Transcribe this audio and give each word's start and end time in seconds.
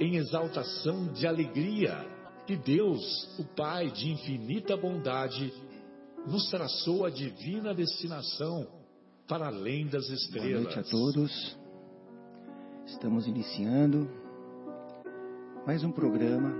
em 0.00 0.16
exaltação 0.16 1.12
de 1.12 1.26
alegria 1.26 1.94
que 2.46 2.56
Deus, 2.56 3.38
o 3.38 3.44
Pai 3.44 3.90
de 3.90 4.10
infinita 4.10 4.74
bondade, 4.74 5.52
nos 6.26 6.48
traçou 6.48 7.04
a 7.04 7.10
divina 7.10 7.74
destinação 7.74 8.66
para 9.28 9.46
além 9.46 9.86
das 9.86 10.08
estrelas. 10.08 10.50
Boa 10.50 10.62
noite 10.62 10.78
a 10.78 10.82
todos. 10.82 11.58
Estamos 12.86 13.26
iniciando 13.28 14.10
mais 15.66 15.84
um 15.84 15.92
programa 15.92 16.50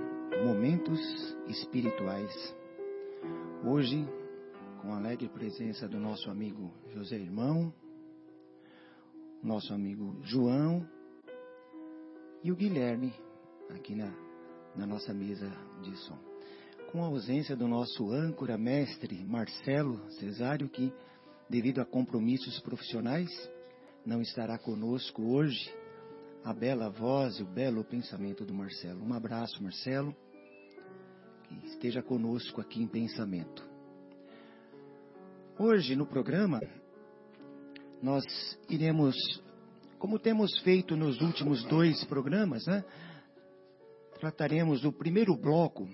Momentos 0.44 1.00
Espirituais. 1.48 2.54
Hoje, 3.64 4.06
com 4.82 4.92
a 4.92 4.98
alegre 4.98 5.28
presença 5.30 5.88
do 5.88 5.98
nosso 5.98 6.30
amigo 6.30 6.70
José 6.92 7.16
Irmão, 7.16 7.72
nosso 9.42 9.72
amigo 9.72 10.18
João 10.22 10.86
e 12.44 12.52
o 12.52 12.56
Guilherme 12.56 13.12
aqui 13.74 13.94
na, 13.94 14.12
na 14.76 14.86
nossa 14.86 15.12
mesa 15.12 15.50
de 15.82 15.96
som. 15.98 16.18
Com 16.90 17.04
a 17.04 17.06
ausência 17.06 17.56
do 17.56 17.68
nosso 17.68 18.10
âncora 18.10 18.58
mestre 18.58 19.24
Marcelo 19.24 20.00
Cesário, 20.18 20.68
que, 20.68 20.92
devido 21.48 21.80
a 21.80 21.84
compromissos 21.84 22.58
profissionais, 22.60 23.28
não 24.04 24.20
estará 24.20 24.58
conosco 24.58 25.22
hoje, 25.22 25.72
a 26.44 26.52
bela 26.52 26.88
voz 26.88 27.38
e 27.38 27.42
o 27.42 27.46
belo 27.46 27.84
pensamento 27.84 28.44
do 28.44 28.54
Marcelo. 28.54 29.04
Um 29.04 29.12
abraço, 29.12 29.62
Marcelo, 29.62 30.14
que 31.46 31.66
esteja 31.66 32.02
conosco 32.02 32.60
aqui 32.60 32.82
em 32.82 32.86
pensamento. 32.86 33.68
Hoje, 35.58 35.94
no 35.94 36.06
programa, 36.06 36.60
nós 38.02 38.24
iremos, 38.68 39.14
como 39.98 40.18
temos 40.18 40.58
feito 40.60 40.96
nos 40.96 41.20
últimos 41.20 41.62
dois 41.64 42.02
programas, 42.04 42.64
né? 42.66 42.82
Trataremos 44.20 44.82
do 44.82 44.92
primeiro 44.92 45.34
bloco 45.34 45.88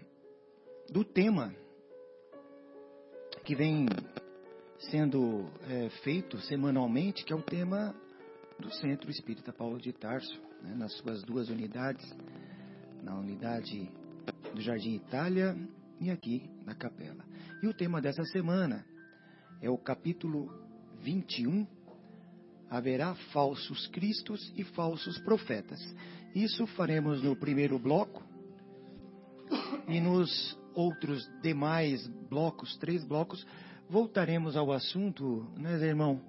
do 0.91 1.05
tema 1.05 1.55
que 3.45 3.55
vem 3.55 3.87
sendo 4.91 5.49
é, 5.69 5.89
feito 6.03 6.37
semanalmente, 6.41 7.25
que 7.25 7.33
é 7.33 7.37
o 7.37 7.43
tema 7.43 7.95
do 8.59 8.69
Centro 8.75 9.09
Espírita 9.11 9.53
Paulo 9.53 9.79
de 9.79 9.93
Tarso, 9.93 10.43
né, 10.61 10.75
nas 10.75 10.93
suas 10.95 11.23
duas 11.23 11.49
unidades, 11.49 12.05
na 13.01 13.17
unidade 13.17 13.89
do 14.53 14.61
Jardim 14.61 14.97
Itália 14.97 15.57
e 16.01 16.11
aqui 16.11 16.51
na 16.65 16.75
capela. 16.75 17.25
E 17.63 17.69
o 17.69 17.75
tema 17.75 18.01
dessa 18.01 18.25
semana 18.25 18.85
é 19.63 19.71
o 19.71 19.79
capítulo 19.79 20.53
21, 21.01 21.65
haverá 22.69 23.15
falsos 23.33 23.87
cristos 23.87 24.53
e 24.57 24.65
falsos 24.65 25.17
profetas. 25.21 25.81
Isso 26.37 26.67
faremos 26.67 27.23
no 27.23 27.35
primeiro 27.35 27.79
bloco. 27.79 28.23
E 29.89 29.99
nos 29.99 30.55
outros 30.75 31.27
demais 31.41 32.07
blocos, 32.29 32.77
três 32.77 33.03
blocos, 33.03 33.47
voltaremos 33.89 34.55
ao 34.55 34.71
assunto, 34.71 35.47
né, 35.57 35.83
irmão? 35.83 36.21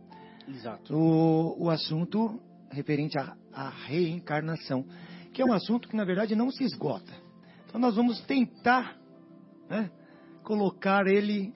Exato. 0.47 0.95
O, 0.95 1.65
o 1.65 1.69
assunto 1.69 2.39
referente 2.71 3.19
à, 3.19 3.35
à 3.51 3.67
reencarnação, 3.67 4.85
que 5.33 5.41
é 5.41 5.45
um 5.45 5.51
assunto 5.51 5.89
que, 5.89 5.95
na 5.97 6.05
verdade, 6.05 6.37
não 6.37 6.51
se 6.51 6.63
esgota. 6.63 7.11
Então, 7.65 7.81
nós 7.81 7.97
vamos 7.97 8.21
tentar 8.21 8.97
né, 9.69 9.91
colocar 10.41 11.05
ele 11.05 11.53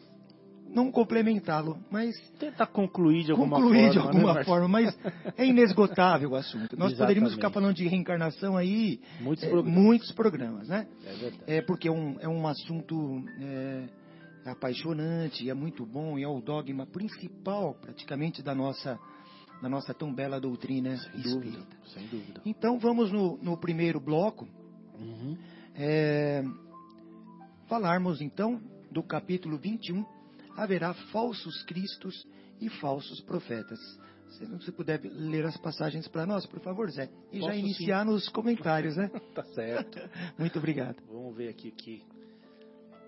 não 0.74 0.92
complementá-lo, 0.92 1.78
mas 1.92 2.16
tentar 2.40 2.68
concluir 2.68 3.24
de 3.26 3.32
alguma 3.32 3.58
concluir 3.58 3.80
forma, 3.88 3.92
de 3.92 3.98
alguma 4.00 4.34
né, 4.36 4.44
forma, 4.44 4.68
mas 4.68 5.00
é 5.38 5.46
inesgotável 5.46 6.32
o 6.32 6.36
assunto. 6.36 6.78
Nós 6.78 6.92
Exatamente. 6.92 6.98
poderíamos 6.98 7.34
ficar 7.34 7.50
falando 7.52 7.76
de 7.76 7.88
reencarnação 7.88 8.56
aí 8.58 9.00
Muitos 9.20 9.44
é, 9.44 9.50
programas. 9.50 9.82
muitos 9.84 10.12
programas, 10.14 10.68
né? 10.68 10.88
É 11.06 11.14
verdade. 11.14 11.44
É 11.48 11.62
porque 11.62 11.88
é 11.88 11.92
um, 11.92 12.18
é 12.20 12.28
um 12.28 12.48
assunto 12.48 13.24
é, 13.40 13.90
apaixonante, 14.46 15.50
é 15.50 15.54
muito 15.54 15.86
bom 15.86 16.18
e 16.18 16.24
é 16.24 16.28
o 16.28 16.40
dogma 16.42 16.86
principal, 16.86 17.76
praticamente, 17.80 18.42
da 18.42 18.56
nossa 18.56 18.98
da 19.62 19.70
nossa 19.70 19.94
tão 19.94 20.12
bela 20.12 20.42
doutrina 20.42 20.98
sem 20.98 21.22
dúvida, 21.22 21.60
espírita. 21.60 21.78
sem 21.94 22.08
dúvida. 22.08 22.42
Então 22.44 22.80
vamos 22.80 23.12
no, 23.12 23.38
no 23.38 23.58
primeiro 23.58 24.00
bloco 24.00 24.48
Uhum. 25.00 25.36
é, 25.76 26.44
falarmos 27.68 28.22
então 28.22 28.62
do 28.92 29.02
capítulo 29.02 29.58
21, 29.58 30.06
haverá 30.56 30.94
falsos 30.94 31.64
cristos 31.64 32.26
e 32.60 32.70
falsos 32.70 33.22
profetas. 33.22 33.80
Se 34.32 34.46
você 34.46 34.72
puder 34.72 35.02
ler 35.04 35.46
as 35.46 35.58
passagens 35.58 36.08
para 36.08 36.26
nós, 36.26 36.46
por 36.46 36.60
favor, 36.62 36.90
Zé. 36.90 37.10
E 37.32 37.40
já 37.40 37.48
Posso, 37.48 37.60
iniciar 37.60 38.06
nos 38.06 38.30
comentários, 38.30 38.96
né? 38.96 39.10
Tá 39.36 39.44
certo. 39.44 40.00
Muito 40.40 40.58
obrigado. 40.58 41.02
Vamos 41.08 41.36
ver 41.36 41.50
aqui 41.50 41.72
que 41.72 42.02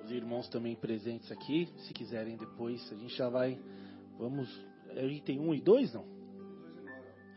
os 0.03 0.11
irmãos 0.11 0.49
também 0.49 0.75
presentes 0.75 1.31
aqui, 1.31 1.69
se 1.77 1.93
quiserem 1.93 2.35
depois, 2.35 2.91
a 2.91 2.95
gente 2.95 3.15
já 3.15 3.29
vai. 3.29 3.57
Vamos. 4.17 4.49
É 4.89 5.05
item 5.07 5.39
1 5.39 5.55
e 5.55 5.61
2, 5.61 5.93
não? 5.93 6.05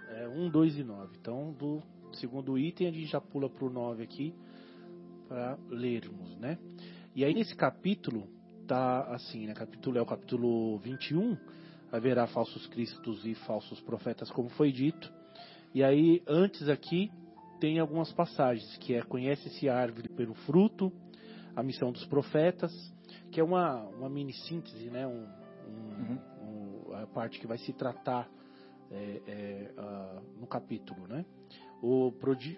É 0.09 0.29
1, 0.29 0.51
2 0.51 0.79
e 0.79 0.85
9. 0.85 1.17
Então, 1.21 1.53
do 1.53 1.81
segundo 2.15 2.59
item, 2.59 2.89
a 2.89 2.91
gente 2.91 3.07
já 3.07 3.21
pula 3.21 3.49
para 3.49 3.65
o 3.65 3.71
9 3.71 4.03
aqui 4.03 4.35
para 5.29 5.59
lermos, 5.69 6.37
né? 6.39 6.59
E 7.15 7.25
aí, 7.25 7.33
nesse 7.33 7.55
capítulo, 7.55 8.29
tá 8.67 9.03
assim, 9.15 9.47
né? 9.47 9.55
Capítulo 9.55 9.99
é 9.99 10.03
o 10.03 10.07
capítulo 10.07 10.79
21. 10.79 11.37
Haverá 11.93 12.27
falsos 12.27 12.67
cristos 12.67 13.25
e 13.25 13.35
falsos 13.35 13.81
profetas, 13.81 14.31
como 14.31 14.49
foi 14.51 14.73
dito. 14.73 15.13
E 15.73 15.83
aí, 15.85 16.23
antes 16.27 16.69
aqui, 16.69 17.11
tem 17.61 17.79
algumas 17.79 18.13
passagens, 18.13 18.77
que 18.79 18.95
é 18.95 19.03
conhece-se 19.03 19.69
a 19.69 19.77
árvore 19.77 20.09
pelo 20.09 20.35
fruto, 20.35 20.93
a 21.55 21.63
missão 21.63 21.93
dos 21.93 22.05
profetas, 22.07 22.73
que 23.31 23.41
é 23.41 23.45
uma, 23.45 23.83
uma 23.85 24.09
mini 24.09 24.33
síntese, 24.33 24.91
né? 24.91 25.07
Um, 25.07 25.27
um, 25.69 26.89
um- 26.91 26.93
a 26.95 27.07
parte 27.07 27.39
que 27.39 27.47
vai 27.47 27.59
se 27.59 27.73
tratar 27.73 28.29
é, 28.91 29.23
é, 29.27 29.75
no 30.41 30.47
capítulo, 30.47 31.07
né? 31.07 31.25
O 31.83 32.13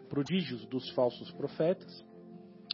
prodígios 0.09 0.65
dos 0.67 0.89
falsos 0.91 1.31
profetas, 1.33 2.05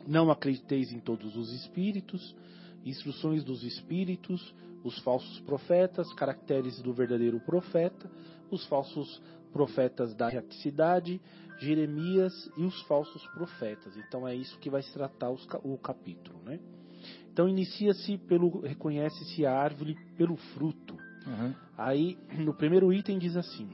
não 0.06 0.30
acrediteis 0.30 0.92
em 0.92 1.00
todos 1.00 1.36
os 1.36 1.52
espíritos, 1.52 2.36
instruções 2.84 3.42
dos 3.42 3.62
espíritos, 3.62 4.54
os 4.82 4.98
falsos 5.00 5.40
profetas, 5.40 6.12
caracteres 6.12 6.80
do 6.82 6.92
verdadeiro 6.92 7.40
profeta, 7.40 8.10
os 8.50 8.64
falsos 8.66 9.22
profetas 9.52 10.14
da 10.14 10.30
erraticidade, 10.30 11.20
Jeremias 11.58 12.50
e 12.56 12.64
os 12.64 12.82
falsos 12.82 13.24
profetas. 13.28 13.96
Então 13.96 14.26
é 14.26 14.34
isso 14.34 14.58
que 14.58 14.68
vai 14.68 14.82
se 14.82 14.92
tratar 14.92 15.30
os 15.30 15.46
o 15.62 15.78
capítulo, 15.78 16.38
né? 16.44 16.58
Então 17.32 17.48
inicia-se 17.48 18.18
pelo 18.18 18.60
reconhece-se 18.60 19.46
a 19.46 19.52
árvore 19.52 19.96
pelo 20.16 20.36
fruto. 20.36 20.94
Uhum. 21.26 21.54
Aí 21.78 22.18
no 22.38 22.54
primeiro 22.54 22.92
item 22.92 23.18
diz 23.18 23.36
assim: 23.36 23.70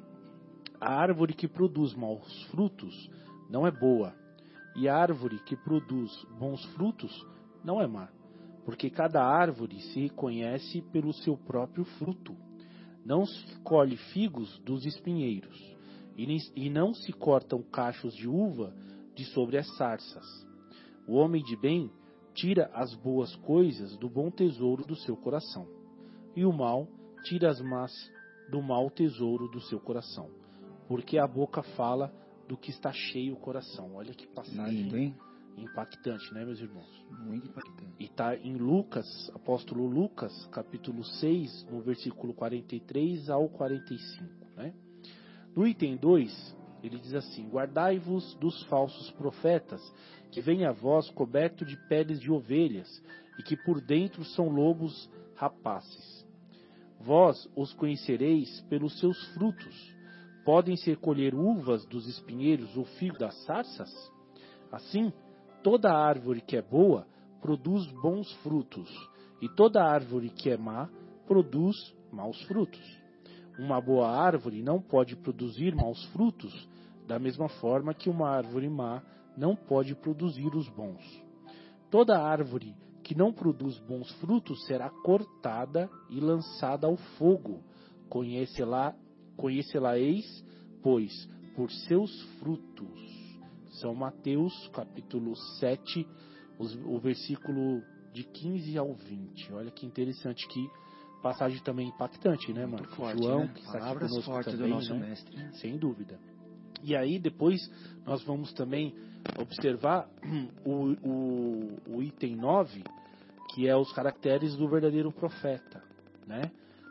a 0.81 0.95
árvore 0.95 1.35
que 1.35 1.49
produz 1.49 1.95
maus 1.95 2.43
frutos 2.45 3.11
não 3.49 3.67
é 3.67 3.71
boa, 3.71 4.15
e 4.77 4.89
a 4.89 4.97
árvore 4.97 5.39
que 5.41 5.57
produz 5.57 6.11
bons 6.39 6.65
frutos 6.75 7.27
não 7.65 7.81
é 7.81 7.87
má, 7.87 8.09
porque 8.65 8.91
cada 8.91 9.25
árvore 9.25 9.81
se 9.81 10.01
reconhece 10.01 10.83
pelo 10.93 11.13
seu 11.13 11.37
próprio 11.37 11.85
fruto. 11.85 12.37
Não 13.05 13.25
se 13.25 13.59
colhe 13.61 13.97
figos 13.97 14.59
dos 14.61 14.85
espinheiros, 14.85 15.59
e 16.17 16.69
não 16.69 16.93
se 16.93 17.13
cortam 17.13 17.63
cachos 17.63 18.15
de 18.15 18.29
uva 18.29 18.75
de 19.15 19.25
sobre 19.27 19.57
as 19.57 19.67
sarças. 19.77 20.27
O 21.09 21.15
homem 21.15 21.43
de 21.43 21.57
bem 21.57 21.91
tira 22.35 22.71
as 22.75 22.95
boas 22.95 23.35
coisas 23.37 23.97
do 23.97 24.09
bom 24.09 24.31
tesouro 24.31 24.85
do 24.85 24.95
seu 24.95 25.17
coração, 25.17 25.67
e 26.37 26.45
o 26.45 26.53
mal 26.53 26.87
tira 27.25 27.51
as 27.51 27.61
más 27.61 27.93
do 28.51 28.63
mau 28.63 28.91
tesouro 28.91 29.49
do 29.49 29.61
seu 29.63 29.81
coração, 29.81 30.31
porque 30.87 31.19
a 31.19 31.27
boca 31.27 31.63
fala 31.63 32.13
do 32.47 32.57
que 32.57 32.71
está 32.71 32.93
cheio 32.93 33.35
o 33.35 33.41
coração. 33.41 33.95
Olha 33.95 34.13
que 34.13 34.27
passagem 34.27 34.95
hein? 34.95 35.17
Impactante, 35.63 36.33
né, 36.33 36.45
meus 36.45 36.61
irmãos? 36.61 37.05
Muito 37.11 37.49
impactante. 37.49 37.95
E 37.99 38.05
está 38.05 38.37
em 38.37 38.57
Lucas, 38.57 39.31
apóstolo 39.35 39.87
Lucas, 39.87 40.47
capítulo 40.47 41.05
6, 41.05 41.67
no 41.71 41.81
versículo 41.81 42.35
43 42.35 43.31
ao 43.31 43.49
45. 43.49 44.47
Né? 44.57 44.75
No 45.55 45.67
item 45.67 45.97
2, 45.97 46.57
ele 46.83 46.99
diz 46.99 47.15
assim: 47.15 47.49
Guardai-vos 47.49 48.35
dos 48.35 48.63
falsos 48.65 49.11
profetas, 49.13 49.81
que 50.31 50.41
vêm 50.41 50.65
a 50.65 50.73
vós 50.73 51.11
coberto 51.11 51.65
de 51.65 51.77
peles 51.89 52.21
de 52.21 52.31
ovelhas, 52.31 53.03
e 53.39 53.43
que 53.43 53.57
por 53.57 53.81
dentro 53.81 54.25
são 54.25 54.49
lobos 54.49 55.11
rapaces. 55.35 56.27
Vós 57.01 57.49
os 57.57 57.73
conhecereis 57.73 58.61
pelos 58.63 58.99
seus 58.99 59.19
frutos. 59.35 59.95
Podem-se 60.45 60.95
colher 60.97 61.35
uvas 61.35 61.85
dos 61.87 62.07
espinheiros 62.07 62.77
ou 62.77 62.85
figo 62.85 63.19
das 63.19 63.35
sarças? 63.45 63.91
Assim, 64.71 65.13
toda 65.63 65.93
árvore 65.93 66.41
que 66.41 66.57
é 66.57 66.63
boa 66.63 67.07
produz 67.41 67.87
bons 68.03 68.31
frutos, 68.43 68.89
e 69.41 69.49
toda 69.49 69.83
árvore 69.83 70.31
que 70.31 70.51
é 70.51 70.57
má 70.57 70.89
produz 71.27 71.77
maus 72.13 72.41
frutos. 72.43 73.01
Uma 73.59 73.81
boa 73.81 74.09
árvore 74.09 74.63
não 74.63 74.81
pode 74.81 75.17
produzir 75.17 75.75
maus 75.75 76.03
frutos, 76.07 76.69
da 77.07 77.19
mesma 77.19 77.49
forma 77.49 77.95
que 77.95 78.09
uma 78.09 78.29
árvore 78.29 78.69
má 78.69 79.03
não 79.37 79.57
pode 79.57 79.95
produzir 79.95 80.55
os 80.55 80.69
bons. 80.69 81.03
Toda 81.91 82.23
árvore 82.23 82.75
que 83.03 83.15
não 83.15 83.33
produz 83.33 83.79
bons 83.81 84.11
frutos 84.21 84.65
será 84.67 84.89
cortada 84.89 85.91
e 86.09 86.21
lançada 86.21 86.87
ao 86.87 86.97
fogo. 87.19 87.61
Conhece-la, 88.09 88.95
conhece-la-eis, 89.37 90.45
pois, 90.83 91.13
por 91.57 91.71
seus 91.71 92.23
frutos. 92.39 93.10
São 93.71 93.95
Mateus, 93.95 94.69
capítulo 94.73 95.35
7, 95.59 96.07
os, 96.59 96.75
o 96.85 96.99
versículo 96.99 97.83
de 98.13 98.25
15 98.25 98.77
ao 98.77 98.93
20. 98.95 99.53
Olha 99.53 99.71
que 99.71 99.87
interessante 99.87 100.47
que 100.49 100.69
passagem 101.23 101.63
também 101.63 101.89
impactante, 101.89 102.53
né, 102.53 102.67
mano? 102.67 102.85
Forte, 102.89 103.23
João, 103.23 103.41
né? 103.41 103.53
que 103.55 103.61
está 103.61 103.73
aqui 103.73 103.81
Palavras 103.81 104.11
conosco 104.11 104.33
fortes 104.33 104.53
também, 104.53 104.69
do 104.69 104.75
nosso 104.75 104.95
né? 104.95 105.09
mestre. 105.09 105.55
Sem 105.55 105.77
dúvida. 105.77 106.19
E 106.83 106.97
aí 106.97 107.19
depois 107.19 107.61
nós 108.05 108.23
vamos 108.25 108.53
também 108.55 108.95
observar 109.39 110.09
o, 110.65 110.93
o, 111.07 111.97
o 111.97 112.03
item 112.03 112.37
9, 112.37 112.83
que 113.55 113.69
é 113.69 113.77
os 113.77 113.93
caracteres 113.93 114.57
do 114.57 114.69
verdadeiro 114.69 115.13
profeta, 115.13 115.83
né? 116.27 116.51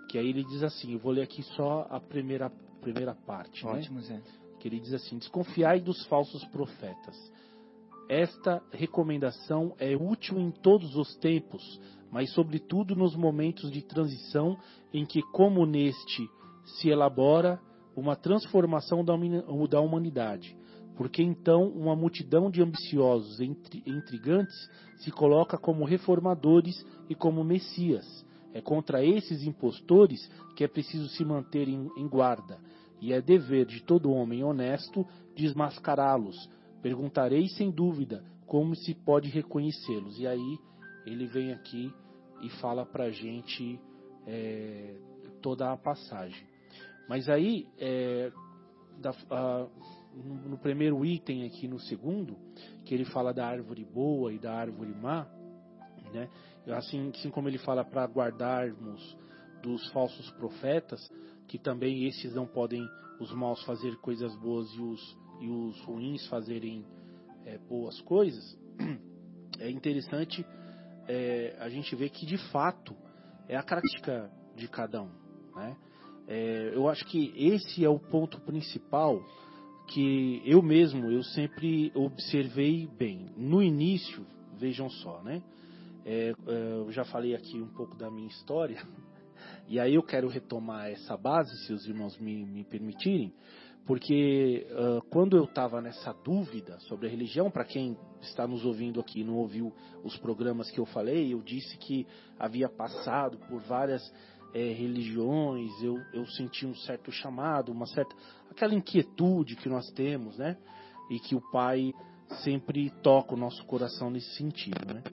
Que 0.09 0.17
aí 0.17 0.29
ele 0.29 0.43
diz 0.43 0.63
assim, 0.63 0.93
eu 0.93 0.99
vou 0.99 1.11
ler 1.11 1.23
aqui 1.23 1.43
só 1.55 1.87
a 1.89 1.99
primeira, 1.99 2.49
primeira 2.81 3.13
parte, 3.13 3.65
né? 3.65 3.73
Ótimo, 3.73 4.01
Zé. 4.01 4.21
Que 4.59 4.67
ele 4.67 4.79
diz 4.79 4.93
assim: 4.93 5.17
desconfiai 5.17 5.79
dos 5.79 6.05
falsos 6.05 6.43
profetas. 6.45 7.15
Esta 8.09 8.61
recomendação 8.71 9.75
é 9.77 9.95
útil 9.95 10.39
em 10.39 10.51
todos 10.51 10.95
os 10.95 11.15
tempos, 11.17 11.79
mas 12.11 12.33
sobretudo 12.33 12.95
nos 12.95 13.15
momentos 13.15 13.71
de 13.71 13.83
transição 13.83 14.57
em 14.91 15.05
que, 15.05 15.21
como 15.31 15.65
neste, 15.65 16.27
se 16.65 16.89
elabora 16.89 17.59
uma 17.95 18.15
transformação 18.15 19.03
da 19.05 19.79
humanidade. 19.79 20.57
Porque 20.97 21.21
então 21.21 21.69
uma 21.69 21.95
multidão 21.95 22.49
de 22.49 22.61
ambiciosos 22.61 23.39
e 23.39 23.45
intri- 23.45 23.83
intrigantes 23.85 24.55
se 24.97 25.11
coloca 25.11 25.57
como 25.57 25.85
reformadores 25.85 26.83
e 27.07 27.15
como 27.15 27.43
messias. 27.43 28.05
É 28.53 28.59
contra 28.59 29.05
esses 29.05 29.43
impostores 29.43 30.19
que 30.55 30.63
é 30.63 30.67
preciso 30.67 31.07
se 31.09 31.23
manter 31.23 31.69
em 31.69 32.07
guarda, 32.07 32.59
e 33.01 33.13
é 33.13 33.21
dever 33.21 33.65
de 33.65 33.81
todo 33.83 34.11
homem 34.11 34.43
honesto 34.43 35.05
desmascará-los. 35.35 36.49
Perguntarei 36.81 37.47
sem 37.49 37.71
dúvida 37.71 38.23
como 38.45 38.75
se 38.75 38.93
pode 38.93 39.29
reconhecê-los. 39.29 40.19
E 40.19 40.27
aí 40.27 40.57
ele 41.05 41.25
vem 41.27 41.51
aqui 41.51 41.93
e 42.41 42.49
fala 42.61 42.85
pra 42.85 43.09
gente 43.09 43.79
é, 44.27 44.95
toda 45.41 45.71
a 45.71 45.77
passagem. 45.77 46.45
Mas 47.07 47.27
aí, 47.29 47.67
é, 47.77 48.31
da- 48.99 49.15
a- 49.31 49.67
no 50.45 50.57
primeiro 50.57 51.03
item 51.05 51.45
aqui, 51.45 51.67
no 51.67 51.79
segundo, 51.79 52.37
que 52.85 52.93
ele 52.93 53.05
fala 53.05 53.33
da 53.33 53.45
árvore 53.47 53.85
boa 53.85 54.33
e 54.33 54.39
da 54.39 54.53
árvore 54.53 54.93
má, 54.93 55.27
né? 56.13 56.29
Assim, 56.67 57.09
assim 57.15 57.29
como 57.29 57.47
ele 57.47 57.57
fala 57.57 57.83
para 57.83 58.05
guardarmos 58.05 59.17
dos 59.61 59.87
falsos 59.91 60.29
profetas, 60.31 60.99
que 61.49 61.57
também 61.57 62.05
esses 62.05 62.33
não 62.33 62.45
podem 62.45 62.87
os 63.19 63.33
maus 63.33 63.61
fazer 63.63 63.97
coisas 63.97 64.33
boas 64.35 64.69
e 64.73 64.81
os, 64.81 65.17
e 65.41 65.49
os 65.49 65.81
ruins 65.81 66.25
fazerem 66.27 66.85
é, 67.45 67.57
boas 67.57 67.99
coisas, 68.01 68.57
é 69.59 69.69
interessante 69.69 70.45
é, 71.07 71.57
a 71.59 71.67
gente 71.67 71.95
ver 71.95 72.09
que 72.11 72.25
de 72.25 72.37
fato 72.51 72.95
é 73.47 73.57
a 73.57 73.63
característica 73.63 74.31
de 74.55 74.67
cada 74.67 75.01
um. 75.01 75.11
Né? 75.55 75.75
É, 76.27 76.71
eu 76.73 76.87
acho 76.87 77.03
que 77.05 77.33
esse 77.35 77.83
é 77.83 77.89
o 77.89 77.99
ponto 77.99 78.39
principal 78.41 79.19
que 79.87 80.43
eu 80.45 80.61
mesmo 80.61 81.09
eu 81.09 81.23
sempre 81.23 81.91
observei 81.95 82.87
bem. 82.87 83.31
No 83.35 83.63
início, 83.63 84.23
vejam 84.55 84.87
só, 84.87 85.23
né? 85.23 85.41
É, 86.05 86.29
é, 86.29 86.71
eu 86.73 86.91
já 86.91 87.03
falei 87.03 87.35
aqui 87.35 87.59
um 87.59 87.69
pouco 87.69 87.95
da 87.95 88.11
minha 88.11 88.27
história, 88.27 88.85
e 89.69 89.79
aí 89.79 89.95
eu 89.95 90.03
quero 90.03 90.27
retomar 90.27 90.89
essa 90.89 91.15
base, 91.15 91.55
se 91.65 91.71
os 91.71 91.85
irmãos 91.85 92.17
me, 92.17 92.43
me 92.43 92.63
permitirem, 92.63 93.31
porque 93.85 94.67
ah, 94.71 94.99
quando 95.09 95.37
eu 95.37 95.45
estava 95.45 95.81
nessa 95.81 96.11
dúvida 96.11 96.79
sobre 96.81 97.07
a 97.07 97.09
religião, 97.09 97.49
para 97.49 97.63
quem 97.63 97.97
está 98.21 98.47
nos 98.47 98.65
ouvindo 98.65 98.99
aqui 98.99 99.21
e 99.21 99.23
não 99.23 99.35
ouviu 99.35 99.73
os 100.03 100.17
programas 100.17 100.69
que 100.69 100.79
eu 100.79 100.85
falei, 100.85 101.33
eu 101.33 101.41
disse 101.41 101.77
que 101.77 102.05
havia 102.37 102.67
passado 102.67 103.37
por 103.47 103.61
várias 103.61 104.01
eh, 104.53 104.73
religiões, 104.73 105.71
eu, 105.81 105.95
eu 106.13 106.25
senti 106.25 106.65
um 106.65 106.75
certo 106.75 107.11
chamado, 107.11 107.71
uma 107.71 107.85
certa 107.85 108.15
aquela 108.49 108.73
inquietude 108.73 109.55
que 109.55 109.69
nós 109.69 109.89
temos, 109.91 110.37
né? 110.37 110.57
E 111.09 111.19
que 111.19 111.35
o 111.35 111.41
Pai 111.51 111.93
sempre 112.43 112.89
toca 113.01 113.33
o 113.33 113.37
nosso 113.37 113.65
coração 113.65 114.09
nesse 114.09 114.35
sentido, 114.35 114.93
né? 114.93 115.03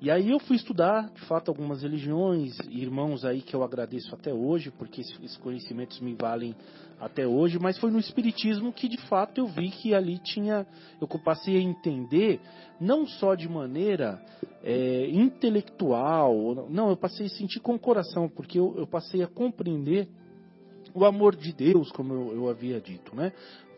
E 0.00 0.10
aí 0.10 0.30
eu 0.30 0.38
fui 0.38 0.56
estudar, 0.56 1.10
de 1.10 1.20
fato, 1.22 1.50
algumas 1.50 1.82
religiões, 1.82 2.58
irmãos 2.68 3.24
aí 3.24 3.40
que 3.40 3.54
eu 3.54 3.62
agradeço 3.62 4.14
até 4.14 4.32
hoje, 4.32 4.70
porque 4.70 5.00
esses 5.00 5.36
conhecimentos 5.38 6.00
me 6.00 6.14
valem 6.14 6.54
até 7.00 7.26
hoje, 7.26 7.58
mas 7.58 7.78
foi 7.78 7.90
no 7.90 7.98
Espiritismo 7.98 8.72
que 8.72 8.88
de 8.88 8.98
fato 9.08 9.38
eu 9.38 9.46
vi 9.46 9.70
que 9.70 9.94
ali 9.94 10.18
tinha, 10.18 10.66
eu 11.00 11.08
passei 11.18 11.56
a 11.56 11.60
entender, 11.60 12.40
não 12.78 13.06
só 13.06 13.34
de 13.34 13.48
maneira 13.48 14.22
é, 14.62 15.08
intelectual, 15.10 16.68
não, 16.68 16.90
eu 16.90 16.96
passei 16.96 17.26
a 17.26 17.30
sentir 17.30 17.60
com 17.60 17.74
o 17.74 17.78
coração, 17.78 18.28
porque 18.28 18.58
eu, 18.58 18.74
eu 18.76 18.86
passei 18.86 19.22
a 19.22 19.26
compreender 19.26 20.08
o 20.94 21.04
amor 21.04 21.36
de 21.36 21.52
Deus, 21.52 21.90
como 21.92 22.12
eu, 22.12 22.34
eu 22.34 22.48
havia 22.48 22.80
dito, 22.80 23.14
né? 23.14 23.32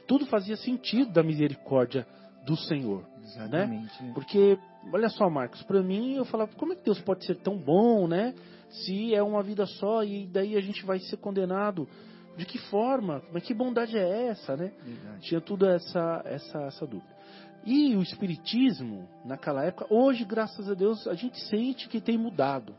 Tudo 0.06 0.26
fazia 0.26 0.56
sentido 0.56 1.12
da 1.12 1.22
misericórdia 1.22 2.06
do 2.46 2.56
Senhor. 2.56 3.04
Exatamente. 3.22 3.92
Porque, 4.14 4.58
olha 4.92 5.08
só, 5.08 5.28
Marcos, 5.30 5.62
para 5.62 5.82
mim 5.82 6.14
eu 6.16 6.24
falava, 6.24 6.50
como 6.56 6.72
é 6.72 6.76
que 6.76 6.84
Deus 6.84 7.00
pode 7.00 7.24
ser 7.24 7.36
tão 7.36 7.56
bom, 7.58 8.06
né? 8.08 8.34
Se 8.70 9.14
é 9.14 9.22
uma 9.22 9.42
vida 9.42 9.64
só 9.66 10.04
e 10.04 10.26
daí 10.26 10.56
a 10.56 10.60
gente 10.60 10.84
vai 10.84 10.98
ser 10.98 11.16
condenado. 11.18 11.88
De 12.36 12.44
que 12.46 12.58
forma? 12.58 13.20
Mas 13.32 13.42
que 13.42 13.52
bondade 13.52 13.98
é 13.98 14.26
essa, 14.28 14.56
né? 14.56 14.72
Verdade. 14.84 15.20
Tinha 15.22 15.40
tudo 15.40 15.66
essa, 15.66 16.22
essa, 16.24 16.58
essa 16.66 16.86
dúvida. 16.86 17.16
E 17.64 17.96
o 17.96 18.02
Espiritismo, 18.02 19.08
naquela 19.24 19.64
época, 19.64 19.86
hoje, 19.92 20.24
graças 20.24 20.70
a 20.70 20.74
Deus, 20.74 21.06
a 21.08 21.14
gente 21.14 21.38
sente 21.46 21.88
que 21.88 22.00
tem 22.00 22.16
mudado. 22.16 22.74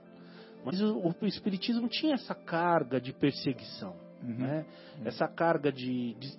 Mas 0.63 0.79
o, 0.81 1.13
o 1.21 1.25
Espiritismo 1.25 1.87
tinha 1.89 2.13
essa 2.13 2.33
carga 2.33 2.99
de 3.01 3.11
perseguição, 3.13 3.95
Uhum. 4.21 4.35
né? 4.35 4.65
Essa 5.05 5.27
carga 5.29 5.71
de, 5.71 6.13
de- 6.15 6.37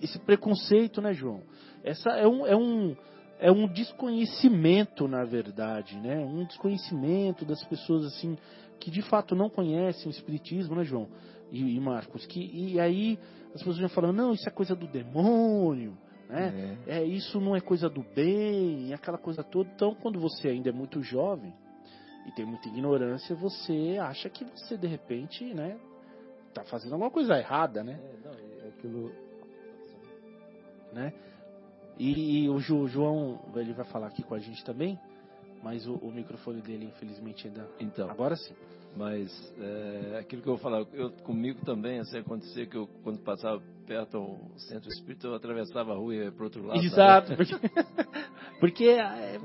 Esse 0.00 0.18
preconceito, 0.18 1.00
né, 1.00 1.12
João? 1.12 1.42
Essa 1.84 2.10
é 2.10 2.26
um, 2.26 2.44
é 2.46 2.56
um, 2.56 2.96
é 3.40 3.50
um 3.50 3.66
desconhecimento, 3.66 5.08
na 5.08 5.24
verdade, 5.24 5.98
né? 5.98 6.18
Um 6.18 6.44
desconhecimento 6.44 7.44
das 7.44 7.64
pessoas, 7.64 8.04
assim, 8.04 8.36
que 8.78 8.90
de 8.90 9.00
fato 9.00 9.34
não 9.34 9.48
conhecem 9.48 10.08
o 10.08 10.10
Espiritismo, 10.10 10.76
né, 10.76 10.84
João? 10.84 11.08
E, 11.50 11.76
e 11.76 11.80
Marcos, 11.80 12.26
que, 12.26 12.38
e 12.38 12.78
aí 12.78 13.18
as 13.54 13.60
pessoas 13.60 13.78
já 13.78 13.88
falam, 13.88 14.12
não, 14.12 14.32
isso 14.34 14.46
é 14.46 14.52
coisa 14.52 14.76
do 14.76 14.86
demônio, 14.86 15.96
né? 16.28 16.78
É. 16.86 16.98
é 16.98 17.04
isso 17.04 17.40
não 17.40 17.56
é 17.56 17.60
coisa 17.60 17.88
do 17.88 18.02
bem, 18.14 18.92
aquela 18.92 19.18
coisa 19.18 19.42
toda. 19.42 19.70
Então, 19.74 19.94
quando 19.94 20.20
você 20.20 20.48
ainda 20.48 20.68
é 20.68 20.72
muito 20.72 21.02
jovem 21.02 21.52
e 22.26 22.32
tem 22.32 22.44
muita 22.44 22.68
ignorância, 22.68 23.34
você 23.34 23.96
acha 24.00 24.28
que 24.28 24.44
você 24.44 24.76
de 24.76 24.86
repente, 24.86 25.44
né, 25.54 25.78
tá 26.52 26.62
fazendo 26.64 26.92
alguma 26.92 27.10
coisa 27.10 27.38
errada, 27.38 27.82
né? 27.82 27.98
É, 28.02 28.26
não, 28.26 28.32
é 28.64 28.68
aquilo. 28.68 29.12
né? 30.92 31.12
E, 32.00 32.44
e 32.44 32.48
o 32.48 32.58
João, 32.58 33.38
ele 33.54 33.74
vai 33.74 33.84
falar 33.84 34.06
aqui 34.06 34.22
com 34.22 34.34
a 34.34 34.38
gente 34.38 34.64
também, 34.64 34.98
mas 35.62 35.86
o, 35.86 35.96
o 35.96 36.10
microfone 36.10 36.62
dele, 36.62 36.86
infelizmente, 36.86 37.46
ainda. 37.46 37.68
Então. 37.78 38.08
Agora 38.08 38.36
sim. 38.36 38.54
Mas 38.96 39.30
é, 39.60 40.18
aquilo 40.18 40.40
que 40.40 40.48
eu 40.48 40.54
vou 40.54 40.62
falar, 40.62 40.86
eu, 40.94 41.10
comigo 41.22 41.62
também, 41.62 42.00
assim, 42.00 42.16
acontecia 42.16 42.66
que 42.66 42.76
eu, 42.76 42.88
quando 43.04 43.20
passava 43.20 43.62
perto 43.86 44.16
ao 44.16 44.40
centro 44.56 44.88
espírita, 44.88 45.26
eu 45.26 45.34
atravessava 45.34 45.92
a 45.92 45.94
rua 45.94 46.14
e 46.14 46.24
ia 46.24 46.32
para 46.32 46.44
outro 46.44 46.66
lado. 46.66 46.82
Exato, 46.82 47.36
porque, 47.36 47.54
porque 48.58 48.84
é, 48.88 49.38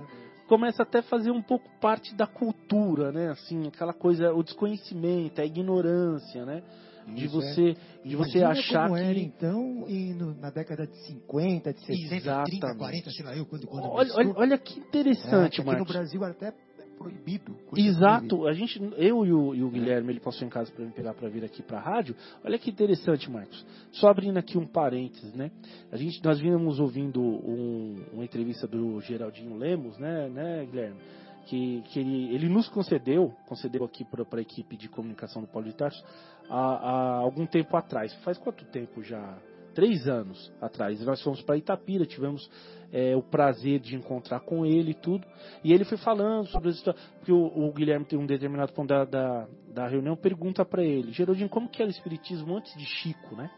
começa 0.48 0.82
até 0.84 1.00
a 1.00 1.04
fazer 1.04 1.32
um 1.32 1.42
pouco 1.42 1.70
parte 1.82 2.16
da 2.16 2.26
cultura, 2.26 3.12
né? 3.12 3.32
Assim, 3.32 3.68
aquela 3.68 3.94
coisa, 3.94 4.34
o 4.34 4.42
desconhecimento, 4.42 5.42
a 5.42 5.46
ignorância, 5.46 6.46
né? 6.46 6.64
De 7.08 7.26
é. 7.26 7.28
você, 7.28 7.76
de 8.04 8.16
você 8.16 8.40
Imagina 8.40 8.50
achar 8.50 8.88
como 8.90 9.00
que. 9.00 9.06
era, 9.06 9.20
então, 9.20 9.86
no- 10.18 10.34
na 10.36 10.50
década 10.50 10.88
de 10.88 10.98
50, 11.08 11.74
de 11.74 11.80
60, 11.86 12.08
30, 12.10 12.16
Exatamente. 12.16 12.78
40, 12.78 13.10
sei 13.12 13.26
lá 13.26 13.36
eu, 13.36 13.46
quando, 13.46 13.68
quando 13.68 13.86
Olha, 13.86 14.12
olha, 14.16 14.34
olha 14.36 14.58
que 14.58 14.80
É, 14.80 14.84
interessante, 14.84 15.56
que 15.56 15.62
aqui 15.62 15.70
no 15.72 15.78
Marcos. 15.78 15.94
Brasil 15.94 16.24
era 16.24 16.32
até 16.32 16.54
proibido. 16.98 17.54
coisa 17.54 17.66
proibida. 17.70 17.90
Exato, 17.90 18.48
a 18.48 18.54
gente, 18.54 18.80
eu 18.98 19.26
e 19.26 19.34
o, 19.34 19.54
e 19.54 19.64
o 19.64 19.70
Guilherme, 19.70 20.14
ele 20.14 20.20
passou 20.20 20.48
em 20.48 20.50
casa 20.50 20.72
para 20.72 20.86
me 20.86 20.92
pegar 20.92 21.14
para 21.14 21.28
vir 21.30 21.44
aqui 21.44 21.62
para 21.62 21.78
a 21.78 21.82
rádio. 21.82 22.16
Olha 22.44 22.58
que 22.58 22.70
interessante, 22.72 23.30
Marcos. 23.30 23.66
Só 23.92 24.08
abrindo 24.08 24.38
aqui 24.38 24.58
um 24.58 24.66
parênteses, 24.66 25.34
né? 25.34 25.52
A 25.92 25.98
gente, 25.98 26.24
nós 26.24 26.40
vínhamos 26.40 26.80
ouvindo 26.80 27.22
um- 27.22 28.02
uma 28.14 28.24
entrevista 28.24 28.66
do 28.66 29.00
Geraldinho 29.02 29.56
Lemos, 29.58 29.98
né, 30.00 30.30
né, 30.30 30.66
Guilherme? 30.66 31.00
Que, 31.46 31.84
que 31.90 32.00
ele, 32.00 32.34
ele 32.34 32.50
nos 32.50 32.68
concedeu, 32.70 33.34
concedeu 33.48 33.84
aqui 33.84 34.04
para 34.04 34.24
a 34.24 34.42
equipe 34.42 34.76
de 34.76 34.90
comunicação 34.90 35.42
do 35.42 35.48
Paulo 35.48 35.68
de 35.68 35.76
Tarso, 35.76 36.04
há, 36.50 36.56
há 36.56 37.18
algum 37.18 37.46
tempo 37.46 37.76
atrás. 37.78 38.14
Faz 38.24 38.38
quanto 38.38 38.66
tempo 38.66 39.04
já? 39.04 39.38
Três 39.76 40.08
anos 40.08 40.52
atrás. 40.62 41.00
Nós 41.06 41.22
fomos 41.22 41.42
para 41.42 41.58
Itapira, 41.58 42.06
tivemos 42.06 42.50
é, 42.92 43.16
o 43.16 43.22
prazer 43.22 43.80
de 43.80 43.96
encontrar 43.96 44.40
com 44.40 44.66
ele 44.66 44.92
e 44.92 44.94
tudo. 44.94 45.28
E 45.64 45.74
ele 45.74 45.84
foi 45.84 45.98
falando 45.98 46.48
sobre 46.48 46.70
as. 46.70 46.82
Porque 46.82 47.32
o, 47.32 47.46
o 47.46 47.72
Guilherme 47.74 48.06
tem 48.06 48.18
um 48.18 48.26
determinado 48.26 48.72
ponto 48.74 48.88
da, 48.88 49.04
da, 49.04 49.48
da 49.74 49.88
reunião, 49.88 50.16
pergunta 50.16 50.64
para 50.64 50.84
ele, 50.84 51.12
Geraldinho, 51.12 51.50
como 51.50 51.70
que 51.70 51.82
era 51.82 51.90
o 51.90 51.92
espiritismo 51.92 52.56
antes 52.56 52.74
de 52.78 52.86
Chico, 52.86 53.36
né? 53.36 53.52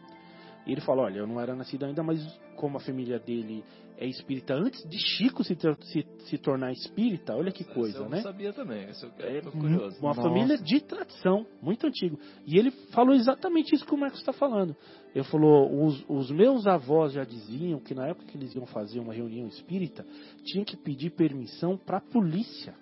E 0.68 0.72
ele 0.72 0.82
fala, 0.82 1.02
olha, 1.02 1.18
eu 1.20 1.26
não 1.26 1.40
era 1.40 1.56
nascido 1.56 1.86
ainda, 1.86 2.02
mas 2.02 2.22
como 2.56 2.76
a 2.76 2.80
família 2.80 3.18
dele 3.18 3.64
é 3.96 4.06
espírita 4.06 4.54
antes 4.54 4.80
de 4.88 4.98
Chico 4.98 5.42
se, 5.42 5.56
se, 5.56 6.06
se 6.26 6.38
tornar 6.38 6.70
espírita, 6.72 7.34
olha 7.34 7.50
que 7.50 7.64
coisa, 7.64 7.98
eu 7.98 8.08
né? 8.08 8.18
não 8.18 8.22
sabia 8.22 8.52
também, 8.52 8.88
isso 8.90 9.06
eu 9.18 9.26
É, 9.26 9.40
tô 9.40 9.50
curioso. 9.50 9.98
Uma 9.98 10.10
Nossa. 10.14 10.22
família 10.22 10.56
de 10.58 10.80
tradição, 10.80 11.44
muito 11.62 11.86
antigo. 11.86 12.18
E 12.46 12.58
ele 12.58 12.70
falou 12.92 13.14
exatamente 13.14 13.74
isso 13.74 13.84
que 13.84 13.94
o 13.94 13.98
Marcos 13.98 14.20
está 14.20 14.32
falando. 14.32 14.76
Ele 15.14 15.24
falou: 15.24 15.84
os, 15.86 16.04
os 16.08 16.30
meus 16.30 16.66
avós 16.66 17.12
já 17.14 17.24
diziam 17.24 17.80
que 17.80 17.94
na 17.94 18.06
época 18.06 18.26
que 18.26 18.36
eles 18.36 18.54
iam 18.54 18.66
fazer 18.66 19.00
uma 19.00 19.12
reunião 19.14 19.48
espírita, 19.48 20.04
tinha 20.44 20.64
que 20.64 20.76
pedir 20.76 21.10
permissão 21.10 21.76
para 21.76 21.96
a 21.96 22.00
polícia, 22.00 22.74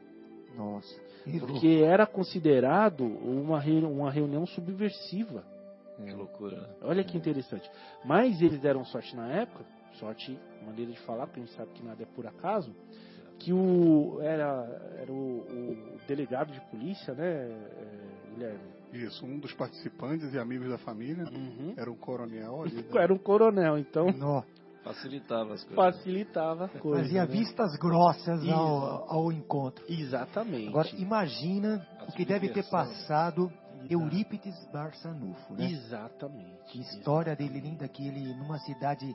Nossa. 0.57 1.01
porque 1.41 1.69
era 1.83 2.07
considerado 2.07 3.05
uma, 3.05 3.63
uma 3.89 4.11
reunião 4.11 4.45
subversiva. 4.47 5.56
Que 5.97 6.13
loucura, 6.13 6.61
né? 6.61 6.69
Olha 6.83 7.03
que 7.05 7.17
interessante. 7.17 7.69
Mas 8.05 8.41
eles 8.41 8.61
deram 8.61 8.85
sorte 8.85 9.15
na 9.17 9.29
época, 9.29 9.65
sorte, 9.99 10.39
maneira 10.65 10.93
de 10.93 10.99
falar, 11.01 11.27
porque 11.27 11.41
a 11.41 11.45
gente 11.45 11.55
sabe 11.57 11.73
que 11.73 11.83
nada 11.85 12.03
é 12.03 12.07
por 12.07 12.27
acaso, 12.27 12.75
que 13.39 13.53
o 13.53 14.19
era, 14.21 14.95
era 14.99 15.13
o, 15.13 15.41
o 15.41 15.99
delegado 16.07 16.53
de 16.53 16.61
polícia, 16.71 17.15
né, 17.15 17.27
é, 17.27 18.31
Guilherme? 18.35 18.77
Isso, 18.93 19.27
um 19.27 19.39
dos 19.39 19.53
participantes 19.55 20.33
e 20.33 20.39
amigos 20.39 20.69
da 20.71 20.79
família 20.79 21.25
Uhum. 21.25 21.75
era 21.77 21.91
um 21.91 21.97
coronel 21.97 22.63
ali. 22.63 22.83
da- 22.83 23.01
Era 23.03 23.13
um 23.13 23.19
coronel, 23.19 23.79
então 23.79 24.07
Nó. 24.13 24.43
Facilitava 24.85 25.55
as 25.55 25.65
coisas. 25.65 25.97
facilitava 25.97 26.65
a 26.67 26.69
coisa. 26.69 27.03
Fazia 27.03 27.27
né? 27.27 27.27
vistas 27.27 27.77
grossas 27.77 28.49
ao, 28.49 29.13
ao 29.13 29.33
encontro. 29.33 29.85
Exatamente. 29.89 30.69
Agora, 30.69 30.89
imagina 30.97 31.85
A 31.99 32.05
o 32.05 32.13
que 32.13 32.25
deve 32.25 32.51
ter 32.51 32.63
passado 32.71 33.51
Eurípides 33.91 34.55
Barçanufo, 34.73 35.55
né? 35.55 35.71
Exatamente. 35.71 36.65
Que 36.71 36.81
história 36.81 37.35
dele 37.37 37.61
linda, 37.61 37.89
que 37.89 38.07
ele, 38.07 38.35
numa 38.35 38.59
cidade 38.59 39.15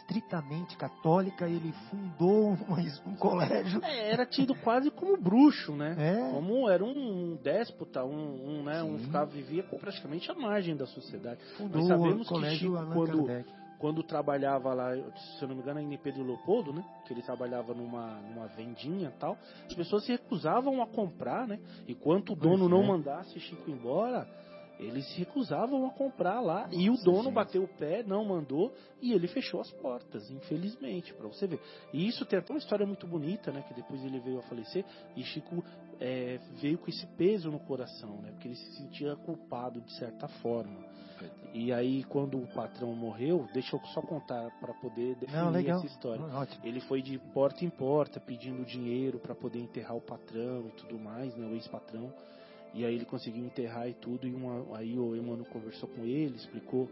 estritamente 0.00 0.76
católica, 0.76 1.48
ele 1.48 1.72
fundou 1.88 2.50
um, 2.50 2.56
um 3.06 3.16
colégio. 3.16 3.80
É, 3.84 4.10
era 4.12 4.26
tido 4.26 4.54
quase 4.56 4.90
como 4.90 5.16
bruxo, 5.16 5.72
né? 5.72 5.94
É. 5.98 6.30
Como 6.30 6.68
era 6.68 6.84
um 6.84 7.36
déspota, 7.42 8.04
um, 8.04 8.58
um, 8.60 8.62
né, 8.64 8.82
um 8.82 8.98
Sim. 8.98 9.04
ficava 9.04 9.26
vivia 9.26 9.62
praticamente 9.62 10.30
à 10.30 10.34
margem 10.34 10.76
da 10.76 10.86
sociedade. 10.86 11.40
Fundou 11.56 11.80
Nós 11.80 11.88
sabemos 11.88 12.20
o 12.20 12.22
que 12.22 12.28
colégio 12.28 12.58
Chico, 12.58 12.76
Allan 12.76 12.94
quando- 12.94 13.24
Kardec. 13.26 13.63
Quando 13.78 14.02
trabalhava 14.02 14.72
lá, 14.72 14.94
se 14.94 15.42
eu 15.42 15.48
não 15.48 15.56
me 15.56 15.62
engano, 15.62 15.80
em 15.80 15.96
Pedro 15.98 16.24
Leopoldo, 16.24 16.72
né? 16.72 16.84
Que 17.06 17.12
ele 17.12 17.22
trabalhava 17.22 17.74
numa, 17.74 18.20
numa 18.20 18.46
vendinha 18.48 19.08
e 19.08 19.18
tal. 19.18 19.36
As 19.66 19.74
pessoas 19.74 20.04
se 20.04 20.12
recusavam 20.12 20.82
a 20.82 20.86
comprar, 20.86 21.46
né? 21.46 21.58
Enquanto 21.88 22.32
o 22.32 22.36
dono 22.36 22.68
Pois 22.68 22.70
não 22.70 22.82
é. 22.82 22.86
mandasse 22.86 23.38
Chico 23.40 23.70
embora, 23.70 24.26
eles 24.84 25.06
se 25.12 25.18
recusavam 25.18 25.86
a 25.86 25.90
comprar 25.90 26.40
lá. 26.40 26.68
e 26.72 26.88
o 26.88 26.92
Nossa, 26.92 27.04
dono 27.04 27.22
gente. 27.24 27.34
bateu 27.34 27.62
o 27.64 27.68
pé, 27.68 28.02
não 28.02 28.24
mandou, 28.24 28.72
e 29.00 29.12
ele 29.12 29.26
fechou 29.28 29.60
as 29.60 29.70
portas, 29.72 30.30
infelizmente, 30.30 31.12
para 31.14 31.26
você 31.28 31.46
ver. 31.46 31.60
E 31.92 32.06
isso 32.06 32.24
tem 32.24 32.38
até 32.38 32.52
uma 32.52 32.58
história 32.58 32.86
muito 32.86 33.06
bonita, 33.06 33.50
né? 33.52 33.62
Que 33.66 33.74
depois 33.74 34.04
ele 34.04 34.18
veio 34.20 34.38
a 34.38 34.42
falecer, 34.42 34.84
e 35.16 35.22
Chico 35.22 35.64
é, 36.00 36.38
veio 36.60 36.78
com 36.78 36.88
esse 36.88 37.06
peso 37.16 37.50
no 37.50 37.58
coração, 37.60 38.20
né? 38.22 38.30
Porque 38.32 38.48
ele 38.48 38.56
se 38.56 38.76
sentia 38.76 39.16
culpado 39.16 39.80
de 39.80 39.92
certa 39.98 40.28
forma. 40.28 40.84
E 41.54 41.72
aí, 41.72 42.02
quando 42.04 42.36
o 42.36 42.46
patrão 42.48 42.92
morreu, 42.94 43.46
deixa 43.54 43.76
eu 43.76 43.80
só 43.94 44.02
contar 44.02 44.50
para 44.60 44.74
poder 44.74 45.14
definir 45.14 45.40
Não, 45.40 45.50
legal. 45.50 45.78
essa 45.78 45.86
história. 45.86 46.22
Ótimo. 46.24 46.66
Ele 46.66 46.80
foi 46.80 47.00
de 47.00 47.16
porta 47.32 47.64
em 47.64 47.70
porta 47.70 48.18
pedindo 48.18 48.64
dinheiro 48.64 49.20
para 49.20 49.34
poder 49.34 49.60
enterrar 49.60 49.96
o 49.96 50.00
patrão 50.00 50.66
e 50.66 50.70
tudo 50.72 50.98
mais, 50.98 51.34
né, 51.36 51.46
o 51.46 51.54
ex-patrão. 51.54 52.12
E 52.74 52.84
aí 52.84 52.94
ele 52.94 53.04
conseguiu 53.04 53.44
enterrar 53.44 53.88
e 53.88 53.94
tudo. 53.94 54.26
E 54.26 54.34
uma, 54.34 54.76
aí 54.76 54.98
o 54.98 55.14
Emmanuel 55.14 55.46
conversou 55.46 55.88
com 55.88 56.02
ele, 56.02 56.34
explicou 56.34 56.88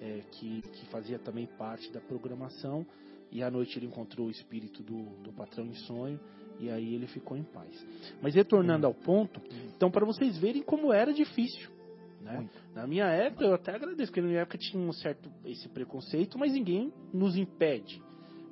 é, 0.00 0.20
que, 0.32 0.60
que 0.60 0.86
fazia 0.86 1.18
também 1.18 1.46
parte 1.58 1.90
da 1.90 2.00
programação. 2.00 2.86
E 3.30 3.42
à 3.42 3.50
noite 3.50 3.78
ele 3.78 3.86
encontrou 3.86 4.26
o 4.26 4.30
espírito 4.30 4.82
do, 4.82 5.04
do 5.22 5.32
patrão 5.32 5.64
em 5.64 5.74
sonho. 5.74 6.20
E 6.60 6.70
aí 6.70 6.94
ele 6.94 7.06
ficou 7.06 7.36
em 7.36 7.42
paz. 7.42 7.84
Mas 8.20 8.34
retornando 8.34 8.86
ao 8.86 8.94
ponto, 8.94 9.40
então 9.74 9.90
para 9.90 10.04
vocês 10.04 10.38
verem 10.38 10.62
como 10.62 10.92
era 10.92 11.12
difícil. 11.12 11.70
Né? 12.20 12.36
Muito. 12.36 12.62
Na 12.74 12.86
minha 12.86 13.06
época, 13.06 13.44
eu 13.44 13.54
até 13.54 13.74
agradeço, 13.74 14.12
porque 14.12 14.20
na 14.20 14.28
minha 14.28 14.40
época 14.40 14.58
tinha 14.58 14.80
um 14.80 14.92
certo 14.92 15.30
esse 15.44 15.68
preconceito, 15.68 16.38
mas 16.38 16.52
ninguém 16.52 16.92
nos 17.12 17.36
impede 17.36 18.00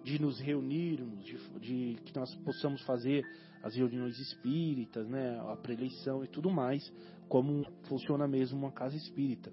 de 0.03 0.21
nos 0.21 0.41
reunirmos, 0.41 1.25
de, 1.25 1.37
de 1.61 1.99
que 2.05 2.19
nós 2.19 2.35
possamos 2.37 2.83
fazer 2.83 3.25
as 3.63 3.75
reuniões 3.75 4.19
espíritas, 4.19 5.09
né, 5.09 5.39
a 5.49 5.57
preleição 5.57 6.25
e 6.25 6.29
tudo 6.29 6.51
mais, 6.51 6.91
como 7.29 7.65
funciona 7.89 8.27
mesmo 8.27 8.59
uma 8.59 8.73
casa 8.73 8.97
espírita. 8.97 9.53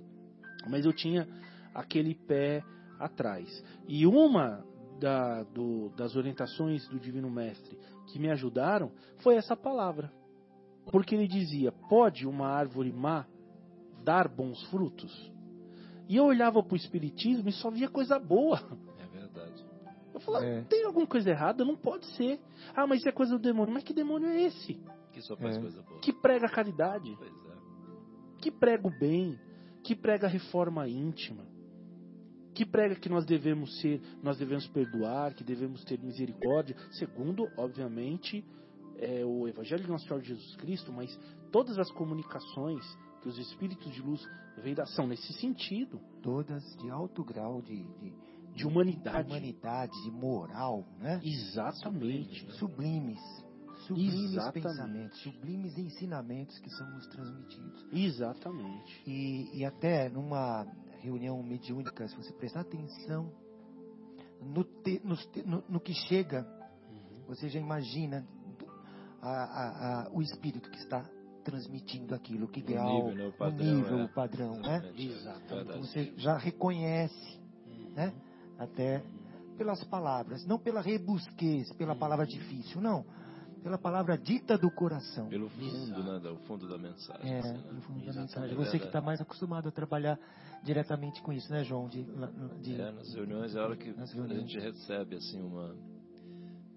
Mas 0.70 0.86
eu 0.86 0.94
tinha 0.94 1.28
aquele 1.74 2.16
pé 2.16 2.64
atrás. 3.00 3.48
E 3.88 4.06
uma 4.08 4.66
da- 5.00 5.44
do- 5.44 5.90
das 5.90 6.16
orientações 6.16 6.88
do 6.90 7.00
Divino 7.00 7.30
Mestre 7.30 7.78
que 8.08 8.20
me 8.20 8.30
ajudaram 8.32 8.92
foi 9.18 9.36
essa 9.36 9.56
palavra. 9.56 10.12
Porque 10.92 11.14
ele 11.16 11.28
dizia: 11.28 11.72
pode 11.72 12.26
uma 12.26 12.48
árvore 12.48 12.92
má 12.92 13.26
dar 14.04 14.28
bons 14.28 14.62
frutos? 14.70 15.32
E 16.08 16.16
eu 16.16 16.26
olhava 16.26 16.64
para 16.64 16.74
o 16.74 16.78
Espiritismo 16.78 17.50
e 17.50 17.52
só 17.52 17.70
via 17.70 17.90
coisa 17.90 18.18
boa. 18.18 18.60
Eu 20.18 20.22
falava, 20.22 20.46
É. 20.46 20.62
tem 20.64 20.84
alguma 20.86 21.06
coisa 21.08 21.30
errada? 21.30 21.64
Não 21.64 21.76
pode 21.76 22.06
ser. 22.16 22.40
Ah, 22.76 22.86
mas 22.88 23.00
isso 23.00 23.10
é 23.10 23.12
coisa 23.12 23.38
do 23.38 23.42
demônio. 23.42 23.74
Mas 23.74 23.84
que 23.84 23.94
demônio 23.94 24.28
é 24.30 24.44
esse? 24.44 24.74
Que 25.12 25.22
só 25.22 25.36
faz 25.38 25.58
É. 25.58 25.62
coisa 25.62 25.82
boa. 25.84 26.00
Que 26.02 26.12
prega 26.12 26.48
a 26.48 26.50
caridade, 26.50 27.16
Pois 27.18 27.32
é. 27.32 27.58
que 28.42 28.52
prega 28.52 28.88
o 28.88 29.00
bem, 29.00 29.40
que 29.84 29.96
prega 29.96 30.28
a 30.28 30.30
reforma 30.30 30.88
íntima, 30.88 31.46
que 32.54 32.66
prega 32.66 32.96
que 32.96 33.08
nós 33.10 33.26
devemos 33.26 33.80
ser, 33.82 34.02
nós 34.24 34.38
devemos 34.38 34.68
perdoar, 34.68 35.34
que 35.36 35.44
devemos 35.44 35.84
ter 35.84 36.00
misericórdia, 36.00 36.76
segundo, 36.92 37.48
obviamente, 37.58 38.44
é, 38.98 39.24
o 39.24 39.48
Evangelho 39.48 39.84
de 39.84 39.90
Nosso 39.90 40.08
Senhor 40.08 40.22
Jesus 40.22 40.56
Cristo, 40.56 40.92
mas 40.92 41.16
todas 41.52 41.78
as 41.78 41.92
comunicações 41.92 42.84
que 43.22 43.28
os 43.30 43.38
Espíritos 43.38 43.92
de 43.94 44.02
Luz 44.02 44.28
vêm 44.58 44.74
dar 44.74 44.88
são 44.88 45.06
nesse 45.08 45.32
sentido, 45.34 46.00
Todas 46.24 46.64
de 46.78 46.90
alto 46.90 47.24
grau 47.24 47.62
de, 47.62 47.84
de, 48.00 48.14
de 48.58 48.68
humanidade. 48.68 49.28
humanidade, 49.30 50.04
de 50.04 50.12
moral, 50.12 50.86
né? 51.00 51.20
Exatamente. 51.24 52.52
Sublimes. 52.54 53.20
Sublimes 53.88 54.32
Exatamente. 54.32 54.54
pensamentos, 54.64 55.22
sublimes 55.22 55.78
ensinamentos 55.78 56.60
que 56.60 56.70
são 56.72 56.90
nos 56.92 57.08
transmitidos. 57.08 57.86
Exatamente. 57.94 59.02
E, 59.06 59.60
e 59.60 59.64
até 59.66 60.10
numa 60.10 60.66
reunião 61.02 61.42
mediúnica, 61.42 62.08
se 62.08 62.16
você 62.18 62.34
prestar 62.34 62.62
atenção 62.62 63.32
no, 64.42 64.64
te- 64.64 65.02
no- 65.46 65.64
no 65.70 65.80
que 65.80 65.94
chega, 65.94 66.46
Uhum. 66.90 67.26
você 67.28 67.48
já 67.50 67.60
imagina 67.60 68.28
a- 69.22 69.30
a- 69.30 70.04
a- 70.06 70.10
o 70.12 70.22
espírito 70.22 70.70
que 70.70 70.78
está 70.80 71.04
transmitindo 71.44 72.14
aquilo, 72.14 72.48
que 72.48 72.60
O 72.60 72.64
grau, 72.66 72.94
nível, 73.08 73.16
né, 73.16 73.26
o 73.26 73.30
o 73.30 73.34
padrão, 73.34 73.76
nível, 73.76 74.00
é. 74.00 74.04
o 74.04 74.10
padrão, 74.10 74.60
né? 74.60 74.92
Exatamente. 74.98 75.70
Então 75.70 75.82
você 75.82 76.14
já 76.18 76.38
reconhece, 76.38 77.40
Uhum. 77.66 77.90
né? 77.96 78.14
Até 78.58 79.04
pelas 79.58 79.84
palavras, 79.86 80.46
não 80.46 80.60
pela 80.60 80.82
rebusquez, 80.82 81.72
pela 81.74 81.96
palavra 81.96 82.26
difícil, 82.26 82.80
não. 82.80 83.04
pela 83.64 83.78
palavra 83.78 84.18
dita 84.18 84.58
do 84.58 84.70
coração. 84.72 85.28
Pelo 85.28 85.50
fundo, 85.50 86.04
né? 86.04 86.20
Do 86.20 86.38
fundo 86.46 86.68
da 86.70 86.78
mensagem. 86.78 87.34
É, 87.34 87.40
assim, 87.40 87.54
né? 87.54 87.82
fundo 87.82 88.00
da 88.00 88.10
Exatamente. 88.10 88.20
mensagem. 88.20 88.52
É 88.52 88.56
Você 88.56 88.80
que 88.80 88.86
está 88.86 89.02
mais 89.02 89.20
acostumado 89.20 89.68
a 89.68 89.72
trabalhar 89.72 90.20
diretamente 90.64 91.22
com 91.22 91.34
isso, 91.34 91.52
né, 91.52 91.64
João? 91.64 91.88
De, 91.88 92.04
de- 92.62 92.80
É, 92.80 92.92
nas 92.92 93.14
reuniões 93.14 93.56
é 93.56 93.60
a 93.60 93.64
hora 93.64 93.76
que 93.76 93.90
a 93.90 94.06
gente 94.06 94.60
recebe 94.60 95.16
assim 95.16 95.42
uma 95.42 95.76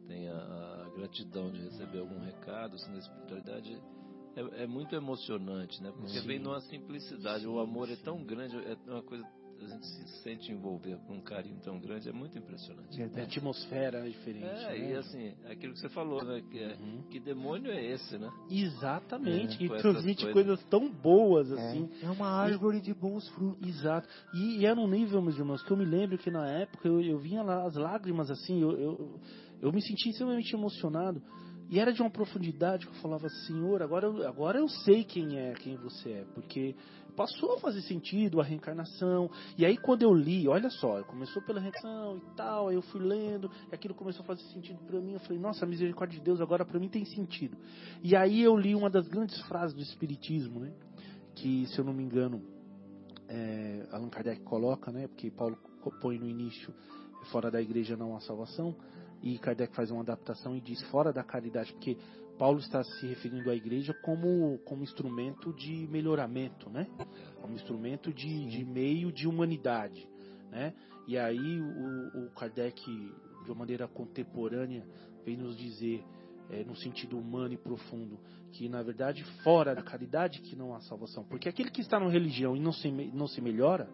tem 0.06 0.28
a, 0.28 0.34
a 0.34 0.90
gratidão 0.96 1.52
de 1.52 1.62
receber 1.62 2.00
algum 2.00 2.18
recado 2.18 2.74
assim, 2.74 2.92
da 2.92 2.98
espiritualidade 2.98 3.80
é, 4.34 4.64
é 4.64 4.66
muito 4.66 4.94
emocionante, 4.94 5.80
né? 5.82 5.92
Porque 5.92 6.20
Sim. 6.20 6.26
vem 6.26 6.38
numa 6.40 6.60
simplicidade, 6.62 7.46
o 7.46 7.60
amor 7.60 7.88
é 7.88 7.96
tão 7.96 8.24
grande, 8.24 8.56
é 8.56 8.76
uma 8.90 9.02
coisa 9.02 9.24
a 9.64 9.68
gente 9.68 9.86
se 9.86 10.22
sente 10.22 10.50
envolver 10.52 10.96
com 11.06 11.14
um 11.14 11.20
carinho 11.20 11.58
tão 11.62 11.78
grande, 11.78 12.08
é 12.08 12.12
muito 12.12 12.36
impressionante. 12.38 12.94
A 12.94 12.96
Verdade. 13.06 13.26
atmosfera 13.38 14.06
é 14.06 14.08
diferente. 14.10 14.44
É, 14.44 14.68
né? 14.78 14.90
e 14.90 14.96
assim, 14.96 15.34
aquilo 15.48 15.72
que 15.74 15.80
você 15.80 15.88
falou, 15.88 16.24
né? 16.24 16.42
Que, 16.50 16.58
é- 16.58 16.76
Uhum. 16.80 17.02
que 17.10 17.20
demônio 17.20 17.70
é 17.70 17.84
esse, 17.84 18.18
né? 18.18 18.30
Exatamente, 18.50 19.54
É, 19.54 19.58
que 19.58 19.68
transmite 19.68 20.24
coisas. 20.24 20.32
coisas 20.32 20.64
tão 20.68 20.90
boas 20.90 21.50
É, 21.50 21.54
assim. 21.54 21.88
é 22.02 22.10
uma 22.10 22.28
árvore 22.28 22.80
de 22.80 22.94
bons 22.94 23.28
frutos. 23.30 23.66
Exato. 23.68 24.08
E, 24.34 24.58
e 24.60 24.66
era 24.66 24.78
um 24.78 24.88
nível, 24.88 25.20
meus 25.22 25.36
irmãos, 25.38 25.62
que 25.62 25.70
eu 25.70 25.76
me 25.76 25.84
lembro 25.84 26.18
que 26.18 26.30
na 26.30 26.48
época 26.48 26.88
eu, 26.88 27.00
eu 27.00 27.18
vinha 27.18 27.42
lá 27.42 27.64
as 27.66 27.74
lágrimas 27.74 28.30
assim, 28.30 28.60
eu, 28.60 28.72
eu, 28.78 29.20
eu 29.60 29.72
me 29.72 29.80
sentia 29.82 30.10
extremamente 30.10 30.54
emocionado. 30.54 31.22
E 31.68 31.78
era 31.78 31.92
de 31.92 32.02
uma 32.02 32.10
profundidade 32.10 32.84
que 32.84 32.92
eu 32.92 33.00
falava, 33.00 33.28
Senhor, 33.46 33.80
agora 33.80 34.04
eu, 34.08 34.26
agora 34.26 34.58
eu 34.58 34.68
sei 34.68 35.04
quem 35.04 35.38
é, 35.38 35.52
quem 35.52 35.76
você 35.76 36.10
é, 36.10 36.24
porque 36.34 36.74
passou 37.10 37.54
a 37.54 37.58
fazer 37.58 37.82
sentido 37.82 38.40
a 38.40 38.44
reencarnação. 38.44 39.30
E 39.56 39.64
aí 39.64 39.76
quando 39.76 40.02
eu 40.02 40.12
li, 40.12 40.48
olha 40.48 40.70
só, 40.70 41.02
começou 41.04 41.42
pela 41.42 41.60
reencarnação 41.60 42.18
e 42.18 42.36
tal, 42.36 42.68
aí 42.68 42.74
eu 42.74 42.82
fui 42.82 43.00
lendo, 43.00 43.50
aquilo 43.72 43.94
começou 43.94 44.22
a 44.22 44.26
fazer 44.26 44.42
sentido 44.52 44.78
para 44.86 45.00
mim. 45.00 45.14
Eu 45.14 45.20
falei, 45.20 45.38
nossa, 45.38 45.64
a 45.64 45.68
misericórdia 45.68 46.18
de 46.18 46.24
Deus 46.24 46.40
agora 46.40 46.64
para 46.64 46.78
mim 46.78 46.88
tem 46.88 47.04
sentido. 47.04 47.56
E 48.02 48.16
aí 48.16 48.42
eu 48.42 48.56
li 48.56 48.74
uma 48.74 48.90
das 48.90 49.08
grandes 49.08 49.40
frases 49.42 49.74
do 49.74 49.82
Espiritismo, 49.82 50.60
né? 50.60 50.72
Que, 51.34 51.66
se 51.66 51.78
eu 51.78 51.84
não 51.84 51.92
me 51.92 52.02
engano, 52.02 52.42
é, 53.28 53.86
Allan 53.92 54.08
Kardec 54.08 54.42
coloca, 54.42 54.90
né? 54.90 55.06
Porque 55.08 55.30
Paulo 55.30 55.56
põe 56.00 56.18
no 56.18 56.28
início 56.28 56.74
fora 57.30 57.50
da 57.50 57.60
igreja 57.60 57.96
não 57.96 58.16
há 58.16 58.20
salvação 58.20 58.74
e 59.22 59.38
Kardec 59.38 59.74
faz 59.74 59.90
uma 59.90 60.02
adaptação 60.02 60.56
e 60.56 60.60
diz 60.60 60.82
fora 60.90 61.12
da 61.12 61.22
caridade, 61.22 61.72
porque 61.72 61.96
Paulo 62.38 62.58
está 62.58 62.82
se 62.82 63.06
referindo 63.06 63.50
à 63.50 63.54
igreja 63.54 63.92
como 64.02 64.58
como 64.64 64.82
instrumento 64.82 65.52
de 65.52 65.86
melhoramento, 65.88 66.70
né? 66.70 66.86
Como 67.40 67.54
instrumento 67.54 68.12
de, 68.12 68.46
de 68.46 68.64
meio 68.64 69.12
de 69.12 69.28
humanidade, 69.28 70.08
né? 70.50 70.72
E 71.06 71.18
aí 71.18 71.60
o, 71.60 72.26
o 72.26 72.30
Kardec 72.30 72.80
de 73.44 73.50
uma 73.50 73.56
maneira 73.56 73.86
contemporânea 73.88 74.86
vem 75.24 75.36
nos 75.36 75.56
dizer 75.56 76.02
é, 76.50 76.64
no 76.64 76.74
sentido 76.76 77.18
humano 77.18 77.54
e 77.54 77.56
profundo 77.56 78.18
que 78.52 78.68
na 78.68 78.82
verdade 78.82 79.22
fora 79.42 79.74
da 79.74 79.82
caridade 79.82 80.40
que 80.40 80.56
não 80.56 80.74
há 80.74 80.80
salvação, 80.80 81.24
porque 81.24 81.48
aquele 81.48 81.70
que 81.70 81.80
está 81.80 82.00
na 82.00 82.08
religião 82.08 82.56
e 82.56 82.60
não 82.60 82.72
se 82.72 82.90
não 82.90 83.26
se 83.26 83.40
melhora, 83.40 83.88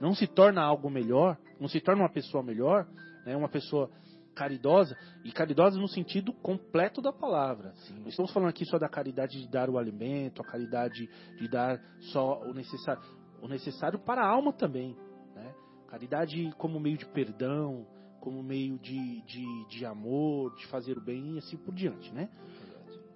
não 0.00 0.14
se 0.14 0.26
torna 0.26 0.60
algo 0.60 0.90
melhor, 0.90 1.38
não 1.60 1.68
se 1.68 1.80
torna 1.80 2.02
uma 2.02 2.10
pessoa 2.10 2.42
melhor, 2.42 2.86
né, 3.24 3.36
uma 3.36 3.48
pessoa 3.48 3.88
caridosa, 4.34 4.96
e 5.24 5.32
caridosa 5.32 5.78
no 5.78 5.88
sentido 5.88 6.32
completo 6.32 7.00
da 7.00 7.12
palavra. 7.12 7.74
Não 7.90 8.08
estamos 8.08 8.32
falando 8.32 8.48
aqui 8.50 8.64
só 8.64 8.78
da 8.78 8.88
caridade 8.88 9.40
de 9.40 9.48
dar 9.48 9.68
o 9.68 9.78
alimento, 9.78 10.42
a 10.42 10.44
caridade 10.44 11.08
de 11.38 11.48
dar 11.48 11.80
só 12.12 12.40
o 12.42 12.52
necessário, 12.52 13.02
o 13.40 13.48
necessário 13.48 13.98
para 13.98 14.22
a 14.22 14.28
alma 14.28 14.52
também. 14.52 14.96
Né? 15.34 15.54
Caridade 15.88 16.52
como 16.58 16.80
meio 16.80 16.96
de 16.96 17.06
perdão, 17.06 17.86
como 18.20 18.42
meio 18.42 18.78
de, 18.78 19.22
de, 19.22 19.68
de 19.68 19.84
amor, 19.84 20.54
de 20.56 20.66
fazer 20.68 20.96
o 20.96 21.00
bem 21.00 21.34
e 21.34 21.38
assim 21.38 21.56
por 21.56 21.74
diante. 21.74 22.12
Né? 22.12 22.28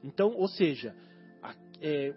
Então, 0.02 0.32
ou 0.34 0.48
seja, 0.48 0.94
a, 1.42 1.54
é, 1.80 2.14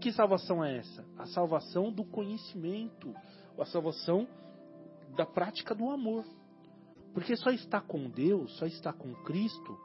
que 0.00 0.12
salvação 0.12 0.64
é 0.64 0.78
essa? 0.78 1.04
A 1.18 1.26
salvação 1.26 1.92
do 1.92 2.04
conhecimento, 2.04 3.14
a 3.58 3.64
salvação 3.66 4.26
da 5.16 5.26
prática 5.26 5.74
do 5.74 5.90
amor. 5.90 6.24
Porque 7.14 7.36
só 7.36 7.50
está 7.50 7.80
com 7.80 8.10
Deus, 8.10 8.52
só 8.58 8.66
está 8.66 8.92
com 8.92 9.14
Cristo, 9.22 9.78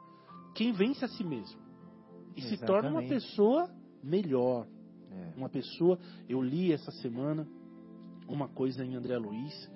quem 0.54 0.72
vence 0.72 1.04
a 1.04 1.08
si 1.08 1.24
mesmo. 1.24 1.60
E 2.36 2.42
se 2.42 2.58
torna 2.58 2.90
uma 2.90 3.02
Exatamente. 3.02 3.26
pessoa 3.26 3.70
melhor. 4.02 4.66
É. 5.10 5.32
Uma 5.36 5.48
pessoa. 5.48 5.98
Eu 6.28 6.42
li 6.42 6.72
essa 6.72 6.90
semana 6.90 7.46
uma 8.28 8.48
coisa 8.48 8.84
em 8.84 8.94
André 8.94 9.16
Luiz. 9.16 9.70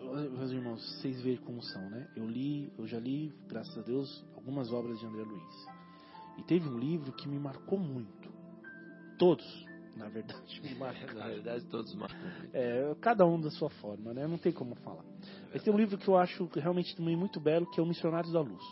Meus 0.00 0.50
irmãos, 0.50 0.82
vocês 0.98 1.22
veem 1.22 1.38
como 1.38 1.62
são, 1.62 1.88
né? 1.88 2.08
Eu 2.16 2.28
li, 2.28 2.72
eu 2.76 2.86
já 2.86 2.98
li, 2.98 3.32
graças 3.46 3.76
a 3.78 3.82
Deus, 3.82 4.24
algumas 4.34 4.70
obras 4.72 4.98
de 4.98 5.06
André 5.06 5.22
Luiz. 5.22 5.66
E 6.38 6.42
teve 6.42 6.68
um 6.68 6.78
livro 6.78 7.12
que 7.12 7.28
me 7.28 7.38
marcou 7.38 7.78
muito. 7.78 8.30
Todos, 9.18 9.66
na 9.96 10.08
verdade, 10.08 10.60
me 10.62 10.70
Na 10.74 10.86
marcaram. 10.86 11.20
realidade, 11.20 11.64
todos 11.66 11.94
marcam. 11.94 12.18
É, 12.52 12.94
cada 13.00 13.26
um 13.26 13.40
da 13.40 13.50
sua 13.50 13.70
forma, 13.70 14.12
né? 14.12 14.26
Não 14.26 14.38
tem 14.38 14.52
como 14.52 14.74
falar. 14.76 15.04
Mas 15.52 15.62
tem 15.62 15.72
um 15.72 15.76
livro 15.76 15.98
que 15.98 16.08
eu 16.08 16.16
acho 16.16 16.48
realmente 16.54 16.96
também 16.96 17.16
muito 17.16 17.40
belo, 17.40 17.70
que 17.70 17.80
é 17.80 17.82
o 17.82 17.86
Missionários 17.86 18.32
da 18.32 18.40
Luz. 18.40 18.62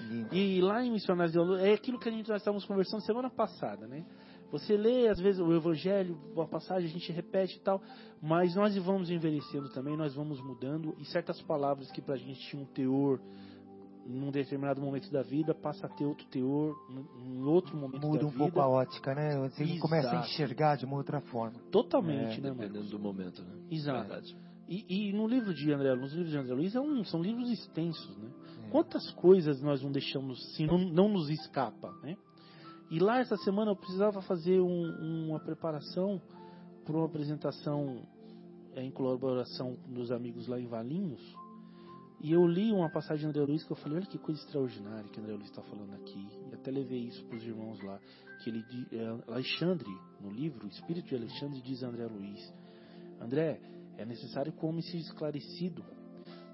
Lindo. 0.00 0.34
E 0.34 0.60
lá 0.60 0.84
em 0.84 0.90
Missionários 0.90 1.34
da 1.34 1.42
Luz, 1.42 1.62
é 1.62 1.72
aquilo 1.72 1.98
que 1.98 2.08
a 2.08 2.12
gente 2.12 2.28
nós 2.28 2.38
estávamos 2.42 2.64
conversando 2.64 3.00
semana 3.02 3.30
passada, 3.30 3.86
né? 3.86 4.04
Você 4.50 4.76
lê, 4.76 5.08
às 5.08 5.18
vezes, 5.18 5.40
o 5.40 5.50
Evangelho, 5.54 6.14
uma 6.34 6.46
passagem, 6.46 6.86
a 6.86 6.92
gente 6.92 7.10
repete 7.10 7.56
e 7.56 7.60
tal, 7.60 7.82
mas 8.20 8.54
nós 8.54 8.76
vamos 8.76 9.08
envelhecendo 9.08 9.70
também, 9.70 9.96
nós 9.96 10.14
vamos 10.14 10.42
mudando, 10.42 10.94
e 10.98 11.06
certas 11.06 11.40
palavras 11.40 11.90
que 11.90 12.02
pra 12.02 12.16
gente 12.16 12.38
tinham 12.50 12.64
um 12.64 12.66
teor 12.66 13.18
num 14.06 14.30
determinado 14.30 14.80
momento 14.80 15.10
da 15.10 15.22
vida, 15.22 15.54
passa 15.54 15.86
a 15.86 15.88
ter 15.88 16.04
outro 16.04 16.26
teor 16.26 16.74
em 17.24 17.42
outro 17.44 17.76
momento 17.76 18.06
Muda 18.06 18.18
da 18.20 18.26
um 18.26 18.30
vida. 18.30 18.38
pouco 18.38 18.60
a 18.60 18.68
ótica, 18.68 19.14
né? 19.14 19.38
Você 19.48 19.62
Exato. 19.62 19.80
começa 19.80 20.10
a 20.10 20.20
enxergar 20.20 20.76
de 20.76 20.84
uma 20.84 20.96
outra 20.96 21.20
forma. 21.20 21.58
Totalmente, 21.70 22.40
né, 22.40 22.50
Dependendo 22.50 22.74
Marcos? 22.74 22.90
do 22.90 22.98
momento, 22.98 23.42
né? 23.42 23.54
Exato. 23.70 24.08
Verdade. 24.08 24.36
E, 24.68 25.08
e 25.08 25.12
no 25.12 25.26
livro 25.26 25.52
de 25.54 25.72
André, 25.72 25.94
nos 25.94 26.12
livros 26.12 26.30
de 26.30 26.36
André 26.38 26.54
Luiz 26.54 26.74
é 26.74 26.80
um- 26.80 27.04
são 27.04 27.20
livros 27.22 27.50
extensos, 27.50 28.16
né? 28.18 28.28
É. 28.66 28.70
Quantas 28.70 29.10
coisas 29.12 29.60
nós 29.60 29.82
não 29.82 29.90
deixamos, 29.92 30.38
assim, 30.52 30.66
não, 30.66 30.78
não 30.78 31.08
nos 31.08 31.28
escapa, 31.28 31.92
né? 32.02 32.16
E 32.90 32.98
lá 32.98 33.20
essa 33.20 33.36
semana 33.38 33.70
eu 33.70 33.76
precisava 33.76 34.20
fazer 34.22 34.60
um- 34.60 35.28
uma 35.28 35.40
preparação 35.40 36.20
para 36.84 36.96
uma 36.96 37.06
apresentação 37.06 38.02
é, 38.74 38.82
em 38.82 38.90
colaboração 38.90 39.76
com 39.76 39.92
dos 39.92 40.10
amigos 40.10 40.46
lá 40.48 40.58
em 40.58 40.66
Valinhos. 40.66 41.20
E 42.22 42.30
eu 42.30 42.46
li 42.46 42.70
uma 42.70 42.88
passagem 42.88 43.22
de 43.22 43.26
André 43.26 43.50
Luiz 43.50 43.64
que 43.64 43.72
eu 43.72 43.76
falei, 43.76 43.98
olha 43.98 44.06
que 44.06 44.16
coisa 44.16 44.40
extraordinária 44.40 45.10
que 45.10 45.18
André 45.18 45.32
Luiz 45.32 45.50
está 45.50 45.60
falando 45.62 45.92
aqui. 45.94 46.28
E 46.52 46.54
até 46.54 46.70
levei 46.70 47.00
isso 47.00 47.24
para 47.24 47.36
os 47.36 47.42
irmãos 47.42 47.82
lá. 47.82 47.98
Que 48.44 48.50
ele, 48.50 48.64
é, 48.92 49.32
Alexandre, 49.32 49.90
no 50.20 50.30
livro, 50.30 50.64
o 50.64 50.68
Espírito 50.68 51.08
de 51.08 51.16
Alexandre 51.16 51.60
diz 51.60 51.82
a 51.82 51.88
André 51.88 52.06
Luiz, 52.06 52.54
André, 53.20 53.60
é 53.98 54.04
necessário 54.04 54.52
que 54.52 54.64
o 54.64 54.68
homem 54.68 54.82
seja 54.82 54.98
esclarecido, 54.98 55.84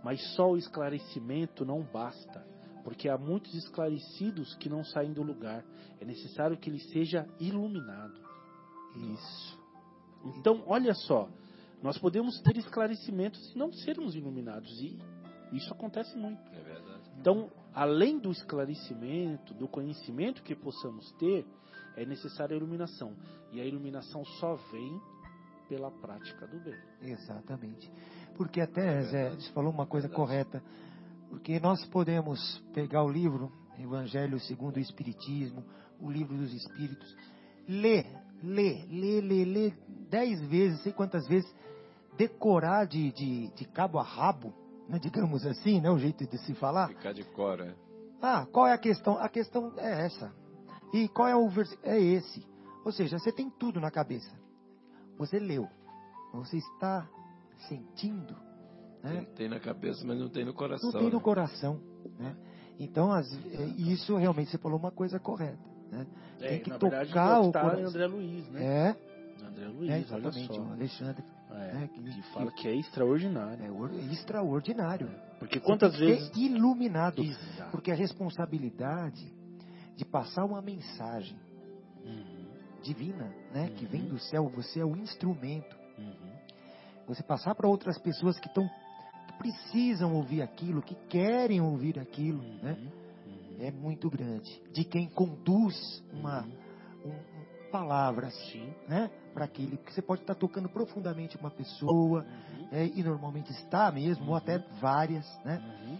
mas 0.02 0.22
só 0.34 0.50
o 0.50 0.56
esclarecimento 0.56 1.66
não 1.66 1.82
basta, 1.82 2.46
porque 2.82 3.06
há 3.06 3.18
muitos 3.18 3.54
esclarecidos 3.54 4.54
que 4.54 4.70
não 4.70 4.82
saem 4.82 5.12
do 5.12 5.22
lugar. 5.22 5.62
É 6.00 6.04
necessário 6.04 6.56
que 6.56 6.70
ele 6.70 6.80
seja 6.80 7.26
iluminado. 7.38 8.18
Isso. 8.96 9.58
Então, 10.24 10.62
olha 10.66 10.94
só, 10.94 11.28
nós 11.82 11.98
podemos 11.98 12.40
ter 12.40 12.56
esclarecimentos 12.56 13.54
e 13.54 13.58
não 13.58 13.70
sermos 13.70 14.14
iluminados, 14.14 14.80
e 14.80 14.98
isso 15.52 15.72
acontece 15.72 16.16
muito. 16.16 16.40
É 16.52 16.60
verdade. 16.60 17.10
Então, 17.20 17.50
além 17.74 18.18
do 18.18 18.30
esclarecimento, 18.30 19.54
do 19.54 19.68
conhecimento 19.68 20.42
que 20.42 20.54
possamos 20.54 21.10
ter, 21.12 21.46
é 21.96 22.04
necessária 22.04 22.54
a 22.54 22.56
iluminação. 22.56 23.14
E 23.52 23.60
a 23.60 23.64
iluminação 23.64 24.24
só 24.24 24.54
vem 24.70 25.00
pela 25.68 25.90
prática 25.90 26.46
do 26.46 26.58
bem. 26.60 26.74
Exatamente. 27.02 27.90
Porque 28.36 28.60
até, 28.60 28.98
É 28.98 29.02
Zé, 29.02 29.30
você 29.30 29.52
falou 29.52 29.72
uma 29.72 29.86
coisa 29.86 30.08
Verdade. 30.08 30.28
correta. 30.28 30.62
Porque 31.28 31.60
nós 31.60 31.84
podemos 31.86 32.58
pegar 32.72 33.04
o 33.04 33.10
livro, 33.10 33.52
Evangelho 33.78 34.40
segundo 34.40 34.76
o 34.76 34.80
Espiritismo, 34.80 35.62
o 36.00 36.10
livro 36.10 36.36
dos 36.36 36.52
Espíritos, 36.54 37.14
ler, 37.68 38.06
ler, 38.42 38.86
ler, 38.88 39.20
ler, 39.20 39.44
ler 39.44 39.78
dez 40.08 40.40
vezes, 40.48 40.82
sei 40.82 40.92
quantas 40.92 41.26
vezes, 41.28 41.52
decorar 42.16 42.86
de, 42.86 43.12
de, 43.12 43.48
de 43.54 43.64
cabo 43.66 43.98
a 43.98 44.02
rabo, 44.02 44.54
né, 44.88 44.98
digamos 44.98 45.44
assim, 45.46 45.80
né, 45.80 45.90
o 45.90 45.98
jeito 45.98 46.26
de 46.26 46.38
se 46.38 46.54
falar. 46.54 46.88
Ficar 46.88 47.12
de 47.12 47.24
cor, 47.24 47.60
é. 47.60 47.74
Ah, 48.20 48.46
qual 48.50 48.66
é 48.66 48.72
a 48.72 48.78
questão? 48.78 49.18
A 49.18 49.28
questão 49.28 49.72
é 49.76 50.06
essa. 50.06 50.32
E 50.92 51.08
qual 51.08 51.28
é 51.28 51.36
o 51.36 51.48
versículo? 51.48 51.86
É 51.86 52.00
esse. 52.00 52.44
Ou 52.84 52.90
seja, 52.90 53.18
você 53.18 53.30
tem 53.30 53.50
tudo 53.50 53.80
na 53.80 53.90
cabeça. 53.90 54.32
Você 55.18 55.38
leu. 55.38 55.68
Você 56.32 56.56
está 56.56 57.08
sentindo. 57.68 58.34
Né? 59.02 59.12
Tem, 59.12 59.24
tem 59.34 59.48
na 59.48 59.60
cabeça, 59.60 60.04
mas 60.06 60.18
não 60.18 60.28
tem 60.28 60.44
no 60.44 60.54
coração. 60.54 60.90
Não 60.90 60.98
tem 60.98 61.10
no 61.10 61.18
né? 61.18 61.22
coração. 61.22 61.80
Né? 62.18 62.36
Então, 62.78 63.12
as, 63.12 63.30
é, 63.52 63.64
isso 63.76 64.16
realmente 64.16 64.50
você 64.50 64.58
falou 64.58 64.78
uma 64.78 64.90
coisa 64.90 65.20
correta. 65.20 65.58
Né? 65.90 66.06
Tem 66.38 66.60
que 66.60 66.70
na 66.70 66.78
tocar 66.78 67.04
verdade, 67.04 67.48
o 67.48 67.52
coração. 67.52 67.86
André 67.86 68.06
Luiz, 68.06 68.48
né? 68.48 68.64
É, 68.64 68.96
André 69.44 69.66
Luiz, 69.66 69.90
é 69.90 69.94
olha 69.94 70.00
exatamente. 70.00 70.54
só. 70.54 70.62
O 70.62 70.72
Alexandre 70.72 71.24
É, 71.50 71.72
né, 71.74 71.88
que, 71.94 72.22
fala 72.32 72.52
que 72.52 72.68
é 72.68 72.74
extraordinário. 72.76 73.64
É, 73.64 73.96
é 73.96 74.12
extraordinário. 74.12 75.10
Porque 75.38 75.58
Você 75.58 75.64
quantas 75.64 75.92
que 75.96 76.04
vezes. 76.04 76.28
ser 76.28 76.38
iluminado. 76.38 77.22
Exato. 77.22 77.70
Porque 77.70 77.90
a 77.90 77.94
responsabilidade 77.94 79.32
de 79.96 80.04
passar 80.04 80.44
uma 80.44 80.60
mensagem 80.62 81.36
Uhum, 82.04 82.46
divina, 82.82 83.32
né, 83.52 83.70
que 83.76 83.84
vem 83.86 84.02
Uhum. 84.02 84.08
do 84.10 84.18
céu, 84.18 84.48
você 84.48 84.80
é 84.80 84.84
o 84.84 84.96
instrumento. 84.96 85.76
uhum, 85.98 86.14
Você 87.06 87.22
passar 87.22 87.54
para 87.54 87.66
outras 87.68 87.98
pessoas 87.98 88.38
que 88.38 88.46
estão 88.48 88.68
que 89.26 89.32
precisam 89.38 90.14
ouvir 90.14 90.42
aquilo, 90.42 90.82
que 90.82 90.94
querem 91.08 91.60
ouvir 91.60 91.98
aquilo, 91.98 92.40
uhum, 92.42 92.58
né? 92.62 92.76
uhum, 93.26 93.56
É 93.60 93.70
muito 93.70 94.08
grande. 94.10 94.60
De 94.72 94.84
quem 94.84 95.08
conduz 95.08 96.02
uma 96.12 96.42
uhum. 96.42 96.52
um- 97.06 97.10
um- 97.10 97.70
palavras, 97.70 98.34
Sim. 98.50 98.72
né, 98.88 99.10
para 99.38 99.44
aquele 99.44 99.76
que 99.76 99.94
você 99.94 100.02
pode 100.02 100.22
estar 100.22 100.34
tocando 100.34 100.68
profundamente 100.68 101.36
uma 101.36 101.50
pessoa, 101.50 102.24
Uhum, 102.24 102.68
é, 102.72 102.86
e 102.86 103.04
normalmente 103.04 103.52
está 103.52 103.90
mesmo, 103.92 104.30
ou 104.30 104.34
até 104.34 104.58
várias, 104.80 105.24
né? 105.44 105.62
uhum, 105.64 105.98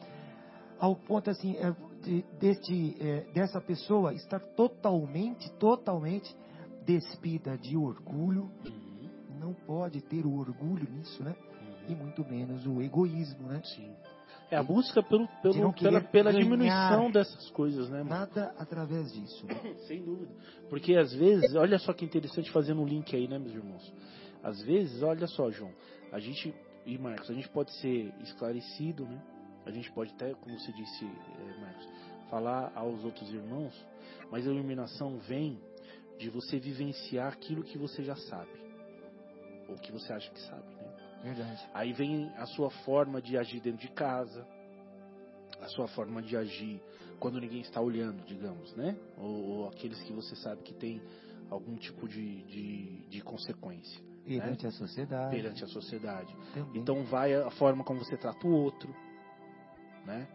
ao 0.81 0.97
ponto 0.97 1.31
assim 1.31 1.57
é, 1.57 1.73
de, 2.03 2.23
deste, 2.41 2.97
é, 3.01 3.21
dessa 3.33 3.61
pessoa 3.61 4.13
estar 4.13 4.41
totalmente, 4.41 5.49
totalmente 5.53 6.37
despida 6.85 7.57
de 7.57 7.77
orgulho, 7.77 8.51
uhum, 8.67 9.09
não 9.39 9.55
pode 9.55 10.01
ter 10.01 10.27
o 10.27 10.37
orgulho 10.37 10.91
nisso, 10.91 11.23
né? 11.23 11.37
E 11.89 11.93
uhum. 11.93 11.99
muito 11.99 12.25
menos 12.25 12.67
o 12.67 12.83
egoísmo, 12.83 13.47
né? 13.47 13.63
Sim. 13.65 13.95
É 14.51 14.57
a 14.57 14.63
busca 14.63 15.03
pelo, 15.03 15.29
pelo, 15.43 15.73
pela, 15.75 16.01
pela 16.01 16.33
diminuição 16.33 17.11
dessas 17.11 17.51
coisas, 17.51 17.91
né, 17.91 17.99
mano? 17.99 18.11
Nada 18.11 18.55
através 18.59 19.13
disso. 19.13 19.47
Sem 19.87 20.03
dúvida. 20.03 20.33
Porque 20.71 20.95
às 20.97 21.13
vezes, 21.13 21.55
olha 21.55 21.79
só 21.79 21.93
que 21.93 22.05
interessante 22.05 22.51
fazendo 22.51 22.81
um 22.81 22.87
link 22.87 23.15
aí, 23.15 23.29
né, 23.29 23.39
meus 23.39 23.55
irmãos? 23.55 23.93
Às 24.43 24.63
vezes, 24.63 25.03
olha 25.03 25.27
só, 25.27 25.51
João, 25.51 25.73
a 26.11 26.19
gente, 26.19 26.55
e 26.87 26.97
Marcos, 26.97 27.31
a 27.31 27.35
gente 27.35 27.49
pode 27.51 27.73
ser 27.75 28.15
esclarecido, 28.23 29.05
né? 29.05 29.23
A 29.67 29.71
gente 29.71 29.93
pode 29.93 30.13
até, 30.15 30.33
como 30.35 30.59
você 30.59 30.73
disse, 30.73 31.05
eh, 31.05 31.61
Marcos, 31.61 31.89
falar 32.31 32.73
aos 32.75 33.05
outros 33.05 33.31
irmãos, 33.31 33.75
mas 34.31 34.47
a 34.47 34.51
iluminação 34.51 35.19
vem 35.19 35.61
de 36.19 36.31
você 36.31 36.59
vivenciar 36.59 37.33
aquilo 37.33 37.63
que 37.63 37.77
você 37.77 38.03
já 38.03 38.17
sabe, 38.17 38.51
ou 39.69 39.77
que 39.77 39.93
você 39.93 40.13
acha 40.13 40.31
que 40.31 40.41
sabe, 40.41 40.75
né? 40.75 40.98
Verdade. 41.23 41.69
Aí 41.75 41.93
vem 41.93 42.33
a 42.37 42.47
sua 42.47 42.71
forma 42.71 43.21
de 43.21 43.37
agir 43.37 43.61
dentro 43.61 43.81
de 43.81 43.93
casa, 43.93 44.47
a 45.61 45.69
sua 45.69 45.89
forma 45.89 46.23
de 46.23 46.37
agir 46.37 46.81
quando 47.19 47.41
ninguém 47.41 47.61
está 47.61 47.81
olhando, 47.81 48.25
digamos, 48.25 48.75
né? 48.77 48.97
Ou, 49.17 49.45
ou 49.45 49.69
aqueles 49.69 50.01
que 50.03 50.13
você 50.13 50.37
sabe 50.37 50.63
que 50.63 50.75
tem 50.75 51.03
algum 51.51 51.77
tipo 51.77 52.09
de, 52.09 52.43
de, 52.45 53.09
de 53.09 53.21
consequência 53.23 54.01
Perante 54.25 54.67
a 54.67 54.71
sociedade. 54.71 55.35
perante 55.35 55.65
a 55.65 55.67
sociedade. 55.69 56.37
também. 56.53 56.81
Então 56.81 57.03
vai 57.05 57.35
a 57.35 57.51
forma 57.53 57.83
como 57.83 57.99
você 58.05 58.17
trata 58.17 58.47
o 58.47 58.51
outro, 58.51 58.95
né? 60.05 60.29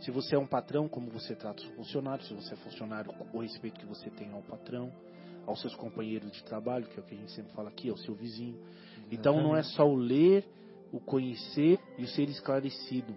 Se 0.00 0.10
você 0.10 0.36
é 0.36 0.38
um 0.38 0.46
patrão, 0.46 0.88
como 0.88 1.10
você 1.10 1.34
trata 1.34 1.62
os 1.62 1.68
funcionários, 1.70 2.28
se 2.28 2.34
você 2.34 2.54
é 2.54 2.56
funcionário, 2.58 3.12
o 3.32 3.40
respeito 3.40 3.80
que 3.80 3.86
você 3.86 4.10
tem 4.10 4.30
ao 4.32 4.42
patrão, 4.42 4.92
aos 5.46 5.60
seus 5.60 5.74
companheiros 5.74 6.30
de 6.30 6.44
trabalho, 6.44 6.86
que 6.86 6.98
é 6.98 7.02
o 7.02 7.04
que 7.04 7.14
a 7.14 7.18
gente 7.18 7.32
sempre 7.32 7.52
fala 7.52 7.70
aqui, 7.70 7.88
ao 7.88 7.96
seu 7.96 8.14
vizinho. 8.14 8.60
Então 9.10 9.42
não 9.42 9.56
é 9.56 9.62
só 9.62 9.84
o 9.86 9.94
ler, 9.94 10.44
o 10.92 11.00
conhecer 11.00 11.78
e 11.98 12.04
o 12.04 12.08
ser 12.08 12.28
esclarecido, 12.28 13.14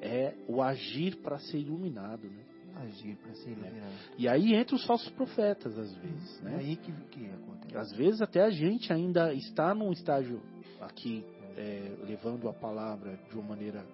é 0.00 0.34
o 0.48 0.62
agir 0.62 1.16
para 1.16 1.38
ser 1.38 1.58
iluminado, 1.58 2.28
né? 2.28 2.44
agir 2.76 3.16
para 3.16 3.32
ser 3.34 3.50
iluminado. 3.50 3.92
E 4.18 4.28
aí 4.28 4.54
entra 4.54 4.76
os 4.76 4.84
falsos 4.84 5.08
profetas 5.10 5.78
às 5.78 5.94
vezes, 5.94 6.40
É 6.42 6.44
né? 6.44 6.56
aí 6.58 6.76
que, 6.76 6.92
que 7.10 7.26
acontece. 7.26 7.76
Às 7.76 7.92
vezes 7.92 8.20
até 8.20 8.42
a 8.42 8.50
gente 8.50 8.92
ainda 8.92 9.32
está 9.32 9.74
num 9.74 9.92
estágio 9.92 10.42
aqui 10.80 11.24
é, 11.56 11.90
levando 12.06 12.48
a 12.48 12.52
palavra 12.52 13.18
de 13.30 13.34
uma 13.38 13.48
maneira 13.48 13.84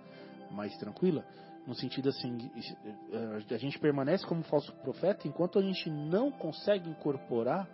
mais 0.50 0.76
tranquila, 0.78 1.24
no 1.66 1.74
sentido 1.74 2.08
assim, 2.08 2.50
é, 3.12 3.54
a 3.54 3.58
gente 3.58 3.78
permanece 3.78 4.26
como 4.26 4.42
falso 4.42 4.72
profeta 4.82 5.28
enquanto 5.28 5.58
a 5.58 5.62
gente 5.62 5.88
não 5.88 6.30
consegue 6.32 6.90
incorporar 6.90 7.68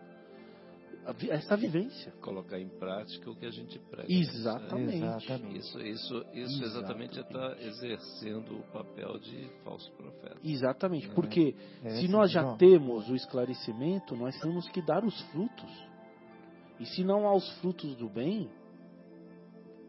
essa 1.31 1.57
vivência. 1.57 2.12
Colocar 2.21 2.59
em 2.59 2.68
prática 2.68 3.31
o 3.31 3.35
que 3.37 3.47
a 3.47 3.51
gente 3.51 3.79
prega. 3.79 4.12
Exatamente. 4.12 4.97
Exatamente. 4.97 5.59
Isso, 5.59 5.81
isso, 5.81 6.27
isso 6.33 6.64
exatamente 6.64 7.18
está 7.21 7.38
Exatamente. 7.59 7.66
exercendo 7.66 8.57
o 8.59 8.62
papel 8.73 9.18
de 9.18 9.49
falso 9.64 9.90
profeta. 9.92 10.37
Exatamente, 10.44 11.09
porque 11.11 11.55
É, 11.85 11.90
se 12.01 12.09
nós 12.09 12.31
já 12.31 12.57
temos 12.57 13.09
o 13.09 13.14
esclarecimento, 13.14 14.14
nós 14.16 14.38
temos 14.40 14.68
que 14.68 14.83
dar 14.83 15.05
os 15.05 15.21
frutos. 15.31 15.88
E 16.81 16.87
se 16.87 17.03
não 17.03 17.27
há 17.27 17.35
os 17.35 17.49
frutos 17.61 17.97
do 17.97 18.09
bem, 18.09 18.49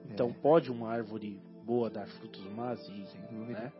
então 0.09 0.29
É. 0.29 0.33
pode 0.41 0.71
uma 0.71 0.89
árvore 0.91 1.39
boa 1.63 1.89
dar 1.89 2.07
frutos 2.07 2.43
más 2.53 2.79
e, 2.89 3.05
né? 3.31 3.71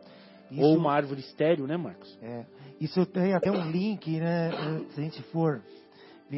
Isso, 0.50 0.62
Ou 0.62 0.76
uma 0.76 0.92
árvore 0.92 1.20
estéreo, 1.20 1.66
né, 1.66 1.76
Marcos? 1.76 2.16
é, 2.20 2.44
isso 2.80 3.04
tem 3.06 3.34
até 3.34 3.50
um 3.52 3.70
link, 3.70 4.18
né? 4.18 4.50
Se 4.90 5.00
a 5.00 5.04
gente 5.04 5.22
for 5.24 5.62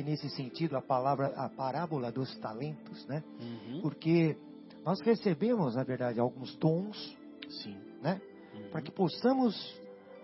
nesse 0.01 0.31
sentido 0.31 0.77
a 0.77 0.81
palavra, 0.81 1.33
a 1.37 1.49
parábola 1.49 2.13
dos 2.13 2.35
talentos, 2.39 3.05
né? 3.07 3.23
Uhum. 3.41 3.81
Porque 3.83 4.37
nós 4.85 5.01
recebemos, 5.01 5.75
na 5.75 5.83
verdade, 5.83 6.21
alguns 6.21 6.55
dons, 6.57 7.17
Sim. 7.49 7.77
né? 8.01 8.21
Uhum. 8.55 8.71
Para 8.71 8.83
que 8.83 8.93
possamos 8.93 9.55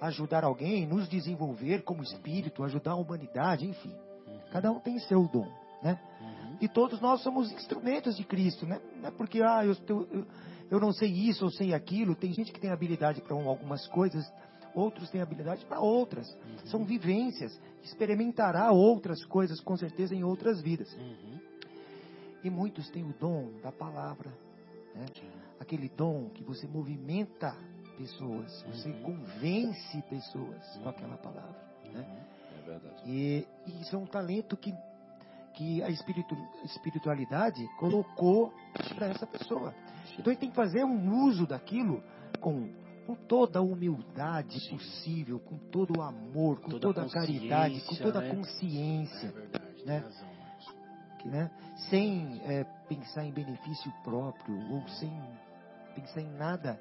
ajudar 0.00 0.44
alguém, 0.44 0.86
nos 0.86 1.08
desenvolver 1.08 1.82
como 1.82 2.02
espírito, 2.02 2.62
ajudar 2.62 2.92
a 2.92 2.96
humanidade, 2.96 3.66
enfim. 3.66 3.92
Uhum. 4.26 4.40
Cada 4.52 4.70
um 4.70 4.80
tem 4.80 4.98
seu 5.00 5.26
dom, 5.28 5.48
né? 5.82 6.00
Uhum. 6.20 6.56
E 6.60 6.68
todos 6.68 7.00
nós 7.00 7.20
somos 7.22 7.50
instrumentos 7.52 8.16
de 8.16 8.24
Cristo, 8.24 8.64
né? 8.64 8.80
Não 9.00 9.08
é 9.08 9.10
porque, 9.10 9.42
ah, 9.42 9.64
eu, 9.64 9.76
eu, 9.88 10.26
eu 10.70 10.80
não 10.80 10.92
sei 10.92 11.10
isso, 11.10 11.44
eu 11.44 11.50
sei 11.50 11.74
aquilo. 11.74 12.14
Tem 12.14 12.32
gente 12.32 12.52
que 12.52 12.60
tem 12.60 12.70
habilidade 12.70 13.20
para 13.20 13.34
algumas 13.34 13.86
coisas, 13.88 14.24
outros 14.78 15.10
têm 15.10 15.20
habilidade 15.20 15.64
para 15.66 15.80
outras. 15.80 16.28
Uhum. 16.32 16.66
São 16.66 16.84
vivências. 16.84 17.58
Experimentará 17.82 18.70
outras 18.72 19.24
coisas, 19.24 19.60
com 19.60 19.76
certeza, 19.76 20.14
em 20.14 20.22
outras 20.24 20.60
vidas. 20.60 20.92
Uhum. 20.94 21.38
E 22.44 22.50
muitos 22.50 22.88
têm 22.90 23.02
o 23.04 23.12
dom 23.18 23.50
da 23.62 23.72
palavra, 23.72 24.30
né? 24.94 25.06
Aquele 25.58 25.88
dom 25.88 26.30
que 26.30 26.44
você 26.44 26.66
movimenta 26.68 27.56
pessoas, 27.96 28.62
você 28.62 28.90
Uhum. 28.90 29.02
convence 29.02 30.02
pessoas 30.08 30.76
com 30.82 30.88
aquela 30.88 31.16
palavra. 31.16 31.60
Né? 31.92 32.00
Uhum. 32.00 32.58
É 32.58 32.66
verdade. 32.66 33.10
E, 33.10 33.46
e 33.66 33.80
isso 33.80 33.96
é 33.96 33.98
um 33.98 34.06
talento 34.06 34.56
que, 34.56 34.72
que 35.54 35.82
a 35.82 35.90
espiritu, 35.90 36.36
espiritualidade 36.64 37.66
colocou 37.78 38.52
para 38.94 39.08
essa 39.08 39.26
pessoa. 39.26 39.74
Então 40.16 40.32
ele 40.32 40.40
tem 40.40 40.50
que 40.50 40.56
fazer 40.56 40.84
um 40.84 41.24
uso 41.24 41.46
daquilo 41.46 42.02
com, 42.40 42.70
com 43.08 43.14
toda 43.14 43.58
a 43.58 43.62
humildade 43.62 44.60
Sim. 44.60 44.76
possível, 44.76 45.40
com 45.40 45.56
todo 45.56 45.98
o 45.98 46.02
amor, 46.02 46.60
com 46.60 46.72
Toda 46.72 46.90
a 46.90 46.92
toda, 46.92 47.06
a 47.06 47.08
caridade, 47.08 47.80
com 47.80 47.96
toda 47.96 48.20
né? 48.20 48.30
a 48.30 48.34
consciência, 48.34 49.28
É 49.28 49.30
verdade, 49.30 49.86
né? 49.86 49.98
razão, 50.00 50.28
né? 51.24 51.50
sem 51.88 52.38
é, 52.44 52.64
pensar 52.86 53.24
em 53.24 53.32
benefício 53.32 53.90
próprio 54.04 54.54
ou 54.70 54.86
sem 54.88 55.10
pensar 55.94 56.20
em 56.20 56.30
nada, 56.36 56.78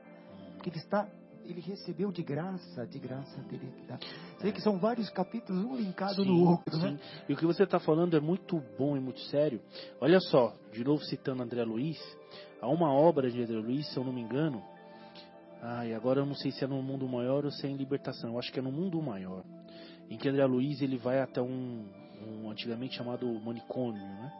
porque 0.55 0.69
ele 0.69 0.79
está 0.79 1.07
ele 1.45 1.61
recebeu 1.61 2.11
de 2.11 2.21
graça, 2.21 2.85
de 2.85 2.99
graça 2.99 3.41
que 3.43 3.57
dar. 3.87 3.97
Você 3.97 4.43
vê 4.43 4.51
que 4.51 4.59
são 4.59 4.77
vários 4.77 5.09
capítulos, 5.09 5.63
um 5.63 5.77
linkado 5.77 6.21
Sim, 6.21 6.27
no 6.27 6.49
outro, 6.49 6.75
sim. 6.75 6.81
né? 6.91 6.99
E 7.29 7.31
o 7.31 7.37
que 7.37 7.45
você 7.45 7.63
está 7.63 7.79
falando 7.79 8.17
é 8.17 8.19
muito 8.19 8.61
bom 8.77 8.97
e 8.97 8.99
muito 8.99 9.21
sério. 9.29 9.61
Olha 10.01 10.19
só, 10.19 10.53
de 10.73 10.83
novo 10.83 11.01
citando 11.05 11.41
André 11.41 11.63
Luiz, 11.63 11.97
há 12.61 12.67
uma 12.67 12.91
obra 12.91 13.31
de 13.31 13.41
André 13.41 13.55
Luiz, 13.59 13.87
se 13.93 13.97
eu 13.97 14.03
não 14.03 14.11
me 14.11 14.19
engano. 14.19 14.61
Ai, 15.61 15.93
agora 15.93 16.19
eu 16.21 16.25
não 16.25 16.35
sei 16.35 16.51
se 16.51 16.63
é 16.63 16.67
no 16.67 16.81
Mundo 16.83 17.07
Maior 17.07 17.43
ou 17.45 17.51
se 17.51 17.65
é 17.65 17.69
em 17.69 17.75
Libertação. 17.75 18.31
Eu 18.33 18.39
acho 18.39 18.51
que 18.51 18.59
é 18.59 18.61
no 18.61 18.71
Mundo 18.71 19.01
Maior. 19.01 19.43
Em 20.09 20.17
que 20.17 20.29
André 20.29 20.45
Luiz 20.45 20.81
ele 20.81 20.97
vai 20.97 21.19
até 21.19 21.41
um, 21.41 21.85
um 22.25 22.49
antigamente 22.49 22.95
chamado 22.95 23.27
manicômio, 23.41 24.01
né? 24.01 24.33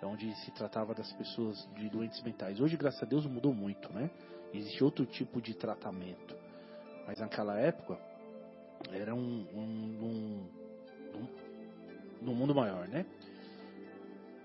É 0.00 0.06
onde 0.06 0.34
se 0.40 0.50
tratava 0.50 0.94
das 0.94 1.12
pessoas 1.12 1.66
de 1.76 1.88
doentes 1.88 2.20
mentais. 2.22 2.60
Hoje, 2.60 2.76
graças 2.76 3.02
a 3.02 3.06
Deus, 3.06 3.24
mudou 3.26 3.54
muito, 3.54 3.92
né? 3.92 4.10
Existe 4.52 4.82
outro 4.84 5.06
tipo 5.06 5.40
de 5.40 5.54
tratamento. 5.54 6.36
Mas 7.06 7.18
naquela 7.18 7.58
época 7.58 7.98
era 8.92 9.14
um, 9.14 9.46
um, 9.54 10.04
um, 10.04 10.48
um- 11.18 11.28
no 12.20 12.34
mundo 12.34 12.54
maior, 12.54 12.86
né? 12.88 13.06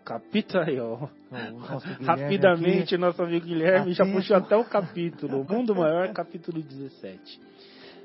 Capítulo 0.07 0.63
aí, 0.63 0.79
ó. 0.79 0.93
O 0.95 1.57
Rapidamente, 2.05 2.95
aqui, 2.95 2.97
nosso 2.97 3.21
amigo 3.21 3.45
Guilherme 3.45 3.91
já 3.91 4.05
puxou 4.05 4.37
até 4.37 4.55
o 4.55 4.63
capítulo. 4.63 5.43
Mundo 5.43 5.75
Maior, 5.75 6.13
capítulo 6.13 6.61
17. 6.61 7.41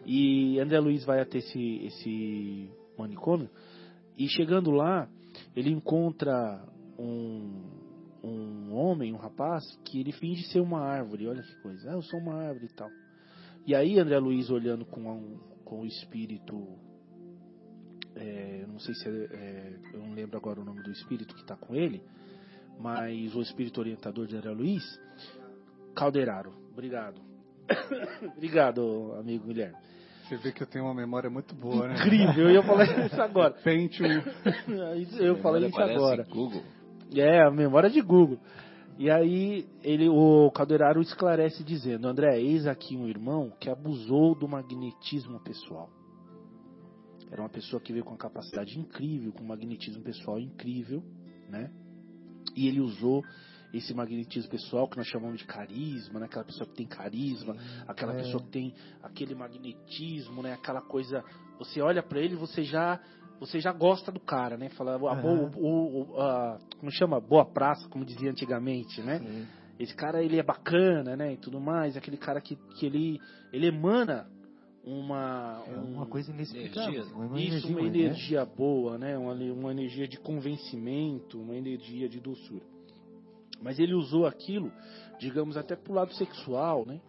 E 0.04 0.58
André 0.58 0.80
Luiz 0.80 1.04
vai 1.04 1.20
até 1.20 1.38
esse, 1.38 1.84
esse 1.86 2.68
manicômio. 2.98 3.48
E 4.18 4.26
chegando 4.28 4.72
lá, 4.72 5.08
ele 5.54 5.70
encontra 5.70 6.60
um, 6.98 7.62
um 8.24 8.74
homem, 8.74 9.12
um 9.12 9.16
rapaz, 9.16 9.62
que 9.84 10.00
ele 10.00 10.10
finge 10.10 10.42
ser 10.48 10.58
uma 10.60 10.80
árvore. 10.80 11.28
Olha 11.28 11.40
que 11.42 11.54
coisa. 11.62 11.88
Ah, 11.88 11.94
eu 11.94 12.02
sou 12.02 12.18
uma 12.18 12.34
árvore 12.34 12.66
e 12.66 12.74
tal. 12.74 12.88
E 13.64 13.76
aí 13.76 13.96
André 14.00 14.18
Luiz 14.18 14.50
olhando 14.50 14.84
com, 14.84 15.08
um- 15.08 15.38
com 15.64 15.82
o 15.82 15.86
espírito. 15.86 16.66
É, 18.16 18.64
não 18.68 18.78
sei 18.78 18.94
se 18.94 19.08
é, 19.08 19.10
é, 19.10 19.78
eu 19.94 20.00
não 20.00 20.14
lembro 20.14 20.36
agora 20.36 20.60
o 20.60 20.64
nome 20.64 20.82
do 20.82 20.90
espírito 20.90 21.34
que 21.34 21.40
está 21.40 21.56
com 21.56 21.74
ele, 21.74 22.02
mas 22.78 23.34
o 23.34 23.40
espírito 23.40 23.80
orientador 23.80 24.26
de 24.26 24.36
André 24.36 24.50
Luiz, 24.50 24.82
Calderaro. 25.94 26.52
Obrigado. 26.72 27.20
Obrigado, 28.36 29.14
amigo 29.18 29.46
Guilherme. 29.46 29.76
Você 30.24 30.36
vê 30.36 30.52
que 30.52 30.62
eu 30.62 30.66
tenho 30.66 30.84
uma 30.84 30.94
memória 30.94 31.28
muito 31.28 31.54
boa, 31.54 31.88
né? 31.88 31.94
Incrível, 31.94 32.48
eu 32.48 32.50
ia 32.50 32.62
falar 32.62 32.84
isso 33.06 33.20
agora. 33.20 33.54
Pentium. 33.62 34.22
Eu 35.18 35.36
falei 35.42 35.68
isso 35.68 35.80
agora. 35.80 36.24
Google. 36.24 36.62
É, 37.14 37.42
a 37.42 37.50
memória 37.50 37.90
de 37.90 38.00
Google. 38.00 38.38
E 38.98 39.10
aí 39.10 39.66
ele, 39.82 40.08
o 40.08 40.50
Calderaro 40.52 41.00
esclarece 41.00 41.64
dizendo, 41.64 42.06
André, 42.08 42.40
eis 42.40 42.66
aqui 42.66 42.96
um 42.96 43.06
irmão 43.06 43.52
que 43.58 43.68
abusou 43.68 44.34
do 44.34 44.48
magnetismo 44.48 45.40
pessoal. 45.40 45.90
Era 47.32 47.40
uma 47.40 47.48
pessoa 47.48 47.80
que 47.80 47.92
veio 47.92 48.04
com 48.04 48.10
uma 48.10 48.18
capacidade 48.18 48.78
incrível, 48.78 49.32
com 49.32 49.42
um 49.42 49.46
magnetismo 49.46 50.02
pessoal 50.02 50.38
incrível, 50.38 51.02
né? 51.48 51.70
E 52.54 52.68
ele 52.68 52.78
usou 52.78 53.24
esse 53.72 53.94
magnetismo 53.94 54.50
pessoal 54.50 54.86
que 54.86 54.98
nós 54.98 55.06
chamamos 55.06 55.38
de 55.38 55.46
carisma, 55.46 56.20
né? 56.20 56.26
Aquela 56.26 56.44
pessoa 56.44 56.68
que 56.68 56.74
tem 56.76 56.86
carisma, 56.86 57.56
aquela 57.88 58.12
É. 58.12 58.18
pessoa 58.18 58.42
que 58.42 58.50
tem 58.50 58.74
aquele 59.02 59.34
magnetismo, 59.34 60.42
né? 60.42 60.52
Aquela 60.52 60.82
coisa, 60.82 61.24
você 61.58 61.80
olha 61.80 62.02
pra 62.02 62.20
ele, 62.20 62.36
você 62.36 62.62
já 62.64 63.00
você 63.40 63.58
já 63.58 63.72
gosta 63.72 64.12
do 64.12 64.20
cara, 64.20 64.56
né? 64.56 64.68
Fala, 64.68 64.92
a 64.92 65.12
Aham. 65.14 65.50
o, 65.56 66.12
o- 66.12 66.20
a- 66.20 66.58
como 66.78 66.92
chama? 66.92 67.18
Boa 67.18 67.44
praça, 67.44 67.88
como 67.88 68.04
dizia 68.04 68.30
antigamente, 68.30 69.00
né? 69.00 69.18
Sim. 69.18 69.48
Esse 69.80 69.94
cara, 69.96 70.22
ele 70.22 70.38
é 70.38 70.44
bacana, 70.44 71.16
né? 71.16 71.32
E 71.32 71.36
tudo 71.38 71.58
mais. 71.58 71.96
Aquele 71.96 72.18
cara 72.18 72.40
que, 72.40 72.54
que 72.78 72.86
ele, 72.86 73.18
ele 73.52 73.66
emana 73.66 74.28
uma... 74.84 75.62
É 75.66 75.78
um- 75.78 75.94
uma 75.94 76.06
coisa 76.06 76.30
inexplicável. 76.32 76.92
energia. 76.94 77.14
Uma 77.16 77.40
isso, 77.40 77.68
uma 77.68 77.82
né? 77.82 77.86
energia 77.88 78.44
boa, 78.44 78.98
né? 78.98 79.16
Uma, 79.16 79.32
uma 79.34 79.70
energia 79.70 80.08
de 80.08 80.18
convencimento, 80.18 81.40
uma 81.40 81.54
energia 81.54 82.08
de 82.08 82.20
doçura. 82.20 82.64
Mas 83.60 83.78
ele 83.78 83.94
usou 83.94 84.26
aquilo, 84.26 84.72
digamos, 85.20 85.56
até 85.56 85.76
pro 85.76 85.92
lado 85.94 86.12
sexual, 86.14 86.84
né? 86.84 87.00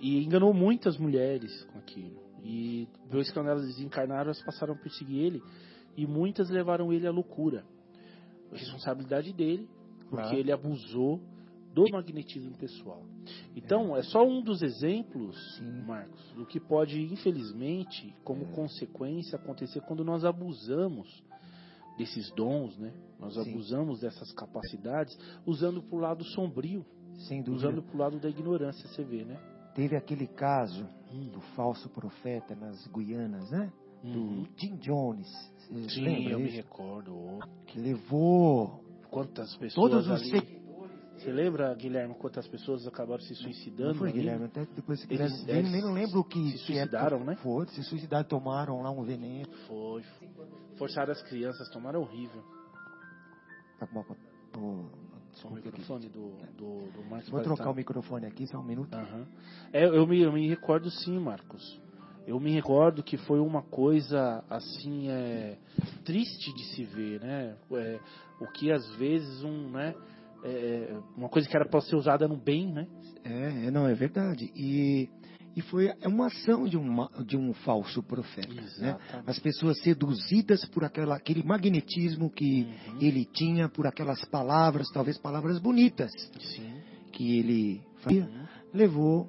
E 0.00 0.22
enganou 0.24 0.52
muitas 0.52 0.98
mulheres 0.98 1.62
com 1.72 1.78
aquilo. 1.78 2.18
E 2.44 2.86
depois 3.04 3.30
que 3.30 3.38
elas 3.38 3.66
desencarnaram, 3.66 4.26
elas 4.26 4.42
passaram 4.42 4.74
a 4.74 4.76
perseguir 4.76 5.18
ele. 5.24 5.42
E 5.96 6.06
muitas 6.06 6.48
levaram 6.50 6.92
ele 6.92 7.06
à 7.06 7.10
loucura. 7.10 7.64
Responsabilidade 8.52 9.32
dele, 9.32 9.68
porque 10.08 10.22
Claro. 10.22 10.36
ele 10.38 10.52
abusou 10.52 11.20
do 11.74 11.84
magnetismo 11.90 12.56
pessoal. 12.56 13.02
Então, 13.54 13.96
é, 13.96 14.02
só 14.02 14.26
um 14.26 14.42
dos 14.42 14.62
exemplos, 14.62 15.36
Sim. 15.56 15.82
Marcos, 15.82 16.32
do 16.32 16.46
que 16.46 16.58
pode, 16.58 17.00
infelizmente, 17.00 18.14
como 18.24 18.46
consequência, 18.52 19.36
acontecer 19.36 19.80
quando 19.82 20.04
nós 20.04 20.24
abusamos 20.24 21.22
desses 21.96 22.30
dons, 22.32 22.76
né? 22.78 22.92
Nós 23.18 23.34
Sim. 23.34 23.50
abusamos 23.50 24.00
dessas 24.00 24.32
capacidades, 24.32 25.18
usando 25.44 25.82
pro 25.82 25.98
lado 25.98 26.24
sombrio, 26.24 26.84
usando 27.48 27.82
pro 27.82 27.98
lado 27.98 28.18
da 28.18 28.28
ignorância, 28.28 28.88
você 28.88 29.02
vê, 29.02 29.24
né? 29.24 29.38
Teve 29.74 29.96
aquele 29.96 30.26
caso 30.26 30.86
Hum. 31.12 31.30
do 31.30 31.40
falso 31.56 31.88
profeta 31.88 32.54
nas 32.54 32.86
Guianas, 32.88 33.50
né? 33.50 33.72
Uhum. 34.04 34.42
Do 34.42 34.48
Jim 34.56 34.76
Jones. 34.76 35.28
Sim, 35.88 36.28
eu 36.28 36.38
me 36.38 36.46
disso? 36.46 36.56
recordo. 36.56 37.38
Que 37.66 37.80
levou 37.80 38.84
Quantas 39.10 39.56
pessoas 39.56 39.90
todos 39.90 40.06
os 40.06 40.32
ali... 40.32 40.57
Você 41.18 41.32
lembra, 41.32 41.74
Guilherme, 41.74 42.14
quantas 42.14 42.46
pessoas 42.46 42.86
acabaram 42.86 43.20
se 43.22 43.34
suicidando? 43.34 43.90
Não 43.92 43.98
foi, 43.98 44.10
ali? 44.10 44.18
Guilherme? 44.20 44.44
Até 44.46 44.64
depois 44.66 45.04
que 45.04 45.12
Eles- 45.14 45.44
nem, 45.44 45.56
eles 45.56 45.72
nem 45.72 45.92
lembro 45.92 46.20
o 46.20 46.24
que. 46.24 46.38
se 46.52 46.52
que 46.52 46.58
suicidaram, 46.58 47.24
né? 47.24 47.34
Foi, 47.42 47.66
se 47.68 47.82
suicidaram, 47.82 48.24
tomaram 48.24 48.80
lá 48.82 48.90
um 48.90 49.02
veneno. 49.02 49.48
Foi. 49.66 50.02
Forçaram 50.76 51.12
as 51.12 51.20
crianças, 51.22 51.68
tomaram 51.70 52.00
horrível. 52.00 52.42
Tá 53.78 53.86
bom. 53.92 54.04
o- 54.56 54.88
O 55.44 55.50
microfone 55.54 56.08
do, 56.08 56.30
do, 56.56 56.90
do 56.90 57.04
Marcos 57.04 57.28
Vou 57.30 57.40
trocar 57.40 57.62
estar- 57.62 57.70
o 57.70 57.74
microfone 57.74 58.26
aqui, 58.26 58.46
só 58.48 58.58
um 58.58 58.62
minuto. 58.64 58.92
Aham. 58.92 59.24
É, 59.72 59.84
eu, 59.86 60.04
me, 60.06 60.20
eu 60.20 60.32
me 60.32 60.48
recordo 60.48 60.90
sim, 60.90 61.16
Marcos. 61.18 61.80
Eu 62.26 62.40
me 62.40 62.50
recordo 62.50 63.02
que 63.04 63.16
foi 63.16 63.38
uma 63.38 63.62
coisa 63.62 64.42
assim 64.50 65.08
é, 65.08 65.56
triste 66.04 66.52
de 66.54 66.64
se 66.74 66.84
ver, 66.84 67.20
né? 67.20 67.56
É, 67.72 68.00
o 68.40 68.46
que 68.48 68.72
às 68.72 68.84
vezes 68.96 69.42
um, 69.44 69.70
né? 69.70 69.94
É, 70.44 70.96
uma 71.16 71.28
coisa 71.28 71.48
que 71.48 71.56
era 71.56 71.68
para 71.68 71.80
ser 71.80 71.96
usada 71.96 72.26
no 72.28 72.36
bem, 72.36 72.72
né? 72.72 72.86
É, 73.24 73.66
é, 73.66 73.70
não, 73.70 73.86
é 73.86 73.94
verdade. 73.94 74.50
E, 74.54 75.08
e 75.56 75.60
foi 75.62 75.90
uma 76.04 76.26
ação 76.26 76.64
de 76.68 76.76
um, 76.76 76.84
ma- 76.84 77.10
de 77.26 77.36
um 77.36 77.52
falso 77.52 78.02
profeta. 78.02 78.48
Né? 78.78 78.96
As 79.26 79.38
pessoas 79.38 79.80
seduzidas 79.82 80.64
por 80.66 80.84
aquela, 80.84 81.16
aquele 81.16 81.42
magnetismo 81.42 82.30
que 82.30 82.62
Uhum. 82.88 82.98
ele 83.00 83.24
tinha, 83.24 83.68
por 83.68 83.86
aquelas 83.86 84.24
palavras, 84.26 84.88
talvez 84.92 85.18
palavras 85.18 85.58
bonitas, 85.58 86.12
Sim. 86.40 86.80
que 87.12 87.38
ele 87.38 87.82
fazia, 87.98 88.22
Uhum. 88.24 88.46
levou 88.72 89.28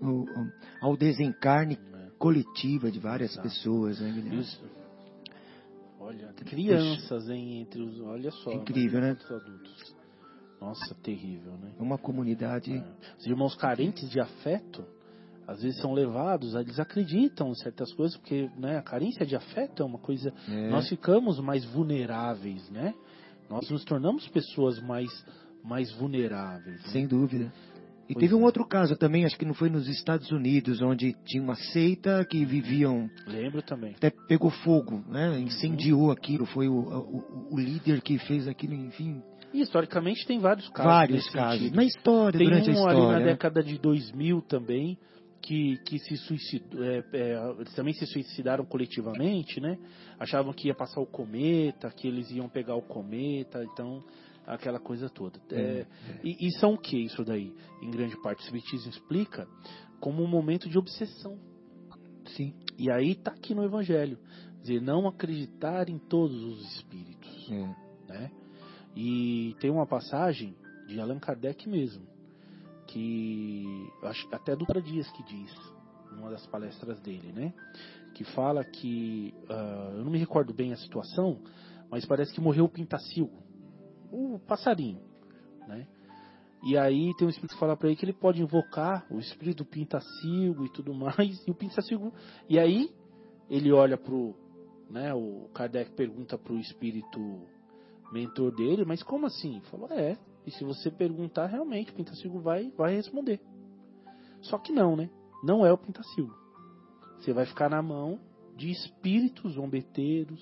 o- 0.00 0.22
o- 0.24 0.52
ao 0.82 0.96
desencarne 0.96 1.78
É. 1.94 2.10
coletiva 2.18 2.90
de 2.90 2.98
várias 2.98 3.32
Exato. 3.32 3.48
pessoas. 3.48 4.00
Né, 4.00 4.10
Guilherme? 4.12 4.40
Isso. 4.40 4.62
Olha, 5.98 6.32
crianças, 6.34 7.30
hein, 7.30 7.60
entre 7.60 7.80
os. 7.80 8.00
Olha 8.00 8.30
só. 8.32 8.52
Incrível, 8.52 9.00
né? 9.00 9.14
quantos 9.14 9.30
adultos. 9.30 9.91
Nossa, 10.62 10.94
terrível, 11.02 11.52
né? 11.60 11.70
Uma 11.78 11.98
comunidade. 11.98 12.72
É. 12.72 12.84
Os 13.18 13.26
irmãos 13.26 13.54
carentes 13.56 14.08
de 14.08 14.20
afeto, 14.20 14.84
às 15.46 15.60
vezes 15.62 15.80
são 15.80 15.92
levados, 15.92 16.54
eles 16.54 16.78
acreditam 16.78 17.50
em 17.50 17.54
certas 17.56 17.92
coisas, 17.94 18.16
porque 18.16 18.48
né, 18.56 18.78
a 18.78 18.82
carência 18.82 19.26
de 19.26 19.34
afeto 19.34 19.82
é 19.82 19.86
uma 19.86 19.98
coisa. 19.98 20.32
É. 20.48 20.70
Nós 20.70 20.88
ficamos 20.88 21.40
mais 21.40 21.64
vulneráveis, 21.64 22.70
né? 22.70 22.94
Nós 23.50 23.68
nos 23.70 23.84
tornamos 23.84 24.26
pessoas 24.28 24.80
mais, 24.80 25.10
mais 25.64 25.90
vulneráveis. 25.92 26.80
né? 26.82 26.88
Sem 26.92 27.06
dúvida. 27.08 27.52
E 28.08 28.14
Pois 28.14 28.22
teve 28.24 28.34
um 28.34 28.42
é. 28.42 28.44
outro 28.44 28.66
caso 28.66 28.96
também, 28.96 29.24
acho 29.24 29.38
que 29.38 29.44
não 29.44 29.54
foi 29.54 29.68
nos 29.70 29.88
Estados 29.88 30.30
Unidos, 30.30 30.80
onde 30.80 31.14
tinha 31.24 31.42
uma 31.42 31.54
seita 31.56 32.24
que 32.24 32.44
viviam 32.44 33.10
Lembro 33.26 33.62
também. 33.62 33.94
até 33.94 34.10
pegou 34.10 34.50
fogo, 34.50 35.02
né? 35.08 35.38
Incendiou 35.40 36.10
aquilo, 36.10 36.46
foi 36.46 36.68
o, 36.68 36.74
o, 36.78 37.48
o 37.54 37.58
líder 37.58 38.00
que 38.00 38.18
fez 38.18 38.46
aquilo, 38.46 38.74
enfim, 38.74 39.22
E 39.52 39.60
historicamente 39.60 40.26
tem 40.26 40.38
vários 40.38 40.68
casos. 40.70 40.84
vários 40.84 41.28
casos. 41.30 41.58
sentido. 41.60 41.76
Na 41.76 41.84
história, 41.84 42.38
Tem 42.38 42.48
durante 42.48 42.70
a 42.70 42.72
um 42.72 42.86
ali 42.86 42.96
na 42.96 43.00
história. 43.02 43.18
né? 43.18 43.32
década 43.32 43.62
de 43.62 43.78
2000 43.78 44.42
também, 44.42 44.98
que, 45.42 45.76
que 45.84 45.98
se 45.98 46.16
suicidou, 46.18 46.82
é, 46.84 47.04
é, 47.12 47.50
eles 47.58 47.74
também 47.74 47.92
se 47.94 48.06
suicidaram 48.06 48.64
coletivamente, 48.64 49.60
né? 49.60 49.76
Achavam 50.18 50.52
que 50.52 50.68
ia 50.68 50.74
passar 50.74 51.00
o 51.00 51.06
cometa, 51.06 51.90
que 51.90 52.06
eles 52.06 52.30
iam 52.30 52.48
pegar 52.48 52.76
o 52.76 52.82
cometa, 52.82 53.62
então 53.64 54.02
aquela 54.46 54.78
coisa 54.78 55.08
toda. 55.08 55.38
É, 55.50 55.84
e, 56.22 56.46
e 56.46 56.50
são 56.58 56.74
o 56.74 56.78
que 56.78 56.96
isso 56.96 57.24
daí? 57.24 57.52
Em 57.82 57.90
grande 57.90 58.16
parte, 58.22 58.40
o 58.40 58.44
Espiritismo 58.44 58.90
explica 58.90 59.46
como 60.00 60.22
um 60.22 60.28
momento 60.28 60.68
de 60.68 60.78
obsessão. 60.78 61.36
Sim. 62.36 62.54
E 62.78 62.90
aí 62.90 63.14
tá 63.16 63.32
aqui 63.32 63.54
no 63.54 63.64
Evangelho, 63.64 64.18
dizer, 64.60 64.80
não 64.80 65.06
acreditar 65.08 65.88
em 65.88 65.98
todos 65.98 66.40
os 66.42 66.76
espíritos 66.76 67.50
É. 67.50 68.12
né? 68.12 68.30
E 68.94 69.56
tem 69.60 69.70
uma 69.70 69.86
passagem 69.86 70.54
de 70.86 71.00
Allan 71.00 71.18
Kardec 71.18 71.68
mesmo, 71.68 72.06
que 72.86 73.88
acho 74.02 74.28
até 74.32 74.54
Dutra 74.54 74.82
Dias 74.82 75.10
que 75.12 75.22
diz, 75.22 75.54
numa 76.10 76.30
das 76.30 76.46
palestras 76.46 77.00
dele, 77.00 77.32
né? 77.32 77.54
Que 78.14 78.24
fala 78.24 78.64
que, 78.64 79.34
ah, 79.48 79.92
eu 79.94 80.04
não 80.04 80.10
me 80.10 80.18
recordo 80.18 80.52
bem 80.52 80.72
a 80.72 80.76
situação, 80.76 81.40
mas 81.90 82.04
parece 82.04 82.34
que 82.34 82.40
morreu 82.40 82.66
o 82.66 82.68
pintacilgo, 82.68 83.42
o 84.10 84.38
passarinho, 84.46 85.00
né? 85.66 85.86
E 86.64 86.76
aí 86.76 87.12
tem 87.16 87.26
um 87.26 87.30
espírito 87.30 87.54
que 87.54 87.60
fala 87.60 87.76
para 87.76 87.88
ele 87.88 87.96
que 87.96 88.04
ele 88.04 88.12
pode 88.12 88.40
invocar 88.40 89.04
o 89.10 89.18
espírito 89.18 89.64
do 89.64 89.70
pintacilgo 89.70 90.64
e 90.64 90.68
tudo 90.68 90.94
mais, 90.94 91.42
e 91.46 91.50
o 91.50 91.54
pintacilgo, 91.54 92.12
e 92.48 92.58
aí 92.58 92.90
ele 93.50 93.72
olha 93.72 93.98
pro, 93.98 94.34
né, 94.88 95.12
o 95.12 95.48
Kardec 95.52 95.90
pergunta 95.92 96.38
pro 96.38 96.58
espírito 96.58 97.46
mentor 98.12 98.54
dele, 98.54 98.84
mas 98.84 99.02
como 99.02 99.26
assim? 99.26 99.60
Falou, 99.70 99.88
é. 99.90 100.16
E 100.46 100.50
se 100.50 100.64
você 100.64 100.90
perguntar, 100.90 101.46
realmente, 101.46 101.92
o 101.92 101.94
Pintacilgo 101.94 102.40
vai, 102.40 102.70
vai 102.76 102.94
responder. 102.94 103.40
Só 104.40 104.58
que 104.58 104.72
não, 104.72 104.96
né? 104.96 105.08
Não 105.42 105.64
é 105.64 105.72
o 105.72 105.78
Pintacilgo. 105.78 106.34
Você 107.18 107.32
vai 107.32 107.46
ficar 107.46 107.70
na 107.70 107.80
mão 107.80 108.18
de 108.56 108.70
espíritos 108.70 109.54
zombeteiros, 109.54 110.40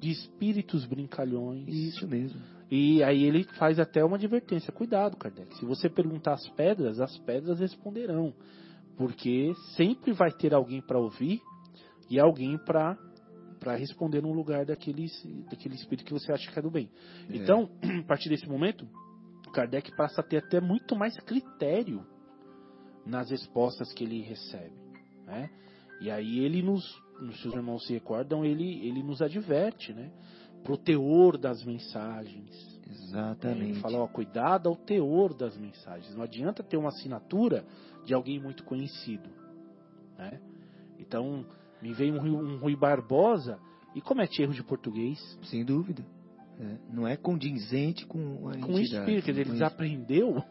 de 0.00 0.10
espíritos 0.10 0.84
brincalhões. 0.84 1.68
Isso 1.68 2.06
mesmo. 2.06 2.40
E 2.70 3.02
aí 3.02 3.24
ele 3.24 3.44
faz 3.58 3.78
até 3.78 4.04
uma 4.04 4.16
advertência. 4.16 4.72
Cuidado, 4.72 5.16
Kardec. 5.16 5.56
Se 5.56 5.64
você 5.64 5.88
perguntar 5.88 6.34
às 6.34 6.46
pedras, 6.50 7.00
as 7.00 7.16
pedras 7.18 7.60
responderão. 7.60 8.34
Porque 8.96 9.54
sempre 9.76 10.12
vai 10.12 10.30
ter 10.32 10.52
alguém 10.52 10.82
para 10.82 10.98
ouvir 10.98 11.40
e 12.10 12.18
alguém 12.18 12.58
para 12.58 12.98
para 13.58 13.76
responder 13.76 14.22
no 14.22 14.32
lugar 14.32 14.64
daquele, 14.64 15.06
daquele 15.50 15.74
espírito 15.74 16.06
que 16.06 16.12
você 16.12 16.32
acha 16.32 16.50
que 16.50 16.58
é 16.58 16.62
do 16.62 16.70
bem. 16.70 16.90
Então, 17.28 17.70
a 18.04 18.06
partir 18.06 18.28
desse 18.28 18.48
momento, 18.48 18.88
Kardec 19.52 19.94
passa 19.96 20.20
a 20.20 20.24
ter 20.24 20.38
até 20.38 20.60
muito 20.60 20.94
mais 20.94 21.18
critério 21.20 22.06
nas 23.04 23.30
respostas 23.30 23.92
que 23.92 24.04
ele 24.04 24.20
recebe. 24.22 24.76
Né? 25.26 25.50
E 26.00 26.10
aí 26.10 26.40
ele 26.40 26.62
nos, 26.62 26.84
se 27.40 27.48
os 27.48 27.54
irmãos 27.54 27.86
se 27.86 27.92
recordam, 27.92 28.44
ele, 28.44 28.86
ele 28.86 29.02
nos 29.02 29.20
adverte, 29.20 29.92
né? 29.92 30.10
Pro 30.62 30.76
teor 30.76 31.38
das 31.38 31.64
mensagens, 31.64 32.78
Exatamente. 32.90 33.70
Ele 33.72 33.80
fala, 33.80 33.98
ó, 33.98 34.06
cuidado 34.06 34.68
ao 34.68 34.76
teor 34.76 35.34
das 35.34 35.56
mensagens. 35.56 36.14
Não 36.14 36.22
adianta 36.22 36.62
ter 36.62 36.76
uma 36.76 36.88
assinatura 36.88 37.64
de 38.04 38.14
alguém 38.14 38.40
muito 38.40 38.64
conhecido. 38.64 39.28
Né? 40.16 40.40
Então, 40.98 41.46
me 41.82 41.92
veio 41.92 42.14
um 42.14 42.18
Rui, 42.18 42.30
um 42.30 42.58
Rui 42.58 42.76
Barbosa 42.76 43.58
e 43.94 44.00
comete 44.00 44.42
erro 44.42 44.52
de 44.52 44.62
português. 44.62 45.18
Sem 45.42 45.64
dúvida. 45.64 46.04
É, 46.60 46.76
não 46.92 47.06
é 47.06 47.16
condizente 47.16 48.04
com 48.04 48.48
a 48.48 48.58
Com 48.58 48.74
o 48.74 48.80
espírito, 48.80 49.24
quer 49.24 49.30
dizer, 49.32 49.40
ele 49.42 49.52
desaprendeu, 49.52 50.42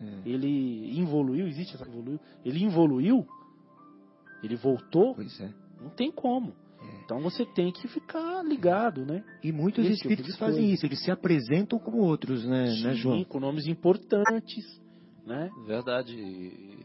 É, 0.00 0.28
ele 0.28 0.98
involuiu, 0.98 1.46
existe 1.46 1.74
essa 1.74 1.86
evoluiu, 1.86 2.20
ele 2.44 2.62
involuiu, 2.62 3.26
ele 4.42 4.56
voltou, 4.56 5.14
Pois 5.14 5.40
é. 5.40 5.52
não 5.80 5.90
tem 5.90 6.10
como. 6.10 6.52
É. 6.80 7.00
Então 7.04 7.20
você 7.20 7.46
tem 7.46 7.72
que 7.72 7.88
ficar 7.88 8.44
ligado, 8.44 9.04
né? 9.06 9.24
E 9.42 9.52
muitos 9.52 9.84
Esse 9.84 9.96
tipo 9.96 10.08
espíritos 10.08 10.34
de 10.34 10.38
fazem 10.38 10.70
isso, 10.70 10.84
eles 10.84 11.02
se 11.02 11.10
apresentam 11.10 11.78
como 11.78 11.98
outros, 11.98 12.44
né, 12.44 12.64
né 12.82 12.92
Sim, 12.92 12.94
João? 12.94 13.24
com 13.24 13.40
nomes 13.40 13.66
importantes, 13.66 14.64
né? 15.24 15.50
Verdade. 15.66 16.84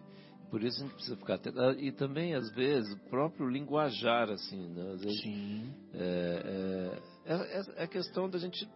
Por 0.50 0.64
isso 0.64 0.80
a 0.80 0.86
gente 0.86 0.94
precisa 0.96 1.16
ficar 1.18 1.36
atento. 1.36 1.60
Ah, 1.60 1.74
E 1.74 1.92
também, 1.92 2.34
às 2.34 2.50
vezes, 2.56 2.92
o 2.94 3.10
próprio 3.10 3.48
linguajar, 3.48 4.30
assim, 4.30 4.68
né? 4.70 4.92
Às 4.94 5.02
vezes, 5.02 5.22
Sim. 5.22 5.74
é, 5.94 7.00
é, 7.26 7.34
é, 7.34 7.84
é 7.84 7.88
questão 7.88 8.30
da 8.30 8.38
gente 8.40 8.68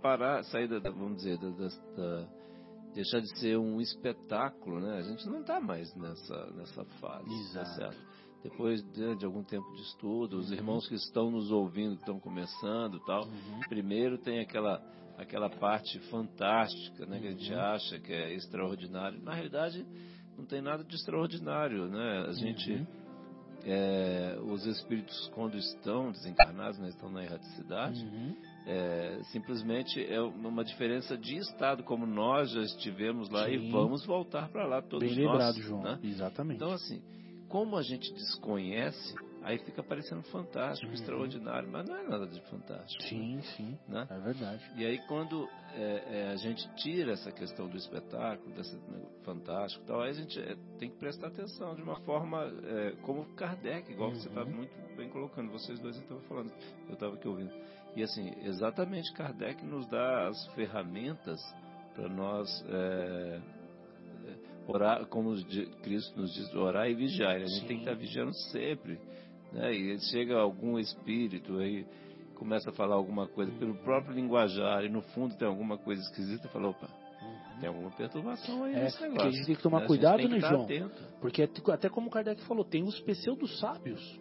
parar, 0.00 0.44
sair 0.44 0.68
da, 0.68 0.78
vamos 0.90 1.16
dizer, 1.16 1.36
da, 1.38 1.50
da- 1.50 2.28
deixar 2.94 3.20
de 3.20 3.38
ser 3.38 3.58
um 3.58 3.80
espetáculo, 3.80 4.80
né? 4.80 4.98
A 4.98 5.02
gente 5.02 5.26
não 5.28 5.40
está 5.40 5.60
mais 5.60 5.92
nessa, 5.96 6.46
nessa 6.52 6.84
fase, 7.00 7.24
tá 7.52 7.60
Exato. 7.62 7.96
Depois 8.42 8.80
de, 8.92 9.16
de 9.16 9.26
algum 9.26 9.42
tempo 9.42 9.68
de 9.74 9.82
estudo, 9.82 10.38
os 10.38 10.52
irmãos 10.52 10.86
que 10.88 10.94
estão 10.94 11.30
nos 11.30 11.50
ouvindo, 11.50 11.94
estão 11.96 12.20
começando 12.20 13.00
tal, 13.04 13.24
Uhum. 13.24 13.60
primeiro 13.68 14.16
tem 14.18 14.38
aquela 14.40 14.80
aquela 15.18 15.50
parte 15.50 15.98
fantástica, 16.10 17.04
né, 17.04 17.18
que 17.18 17.26
a 17.26 17.30
gente 17.32 17.52
acha 17.52 17.98
que 17.98 18.12
é 18.12 18.32
extraordinário. 18.34 19.20
Na 19.20 19.34
realidade, 19.34 19.84
não 20.38 20.44
tem 20.46 20.62
nada 20.62 20.82
de 20.84 20.94
extraordinário, 20.94 21.86
né? 21.88 22.26
A 22.28 22.32
gente 22.32 22.86
é, 23.64 24.38
os 24.40 24.64
espíritos 24.66 25.28
quando 25.34 25.56
estão 25.58 26.12
desencarnados, 26.12 26.78
né, 26.78 26.88
estão 26.88 27.10
na 27.10 27.24
erraticidade, 27.24 28.02
Uhum. 28.04 28.36
é, 28.66 29.20
simplesmente 29.32 30.00
é 30.02 30.20
uma 30.20 30.64
diferença 30.64 31.18
de 31.18 31.36
estado, 31.36 31.82
como 31.82 32.06
nós 32.06 32.50
já 32.52 32.62
estivemos 32.62 33.28
lá 33.30 33.46
Sim. 33.46 33.52
e 33.54 33.70
vamos 33.70 34.06
voltar 34.06 34.48
para 34.48 34.64
lá 34.64 34.80
todos 34.80 35.08
Bem 35.12 35.24
nós. 35.24 35.32
lembrado, 35.32 35.60
João. 35.60 35.82
né? 35.82 35.98
Exatamente. 36.04 36.56
Então, 36.56 36.70
assim, 36.72 37.02
como 37.48 37.76
a 37.76 37.82
gente 37.82 38.12
desconhece, 38.14 39.14
aí 39.48 39.58
fica 39.58 39.82
parecendo 39.82 40.22
fantástico, 40.24 40.86
Uhum. 40.88 40.94
extraordinário, 40.94 41.68
mas 41.70 41.88
não 41.88 41.96
é 41.96 42.02
nada 42.08 42.26
de 42.26 42.40
fantástico. 42.50 43.02
sim, 43.04 43.40
sim, 43.56 43.78
Né? 43.88 44.06
é 44.10 44.18
verdade. 44.20 44.62
E 44.76 44.84
aí 44.84 44.98
quando 45.06 45.48
é, 45.74 46.04
é, 46.20 46.28
a 46.32 46.36
gente 46.36 46.68
tira 46.76 47.12
essa 47.12 47.32
questão 47.32 47.66
do 47.68 47.76
espetáculo, 47.76 48.54
desse 48.54 48.76
né, 48.76 49.00
fantástico 49.24 49.84
tal, 49.86 50.02
aí 50.02 50.10
a 50.10 50.12
gente 50.14 50.38
é, 50.38 50.56
tem 50.78 50.90
que 50.90 50.96
prestar 50.98 51.28
atenção 51.28 51.74
de 51.74 51.82
uma 51.82 51.96
forma 52.00 52.44
é, 52.64 52.90
como 53.02 53.24
Kardec, 53.34 53.90
igual 53.90 54.10
você 54.10 54.28
está 54.28 54.42
Uhum. 54.42 54.50
muito 54.56 54.96
bem 54.96 55.08
colocando, 55.08 55.50
vocês 55.50 55.78
dois 55.80 55.96
estavam 55.96 56.22
falando, 56.24 56.52
eu 56.88 56.94
estava 56.94 57.14
aqui 57.14 57.26
ouvindo. 57.28 57.52
E 57.96 58.02
assim, 58.02 58.30
exatamente 58.44 59.12
Kardec 59.14 59.64
nos 59.64 59.86
dá 59.88 60.28
as 60.28 60.46
ferramentas 60.54 61.40
para 61.94 62.08
nós 62.08 62.48
é, 62.68 63.40
é, 64.26 64.34
orar, 64.70 65.06
como 65.06 65.34
Cristo 65.82 66.20
nos 66.20 66.32
diz, 66.34 66.54
orar 66.54 66.88
e 66.88 66.94
vigiar. 66.94 67.36
A 67.36 67.38
gente 67.38 67.60
Sim. 67.60 67.66
tem 67.66 67.76
que 67.78 67.82
estar 67.84 67.94
vigiando 67.96 68.32
sempre. 68.52 69.00
Né? 69.52 69.72
E 69.74 69.98
chega 70.10 70.38
algum 70.38 70.78
espírito 70.78 71.58
aí 71.58 71.86
começa 72.34 72.70
a 72.70 72.72
falar 72.72 72.94
alguma 72.94 73.26
coisa 73.26 73.50
pelo 73.58 73.74
próprio 73.78 74.14
linguajar 74.14 74.84
e 74.84 74.88
no 74.88 75.02
fundo 75.02 75.34
tem 75.36 75.48
alguma 75.48 75.76
coisa 75.76 76.00
esquisita 76.02 76.46
e 76.46 76.50
fala, 76.50 76.68
opa, 76.68 76.88
tem 77.58 77.68
alguma 77.68 77.90
perturbação 77.90 78.62
aí 78.62 78.74
É, 78.74 78.84
nesse 78.84 78.96
porque 78.98 79.08
negócio. 79.10 79.28
a 79.28 79.32
gente 79.32 79.46
tem 79.46 79.56
que 79.56 79.62
tomar 79.62 79.80
né? 79.80 79.86
Cuidado, 79.88 80.28
né, 80.28 80.36
estar 80.36 80.48
João? 80.50 80.62
atento. 80.62 81.02
Porque 81.20 81.42
até- 81.42 81.72
até 81.72 81.88
como 81.88 82.06
o 82.06 82.10
Kardec 82.10 82.40
falou, 82.44 82.64
tem 82.64 82.84
os 82.84 83.00
pseudos 83.00 83.58
sábios. 83.58 84.20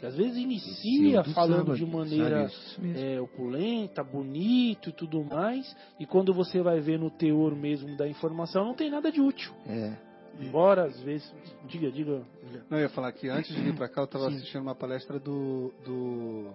Que 0.00 0.06
às 0.06 0.16
vezes 0.16 0.36
inicia 0.36 1.24
falando 1.24 1.68
sábio, 1.68 1.86
de 1.86 1.86
maneira 1.86 2.50
é, 2.96 3.20
opulenta, 3.20 4.02
bonito 4.04 4.88
e 4.90 4.92
tudo 4.92 5.22
mais, 5.24 5.74
e 5.98 6.04
quando 6.06 6.32
você 6.34 6.60
vai 6.62 6.80
ver 6.80 6.98
no 6.98 7.10
teor 7.10 7.54
mesmo 7.54 7.96
da 7.96 8.06
informação, 8.08 8.64
não 8.66 8.74
tem 8.74 8.90
nada 8.90 9.10
de 9.12 9.20
útil. 9.20 9.52
É. 9.66 9.94
Embora 10.38 10.84
às 10.84 10.98
vezes. 11.00 11.32
Diga, 11.66 11.90
diga. 11.90 12.22
Não, 12.68 12.78
eu 12.78 12.82
ia 12.84 12.88
falar 12.90 13.12
que 13.12 13.28
antes 13.28 13.54
de 13.54 13.60
vir 13.60 13.74
pra 13.74 13.88
cá, 13.88 14.02
eu 14.02 14.04
estava 14.04 14.28
assistindo 14.28 14.62
uma 14.62 14.74
palestra 14.74 15.18
do, 15.18 15.72
do. 15.84 16.52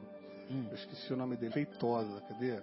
Hum. 0.50 0.66
Eu 0.70 0.76
esqueci 0.76 1.14
o 1.14 1.18
nome 1.18 1.36
dele. 1.36 1.52
Feitosa, 1.54 2.22
cadê? 2.22 2.60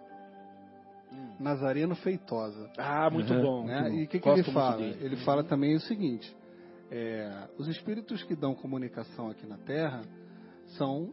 Nazareno 1.38 1.94
Feitosa. 1.96 2.70
Ah, 2.78 3.10
muito 3.10 3.32
Uhum. 3.32 3.42
bom. 3.42 3.64
né? 3.66 3.82
muito. 3.82 3.96
E 3.96 4.04
o 4.04 4.08
que, 4.08 4.18
que 4.20 4.28
ele 4.28 4.42
fala? 4.44 4.76
dele. 4.78 4.98
Ele 5.04 5.16
fala 5.18 5.44
também 5.44 5.74
o 5.74 5.80
seguinte: 5.80 6.34
é, 6.90 7.48
os 7.58 7.68
espíritos 7.68 8.22
que 8.22 8.34
dão 8.34 8.54
comunicação 8.54 9.28
aqui 9.30 9.46
na 9.46 9.58
Terra 9.58 10.02
são 10.78 11.12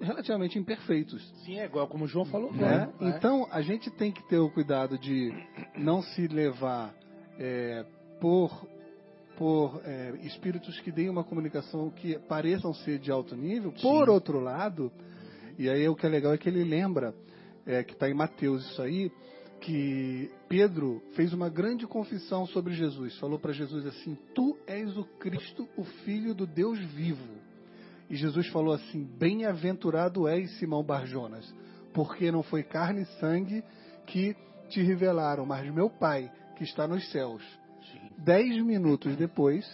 relativamente 0.00 0.58
imperfeitos. 0.58 1.24
Sim, 1.44 1.58
é 1.58 1.64
igual 1.66 1.86
como 1.88 2.04
o 2.04 2.08
João 2.08 2.24
falou. 2.24 2.52
né? 2.52 2.88
né? 3.00 3.14
Então 3.16 3.46
a 3.50 3.60
gente 3.60 3.90
tem 3.92 4.10
que 4.12 4.22
ter 4.28 4.38
o 4.38 4.50
cuidado 4.50 4.98
de 4.98 5.32
não 5.76 6.02
se 6.02 6.26
levar 6.28 6.92
é, 7.38 7.84
por 8.20 8.50
por 9.38 9.80
é, 9.84 10.14
espíritos 10.24 10.80
que 10.80 10.90
deem 10.90 11.08
uma 11.08 11.22
comunicação 11.22 11.90
que 11.90 12.18
pareçam 12.18 12.74
ser 12.74 12.98
de 12.98 13.12
alto 13.12 13.36
nível. 13.36 13.72
Por 13.80 14.10
outro 14.10 14.40
lado, 14.40 14.90
e 15.56 15.70
aí 15.70 15.88
o 15.88 15.94
que 15.94 16.04
é 16.04 16.08
legal 16.08 16.32
é 16.32 16.38
que 16.38 16.48
ele 16.48 16.64
lembra 16.64 17.14
é, 17.64 17.84
que 17.84 17.92
está 17.92 18.10
em 18.10 18.14
Mateus 18.14 18.68
isso 18.68 18.82
aí 18.82 19.12
que 19.60 20.30
Pedro 20.48 21.02
fez 21.14 21.32
uma 21.32 21.48
grande 21.48 21.86
confissão 21.86 22.46
sobre 22.46 22.74
Jesus. 22.74 23.16
Falou 23.18 23.38
para 23.38 23.52
Jesus 23.52 23.86
assim: 23.86 24.16
Tu 24.34 24.56
és 24.66 24.96
o 24.96 25.04
Cristo, 25.04 25.68
o 25.76 25.84
Filho 25.84 26.34
do 26.34 26.46
Deus 26.46 26.78
vivo. 26.78 27.36
E 28.10 28.16
Jesus 28.16 28.48
falou 28.48 28.72
assim: 28.72 29.04
Bem-aventurado 29.04 30.26
és, 30.26 30.50
Simão 30.58 30.82
Barjonas, 30.82 31.52
porque 31.92 32.32
não 32.32 32.42
foi 32.42 32.62
carne 32.64 33.02
e 33.02 33.20
sangue 33.20 33.62
que 34.06 34.36
te 34.68 34.82
revelaram, 34.82 35.46
mas 35.46 35.72
meu 35.72 35.88
Pai 35.88 36.30
que 36.56 36.64
está 36.64 36.88
nos 36.88 37.08
céus. 37.10 37.42
Dez 38.18 38.60
minutos 38.64 39.16
depois, 39.16 39.64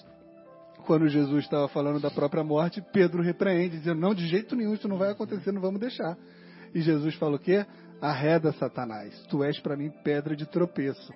quando 0.86 1.08
Jesus 1.08 1.44
estava 1.44 1.66
falando 1.68 1.98
da 2.00 2.10
própria 2.10 2.44
morte, 2.44 2.82
Pedro 2.92 3.22
repreende, 3.22 3.78
dizendo: 3.78 4.00
Não, 4.00 4.14
de 4.14 4.26
jeito 4.28 4.54
nenhum, 4.54 4.74
isso 4.74 4.86
não 4.88 4.98
vai 4.98 5.10
acontecer, 5.10 5.50
não 5.52 5.60
vamos 5.60 5.80
deixar. 5.80 6.16
E 6.74 6.80
Jesus 6.80 7.14
falou 7.16 7.36
o 7.36 7.38
quê? 7.38 7.64
Arreda, 8.00 8.52
Satanás, 8.52 9.18
tu 9.30 9.42
és 9.42 9.58
para 9.60 9.76
mim 9.76 9.90
pedra 10.02 10.36
de 10.36 10.44
tropeço. 10.46 11.12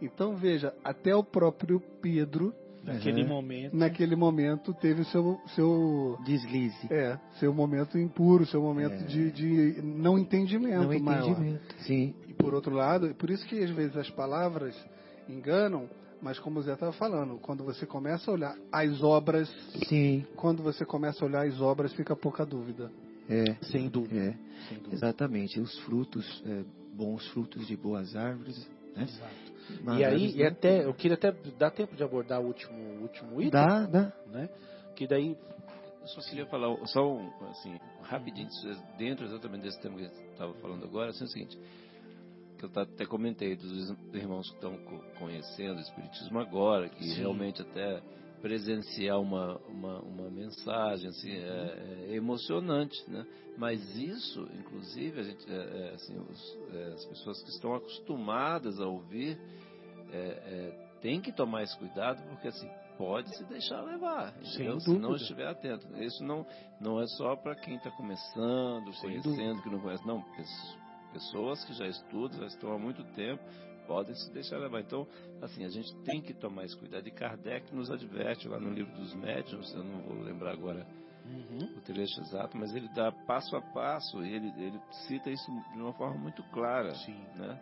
Então 0.00 0.36
veja, 0.36 0.72
até 0.84 1.14
o 1.14 1.24
próprio 1.24 1.80
Pedro, 2.00 2.54
Naquele 2.84 3.22
Uhum. 3.22 3.28
momento. 3.28 3.76
naquele 3.76 4.14
momento, 4.14 4.72
teve 4.74 5.00
o 5.02 5.04
seu, 5.06 5.38
seu 5.56 6.16
Deslize. 6.24 6.86
é, 6.92 7.18
seu 7.40 7.52
momento 7.52 7.98
impuro, 7.98 8.46
seu 8.46 8.62
momento 8.62 8.92
É. 9.02 9.06
de, 9.06 9.30
de 9.32 9.82
não 9.82 10.16
entendimento 10.16 10.88
Não 10.92 11.00
maior. 11.00 11.28
entendimento. 11.30 11.74
Sim. 11.80 12.14
E 12.28 12.32
por 12.34 12.54
outro 12.54 12.72
lado, 12.72 13.12
por 13.16 13.28
isso 13.30 13.44
que 13.46 13.58
às 13.62 13.70
vezes 13.70 13.96
as 13.96 14.08
palavras 14.10 14.74
enganam, 15.28 15.90
mas 16.22 16.38
como 16.38 16.58
o 16.58 16.62
Zé 16.62 16.72
estava 16.74 16.92
falando, 16.92 17.38
quando 17.38 17.64
você 17.64 17.86
começa 17.86 18.30
a 18.30 18.34
olhar 18.34 18.56
as 18.72 19.02
obras, 19.02 19.48
Sim. 19.88 20.26
quando 20.36 20.62
você 20.62 20.84
começa 20.84 21.24
a 21.24 21.28
olhar 21.28 21.46
as 21.46 21.60
obras, 21.60 21.92
fica 21.92 22.14
pouca 22.16 22.44
dúvida. 22.44 22.90
É. 23.28 23.54
Sem 23.64 23.88
dúvida. 23.88 24.20
É. 24.20 24.32
Sem 24.68 24.78
dúvida. 24.78 24.94
Exatamente. 24.94 25.60
Os 25.60 25.78
frutos, 25.80 26.42
é, 26.46 26.64
bons 26.94 27.26
frutos 27.28 27.66
de 27.66 27.76
boas 27.76 28.16
árvores. 28.16 28.68
Né? 28.96 29.04
Exato. 29.04 29.48
Mas 29.84 30.00
E 30.00 30.04
aí, 30.04 30.36
e 30.36 30.44
até, 30.44 30.84
eu 30.84 30.94
queria 30.94 31.14
até 31.14 31.30
dar 31.58 31.70
tempo 31.70 31.94
de 31.94 32.02
abordar 32.02 32.40
o 32.40 32.46
último, 32.46 32.78
o 32.78 33.02
último 33.02 33.40
item, 33.40 33.50
Dá, 33.50 33.86
dá. 33.86 34.12
né? 34.28 34.48
Que 34.96 35.06
daí, 35.06 35.36
Eu 36.00 36.08
só 36.08 36.20
queria 36.22 36.46
falar, 36.46 36.74
só 36.86 37.06
um, 37.06 37.30
assim, 37.50 37.78
rapidinho, 38.02 38.48
dentro 38.96 39.26
exatamente 39.26 39.62
desse 39.62 39.78
tema 39.80 39.96
que 39.96 40.04
a 40.06 40.08
gente 40.08 40.22
estava 40.32 40.54
falando 40.54 40.84
agora, 40.84 41.10
assim, 41.10 41.24
é 41.24 41.26
o 41.26 41.30
seguinte, 41.30 41.58
que 42.58 42.64
eu 42.64 42.70
até 42.82 43.06
comentei 43.06 43.56
dos 43.56 43.90
irmãos 44.12 44.48
que 44.48 44.54
estão 44.56 44.76
co- 44.78 45.02
conhecendo 45.18 45.78
o 45.78 45.80
Espiritismo 45.80 46.38
agora, 46.40 46.88
que 46.88 47.04
Sim. 47.04 47.14
realmente 47.20 47.62
até 47.62 48.02
presenciar 48.42 49.20
uma, 49.20 49.56
uma, 49.68 50.00
uma 50.00 50.30
mensagem, 50.30 51.08
assim, 51.08 51.30
é, 51.32 52.06
é 52.10 52.14
emocionante, 52.14 52.96
né? 53.10 53.26
Mas 53.56 53.80
isso, 53.96 54.48
inclusive, 54.58 55.20
a 55.20 55.22
gente, 55.24 55.50
é, 55.50 55.54
é, 55.56 55.94
assim, 55.94 56.18
os- 56.18 56.58
é, 56.72 56.84
as 56.94 57.04
pessoas 57.06 57.42
que 57.42 57.50
estão 57.50 57.74
acostumadas 57.74 58.80
a 58.80 58.86
ouvir, 58.86 59.36
é, 60.12 60.18
é, 60.18 60.88
tem 61.00 61.20
que 61.20 61.32
tomar 61.32 61.62
esse 61.64 61.76
cuidado, 61.78 62.22
porque 62.28 62.48
assim, 62.48 62.68
pode 62.96 63.36
se 63.36 63.44
deixar 63.44 63.80
levar, 63.82 64.34
entendeu? 64.40 64.80
se 64.80 64.90
não 64.90 64.98
dúvida. 65.00 65.16
estiver 65.16 65.46
atento. 65.48 65.86
Isso 66.02 66.22
não, 66.24 66.46
não 66.80 67.00
é 67.00 67.06
só 67.16 67.36
para 67.36 67.54
quem 67.56 67.76
está 67.76 67.90
começando, 67.92 68.92
Sem 68.94 69.20
conhecendo, 69.20 69.62
que 69.62 69.70
não 69.70 69.80
conhece. 69.80 70.06
Não, 70.06 70.20
pes- 70.36 70.76
pessoas 71.12 71.64
que 71.64 71.72
já 71.74 71.86
estudam, 71.86 72.40
já 72.40 72.46
estão 72.46 72.72
há 72.72 72.78
muito 72.78 73.02
tempo, 73.14 73.42
podem 73.86 74.14
se 74.14 74.30
deixar 74.32 74.58
levar. 74.58 74.80
Então, 74.80 75.06
assim, 75.42 75.64
a 75.64 75.68
gente 75.68 75.94
tem 76.04 76.20
que 76.20 76.34
tomar 76.34 76.64
esse 76.64 76.76
cuidado. 76.76 77.06
E 77.08 77.10
Kardec 77.10 77.74
nos 77.74 77.90
adverte 77.90 78.46
lá 78.48 78.58
no 78.60 78.70
livro 78.70 78.92
dos 78.96 79.14
médiuns, 79.14 79.72
eu 79.74 79.82
não 79.84 80.02
vou 80.02 80.20
lembrar 80.22 80.52
agora 80.52 80.86
Uhum. 81.24 81.76
o 81.76 81.80
trecho 81.82 82.20
exato, 82.22 82.56
mas 82.56 82.74
ele 82.74 82.88
dá 82.94 83.12
passo 83.12 83.54
a 83.54 83.60
passo, 83.60 84.24
e 84.24 84.32
ele, 84.32 84.48
ele 84.56 84.80
cita 85.06 85.28
isso 85.30 85.44
de 85.74 85.78
uma 85.78 85.92
forma 85.92 86.16
muito 86.16 86.42
clara 86.52 86.94
Sim. 86.94 87.20
né? 87.36 87.60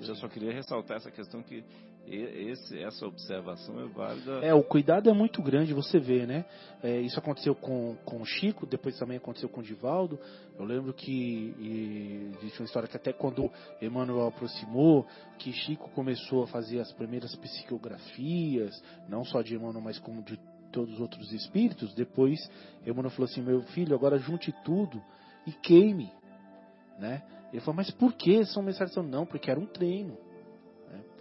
Eu 0.00 0.14
só 0.16 0.28
queria 0.28 0.52
ressaltar 0.52 0.96
essa 0.96 1.10
questão 1.10 1.40
que 1.42 1.64
esse, 2.08 2.78
essa 2.78 3.06
observação 3.06 3.80
é 3.80 3.86
válida. 3.86 4.32
É, 4.44 4.54
o 4.54 4.62
cuidado 4.62 5.10
é 5.10 5.12
muito 5.12 5.42
grande, 5.42 5.74
você 5.74 5.98
vê, 5.98 6.24
né? 6.24 6.44
É, 6.82 7.00
isso 7.00 7.18
aconteceu 7.18 7.54
com, 7.54 7.96
com 8.04 8.20
o 8.20 8.24
Chico, 8.24 8.64
depois 8.66 8.96
também 8.98 9.16
aconteceu 9.16 9.48
com 9.48 9.60
o 9.60 9.62
Divaldo. 9.62 10.18
Eu 10.58 10.64
lembro 10.64 10.92
que 10.92 11.54
existe 12.40 12.60
uma 12.60 12.66
história 12.66 12.88
que 12.88 12.96
até 12.96 13.12
quando 13.12 13.50
Emmanuel 13.82 14.28
aproximou, 14.28 15.06
que 15.38 15.52
Chico 15.52 15.90
começou 15.90 16.44
a 16.44 16.46
fazer 16.46 16.80
as 16.80 16.92
primeiras 16.92 17.34
psicografias, 17.34 18.80
não 19.08 19.24
só 19.24 19.42
de 19.42 19.54
Emmanuel, 19.54 19.82
mas 19.82 19.98
como 19.98 20.22
de 20.22 20.38
todos 20.70 20.94
os 20.94 21.00
outros 21.00 21.32
espíritos, 21.32 21.94
depois 21.94 22.38
Emmanuel 22.86 23.10
falou 23.10 23.24
assim, 23.24 23.42
meu 23.42 23.62
filho, 23.62 23.94
agora 23.94 24.18
junte 24.18 24.54
tudo 24.64 25.02
e 25.46 25.52
queime, 25.52 26.12
né? 26.98 27.22
Ele 27.52 27.60
falou, 27.60 27.76
mas 27.76 27.90
por 27.90 28.12
que 28.12 28.44
são 28.44 28.62
mensagens? 28.62 28.96
Não, 29.08 29.24
porque 29.24 29.50
era 29.50 29.58
um 29.58 29.66
treino. 29.66 30.25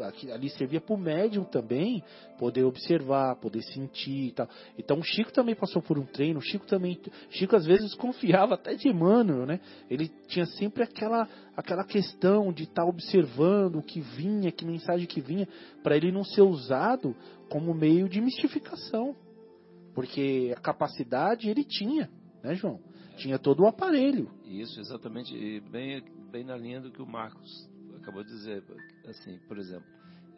Ali 0.04 0.50
servia 0.50 0.82
para 0.82 0.94
o 0.94 0.98
médium 0.98 1.44
também 1.44 2.04
poder 2.38 2.64
observar, 2.64 3.36
poder 3.36 3.62
sentir 3.64 4.28
e 4.28 4.32
tal. 4.32 4.48
Então 4.78 5.00
o 5.00 5.04
Chico 5.04 5.32
também 5.32 5.56
passou 5.56 5.82
por 5.82 5.98
um 5.98 6.06
treino. 6.06 6.40
O 6.40 6.42
Chico 6.42 6.66
também, 6.66 7.00
Chico 7.30 7.56
às 7.56 7.66
vezes 7.66 7.94
confiava 7.96 8.56
até 8.56 8.76
de 8.76 8.88
Emmanuel, 8.88 9.46
né? 9.46 9.60
Ele 9.90 10.10
tinha 10.28 10.46
sempre 10.46 10.84
aquela 10.84 11.28
aquela 11.56 11.86
questão 11.86 12.52
de 12.52 12.64
estar 12.64 12.86
observando 12.86 13.78
o 13.78 13.84
que 13.84 14.02
vinha, 14.02 14.52
que 14.52 14.66
mensagem 14.66 15.08
que 15.08 15.22
vinha, 15.22 15.48
para 15.82 15.96
ele 15.96 16.12
não 16.12 16.24
ser 16.24 16.42
usado 16.42 17.16
como 17.50 17.74
meio 17.74 18.10
de 18.10 18.20
mistificação, 18.20 19.16
porque 19.94 20.54
a 20.56 20.60
capacidade 20.60 21.50
ele 21.50 21.64
tinha, 21.64 22.10
né, 22.44 22.56
João? 22.56 22.80
Tinha 23.18 23.40
todo 23.40 23.64
o 23.64 23.68
aparelho. 23.68 24.30
Isso, 24.44 24.80
exatamente, 24.80 25.34
e 25.34 25.62
bem, 25.62 26.04
bem 26.32 26.44
na 26.44 26.58
linha 26.58 26.82
do 26.82 26.92
que 26.92 27.02
o 27.02 27.08
Marcos 27.08 27.70
acabou 28.06 28.24
de 28.24 28.30
dizer. 28.30 28.64
Assim, 29.08 29.40
por 29.48 29.58
exemplo, 29.58 29.86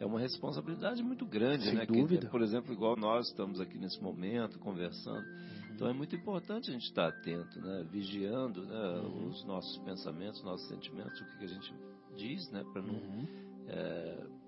é 0.00 0.06
uma 0.06 0.18
responsabilidade 0.18 1.02
muito 1.02 1.26
grande, 1.26 1.64
Sem 1.64 1.74
né? 1.74 1.86
Que, 1.86 1.92
dúvida. 1.92 2.28
por 2.28 2.40
exemplo, 2.40 2.72
igual 2.72 2.96
nós 2.96 3.28
estamos 3.28 3.60
aqui 3.60 3.78
nesse 3.78 4.02
momento 4.02 4.58
conversando. 4.58 5.26
Então 5.74 5.88
é 5.88 5.92
muito 5.92 6.16
importante 6.16 6.70
a 6.70 6.72
gente 6.72 6.86
estar 6.86 7.08
atento, 7.08 7.60
né? 7.60 7.84
Vigiando 7.90 8.64
né? 8.64 9.00
Uhum. 9.00 9.28
os 9.28 9.44
nossos 9.44 9.76
pensamentos, 9.84 10.42
nossos 10.42 10.66
sentimentos, 10.68 11.20
o 11.20 11.24
que 11.24 11.38
que 11.38 11.44
a 11.44 11.48
gente 11.48 11.74
diz, 12.16 12.50
né? 12.50 12.64
Para 12.72 12.82
não, 12.82 12.94
Uhum. 12.94 13.26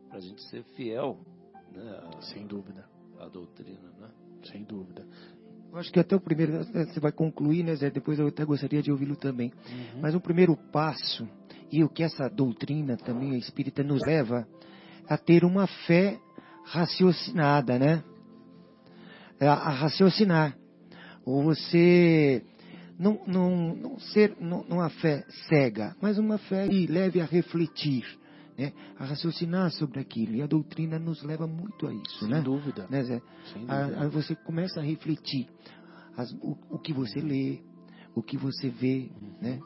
para 0.08 0.18
a 0.18 0.20
gente 0.20 0.42
ser 0.48 0.62
fiel, 0.74 1.18
né? 1.72 1.82
à- 2.16 2.22
Sem 2.22 2.46
dúvida, 2.46 2.84
à 3.18 3.28
doutrina, 3.28 3.90
né? 4.00 4.08
sem 4.44 4.64
dúvida. 4.64 5.06
Eu 5.70 5.78
acho 5.78 5.92
que 5.92 6.00
até 6.00 6.16
o 6.16 6.20
primeiro, 6.20 6.54
eh, 6.54 6.84
você 6.86 6.98
vai 6.98 7.12
concluir, 7.12 7.62
né, 7.62 7.76
Zé? 7.76 7.90
Depois 7.90 8.18
eu 8.18 8.26
até 8.26 8.44
gostaria 8.44 8.82
de 8.82 8.90
ouvi-lo 8.90 9.14
também. 9.14 9.52
Uhum. 9.70 10.00
Mas 10.00 10.16
o 10.16 10.20
primeiro 10.20 10.56
passo, 10.72 11.28
e 11.70 11.84
o 11.84 11.88
que 11.88 12.02
essa 12.02 12.28
doutrina 12.28 12.96
também, 12.96 13.32
a 13.32 13.38
espírita, 13.38 13.82
nos 13.82 14.00
leva 14.04 14.46
a 15.08 15.16
ter 15.16 15.44
uma 15.44 15.66
fé 15.66 16.18
raciocinada, 16.64 17.78
né? 17.78 18.02
É, 19.38 19.46
A, 19.48 19.54
a 19.54 19.70
raciocinar. 19.70 20.56
Ou 21.24 21.42
você 21.42 22.42
não, 22.98 23.20
não, 23.26 23.74
não 23.74 23.98
ser 24.00 24.36
não, 24.40 24.64
não 24.68 24.78
uma 24.78 24.90
fé 24.90 25.24
cega, 25.48 25.94
mas 26.00 26.18
uma 26.18 26.38
fé 26.38 26.68
que 26.68 26.86
leve 26.86 27.20
a 27.20 27.24
refletir, 27.24 28.04
né? 28.58 28.72
a 28.98 29.04
raciocinar 29.04 29.70
sobre 29.72 30.00
aquilo. 30.00 30.34
E 30.34 30.42
a 30.42 30.46
doutrina 30.46 30.98
nos 30.98 31.22
leva 31.22 31.46
muito 31.46 31.86
a 31.86 31.92
isso, 31.94 32.18
Sem 32.20 32.28
né? 32.28 32.40
dúvida. 32.40 32.86
né, 32.90 33.02
Zé? 33.04 33.22
Sem 33.52 33.66
dúvida. 33.66 34.00
aí 34.02 34.08
você 34.08 34.34
começa 34.34 34.80
a 34.80 34.82
refletir 34.82 35.46
as- 36.16 36.32
o, 36.42 36.56
o 36.70 36.78
que 36.78 36.92
você 36.92 37.20
lê, 37.20 37.60
o 38.14 38.22
que 38.22 38.36
você 38.36 38.68
vê, 38.68 39.10
né? 39.40 39.60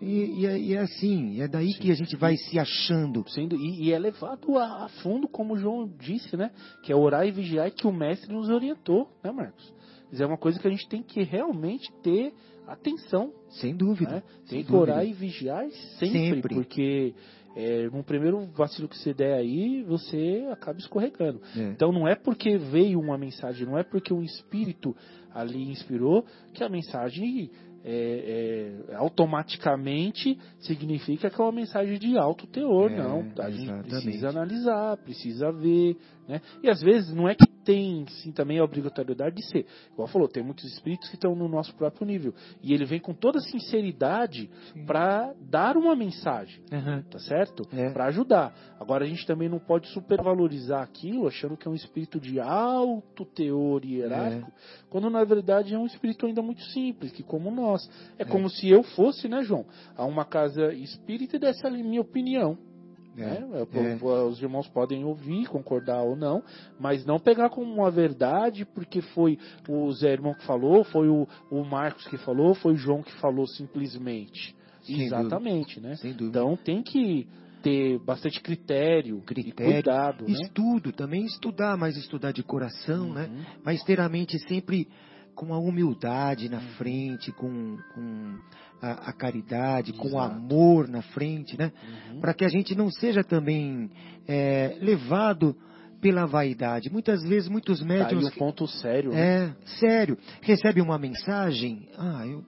E, 0.00 0.40
e 0.40 0.46
é, 0.46 0.58
e 0.58 0.74
é 0.74 0.78
assim, 0.78 1.40
é 1.42 1.46
daí 1.48 1.72
Sim. 1.72 1.78
que 1.80 1.90
a 1.90 1.94
gente 1.94 2.16
vai 2.16 2.36
se 2.36 2.58
achando. 2.58 3.22
Sendo, 3.28 3.54
e, 3.56 3.82
e 3.84 3.92
é 3.92 3.98
levado 3.98 4.56
a, 4.56 4.84
a 4.84 4.88
fundo, 5.02 5.28
como 5.28 5.54
o 5.54 5.58
João 5.58 5.86
disse, 5.98 6.36
né? 6.36 6.50
Que 6.82 6.92
é 6.92 6.96
orar 6.96 7.26
e 7.26 7.30
vigiar 7.30 7.70
que 7.70 7.86
o 7.86 7.92
mestre 7.92 8.32
nos 8.32 8.48
orientou, 8.48 9.08
né, 9.22 9.30
Marcos? 9.30 9.72
É 10.12 10.26
uma 10.26 10.38
coisa 10.38 10.58
que 10.58 10.66
a 10.66 10.70
gente 10.70 10.88
tem 10.88 11.02
que 11.02 11.22
realmente 11.22 11.92
ter 12.02 12.32
atenção, 12.66 13.32
Sem 13.50 13.76
dúvida. 13.76 14.16
né? 14.16 14.22
sem 14.46 14.58
Tem 14.58 14.64
que 14.64 14.72
dúvida. 14.72 14.92
orar 14.92 15.06
e 15.06 15.12
vigiar 15.12 15.68
sempre, 15.98 16.34
Sempre. 16.34 16.54
porque 16.54 17.14
é, 17.54 17.88
num 17.90 18.02
primeiro 18.02 18.46
vacilo 18.56 18.88
que 18.88 18.96
você 18.96 19.12
der 19.12 19.34
aí, 19.34 19.82
você 19.82 20.46
acaba 20.50 20.78
escorregando. 20.78 21.40
É. 21.56 21.62
Então 21.70 21.92
não 21.92 22.08
é 22.08 22.14
porque 22.14 22.56
veio 22.58 22.98
uma 22.98 23.18
mensagem, 23.18 23.66
não 23.66 23.76
é 23.78 23.82
porque 23.82 24.12
um 24.14 24.22
espírito 24.22 24.96
ali 25.32 25.62
inspirou 25.70 26.24
que 26.54 26.62
a 26.64 26.68
mensagem 26.68 27.50
é, 27.84 28.82
é, 28.90 28.94
automaticamente 28.96 30.38
significa 30.58 31.30
que 31.30 31.40
é 31.40 31.44
uma 31.44 31.52
mensagem 31.52 31.98
de 31.98 32.16
alto 32.18 32.46
teor, 32.46 32.90
É, 32.90 32.96
não. 32.96 33.20
A 33.38 33.50
gente 33.50 33.62
exatamente. 33.62 33.88
precisa 33.88 34.28
analisar, 34.28 34.96
precisa 34.98 35.52
ver, 35.52 35.96
né? 36.30 36.40
E 36.62 36.70
às 36.70 36.80
vezes 36.80 37.12
não 37.12 37.28
é 37.28 37.34
que 37.34 37.46
tem 37.64 38.06
sim 38.22 38.32
também 38.32 38.58
a 38.58 38.64
obrigatoriedade 38.64 39.36
de 39.36 39.44
ser. 39.46 39.66
Igual 39.92 40.08
falou, 40.08 40.28
tem 40.28 40.42
muitos 40.42 40.64
espíritos 40.64 41.08
que 41.08 41.16
estão 41.16 41.34
no 41.34 41.48
nosso 41.48 41.74
próprio 41.74 42.06
nível 42.06 42.32
e 42.62 42.72
ele 42.72 42.84
vem 42.84 43.00
com 43.00 43.12
toda 43.12 43.40
sinceridade 43.40 44.48
para 44.86 45.34
dar 45.40 45.76
uma 45.76 45.94
mensagem 45.96 46.62
Aham. 46.72 47.02
tá 47.10 47.18
certo? 47.18 47.64
É. 47.72 47.90
Para 47.90 48.06
ajudar. 48.06 48.54
Agora 48.78 49.04
a 49.04 49.08
gente 49.08 49.26
também 49.26 49.48
não 49.48 49.58
pode 49.58 49.88
supervalorizar 49.88 50.82
aquilo 50.82 51.26
achando 51.26 51.56
que 51.56 51.66
é 51.66 51.70
um 51.70 51.74
espírito 51.74 52.20
de 52.20 52.40
alto 52.40 53.24
teor 53.24 53.84
hierárquico, 53.84 54.52
quando 54.88 55.10
na 55.10 55.24
verdade 55.24 55.74
é 55.74 55.78
um 55.78 55.86
espírito 55.86 56.26
ainda 56.26 56.42
muito 56.42 56.62
simples, 56.66 57.12
que 57.12 57.22
como 57.22 57.50
nós. 57.50 57.88
É, 58.18 58.24
como 58.24 58.48
se 58.48 58.68
eu 58.68 58.82
fosse, 58.82 59.28
né, 59.28 59.42
João, 59.42 59.66
a 59.96 60.04
uma 60.04 60.24
casa 60.24 60.72
espírita 60.72 61.36
e 61.36 61.38
desse 61.38 61.66
ali 61.66 61.82
minha 61.82 62.00
opinião. 62.00 62.69
Né? 63.14 63.38
Eu- 63.52 63.68
é. 63.72 63.98
eu- 64.00 64.28
Os 64.28 64.40
irmãos 64.40 64.68
podem 64.68 65.04
ouvir, 65.04 65.46
concordar 65.46 66.02
ou 66.02 66.16
não, 66.16 66.42
mas 66.78 67.04
não 67.04 67.18
pegar 67.18 67.50
como 67.50 67.72
uma 67.72 67.90
verdade, 67.90 68.64
porque 68.64 69.00
foi 69.00 69.38
o 69.68 69.90
Zé 69.92 70.12
Irmão 70.12 70.34
que 70.34 70.44
falou, 70.44 70.84
foi 70.84 71.08
o, 71.08 71.26
o 71.50 71.64
Marcos 71.64 72.06
que 72.06 72.16
falou, 72.18 72.54
foi 72.54 72.74
o 72.74 72.76
João 72.76 73.02
que 73.02 73.12
falou 73.14 73.46
simplesmente. 73.46 74.54
Sem 74.82 75.02
Exatamente, 75.02 75.80
né? 75.80 75.96
Sem 75.96 76.12
dúvida. 76.12 76.38
Então 76.40 76.56
tem 76.56 76.82
que 76.82 77.26
ter 77.62 77.98
bastante 77.98 78.40
critério, 78.40 79.20
Critério, 79.22 79.74
cuidado, 79.74 80.24
né? 80.26 80.32
Estudo 80.32 80.92
também, 80.92 81.24
estudar, 81.24 81.76
mas 81.76 81.96
estudar 81.96 82.32
de 82.32 82.42
coração, 82.42 83.12
né? 83.12 83.26
Uhum. 83.26 83.44
Mas 83.64 83.82
ter 83.84 84.00
a 84.00 84.08
mente 84.08 84.38
sempre 84.48 84.88
com 85.34 85.54
a 85.54 85.58
humildade 85.58 86.48
na 86.48 86.60
frente, 86.76 87.32
com, 87.32 87.76
com 87.94 88.38
a, 88.82 89.10
a 89.10 89.12
caridade, 89.12 89.92
com 89.92 90.04
o 90.04 90.10
Exato. 90.10 90.34
amor 90.36 90.88
na 90.88 91.02
frente, 91.02 91.58
né? 91.58 91.72
Uhum. 92.12 92.20
para 92.20 92.34
que 92.34 92.44
a 92.44 92.48
gente 92.48 92.74
não 92.74 92.90
seja 92.90 93.22
também 93.22 93.90
é, 94.26 94.76
levado 94.80 95.54
pela 96.00 96.24
vaidade. 96.26 96.90
Muitas 96.90 97.22
vezes, 97.22 97.48
muitos 97.48 97.80
Tá 97.80 97.84
médiums. 97.84 98.26
o 98.28 98.32
ponto 98.38 98.66
sério, 98.66 99.10
né? 99.12 99.20
É, 99.20 99.66
sério. 99.78 100.16
Recebe 100.40 100.80
uma 100.80 100.98
mensagem. 100.98 101.88
Ah, 101.98 102.26
eu, 102.26 102.42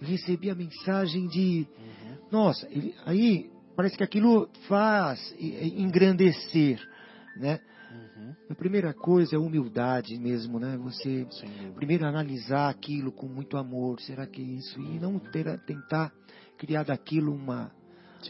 recebi 0.00 0.50
a 0.50 0.54
mensagem 0.54 1.26
de. 1.26 1.66
Uhum. 1.78 2.16
Nossa, 2.30 2.68
ele- 2.70 2.94
aí 3.06 3.50
parece 3.74 3.96
que 3.96 4.04
aquilo 4.04 4.48
faz 4.68 5.34
engrandecer, 5.38 6.78
né? 7.36 7.58
A 8.50 8.54
primeira 8.54 8.94
coisa 8.94 9.36
é 9.36 9.38
humildade 9.38 10.18
mesmo, 10.18 10.58
né? 10.58 10.76
Você 10.78 11.26
primeiro 11.74 12.06
analisar 12.06 12.68
aquilo 12.70 13.12
com 13.12 13.26
muito 13.26 13.56
amor. 13.56 14.00
Será 14.00 14.26
que 14.26 14.40
é 14.40 14.44
isso? 14.44 14.80
E 14.80 14.98
não 14.98 15.18
ter, 15.18 15.58
tentar 15.66 16.12
criar 16.56 16.82
daquilo 16.84 17.32
uma, 17.32 17.70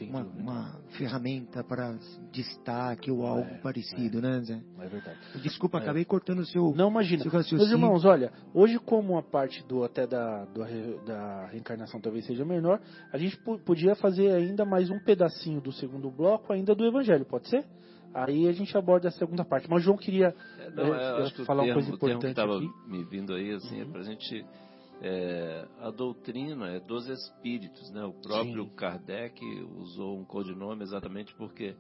uma, 0.09 0.23
uma 0.23 0.81
ferramenta 0.97 1.63
para 1.63 1.97
destaque 2.33 3.11
ou 3.13 3.25
algo 3.25 3.49
É, 3.49 3.59
parecido, 3.59 4.21
né, 4.21 4.41
Zé? 4.41 4.61
É 4.81 4.87
verdade. 4.89 5.19
Desculpa, 5.41 5.79
É. 5.79 5.83
acabei 5.83 6.05
cortando 6.05 6.41
o 6.41 6.47
seu, 6.47 6.75
Não 6.75 6.91
imagina. 6.91 7.23
seu 7.23 7.31
Meus 7.33 7.45
raciocínio. 7.45 7.75
irmãos, 7.77 8.05
olha, 8.05 8.33
hoje 8.53 8.79
como 8.81 9.17
a 9.17 9.23
parte 9.23 9.65
do 9.69 9.85
até 9.85 10.05
da, 10.07 10.45
do 10.47 10.65
da 11.07 11.47
reencarnação 11.47 12.01
talvez 12.01 12.27
seja 12.27 12.45
menor, 12.45 12.81
a 13.13 13.17
gente 13.19 13.37
po- 13.39 13.59
podia 13.61 13.95
fazer 13.95 14.33
ainda 14.33 14.65
mais 14.65 14.91
um 14.91 14.99
pedacinho 14.99 15.61
do 15.61 15.73
segundo 15.73 16.11
bloco 16.11 16.53
ainda 16.53 16.75
do 16.75 16.85
Evangelho, 16.85 17.25
pode 17.25 17.49
ser? 17.49 17.65
Aí 18.15 18.49
a 18.49 18.53
gente 18.53 18.77
aborda 18.77 19.09
a 19.09 19.13
segunda 19.13 19.45
parte. 19.45 19.69
Mas 19.69 19.83
o 19.83 19.85
João 19.85 19.97
queria 19.97 20.35
É, 20.59 20.71
não, 20.71 20.95
É, 20.95 21.23
acho 21.23 21.35
que 21.35 21.45
falar 21.45 21.63
o 21.63 21.67
uma 21.67 21.75
termo, 21.75 21.83
coisa 21.83 21.97
o 21.97 21.99
termo 21.99 22.21
que 22.21 22.27
importante 22.27 22.65
estava 22.67 22.89
me 22.89 23.05
vindo 23.05 23.35
aí, 23.35 23.53
assim, 23.53 23.81
é 23.81 23.85
para 23.85 24.01
a 24.01 24.05
gente... 24.05 24.47
é, 25.01 25.67
a 25.81 25.91
doutrina 25.91 26.71
é 26.71 26.81
dos 26.81 27.07
espíritos, 27.09 27.91
né? 27.93 28.05
O 28.05 28.13
próprio 28.13 28.65
Sim. 28.65 28.71
Kardec 28.77 29.41
usou 29.77 30.19
um 30.19 30.25
codinome 30.25 30.83
exatamente 30.83 31.35
porque... 31.37 31.77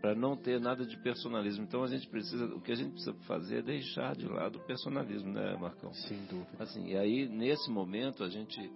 para 0.00 0.14
não 0.14 0.36
ter 0.36 0.60
nada 0.60 0.84
de 0.84 0.96
personalismo. 1.02 1.64
Então 1.64 1.82
a 1.82 1.86
gente 1.86 2.06
precisa, 2.08 2.44
o 2.46 2.60
que 2.60 2.72
a 2.72 2.74
gente 2.74 2.90
precisa 2.92 3.14
fazer 3.26 3.58
é 3.58 3.62
deixar 3.62 4.14
de 4.14 4.26
lado 4.28 4.58
o 4.58 4.62
personalismo, 4.62 5.32
né, 5.32 5.56
Marcão? 5.58 5.92
sem 5.94 6.18
dúvida. 6.26 6.50
Assim, 6.58 6.86
e 6.88 6.96
aí, 6.96 7.26
nesse 7.28 7.70
momento, 7.70 8.22
a 8.22 8.28
gente 8.28 8.70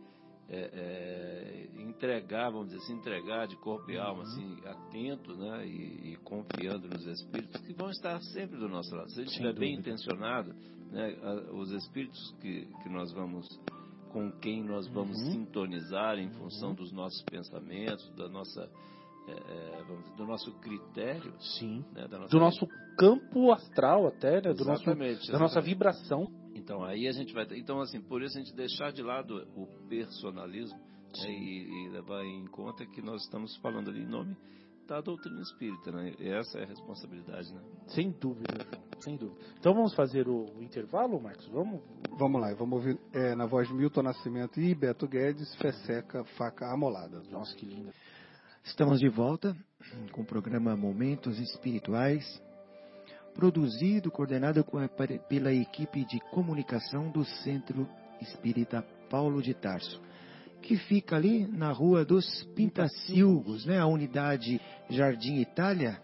é, 0.51 0.71
é, 0.73 1.81
entregar, 1.83 2.51
vamos 2.51 2.69
dizer 2.69 2.79
assim, 2.83 2.95
entregar 2.95 3.47
de 3.47 3.57
corpo 3.57 3.91
e 3.91 3.99
alma, 3.99 4.23
assim, 4.23 4.57
atento, 4.65 5.37
né, 5.37 5.67
e, 5.67 6.13
e 6.13 6.17
confiando 6.25 6.89
nos 6.89 7.07
espíritos 7.07 7.61
que 7.63 7.73
vão 7.75 7.91
estar 7.91 8.19
sempre 8.33 8.57
do 8.59 8.69
nosso 8.69 8.95
lado. 8.95 9.11
Se 9.11 9.21
a 9.21 9.25
gente 9.25 9.33
estiver 9.33 9.53
bem 9.55 9.75
intencionado, 9.75 10.55
né, 10.91 11.17
a- 11.23 11.53
os 11.55 11.71
espíritos 11.73 12.19
que, 12.41 12.67
que 12.83 12.89
nós 12.89 13.13
vamos, 13.13 13.47
com 14.11 14.33
quem 14.41 14.63
nós 14.65 14.89
vamos 14.89 15.19
Uhum. 15.19 15.33
sintonizar 15.33 16.19
em 16.19 16.31
função 16.31 16.75
dos 16.75 16.93
nossos 16.93 17.23
pensamentos, 17.25 18.09
da 18.17 18.29
nossa 18.29 18.69
é, 19.29 19.33
é, 19.33 19.83
vamos 19.87 20.05
dizer, 20.05 20.17
do 20.17 20.25
nosso 20.27 20.51
critério, 20.61 21.35
Sim. 21.59 21.85
né, 21.93 22.07
Do 22.31 22.39
nosso 22.39 22.67
campo 22.97 23.53
astral 23.53 24.07
até, 24.07 24.41
né? 24.41 24.55
Do 24.55 24.65
nosso, 24.65 24.83
Exatamente, 24.83 25.31
da 25.31 25.39
nossa 25.39 25.59
exatamente. 25.61 25.67
vibração. 25.67 26.27
Então 26.59 26.85
aí 26.85 27.07
a 27.07 27.13
gente 27.13 27.33
vai, 27.33 27.47
então 27.53 27.81
assim, 27.81 28.01
por 28.01 28.23
isso 28.23 28.37
a 28.37 28.41
gente 28.41 28.55
deixar 28.55 28.93
de 28.93 29.03
lado 29.03 29.47
o 29.57 29.67
personalismo 29.89 30.79
né, 30.79 31.31
e, 31.31 31.87
e 31.87 31.89
levar 31.89 32.25
em 32.25 32.47
conta 32.47 32.85
que 32.87 33.01
nós 33.01 33.23
estamos 33.23 33.57
falando 33.59 33.91
ali 33.91 34.03
em 34.03 34.09
nome 34.09 34.37
da 34.89 35.03
doutrina 35.03 35.43
espírita, 35.43 35.93
né? 35.93 36.15
E 36.19 36.29
essa 36.31 36.59
é 36.59 36.65
a 36.65 36.67
responsabilidade, 36.67 37.53
né? 37.53 37.61
Sem 37.89 38.11
dúvida, 38.11 38.55
João. 38.55 38.85
Sem 39.01 39.17
dúvida. 39.17 39.39
Então 39.59 39.75
vamos 39.75 39.95
fazer 39.95 40.27
o, 40.27 40.47
o 40.57 40.63
intervalo, 40.63 41.21
Marcos? 41.21 41.47
Vamos? 41.49 41.83
Vamos 42.19 42.41
lá, 42.41 42.55
vamos 42.55 42.79
ouvir 42.79 42.99
é, 43.13 43.35
na 43.35 43.45
voz 43.45 43.69
de 43.69 43.75
Milton 43.75 44.03
Nascimento 44.03 44.59
e 44.59 44.75
Beto 44.75 45.07
Guedes, 45.07 45.55
Fé 45.57 45.73
Seca, 45.73 46.25
Faca 46.37 46.73
Amolada. 46.73 47.23
Nossa, 47.31 47.55
que 47.55 47.67
linda. 47.67 47.93
Estamos 48.65 48.99
de 48.99 49.09
volta 49.09 49.55
com 50.13 50.23
o 50.23 50.27
programa 50.27 50.75
Momentos 50.75 51.39
Espirituais, 51.39 52.43
produzido, 53.39 54.11
coordenado 54.11 54.65
pela 55.29 55.53
equipe 55.53 56.05
de 56.05 56.19
comunicação 56.33 57.09
do 57.09 57.25
Centro 57.25 57.89
Espírita 58.21 58.85
Paulo 59.09 59.41
de 59.41 59.55
Tarso, 59.55 60.03
que 60.61 60.77
fica 60.77 61.15
ali 61.15 61.47
na 61.47 61.71
Rua 61.71 62.05
dos 62.05 62.43
Pintacilgos, 62.57 63.65
né? 63.65 63.79
a 63.79 63.87
unidade 63.87 64.61
Jardim 64.91 65.37
Itália, 65.37 66.01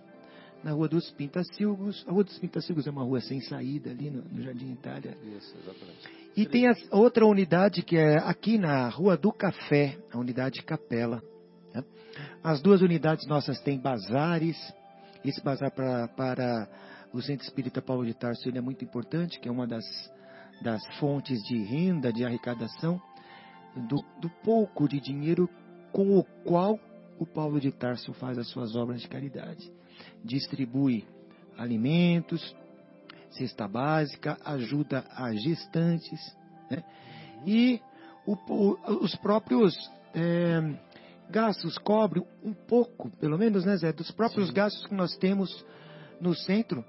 na 0.63 0.71
Rua 0.71 0.89
dos 0.89 1.11
Pintacilgos. 1.11 2.05
A 2.07 2.13
Rua 2.13 2.23
dos 2.23 2.39
Pintacilgos 2.39 2.87
é 2.87 2.91
uma 2.93 3.03
rua 3.03 3.21
sem 3.21 3.41
saída 3.41 3.91
ali 3.91 4.11
no, 4.11 4.23
no 4.23 4.41
Jardim 4.41 4.71
Itália. 4.71 5.19
Isso, 5.37 5.57
exatamente. 5.61 6.09
E 6.37 6.47
tem 6.47 6.69
a 6.69 6.75
outra 6.93 7.27
unidade 7.27 7.83
que 7.83 7.97
é 7.97 8.17
aqui 8.19 8.59
na 8.59 8.89
Rua 8.89 9.17
do 9.17 9.33
Café, 9.33 9.99
a 10.13 10.19
unidade 10.21 10.63
Capela. 10.63 11.21
né? 11.75 11.83
As 12.45 12.63
duas 12.63 12.81
unidades 12.81 13.27
nossas 13.27 13.59
têm 13.61 13.77
bazares. 13.77 14.57
Esse 15.25 15.43
bazar 15.43 15.73
pra, 15.73 16.07
para 16.09 16.69
o 17.15 17.23
Centro 17.23 17.47
Espírita 17.47 17.81
Paulo 17.81 18.05
de 18.05 18.13
Tarso 18.13 18.49
ele 18.49 18.59
é 18.59 18.61
muito 18.61 18.85
importante, 18.85 19.39
que 19.39 19.49
é 19.49 19.53
uma 19.53 19.67
das, 19.67 19.85
das 20.63 20.85
fontes 20.99 21.41
de 21.45 21.63
renda, 21.63 22.13
de 22.13 22.25
arrecadação, 22.25 23.01
do, 23.89 24.05
do 24.21 24.29
pouco 24.43 24.89
de 24.89 25.01
dinheiro 25.01 25.49
com 25.93 26.19
o 26.19 26.25
qual 26.45 26.79
o 27.19 27.25
Paulo 27.25 27.61
de 27.61 27.71
Tarso 27.71 28.13
faz 28.15 28.37
as 28.37 28.49
suas 28.49 28.75
obras 28.75 29.01
de 29.01 29.09
caridade. 29.09 29.71
Distribui 30.25 31.07
alimentos, 31.57 32.55
cesta 33.31 33.69
básica, 33.69 34.37
ajuda 34.45 35.05
a 35.11 35.33
gestantes, 35.35 36.37
né? 36.69 36.83
e 37.47 37.81
o- 38.27 38.77
os 39.05 39.15
próprios 39.17 39.75
é, 40.15 40.61
gastos 41.31 41.79
cobre 41.79 42.21
um 42.43 42.53
pouco, 42.53 43.09
pelo 43.19 43.39
menos, 43.39 43.65
né, 43.65 43.77
Zé, 43.77 43.93
dos 43.93 44.11
próprios 44.11 44.51
gastos 44.51 44.85
que 44.87 44.95
nós 44.95 45.17
temos 45.17 45.65
no 46.21 46.35
centro, 46.35 46.85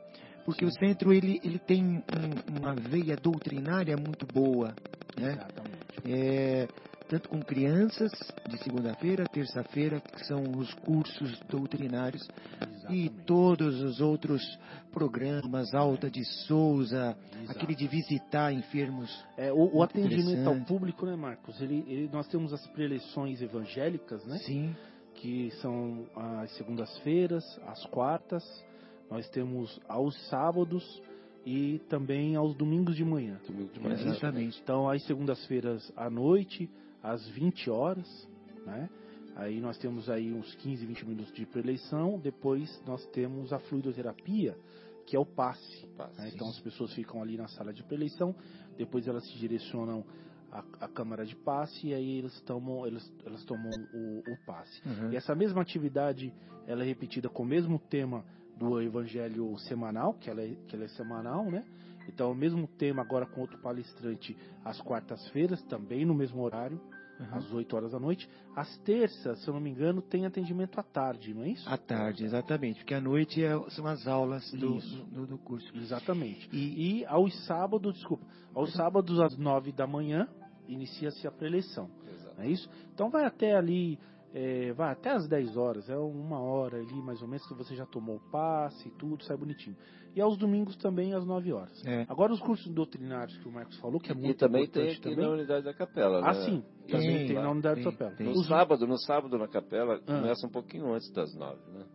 porque 0.45 0.63
o 0.63 0.71
centro 0.71 1.11
ele, 1.11 1.39
ele 1.43 1.59
tem 1.59 1.83
um- 1.83 2.57
uma 2.59 2.75
veia 2.75 3.17
doutrinária 3.17 3.97
muito 3.97 4.25
boa, 4.27 4.77
né? 5.17 5.31
Exatamente. 5.33 6.01
É, 6.05 6.69
tanto 7.09 7.29
com 7.29 7.43
crianças 7.43 8.11
de 8.47 8.57
segunda-feira, 8.63 9.27
terça-feira, 9.27 9.99
que 10.01 10.25
são 10.25 10.57
os 10.57 10.73
cursos 10.75 11.39
doutrinários, 11.49 12.21
e 12.89 13.05
Exatamente. 13.05 13.25
todos 13.25 13.81
os 13.81 13.99
outros 14.01 14.41
programas, 14.91 15.73
Alta 15.73 16.09
de 16.09 16.23
Souza, 16.47 17.15
Exato. 17.43 17.51
aquele 17.51 17.75
de 17.75 17.87
visitar 17.87 18.51
enfermos. 18.53 19.09
É, 19.37 19.51
o, 19.51 19.77
o 19.77 19.83
atendimento 19.83 20.47
ao 20.47 20.55
público, 20.65 21.05
né, 21.05 21.15
Marcos? 21.15 21.59
Ele, 21.61 21.83
ele- 21.87 22.09
nós 22.11 22.27
temos 22.27 22.53
as 22.53 22.65
preleções 22.67 23.41
evangélicas, 23.41 24.25
né? 24.25 24.37
Sim, 24.39 24.75
Que 25.15 25.49
são 25.61 26.05
as 26.15 26.51
segundas-feiras, 26.57 27.43
as 27.67 27.85
quartas. 27.87 28.43
Nós 29.09 29.29
temos 29.29 29.79
aos 29.87 30.15
sábados 30.29 31.01
e 31.45 31.79
também 31.89 32.35
aos 32.35 32.55
domingos 32.55 32.95
de 32.95 33.05
manhã. 33.05 33.39
Domingo 33.47 33.71
de 33.71 33.79
manhã. 33.79 33.95
exatamente. 33.95 34.59
Então, 34.61 34.89
às 34.89 35.05
segundas-feiras 35.05 35.91
à 35.95 36.09
noite, 36.09 36.69
às 37.03 37.27
20 37.29 37.69
horas, 37.69 38.27
né? 38.65 38.89
Aí 39.35 39.59
nós 39.59 39.77
temos 39.77 40.09
aí 40.09 40.33
uns 40.33 40.55
15, 40.55 40.85
20 40.85 41.05
minutos 41.05 41.33
de 41.33 41.45
preleição. 41.45 42.17
Depois 42.19 42.81
nós 42.87 43.05
temos 43.07 43.51
a 43.51 43.59
fluidoterapia, 43.59 44.57
que 45.05 45.15
é 45.15 45.19
o 45.19 45.25
passe. 45.25 45.85
Passe, 45.97 46.17
né? 46.19 46.31
Então 46.33 46.47
as 46.47 46.59
pessoas 46.59 46.93
ficam 46.93 47.21
ali 47.21 47.37
na 47.37 47.47
sala 47.49 47.73
de 47.73 47.83
preleição, 47.83 48.33
depois 48.77 49.07
elas 49.07 49.25
se 49.27 49.37
direcionam 49.37 50.05
à, 50.51 50.63
à 50.79 50.87
câmara 50.87 51.25
de 51.25 51.35
passe 51.35 51.87
e 51.87 51.93
aí 51.93 52.19
elas 52.19 52.39
tomam, 52.41 52.87
elas, 52.87 53.13
elas 53.25 53.43
tomam 53.43 53.69
o, 53.93 54.19
o 54.19 54.45
passe. 54.45 54.81
Uhum. 54.87 55.11
E 55.11 55.17
essa 55.17 55.35
mesma 55.35 55.61
atividade 55.61 56.33
ela 56.65 56.83
é 56.83 56.85
repetida 56.85 57.29
com 57.29 57.43
o 57.43 57.45
mesmo 57.45 57.77
tema 57.77 58.23
do 58.57 58.81
Evangelho 58.81 59.57
semanal, 59.59 60.13
que 60.13 60.29
ela 60.29 60.41
é, 60.41 60.55
que 60.67 60.75
ela 60.75 60.85
é 60.85 60.87
semanal, 60.89 61.45
né? 61.51 61.63
Então, 62.07 62.31
o 62.31 62.35
mesmo 62.35 62.67
tema 62.67 63.01
agora 63.01 63.25
com 63.25 63.41
outro 63.41 63.57
palestrante 63.59 64.37
às 64.63 64.79
quartas-feiras, 64.81 65.61
também 65.63 66.05
no 66.05 66.13
mesmo 66.13 66.41
horário, 66.41 66.79
Uhum. 67.17 67.27
às 67.37 67.49
8 67.53 67.73
horas 67.77 67.91
da 67.93 67.99
noite. 67.99 68.27
Às 68.57 68.77
terças, 68.79 69.39
se 69.41 69.47
eu 69.47 69.53
não 69.53 69.61
me 69.61 69.69
engano, 69.69 70.01
tem 70.01 70.25
atendimento 70.25 70.77
à 70.77 70.83
tarde, 70.83 71.33
não 71.33 71.43
é 71.43 71.49
isso? 71.49 71.69
À 71.69 71.77
tarde, 71.77 72.25
exatamente, 72.25 72.79
porque 72.79 72.93
à 72.93 72.99
noite 72.99 73.41
é- 73.41 73.57
são 73.69 73.87
as 73.87 74.05
aulas 74.05 74.51
do, 74.51 74.79
do, 75.13 75.25
do 75.25 75.37
curso. 75.37 75.65
Exatamente. 75.77 76.49
E, 76.51 76.99
E 76.99 77.05
aos 77.05 77.33
sábados, 77.45 77.93
desculpa, 77.93 78.25
aos 78.53 78.73
sábados 78.73 79.17
às 79.21 79.37
9 79.37 79.71
da 79.71 79.87
manhã, 79.87 80.27
inicia-se 80.67 81.25
a 81.25 81.31
preleção. 81.31 81.89
Exato. 82.05 82.35
Não 82.37 82.43
é 82.43 82.49
isso? 82.49 82.69
Então 82.93 83.09
vai 83.09 83.23
até 83.25 83.55
ali, 83.55 83.97
é, 84.37 84.73
vai 84.73 84.91
até 84.91 85.11
as 85.11 85.27
10 85.29 85.55
horas, 85.55 85.89
é 85.89 85.97
uma 85.97 86.39
hora 86.41 86.77
ali 86.77 87.01
mais 87.01 87.21
ou 87.21 87.27
menos, 87.27 87.47
que 87.47 87.53
você 87.53 87.73
já 87.73 87.85
tomou 87.85 88.17
o 88.17 88.19
passe 88.29 88.89
e 88.89 88.91
tudo, 88.91 89.23
sai 89.23 89.37
bonitinho. 89.37 89.77
E 90.13 90.19
aos 90.21 90.37
domingos 90.37 90.75
também 90.77 91.13
às 91.13 91.25
9 91.25 91.53
horas. 91.53 91.81
É. 91.85 92.05
Agora 92.09 92.33
os 92.33 92.39
cursos 92.41 92.69
doutrinários 92.73 93.37
que 93.37 93.47
o 93.47 93.51
Marcos 93.51 93.77
falou, 93.79 93.99
que 93.99 94.11
é 94.11 94.15
E 94.15 94.17
muito 94.17 94.37
também 94.37 94.67
tem 94.67 94.83
importante 94.83 94.99
aqui 94.99 95.09
também. 95.15 95.25
na 95.25 95.31
unidade 95.33 95.63
da 95.65 95.73
capela, 95.73 96.21
né? 96.21 96.27
Ah, 96.27 96.33
sim, 96.45 96.63
também 96.89 97.17
Tem, 97.17 97.27
tem 97.27 97.35
na 97.37 97.49
unidade 97.51 97.75
tem, 97.81 97.83
do 97.83 97.97
papel. 97.97 98.15
tem. 98.17 98.27
No 98.27 98.43
sábado, 98.43 98.85
no 98.87 98.97
sábado 98.99 99.37
na 99.37 99.47
capela, 99.47 99.95
Ah. 100.07 100.19
começa 100.19 100.45
um 100.45 100.49
pouquinho 100.49 100.93
antes 100.93 101.09
das 101.11 101.33
nove, 101.35 101.59
né? 101.71 101.85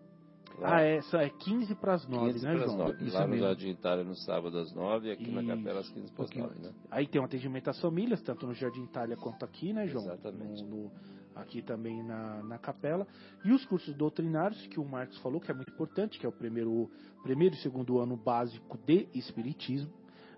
Lá, 0.59 0.77
Ah, 0.77 0.81
essa 0.83 1.17
é 1.23 1.31
15 1.31 1.75
para 1.75 1.95
as 1.95 2.07
9, 2.07 2.33
15 2.33 2.45
né, 2.45 2.53
para 2.55 2.65
as 2.65 2.73
João? 2.73 2.87
nove. 2.89 3.05
Isso 3.05 3.15
Lá 3.17 3.23
no 3.23 3.29
mesmo. 3.29 3.47
Jardim 3.47 3.69
Itália 3.71 4.05
no 4.05 4.15
sábado 4.17 4.59
às 4.59 4.75
nove 4.75 5.09
e 5.09 5.13
aqui 5.13 5.31
na 5.31 5.41
Isso, 5.43 5.57
capela 5.57 5.81
às 5.81 5.89
15 5.89 6.01
para 6.01 6.11
as 6.11 6.17
pouquinho 6.31 6.45
nove, 6.47 6.59
né? 6.61 6.73
Aí 6.91 7.07
tem 7.07 7.21
um 7.21 7.25
atendimento 7.25 7.69
às 7.71 7.81
famílias, 7.81 8.21
tanto 8.23 8.47
no 8.47 8.53
Jardim 8.53 8.83
Itália 8.85 9.17
quanto 9.17 9.43
aqui, 9.45 9.73
né, 9.73 9.87
João? 9.87 10.05
Exatamente. 10.05 10.63
No- 10.65 10.69
no- 10.85 10.93
aqui 11.35 11.63
também 11.63 12.03
na, 12.03 12.43
na 12.43 12.59
capela. 12.59 13.07
E 13.45 13.53
os 13.53 13.65
cursos 13.67 13.95
doutrinários, 13.95 14.67
que 14.67 14.79
o 14.81 14.85
Marcos 14.85 15.19
falou, 15.19 15.41
que 15.41 15.51
é 15.51 15.55
muito 15.55 15.71
importante, 15.73 16.19
que 16.19 16.27
é 16.27 16.29
o 16.29 16.33
primeiro, 16.33 16.91
primeiro 17.23 17.55
e 17.55 17.59
segundo 17.59 17.99
ano 17.99 18.17
básico 18.17 18.79
de 18.87 19.09
Espiritismo. 19.15 19.91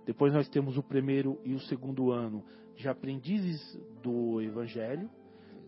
Depois 0.07 0.32
nós 0.32 0.49
temos 0.49 0.76
o 0.76 0.82
primeiro 0.82 1.40
e 1.45 1.55
o 1.55 1.61
segundo 1.61 2.11
ano 2.11 2.45
de 2.76 2.88
aprendizes 2.88 3.61
do 4.03 4.40
Evangelho. 4.40 5.09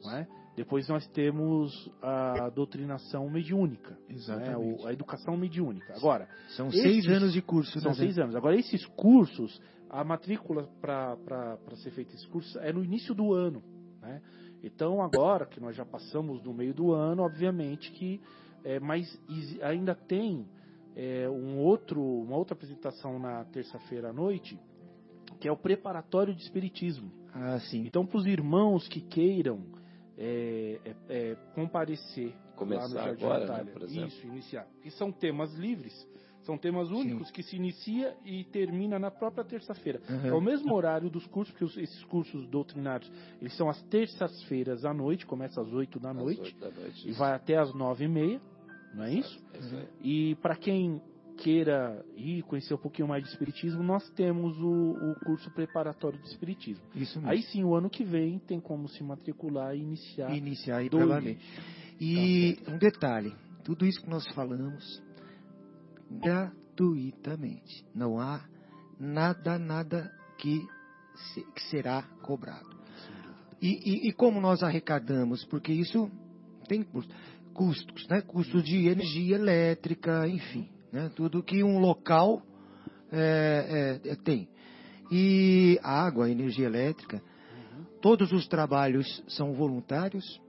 É? 0.06 0.26
Depois 0.56 0.86
nós 0.88 1.06
temos 1.08 1.90
a 2.02 2.48
doutrinação 2.50 3.28
mediúnica, 3.30 3.90
né? 3.90 3.98
Exatamente. 4.10 4.82
O- 4.82 4.86
a 4.86 4.92
educação 4.92 5.36
mediúnica. 5.36 5.94
Agora, 5.96 6.28
São 6.50 6.68
esses- 6.68 6.82
seis 6.82 7.08
anos 7.08 7.32
de 7.32 7.40
curso, 7.42 7.80
são 7.80 7.90
né, 7.92 7.96
seis 7.96 8.18
anos. 8.18 8.36
Agora, 8.36 8.54
esses 8.56 8.84
cursos, 8.88 9.60
a 9.88 10.04
matrícula 10.04 10.68
para 10.80 11.56
ser 11.76 11.90
feita 11.92 12.12
esses 12.14 12.26
cursos 12.26 12.54
é 12.56 12.72
no 12.72 12.84
início 12.84 13.14
do 13.14 13.32
ano. 13.32 13.62
Né? 14.02 14.20
Então, 14.64 15.02
agora 15.02 15.44
que 15.44 15.60
nós 15.60 15.76
já 15.76 15.84
passamos 15.84 16.42
no 16.42 16.54
meio 16.54 16.72
do 16.72 16.92
ano, 16.92 17.22
obviamente 17.22 17.92
que. 17.92 18.20
É, 18.64 18.80
mas 18.80 19.06
ainda 19.60 19.94
tem 19.94 20.48
é, 20.96 21.28
um 21.28 21.58
outro, 21.58 22.02
uma 22.02 22.34
outra 22.34 22.54
apresentação 22.54 23.18
na 23.18 23.44
terça-feira 23.44 24.08
à 24.08 24.12
noite, 24.12 24.58
que 25.38 25.46
é 25.46 25.52
o 25.52 25.56
preparatório 25.56 26.34
de 26.34 26.42
Espiritismo. 26.42 27.12
Ah, 27.34 27.60
sim. 27.60 27.84
Então, 27.86 28.06
para 28.06 28.16
os 28.16 28.26
irmãos 28.26 28.88
que 28.88 29.02
queiram 29.02 29.66
é, 30.16 30.80
é, 30.82 30.94
é, 31.08 31.34
comparecer 31.54 32.34
Começar 32.56 32.82
lá 32.82 32.88
no 32.88 32.94
Jardim 32.94 33.24
agora, 33.24 33.38
né, 33.40 33.44
Itália, 33.44 33.72
por 33.72 33.82
exemplo. 33.82 34.08
isso, 34.08 34.26
iniciar. 34.26 34.66
Que 34.80 34.90
são 34.92 35.12
temas 35.12 35.52
livres, 35.54 36.08
são 36.44 36.56
temas 36.58 36.90
únicos 36.90 37.30
que 37.30 37.42
se 37.42 37.56
inicia 37.56 38.14
e 38.24 38.44
termina 38.44 38.98
na 38.98 39.10
própria 39.10 39.44
terça-feira. 39.44 40.00
Uhum. 40.08 40.26
É 40.26 40.32
o 40.32 40.40
mesmo 40.40 40.74
horário 40.74 41.08
dos 41.10 41.26
cursos, 41.26 41.52
porque 41.52 41.64
os- 41.64 41.76
esses 41.76 42.04
cursos 42.04 42.46
doutrinários, 42.48 43.10
eles 43.40 43.56
são 43.56 43.68
às 43.68 43.80
terças-feiras 43.84 44.84
à 44.84 44.92
noite, 44.94 45.26
começa 45.26 45.60
às 45.60 45.72
8 45.72 45.98
da 45.98 46.10
Às 46.10 46.16
noite 46.16 46.40
oito 46.40 46.60
da 46.60 46.70
noite. 46.70 47.08
e 47.08 47.12
vai 47.12 47.32
até 47.34 47.56
às 47.56 47.74
nove 47.74 48.04
e 48.04 48.08
meia, 48.08 48.40
não 48.94 49.04
é 49.04 49.14
isso? 49.14 49.38
Isso 49.58 49.76
aí. 49.76 49.88
E 50.02 50.34
para 50.36 50.56
quem 50.56 51.00
queira 51.36 52.04
ir 52.16 52.42
conhecer 52.44 52.72
um 52.74 52.78
pouquinho 52.78 53.08
mais 53.08 53.24
de 53.24 53.30
Espiritismo, 53.30 53.82
nós 53.82 54.08
temos 54.10 54.56
o, 54.60 54.92
o 54.92 55.14
curso 55.24 55.50
preparatório 55.50 56.16
de 56.20 56.28
Espiritismo. 56.28 56.84
Isso 56.94 57.18
mesmo. 57.18 57.30
Aí 57.32 57.42
sim, 57.42 57.64
o 57.64 57.74
ano 57.74 57.90
que 57.90 58.04
vem 58.04 58.38
tem 58.38 58.60
como 58.60 58.86
se 58.88 59.02
matricular 59.02 59.74
e 59.74 59.80
iniciar. 59.80 60.30
Iniciar 60.36 60.88
dois. 60.88 60.90
para 60.90 61.06
valer. 61.18 61.38
E 62.00 62.56
um 62.68 62.78
detalhe, 62.78 63.32
tudo 63.64 63.84
isso 63.86 64.00
que 64.00 64.08
nós 64.08 64.24
falamos 64.34 65.02
gratuitamente. 66.20 67.84
Não 67.94 68.18
há 68.20 68.40
nada, 68.98 69.58
nada 69.58 70.12
que, 70.38 70.66
se- 71.32 71.44
que 71.54 71.62
será 71.64 72.02
cobrado. 72.22 72.74
E, 73.60 73.68
e- 74.06 74.08
e 74.08 74.12
como 74.12 74.40
nós 74.40 74.62
arrecadamos? 74.62 75.44
Porque 75.46 75.72
isso 75.72 76.10
tem 76.68 76.82
custo. 76.82 77.14
custos, 77.52 78.06
né? 78.08 78.20
Custos 78.20 78.64
de 78.64 78.88
energia 78.88 79.36
elétrica, 79.36 80.26
enfim, 80.26 80.68
né? 80.92 81.10
Tudo 81.14 81.42
que 81.42 81.62
um 81.62 81.78
local 81.78 82.42
é, 83.12 84.00
é, 84.04 84.10
é, 84.10 84.16
tem. 84.16 84.48
E 85.10 85.78
água, 85.82 86.28
energia 86.28 86.66
elétrica, 86.66 87.22
todos 88.02 88.32
os 88.32 88.48
trabalhos 88.48 89.22
são 89.28 89.52
voluntários 89.54 90.40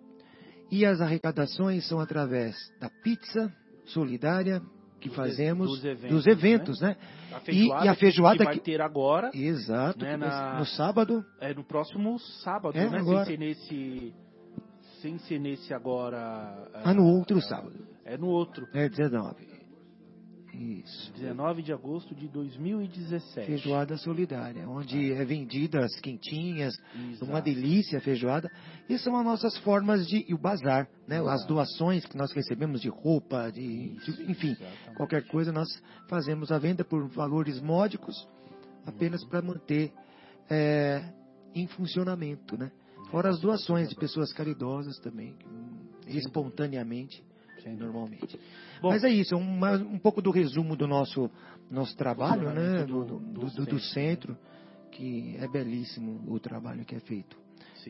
e 0.71 0.83
as 0.85 0.99
arrecadações 0.99 1.87
são 1.87 1.99
através 1.99 2.55
da 2.79 2.89
pizza 3.03 3.53
solidária 3.85 4.61
que 5.09 5.09
Dos- 5.09 5.15
fazemos 5.15 5.69
dos 5.69 5.85
eventos, 5.85 6.09
dos 6.09 6.27
eventos, 6.27 6.81
né? 6.81 6.95
A 7.31 7.51
E- 7.51 7.67
e 7.67 7.87
a 7.87 7.95
feijoada 7.95 8.37
que 8.39 8.43
vai 8.45 8.53
que- 8.55 8.61
ter 8.61 8.81
agora, 8.81 9.29
Exato. 9.33 10.03
Né, 10.03 10.17
na- 10.17 10.57
No 10.59 10.65
sábado, 10.65 11.23
é 11.39 11.53
no 11.53 11.63
próximo 11.63 12.17
sábado, 12.43 12.77
É, 12.77 12.89
né? 12.89 12.97
agora. 12.97 13.25
Sem 13.25 13.35
ser 13.35 13.39
nesse. 13.39 14.13
Sem 15.01 15.17
ser 15.19 15.39
nesse 15.39 15.73
agora. 15.73 16.67
ah, 16.83 16.93
no 16.93 17.05
outro 17.05 17.37
ah, 17.37 17.41
sábado. 17.41 17.75
É 18.03 18.17
no 18.17 18.27
outro. 18.27 18.67
É 18.73 18.89
19. 18.89 19.53
Isso. 20.53 21.11
19 21.13 21.61
de 21.61 21.73
agosto 21.73 22.15
de 22.15 22.29
2017. 22.29 23.45
Feijoada 23.45 23.97
solidária, 23.97 24.67
onde 24.69 25.11
é 25.11 25.25
vendida 25.25 25.83
as 25.83 25.93
quentinhas, 25.99 26.73
Exato. 27.11 27.25
uma 27.29 27.41
delícia 27.41 27.97
a 27.97 28.01
feijoada. 28.01 28.49
E 28.87 28.97
são 28.99 29.15
as 29.17 29.25
nossas 29.25 29.57
formas 29.59 30.05
de. 30.07 30.25
E 30.27 30.33
o 30.33 30.37
bazar, 30.37 30.87
né? 31.07 31.19
As 31.27 31.45
doações 31.45 32.05
que 32.05 32.15
nós 32.15 32.31
recebemos 32.31 32.81
de 32.81 32.89
roupa, 32.89 33.51
de. 33.51 33.61
Isso, 33.97 34.13
de- 34.13 34.31
enfim, 34.31 34.51
exatamente. 34.51 34.95
qualquer 34.95 35.25
coisa, 35.27 35.51
nós 35.51 35.67
fazemos 36.07 36.51
a 36.51 36.59
venda 36.59 36.83
por 36.85 37.07
valores 37.07 37.59
módicos, 37.61 38.15
apenas 38.85 39.21
Uhum. 39.23 39.29
para 39.29 39.41
manter 39.41 39.91
é, 40.49 41.03
em 41.55 41.65
funcionamento, 41.67 42.55
né? 42.57 42.71
Fora 43.09 43.29
as 43.29 43.39
doações 43.39 43.89
de 43.89 43.95
pessoas 43.95 44.31
caridosas 44.33 44.99
também, 44.99 45.35
espontaneamente, 46.07 47.23
normalmente. 47.77 48.39
Bom, 48.81 48.89
Mas 48.89 49.03
é 49.03 49.09
isso, 49.09 49.33
é 49.33 49.37
um, 49.37 49.93
um 49.93 49.99
pouco 49.99 50.21
do 50.21 50.31
resumo 50.31 50.75
do 50.75 50.87
nosso, 50.87 51.29
nosso 51.69 51.95
trabalho, 51.97 52.51
né? 52.53 52.83
Do, 52.83 53.03
do- 53.05 53.19
do, 53.19 53.39
do 53.41 53.49
centro, 53.49 53.79
centro, 53.79 54.37
que 54.91 55.35
é 55.39 55.47
belíssimo 55.47 56.23
o 56.27 56.39
trabalho 56.39 56.85
que 56.85 56.95
é 56.95 56.99
feito. 56.99 57.37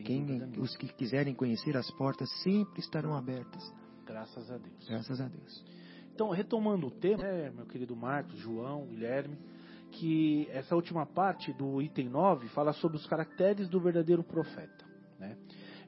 Quem, 0.02 0.24
nenhuma. 0.24 0.62
os 0.62 0.76
que 0.76 0.88
quiserem 0.88 1.34
conhecer, 1.34 1.76
as 1.76 1.90
portas 1.92 2.28
sempre 2.42 2.80
estarão 2.80 3.14
abertas, 3.14 3.62
Graças 4.04 4.50
a 4.50 4.58
Deus. 4.58 4.88
graças 4.88 5.20
a 5.20 5.28
Deus. 5.28 5.64
Então, 6.14 6.30
retomando 6.30 6.86
o 6.86 6.90
tema, 6.90 7.22
né, 7.22 7.50
meu 7.50 7.66
querido 7.66 7.94
Marcos, 7.94 8.38
João, 8.38 8.86
Guilherme, 8.86 9.36
que 9.92 10.48
essa 10.50 10.74
última 10.74 11.04
parte 11.06 11.52
do 11.52 11.80
item 11.82 12.08
9 12.08 12.48
fala 12.48 12.72
sobre 12.72 12.96
os 12.96 13.06
caracteres 13.06 13.68
do 13.68 13.80
verdadeiro 13.80 14.22
profeta. 14.22 14.84
Né? 15.18 15.36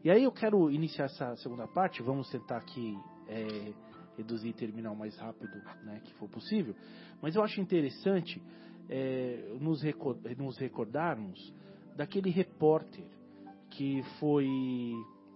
E 0.05 0.11
aí 0.11 0.25
eu 0.25 0.33
quero 0.33 0.71
iniciar 0.71 1.07
essa 1.07 1.37
segunda 1.37 1.67
parte, 1.67 2.03
vamos 2.03 2.29
tentar 2.31 2.59
aqui 2.59 2.97
é, 3.27 3.73
reduzir 4.17 4.49
e 4.49 4.53
terminar 4.53 4.93
o 4.93 4.97
mais 4.97 5.17
rápido 5.17 5.53
né, 5.85 6.01
que 6.05 6.13
for 6.15 6.29
possível, 6.29 6.75
mas 7.21 7.35
eu 7.35 7.43
acho 7.43 7.61
interessante 7.61 8.43
é, 8.89 9.57
nos 9.61 10.59
recordarmos 10.59 11.53
daquele 11.97 12.31
repórter 12.31 13.05
que 13.71 14.03
foi 14.19 14.47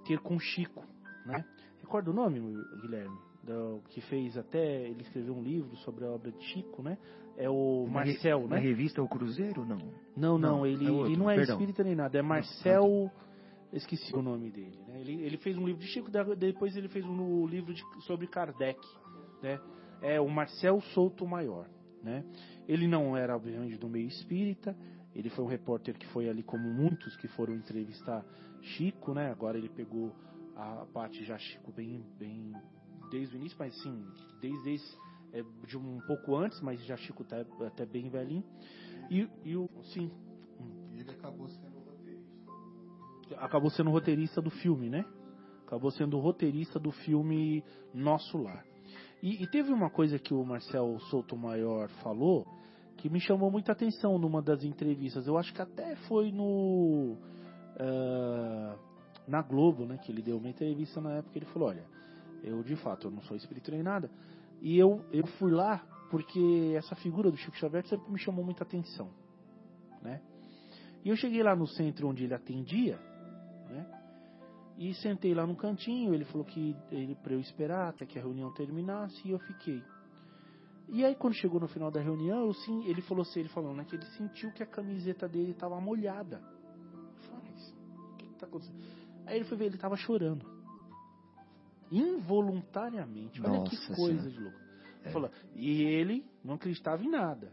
ter 0.07 0.19
com 0.21 0.39
Chico. 0.39 0.85
Né? 1.27 1.45
Recorda 1.81 2.11
o 2.11 2.15
nome, 2.15 2.41
Guilherme? 2.81 3.17
Do, 3.43 3.81
que 3.89 4.01
fez 4.03 4.37
até, 4.37 4.83
ele 4.89 5.03
escreveu 5.03 5.35
um 5.35 5.43
livro 5.43 5.75
sobre 5.79 6.05
a 6.05 6.09
obra 6.11 6.31
de 6.31 6.45
Chico, 6.45 6.81
né? 6.83 6.97
É 7.37 7.49
o 7.51 7.89
Na 7.91 8.03
re- 8.03 8.13
Marcel, 8.13 8.41
Na 8.43 8.57
né? 8.57 8.59
revista 8.61 9.03
O 9.03 9.09
Cruzeiro, 9.09 9.65
não? 9.65 9.79
Não, 10.17 10.39
não, 10.39 10.39
Não, 10.39 10.67
ele, 10.67 10.87
é 10.87 10.91
outro, 10.91 11.09
ele 11.09 11.17
não 11.17 11.29
é 11.31 11.37
perdão. 11.37 11.57
espírita 11.57 11.83
nem 11.83 11.95
nada, 11.97 12.17
é 12.19 12.23
Marcel. 12.23 13.11
Esqueci 13.73 14.15
o 14.15 14.21
nome 14.23 14.51
dele. 14.51 14.79
Né? 14.87 15.01
Ele, 15.01 15.23
ele 15.23 15.37
fez 15.39 15.57
um 15.57 15.65
livro 15.67 15.81
de 15.81 15.89
Chico, 15.89 16.11
depois 16.37 16.77
ele 16.77 16.89
fez 16.89 17.05
um 17.07 17.47
livro 17.47 17.73
de- 17.73 17.83
sobre 18.05 18.27
Kardec. 18.27 18.79
Né? 19.43 19.59
É 20.03 20.21
o 20.21 20.29
Marcel 20.29 20.81
Souto 20.93 21.27
Maior. 21.27 21.67
Né? 22.03 22.23
Ele 22.69 22.87
não 22.87 23.17
era, 23.17 23.35
obviamente, 23.35 23.77
do 23.79 23.89
meio 23.89 24.07
espírita. 24.09 24.77
Ele 25.15 25.29
foi 25.31 25.45
um 25.45 25.49
repórter 25.49 25.97
que 25.99 26.07
foi 26.09 26.29
ali, 26.29 26.43
como 26.43 26.73
muitos 26.73 27.17
que 27.17 27.29
foram 27.29 27.55
entrevistar 27.55 28.25
Chico. 28.61 29.13
Né? 29.13 29.31
Agora 29.31 29.59
ele 29.59 29.69
pegou 29.69 30.15
a 30.57 30.87
parte 30.93 31.25
já 31.25 31.37
Chico 31.39 31.73
bem, 31.73 32.05
bem 32.19 32.53
desde 33.11 33.37
o 33.37 33.39
início, 33.39 33.57
mas 33.59 33.75
sim, 33.83 34.07
desde 34.41 34.97
é, 35.33 35.43
de 35.67 35.77
um 35.77 36.01
pouco 36.07 36.37
antes, 36.37 36.61
mas 36.61 36.83
já 36.85 36.97
Chico 36.97 37.25
tá 37.25 37.45
até 37.67 37.85
bem 37.85 38.09
velhinho. 38.09 38.45
E, 39.11 39.29
e 39.45 39.57
o, 39.57 39.69
sim, 39.93 40.11
ele 40.97 41.11
acabou 41.11 41.49
sendo 41.49 41.79
roteirista. 41.79 43.37
acabou 43.37 43.71
sendo 43.71 43.91
roteirista 43.91 44.41
do 44.41 44.51
filme, 44.51 44.89
né? 44.89 45.05
Acabou 45.67 45.91
sendo 45.91 46.19
roteirista 46.19 46.79
do 46.79 46.93
filme 46.93 47.65
Nosso 47.93 48.39
Lar. 48.39 48.65
E, 49.23 49.43
e 49.43 49.47
teve 49.47 49.73
uma 49.73 49.89
coisa 49.89 50.19
que 50.19 50.35
o 50.35 50.45
Marcel 50.45 50.99
Souto 51.11 51.37
Maior 51.37 51.89
falou 52.03 52.47
que 53.03 53.11
me 53.11 53.19
chamou 53.19 53.51
muita 53.51 53.73
atenção 53.73 54.17
numa 54.17 54.41
das 54.41 54.63
entrevistas. 54.63 55.27
Eu 55.27 55.37
acho 55.37 55.53
que 55.53 55.61
até 55.61 55.97
foi 56.07 56.31
no 56.31 57.17
ah, 57.77 58.77
na 59.27 59.43
Globo, 59.43 59.85
né? 59.85 59.99
Que 59.99 60.13
ele 60.13 60.23
deu 60.23 60.37
uma 60.37 60.49
entrevista 60.49 61.01
na 61.01 61.15
época. 61.15 61.37
Ele 61.37 61.47
falou: 61.47 61.71
Olha, 61.71 61.85
eu 62.45 62.63
de 62.63 62.77
fato 62.77 63.09
eu 63.09 63.11
não 63.11 63.21
sou 63.23 63.37
espírito 63.37 63.73
nem 63.73 63.83
nada. 63.83 64.09
E 64.61 64.79
eu, 64.79 65.05
eu 65.11 65.27
fui 65.27 65.51
lá 65.51 65.85
porque 66.13 66.75
essa 66.77 66.95
figura 66.95 67.29
do 67.29 67.37
Chico 67.37 67.57
Xavier 67.57 67.85
sempre 67.89 68.09
me 68.09 68.21
chamou 68.21 68.45
muita 68.45 68.63
atenção, 68.63 69.11
né? 70.01 70.23
E 71.05 71.09
eu 71.09 71.17
cheguei 71.17 71.43
lá 71.43 71.57
no 71.57 71.67
centro 71.67 72.07
onde 72.07 72.23
ele 72.23 72.35
atendia, 72.35 73.01
né? 73.69 73.85
E 74.79 74.95
sentei 74.95 75.35
lá 75.35 75.45
no 75.45 75.57
cantinho, 75.57 76.15
ele 76.15 76.25
falou 76.27 76.47
que 76.47 76.77
ele 76.93 77.17
para 77.17 77.33
eu 77.33 77.41
esperar 77.41 77.89
até 77.89 78.07
que 78.07 78.17
a 78.17 78.23
reunião 78.23 78.53
terminasse 78.55 79.27
e 79.27 79.33
eu 79.33 79.41
fiquei. 79.41 79.83
E 80.93 81.03
aí 81.07 81.15
quando 81.15 81.33
chegou 81.33 81.59
no 81.59 81.67
final 81.67 81.91
da 81.91 82.01
reunião, 82.01 82.45
eu 82.45 82.53
sim, 82.53 82.85
ele 82.85 83.01
falou 83.01 83.23
assim, 83.23 83.41
ele 83.41 83.49
falou, 83.49 83.75
né, 83.75 83.83
que 83.83 83.97
ele 83.97 84.05
sentiu 84.19 84.53
que 84.53 84.63
a 84.63 84.67
camiseta 84.67 85.27
dele 85.27 85.53
estava 85.53 85.81
molhada. 85.81 86.37
Eu 86.37 87.23
falei, 87.23 87.45
mas 87.51 87.75
o 88.13 88.17
que, 88.19 88.27
que 88.27 88.35
tá 88.35 88.47
acontecendo? 88.47 88.79
Aí 89.25 89.37
ele 89.37 89.47
foi 89.47 89.57
ver, 89.57 89.65
ele 89.65 89.77
estava 89.77 89.97
chorando. 89.97 90.45
Involuntariamente. 91.91 93.41
Olha 93.41 93.63
que 93.65 93.75
Nossa 93.75 93.95
coisa 93.95 94.21
Senhora. 94.21 94.31
de 94.31 94.39
louco. 94.39 94.59
Falou, 95.13 95.31
e 95.55 95.83
ele 95.83 96.27
não 96.45 96.55
acreditava 96.57 97.03
em 97.03 97.11
nada. 97.11 97.51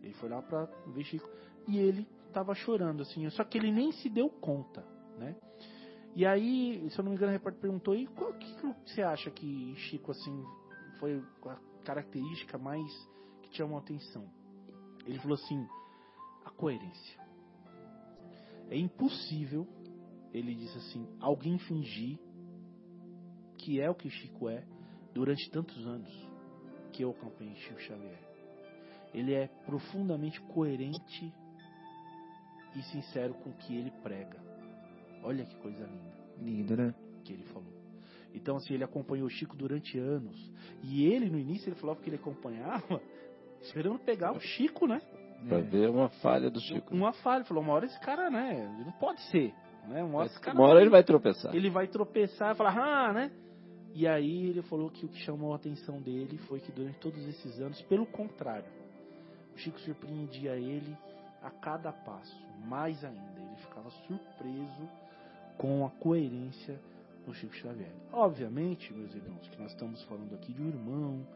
Ele 0.00 0.14
foi 0.14 0.28
lá 0.28 0.40
para 0.40 0.66
ver 0.86 1.02
Chico 1.02 1.28
e 1.66 1.78
ele 1.78 2.06
estava 2.28 2.54
chorando 2.54 3.02
assim, 3.02 3.28
só 3.30 3.42
que 3.42 3.58
ele 3.58 3.72
nem 3.72 3.90
se 3.90 4.08
deu 4.08 4.30
conta, 4.30 4.84
né? 5.18 5.34
E 6.14 6.24
aí, 6.24 6.88
se 6.90 6.98
eu 6.98 7.02
não 7.02 7.10
me 7.10 7.16
engano, 7.16 7.32
o 7.32 7.34
repórter 7.34 7.60
perguntou: 7.60 7.94
"E 7.94 8.06
qual 8.06 8.32
que, 8.34 8.54
você 8.86 9.02
acha 9.02 9.30
que 9.30 9.74
Chico 9.76 10.12
assim 10.12 10.44
foi 10.98 11.22
característica 11.88 12.58
mais 12.58 12.86
que 13.42 13.50
te 13.50 13.56
chamou 13.56 13.78
a 13.78 13.80
atenção?" 13.80 14.28
Ele 15.06 15.18
falou 15.18 15.34
assim: 15.34 15.66
"A 16.44 16.50
coerência. 16.50 17.20
É 18.68 18.76
impossível", 18.76 19.66
ele 20.32 20.54
disse 20.54 20.76
assim, 20.76 21.08
"alguém 21.18 21.58
fingir 21.58 22.18
que 23.56 23.80
é 23.80 23.90
o 23.90 23.94
que 23.94 24.08
Chico 24.08 24.48
é 24.48 24.64
durante 25.14 25.50
tantos 25.50 25.86
anos 25.86 26.10
que 26.92 27.02
eu 27.02 27.10
acompanhei 27.10 27.54
Chico 27.56 27.80
Xavier. 27.80 28.20
Ele 29.12 29.34
é 29.34 29.48
profundamente 29.66 30.40
coerente 30.42 31.32
e 32.76 32.82
sincero 32.82 33.34
com 33.34 33.50
o 33.50 33.54
que 33.54 33.74
ele 33.74 33.90
prega. 34.02 34.38
Olha 35.22 35.44
que 35.44 35.56
coisa 35.56 35.84
linda 35.86 36.18
Lindo, 36.40 36.76
né? 36.76 36.94
que 37.24 37.32
ele 37.32 37.44
falou. 37.44 37.77
Então, 38.38 38.56
assim, 38.56 38.74
ele 38.74 38.84
acompanhou 38.84 39.26
o 39.26 39.30
Chico 39.30 39.56
durante 39.56 39.98
anos. 39.98 40.36
E 40.82 41.04
ele, 41.06 41.28
no 41.28 41.38
início, 41.38 41.68
ele 41.68 41.76
falava 41.76 42.00
que 42.00 42.08
ele 42.08 42.16
acompanhava 42.16 43.00
esperando 43.60 43.98
pegar 43.98 44.32
o 44.32 44.40
Chico, 44.40 44.86
né? 44.86 45.00
Pra 45.46 45.58
ver 45.58 45.90
uma 45.90 46.08
falha 46.08 46.50
do 46.50 46.60
Chico. 46.60 46.94
Uma 46.94 47.12
falha. 47.12 47.44
Falou, 47.44 47.62
uma 47.62 47.72
hora 47.72 47.86
esse 47.86 48.00
cara, 48.00 48.30
né? 48.30 48.82
Não 48.84 48.92
pode 48.92 49.20
ser. 49.30 49.52
Né? 49.88 50.02
Uma 50.02 50.18
hora 50.18 50.26
esse 50.26 50.40
cara. 50.40 50.56
Uma 50.56 50.68
hora 50.68 50.80
ele 50.80 50.90
vai 50.90 51.02
tropeçar. 51.02 51.54
ele 51.54 51.68
vai 51.68 51.88
tropeçar 51.88 52.54
e 52.54 52.56
falar, 52.56 52.78
ah, 52.78 53.12
né? 53.12 53.30
E 53.94 54.06
aí 54.06 54.46
ele 54.46 54.62
falou 54.62 54.90
que 54.90 55.04
o 55.04 55.08
que 55.08 55.18
chamou 55.20 55.52
a 55.52 55.56
atenção 55.56 56.00
dele 56.00 56.38
foi 56.46 56.60
que 56.60 56.70
durante 56.70 56.98
todos 56.98 57.26
esses 57.26 57.58
anos, 57.60 57.80
pelo 57.82 58.06
contrário, 58.06 58.70
o 59.54 59.58
Chico 59.58 59.80
surpreendia 59.80 60.56
ele 60.56 60.96
a 61.42 61.50
cada 61.50 61.92
passo, 61.92 62.36
mais 62.64 63.02
ainda. 63.04 63.40
Ele 63.40 63.56
ficava 63.56 63.90
surpreso 63.90 64.88
com 65.56 65.84
a 65.84 65.90
coerência 65.90 66.78
do 67.28 67.34
Chico 67.34 67.54
Xavier. 67.54 67.92
Obviamente, 68.10 68.92
meus 68.92 69.14
irmãos, 69.14 69.46
que 69.48 69.60
nós 69.60 69.70
estamos 69.70 70.02
falando 70.04 70.34
aqui 70.34 70.52
de 70.52 70.62
um 70.62 70.68
irmão, 70.68 71.26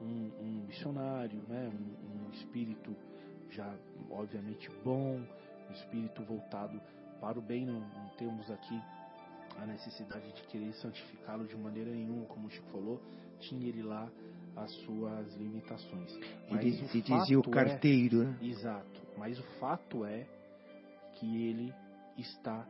um, 0.00 0.30
um 0.40 0.64
missionário, 0.66 1.40
né? 1.46 1.70
um, 1.70 2.26
um 2.26 2.30
espírito 2.30 2.96
já 3.50 3.72
obviamente 4.10 4.70
bom, 4.82 5.20
um 5.68 5.72
espírito 5.72 6.22
voltado 6.24 6.80
para 7.20 7.38
o 7.38 7.42
bem, 7.42 7.66
não, 7.66 7.80
não 7.80 8.08
temos 8.16 8.50
aqui 8.50 8.80
a 9.58 9.66
necessidade 9.66 10.32
de 10.32 10.42
querer 10.44 10.72
santificá-lo 10.74 11.46
de 11.46 11.56
maneira 11.56 11.90
nenhuma, 11.90 12.26
como 12.26 12.46
o 12.46 12.50
Chico 12.50 12.68
falou, 12.70 13.00
tinha 13.38 13.68
ele 13.68 13.82
lá 13.82 14.10
as 14.56 14.72
suas 14.84 15.34
limitações. 15.36 16.18
Mas 16.50 16.64
Ele 16.64 16.88
se 16.88 17.02
dizia 17.02 17.38
o 17.38 17.42
fato 17.42 17.50
carteiro, 17.50 18.24
né? 18.24 18.38
É, 18.40 18.46
exato. 18.46 19.02
Mas 19.18 19.38
o 19.38 19.42
fato 19.58 20.04
é 20.04 20.26
que 21.14 21.46
ele 21.46 21.74
está 22.16 22.66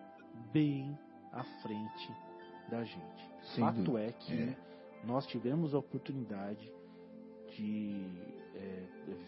bem 0.53 0.99
à 1.33 1.45
frente 1.63 2.26
da 2.71 2.83
gente. 2.85 3.31
Sem 3.55 3.65
fato 3.65 3.81
dúvida. 3.83 4.07
é 4.09 4.13
que 4.13 4.33
É. 4.35 4.57
nós 5.05 5.27
tivemos 5.27 5.75
a 5.75 5.79
oportunidade 5.79 6.71
de 7.57 8.05
é, 8.55 8.83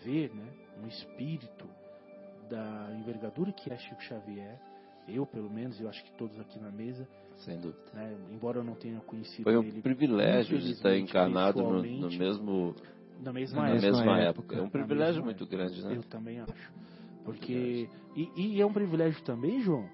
ver 0.04 0.30
né, 0.34 0.46
um 0.82 0.86
espírito 0.88 1.66
da 2.50 2.94
envergadura 2.98 3.52
que 3.52 3.72
é 3.72 3.76
Chico 3.76 4.02
Xavier, 4.02 4.58
eu 5.06 5.24
pelo 5.26 5.50
menos, 5.50 5.80
eu 5.80 5.88
acho 5.88 6.02
que 6.04 6.10
todos 6.12 6.38
aqui 6.40 6.58
na 6.58 6.70
mesa, 6.70 7.06
Sem 7.36 7.58
dúvida. 7.58 7.78
né, 7.94 8.16
embora 8.30 8.58
eu 8.58 8.64
não 8.64 8.74
tenha 8.74 9.00
conhecido 9.00 9.44
Foi 9.44 9.56
um 9.56 9.62
ele 9.62 9.80
privilégio 9.80 10.58
de 10.58 10.72
estar 10.72 10.96
encarnado 10.96 11.62
no, 11.62 11.82
no 11.82 12.10
mesmo, 12.10 12.74
na 13.22 13.32
mesma 13.32 13.62
na 13.62 13.68
época. 13.70 13.86
mesma, 13.86 14.02
época. 14.02 14.22
época. 14.22 14.56
É 14.56 14.62
um 14.62 14.68
privilégio 14.70 15.24
muito 15.24 15.46
grande, 15.46 15.82
né? 15.84 15.96
Eu 15.96 16.02
também 16.04 16.40
acho. 16.40 16.72
Porque. 17.24 17.88
E, 18.16 18.30
e 18.36 18.60
é 18.60 18.66
um 18.66 18.72
privilégio 18.72 19.22
também, 19.22 19.60
João, 19.60 19.88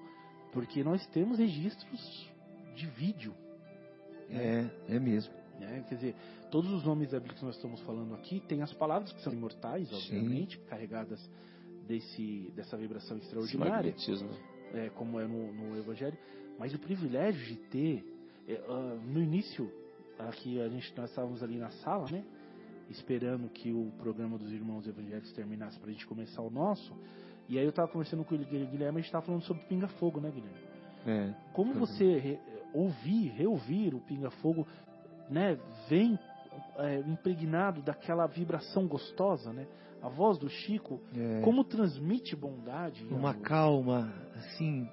porque 0.53 0.83
nós 0.83 1.05
temos 1.07 1.37
registros 1.37 2.31
de 2.75 2.85
vídeo. 2.87 3.33
É, 4.29 4.65
é 4.89 4.99
mesmo. 4.99 5.33
Né? 5.59 5.83
Quer 5.87 5.95
dizer, 5.95 6.15
todos 6.51 6.71
os 6.71 6.83
nomes 6.83 7.11
da 7.11 7.19
Bíblia 7.19 7.37
que 7.37 7.45
nós 7.45 7.55
estamos 7.55 7.79
falando 7.81 8.13
aqui 8.15 8.41
têm 8.41 8.61
as 8.61 8.73
palavras 8.73 9.11
que 9.11 9.21
são 9.21 9.33
imortais, 9.33 9.91
obviamente, 9.93 10.57
carregadas 10.69 11.19
desse, 11.87 12.51
dessa 12.55 12.75
vibração 12.75 13.17
extraordinária, 13.17 13.95
é, 14.73 14.89
como 14.89 15.19
é 15.19 15.27
no, 15.27 15.53
no 15.53 15.77
Evangelho. 15.77 16.17
Mas 16.59 16.73
o 16.73 16.79
privilégio 16.79 17.45
de 17.45 17.55
ter, 17.69 18.05
é, 18.47 18.61
ah, 18.67 18.97
no 19.05 19.21
início, 19.21 19.71
aqui 20.19 20.61
a 20.61 20.67
gente, 20.67 20.93
nós 20.97 21.09
estávamos 21.09 21.43
ali 21.43 21.57
na 21.57 21.69
sala, 21.69 22.09
né? 22.09 22.23
Esperando 22.89 23.49
que 23.49 23.71
o 23.71 23.91
programa 23.97 24.37
dos 24.37 24.51
Irmãos 24.51 24.87
Evangélicos 24.87 25.31
terminasse 25.33 25.79
para 25.79 25.89
a 25.89 25.91
gente 25.91 26.05
começar 26.05 26.41
o 26.41 26.49
nosso. 26.49 26.93
E 27.49 27.57
aí 27.57 27.63
eu 27.63 27.69
estava 27.69 27.87
conversando 27.87 28.23
com 28.23 28.35
o 28.35 28.37
Guilherme, 28.37 28.85
a 28.85 29.01
gente 29.01 29.05
estava 29.05 29.25
falando 29.25 29.43
sobre 29.43 29.63
Pinga 29.63 29.87
Fogo, 29.87 30.19
né, 30.19 30.31
Guilherme? 30.31 30.59
É. 31.07 31.33
Como 31.53 31.73
você 31.73 32.39
ouvir, 32.75 33.29
reouvir 33.29 33.93
o 33.95 33.99
Pinga 34.01 34.29
Fogo, 34.29 34.67
né, 35.29 35.57
vem 35.89 36.17
é, 36.77 36.99
impregnado 36.99 37.81
daquela 37.81 38.27
vibração 38.27 38.87
gostosa, 38.87 39.51
né? 39.51 39.65
A 40.01 40.09
voz 40.09 40.37
do 40.37 40.47
Chico, 40.49 41.01
é. 41.15 41.41
como 41.41 41.63
transmite 41.63 42.35
bondade. 42.35 43.03
e 43.03 43.07
Uma 43.13 43.31
amor. 43.31 43.41
calma, 43.41 44.13
assim. 44.35 44.87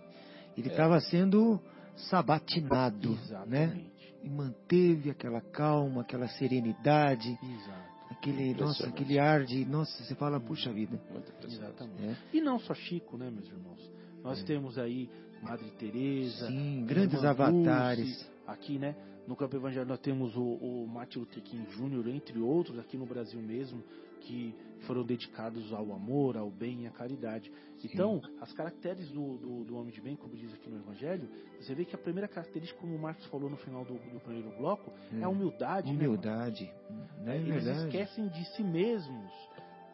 Ele 0.57 0.69
É. 0.69 0.71
estava 0.73 0.99
sendo 1.01 1.61
sabatinado, 1.97 3.11
né? 3.47 3.65
Exatamente. 3.65 3.93
E 4.25 4.29
manteve 4.31 5.11
aquela 5.11 5.41
calma, 5.41 6.03
aquela 6.03 6.29
serenidade, 6.29 7.29
Exato. 7.43 7.89
aquele, 8.11 8.55
nossa, 8.55 8.87
aquele 8.89 9.19
ar 9.19 9.45
de, 9.45 9.65
nossa, 9.65 10.03
você 10.05 10.15
fala, 10.15 10.39
puxa 10.41 10.73
vida. 10.73 10.99
Muito 11.11 11.31
impressionante. 11.33 11.75
Exatamente. 11.75 12.03
É. 12.33 12.37
E 12.37 12.41
não 12.41 12.59
só 12.61 12.73
Chico, 12.75 13.17
né, 13.19 13.31
meus 13.31 13.49
irmãos? 13.49 13.91
Nós 14.23 14.41
É. 14.41 14.45
temos 14.45 14.79
aí 14.79 15.11
Madre 15.43 15.71
Teresa, 15.79 16.47
Sim, 16.47 16.85
grandes 16.87 17.23
avatares. 17.25 18.07
Dulce, 18.07 18.31
aqui, 18.47 18.79
né? 18.79 18.95
No 19.27 19.37
Campo 19.37 19.55
Evangelho 19.57 19.87
nós 19.87 20.01
temos 20.01 20.37
o, 20.37 20.43
o 20.43 20.87
Martin 20.89 21.21
Luther 21.21 21.43
King 21.43 21.65
Jr., 21.71 22.09
entre 22.09 22.39
outros, 22.41 22.79
aqui 22.79 22.97
no 22.97 23.07
Brasil 23.07 23.41
mesmo, 23.41 23.83
que 24.21 24.55
foram 24.87 25.05
dedicados 25.05 25.73
ao 25.73 25.93
amor, 25.93 26.37
ao 26.37 26.51
bem 26.51 26.83
e 26.83 26.87
à 26.87 26.91
caridade. 26.91 27.51
Então, 27.85 28.21
as 28.41 28.53
caracteres 28.53 29.09
do, 29.11 29.37
do, 29.37 29.65
do 29.65 29.77
homem 29.77 29.93
de 29.93 30.01
bem, 30.01 30.17
como 30.17 30.35
diz 30.37 30.53
aqui 30.55 30.69
no 30.69 30.77
Evangelho, 30.77 31.29
você 31.61 31.75
vê 31.75 31.85
que 31.85 31.95
a 31.95 31.99
primeira 31.99 32.29
característica, 32.29 32.81
como 32.81 32.95
o 32.95 32.99
Marcos 32.99 33.27
falou 33.27 33.49
no 33.51 33.57
final 33.57 33.85
do, 33.85 33.95
do 33.95 34.21
primeiro 34.21 34.51
bloco, 34.57 34.93
é, 35.13 35.23
a 35.23 35.29
humildade. 35.29 35.93
né, 35.93 36.07
Humildade. 36.07 36.73
mano? 36.91 37.09
Não 37.25 37.33
é 37.33 37.37
Eles 37.39 37.67
esquecem 37.67 38.29
de 38.29 38.45
si 38.57 38.63
mesmos 38.63 39.31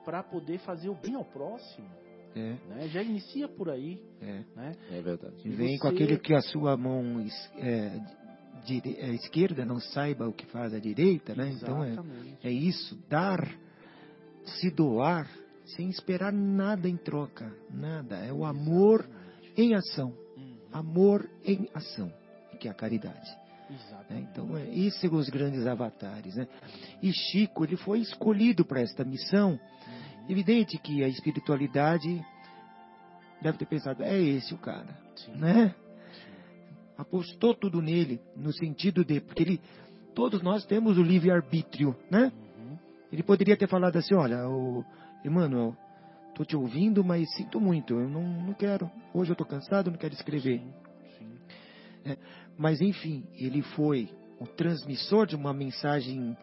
para 0.05 0.23
poder 0.23 0.59
fazer 0.61 0.89
o 0.89 0.95
bem 0.95 1.15
ao 1.15 1.25
próximo. 1.25 1.89
É, 2.39 2.75
Né? 2.75 2.89
Já 2.89 3.03
inicia 3.03 3.49
por 3.49 3.69
aí. 3.71 4.01
é. 4.21 4.45
Né? 4.57 4.73
É 4.93 5.01
verdade. 5.03 5.35
E 5.45 5.49
vem 5.51 5.77
você- 5.77 5.79
com 5.83 5.89
aquele 5.89 6.19
que 6.19 6.35
a 6.35 6.41
sua 6.41 6.77
mão 6.77 7.25
é, 7.57 8.01
dire- 8.65 8.97
é, 8.99 9.11
esquerda 9.15 9.65
não 9.65 9.81
saiba 9.81 10.29
o 10.29 10.33
que 10.33 10.47
faz 10.47 10.73
a 10.75 10.79
direita, 10.79 11.35
né? 11.35 11.51
Então 11.51 11.83
é, 11.83 11.89
Exatamente. 11.93 12.39
é 12.47 12.51
isso, 12.51 12.97
dar, 13.09 13.49
se 14.45 14.71
doar, 14.71 15.29
sem 15.77 15.89
esperar 15.91 16.33
nada 16.33 16.89
em 16.89 16.97
troca, 16.97 17.53
nada. 17.71 18.17
É 18.17 18.33
o 18.33 18.45
amor 18.45 19.01
Exatamente. 19.01 19.53
em 19.57 19.75
ação, 19.75 20.15
Uhum. 20.37 20.57
amor 20.73 21.29
em 21.45 21.69
ação, 21.75 22.13
que 22.59 22.69
é 22.69 22.71
a 22.71 22.75
caridade. 22.75 23.29
né? 23.71 23.77
Exatamente. 23.77 24.29
Então, 24.31 24.57
é, 24.57 24.67
esses 24.75 24.99
são 24.99 25.13
os 25.15 25.29
grandes 25.29 25.67
avatares. 25.67 26.35
Né? 26.37 26.49
E 27.03 27.13
Chico, 27.13 27.65
ele 27.65 27.77
foi 27.77 27.99
escolhido 28.01 28.65
para 28.65 28.81
esta 28.81 29.05
missão. 29.05 29.51
Uhum. 29.53 30.08
Evidente 30.29 30.77
que 30.79 31.03
a 31.03 31.09
espiritualidade 31.09 32.23
deve 33.41 33.57
ter 33.57 33.67
pensado, 33.67 34.03
é 34.03 34.21
esse 34.21 34.53
o 34.53 34.59
cara, 34.59 34.99
Sim. 35.17 35.33
né? 35.37 35.75
Apostou 36.97 37.55
tudo 37.55 37.81
nele, 37.81 38.21
no 38.37 38.53
sentido 38.53 39.05
de, 39.05 39.21
porque 39.21 39.43
ele, 39.43 39.61
todos 40.15 40.43
nós 40.43 40.67
temos 40.67 40.99
o 40.99 41.03
livre-arbítrio, 41.03 41.97
né? 42.11 42.33
Uhum. 42.59 42.79
Ele 43.13 43.23
poderia 43.23 43.57
ter 43.57 43.69
falado 43.69 43.97
assim, 43.97 44.15
olha, 44.15 44.49
o 44.49 44.85
Emmanuel, 45.25 45.77
tô 46.35 46.45
te 46.45 46.57
ouvindo, 46.57 47.03
mas 47.05 47.33
sinto 47.35 47.61
muito, 47.61 47.95
eu 47.95 48.09
não, 48.09 48.23
não 48.23 48.53
quero, 48.53 48.91
hoje 49.15 49.31
eu 49.31 49.37
tô 49.37 49.45
cansado, 49.45 49.91
não 49.91 49.99
quero 49.99 50.15
escrever. 50.15 50.61
Sim, 51.19 51.39
sim. 52.05 52.17
Mas 52.59 52.81
enfim, 52.81 53.25
ele 53.35 53.63
foi 53.63 54.11
o 54.41 54.47
transmissor 54.47 55.27
de 55.27 55.37
uma 55.37 55.53
mensagem 55.55 56.37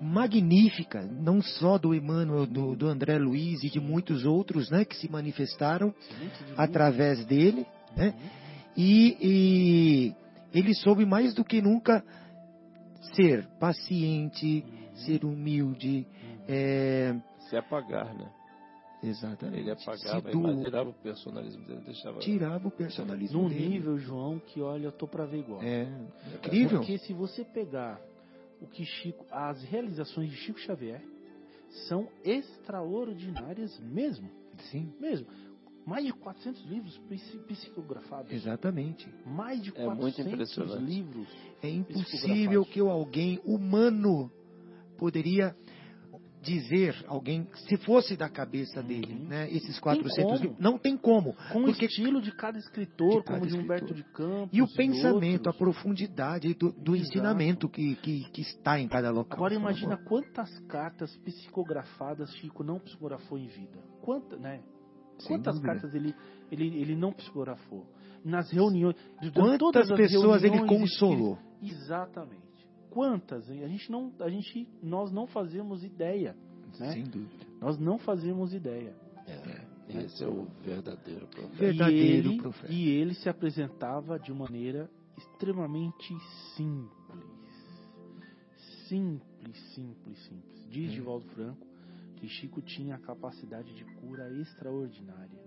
magnífica, 0.00 1.02
não 1.02 1.40
só 1.42 1.78
do 1.78 1.94
Emmanuel, 1.94 2.46
do, 2.46 2.74
do 2.76 2.86
André 2.88 3.18
Luiz 3.18 3.62
e 3.64 3.70
de 3.70 3.80
muitos 3.80 4.24
outros, 4.24 4.70
né, 4.70 4.84
que 4.84 4.96
se 4.96 5.10
manifestaram 5.10 5.94
através 6.56 7.24
dele, 7.26 7.66
né? 7.96 8.14
E, 8.76 9.16
e 9.20 10.14
ele 10.58 10.74
soube 10.74 11.06
mais 11.06 11.32
do 11.34 11.44
que 11.44 11.62
nunca 11.62 12.04
ser 13.14 13.46
paciente, 13.60 14.64
Uhum. 14.66 14.96
ser 14.96 15.24
humilde, 15.24 16.06
Uhum. 16.22 16.38
é, 16.48 17.14
Se 17.50 17.56
apagar, 17.56 18.14
né? 18.14 18.28
exatamente, 19.02 19.58
Ele 19.60 19.70
apagava, 19.70 20.30
do- 20.30 20.38
mas 20.40 20.62
tirava 20.62 20.88
o 20.90 20.92
personalismo 20.94 21.64
dele, 21.66 21.80
deixava. 21.84 22.18
tirava 22.20 22.68
o 22.68 22.70
personalismo 22.70 23.42
Num 23.42 23.48
dele. 23.48 23.68
nível, 23.68 23.98
João, 23.98 24.38
que 24.38 24.60
olha, 24.60 24.86
eu 24.86 24.92
tô 24.92 25.06
pra 25.06 25.24
ver 25.26 25.38
igual. 25.40 25.62
É 25.62 25.86
incrível. 26.36 26.78
Porque 26.78 26.98
se 26.98 27.12
você 27.12 27.44
pegar 27.44 28.00
o 28.64 28.66
que 28.66 28.84
Chico, 28.84 29.24
as 29.30 29.62
realizações 29.64 30.30
de 30.30 30.36
Chico 30.36 30.58
Xavier 30.58 31.02
são 31.88 32.08
extraordinárias 32.24 33.78
mesmo, 33.80 34.28
Sim, 34.70 34.92
mesmo. 35.00 35.26
Mais 35.86 36.04
de 36.06 36.12
400 36.14 36.64
livros 36.64 36.96
psi- 37.08 37.38
psicografados. 37.46 38.32
exatamente. 38.32 39.06
Mais 39.26 39.62
de 39.62 39.70
É 39.76 39.84
muito 39.84 39.98
400 40.00 40.32
impressionante. 40.32 40.82
livros. 40.82 41.28
É 41.62 41.68
impossível 41.68 42.64
que 42.64 42.80
alguém 42.80 43.38
humano 43.44 44.30
poderia 44.96 45.54
dizer, 46.44 46.94
alguém, 47.08 47.48
se 47.68 47.76
fosse 47.78 48.16
da 48.16 48.28
cabeça 48.28 48.82
dele, 48.82 49.14
Uhum. 49.14 49.28
né, 49.28 49.48
esses 49.50 49.72
Tem 49.74 49.80
400 49.80 50.22
como. 50.24 50.36
livros, 50.42 50.58
não 50.60 50.78
tem 50.78 50.96
como. 50.96 51.34
Com 51.52 51.60
o 51.60 51.64
Porque- 51.64 51.86
estilo 51.86 52.20
de 52.20 52.30
cada 52.32 52.58
escritor, 52.58 53.18
de 53.20 53.24
cada 53.24 53.38
como 53.40 53.50
de 53.50 53.56
Humberto 53.58 53.86
escritor. 53.92 53.96
de 53.96 54.12
Campos. 54.40 54.50
E 54.56 54.62
o 54.62 54.68
pensamento, 54.68 55.46
a 55.48 55.50
outros. 55.50 55.56
profundidade 55.56 56.54
do, 56.54 56.70
do 56.72 56.94
ensinamento 56.94 57.68
que, 57.68 57.96
que, 57.96 58.30
que 58.30 58.40
está 58.42 58.78
em 58.78 58.86
cada 58.88 59.10
local. 59.10 59.36
Agora 59.38 59.54
imagina 59.54 59.96
favor. 59.96 60.04
quantas 60.22 60.58
cartas 60.68 61.16
psicografadas 61.24 62.30
Chico 62.36 62.62
não 62.62 62.78
psicografou 62.78 63.38
em 63.38 63.46
vida. 63.48 63.78
Quanta, 64.02 64.36
né? 64.36 64.60
Quantas 65.26 65.58
cartas 65.60 65.94
ele, 65.94 66.14
ele, 66.50 66.76
ele 66.80 66.94
não 66.96 67.12
psicografou? 67.12 67.86
Nas 68.24 68.50
reuniões. 68.50 68.96
de 69.20 69.30
Quantas 69.30 69.58
todas 69.58 69.90
as 69.90 69.96
pessoas 69.96 70.42
ele 70.42 70.56
reuniões 70.56 70.80
consolou? 70.98 71.38
espíritas- 71.62 71.82
Exatamente. 71.82 72.43
Quantas? 72.94 73.50
A 73.50 73.54
gente 73.68 73.90
não, 73.90 74.12
a 74.20 74.28
gente, 74.30 74.68
nós 74.82 75.10
não 75.10 75.26
fazemos 75.26 75.82
ideia. 75.82 76.36
né? 76.78 76.92
Sem 76.92 77.02
dúvida. 77.04 77.44
Nós 77.60 77.76
não 77.78 77.98
fazemos 77.98 78.54
ideia. 78.54 78.94
É, 79.26 79.64
esse 80.04 80.22
é 80.22 80.28
o 80.28 80.46
verdadeiro 80.64 81.26
profeta. 81.26 81.56
Verdadeiro 81.56 82.28
e 82.28 82.30
ele, 82.32 82.38
profeta. 82.40 82.72
E 82.72 82.88
ele 82.88 83.14
se 83.14 83.28
apresentava 83.28 84.16
de 84.18 84.32
maneira 84.32 84.88
extremamente 85.18 86.14
simples. 86.56 86.94
Simples, 88.88 89.58
simples, 89.74 90.18
simples. 90.26 90.68
Diz 90.70 90.90
Hum. 90.90 90.94
Divaldo 90.94 91.26
Franco 91.30 91.66
que 92.16 92.28
Chico 92.28 92.62
tinha 92.62 92.94
a 92.94 92.98
capacidade 92.98 93.74
de 93.74 93.84
cura 93.96 94.30
extraordinária. 94.40 95.38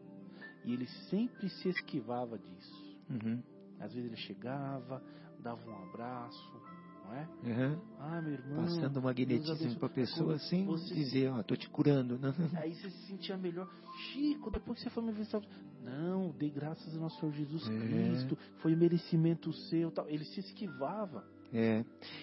E 0.66 0.74
ele 0.74 0.86
sempre 1.10 1.50
se 1.50 1.70
esquivava 1.70 2.38
disso. 2.38 2.98
Uhum. 3.10 3.42
Às 3.80 3.94
vezes 3.94 4.10
ele 4.12 4.18
chegava, 4.22 5.02
dava 5.40 5.70
um 5.70 5.84
abraço, 5.90 6.62
não 7.08 7.16
é? 7.16 7.28
Uhum. 7.44 7.80
Ah, 8.00 8.22
meu 8.22 8.34
irmão. 8.34 8.64
Passando 8.64 9.02
magnetismo 9.02 9.76
para 9.78 9.88
a 9.88 9.92
pessoa 9.92 10.38
sem 10.40 10.66
você- 10.66 10.94
dizer, 10.94 11.32
ó, 11.32 11.42
tô 11.44 11.56
te 11.56 11.70
curando. 11.70 12.18
né? 12.18 12.34
Aí 12.64 12.74
você 12.76 12.90
se 12.90 13.08
sentia 13.08 13.38
melhor. 13.38 13.68
Chico, 14.12 14.52
depois 14.52 14.78
que 14.78 14.84
você 14.84 14.90
foi 14.90 15.04
me 15.04 15.12
visitar. 15.12 15.42
Não, 15.84 16.32
dei 16.38 16.50
graças 16.50 16.94
ao 16.94 17.02
nosso 17.02 17.20
Senhor 17.20 17.32
Jesus 17.34 17.68
É. 17.70 17.80
Cristo. 17.80 18.38
Foi 18.58 18.76
merecimento 18.76 19.52
seu. 19.54 19.90
Tal. 19.92 20.08
Ele 20.10 20.26
se 20.26 20.40
esquivava. 20.42 21.24
É, 21.54 21.78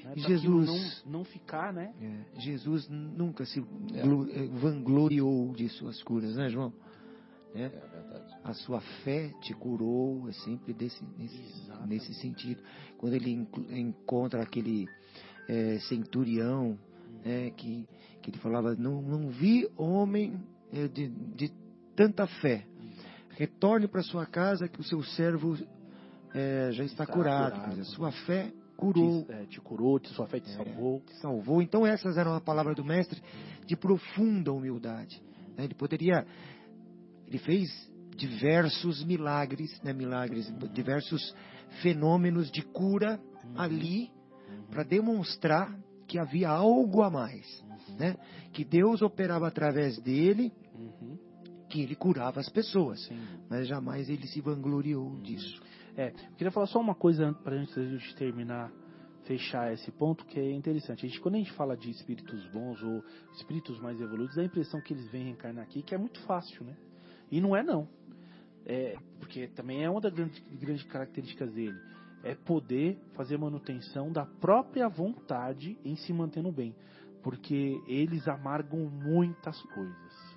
Né, 0.04 0.12
Jesus- 0.16 1.02
Não, 1.06 1.12
não 1.20 1.24
ficar, 1.24 1.72
né? 1.72 1.94
é. 1.98 2.40
Jesus 2.40 2.86
nunca 2.90 3.46
se 3.46 3.58
glo- 3.60 4.28
eh, 4.30 4.46
vangloriou 4.48 5.50
de 5.54 5.66
suas 5.70 6.02
curas, 6.02 6.36
né, 6.36 6.50
João? 6.50 6.72
É. 7.54 7.64
É 7.64 7.68
verdade. 7.68 8.34
A 8.42 8.52
sua 8.54 8.80
fé 9.04 9.30
te 9.40 9.54
curou, 9.54 10.28
é 10.28 10.32
sempre 10.32 10.72
desse, 10.74 11.04
nesse, 11.16 11.70
nesse 11.86 12.14
sentido. 12.14 12.62
Quando 12.98 13.14
ele 13.14 13.46
encontra 13.70 14.42
aquele 14.42 14.86
é, 15.48 15.78
centurião, 15.88 16.78
né, 17.24 17.50
que, 17.50 17.86
que 18.20 18.30
ele 18.30 18.38
falava, 18.38 18.74
não, 18.74 19.00
não 19.00 19.28
vi 19.30 19.68
homem 19.76 20.38
é, 20.72 20.88
de, 20.88 21.08
de 21.08 21.50
tanta 21.94 22.26
fé. 22.26 22.66
Retorne 23.30 23.88
para 23.88 24.02
sua 24.02 24.26
casa 24.26 24.68
que 24.68 24.80
o 24.80 24.84
seu 24.84 25.02
servo 25.02 25.56
é, 26.34 26.70
já 26.72 26.84
está, 26.84 27.04
Está 27.04 27.06
curado. 27.06 27.54
curado. 27.54 27.70
Dizer, 27.70 27.84
sua 27.84 28.10
fé 28.12 28.52
curou, 28.76 29.24
Te, 29.24 29.32
é, 29.32 29.46
te 29.46 29.60
curou, 29.60 29.98
te, 30.00 30.08
sua 30.10 30.26
fé 30.26 30.40
te 30.40 30.50
salvou. 30.50 31.00
te 31.00 31.14
salvou. 31.20 31.62
Então 31.62 31.86
essas 31.86 32.16
eram 32.16 32.34
a 32.34 32.40
palavra 32.40 32.74
do 32.74 32.84
mestre 32.84 33.22
de 33.66 33.76
profunda 33.76 34.52
humildade. 34.52 35.22
né? 35.56 35.64
Ele 35.64 35.74
poderia, 35.74 36.26
ele 37.34 37.38
fez 37.38 37.68
diversos 38.16 39.04
milagres, 39.04 39.80
né, 39.82 39.92
milagres, 39.92 40.46
diversos 40.72 41.34
fenômenos 41.82 42.50
de 42.50 42.62
cura 42.62 43.20
ali 43.56 44.08
para 44.70 44.84
demonstrar 44.84 45.76
que 46.06 46.16
havia 46.16 46.48
algo 46.48 47.02
a 47.02 47.10
mais, 47.10 47.64
né? 47.98 48.16
Que 48.52 48.64
Deus 48.64 49.02
operava 49.02 49.48
através 49.48 49.98
dele, 49.98 50.52
que 51.68 51.80
ele 51.80 51.96
curava 51.96 52.38
as 52.38 52.48
pessoas, 52.48 53.10
mas 53.50 53.66
jamais 53.66 54.08
ele 54.08 54.26
se 54.28 54.40
vangloriou 54.40 55.20
disso. 55.20 55.60
É, 55.96 56.10
eu 56.10 56.36
queria 56.36 56.52
falar 56.52 56.66
só 56.66 56.80
uma 56.80 56.94
coisa 56.94 57.32
para 57.42 57.56
antes 57.56 57.74
da 57.74 57.84
gente 57.84 58.14
terminar, 58.14 58.70
fechar 59.24 59.72
esse 59.72 59.90
ponto 59.90 60.24
que 60.26 60.38
é 60.38 60.52
interessante. 60.52 61.04
A 61.04 61.08
gente, 61.08 61.20
quando 61.20 61.34
a 61.34 61.38
gente 61.38 61.52
fala 61.52 61.76
de 61.76 61.90
espíritos 61.90 62.46
bons 62.52 62.80
ou 62.82 63.02
espíritos 63.32 63.80
mais 63.80 64.00
evoluídos, 64.00 64.36
dá 64.36 64.42
a 64.42 64.44
impressão 64.44 64.80
que 64.80 64.92
eles 64.92 65.10
vêm 65.10 65.24
reencarnar 65.24 65.64
aqui, 65.64 65.82
que 65.82 65.94
é 65.94 65.98
muito 65.98 66.20
fácil, 66.20 66.64
né? 66.64 66.76
E 67.30 67.40
não 67.40 67.54
é 67.54 67.62
não. 67.62 67.88
É, 68.66 68.96
porque 69.18 69.48
também 69.48 69.84
é 69.84 69.90
uma 69.90 70.00
das 70.00 70.12
grandes, 70.12 70.42
grandes 70.58 70.84
características 70.84 71.52
dele. 71.52 71.78
É 72.22 72.34
poder 72.34 72.98
fazer 73.14 73.36
manutenção 73.36 74.10
da 74.10 74.24
própria 74.24 74.88
vontade 74.88 75.78
em 75.84 75.94
se 75.96 76.12
manter 76.12 76.42
no 76.42 76.52
bem. 76.52 76.74
Porque 77.22 77.80
eles 77.86 78.26
amargam 78.28 78.80
muitas 78.90 79.60
coisas. 79.62 80.36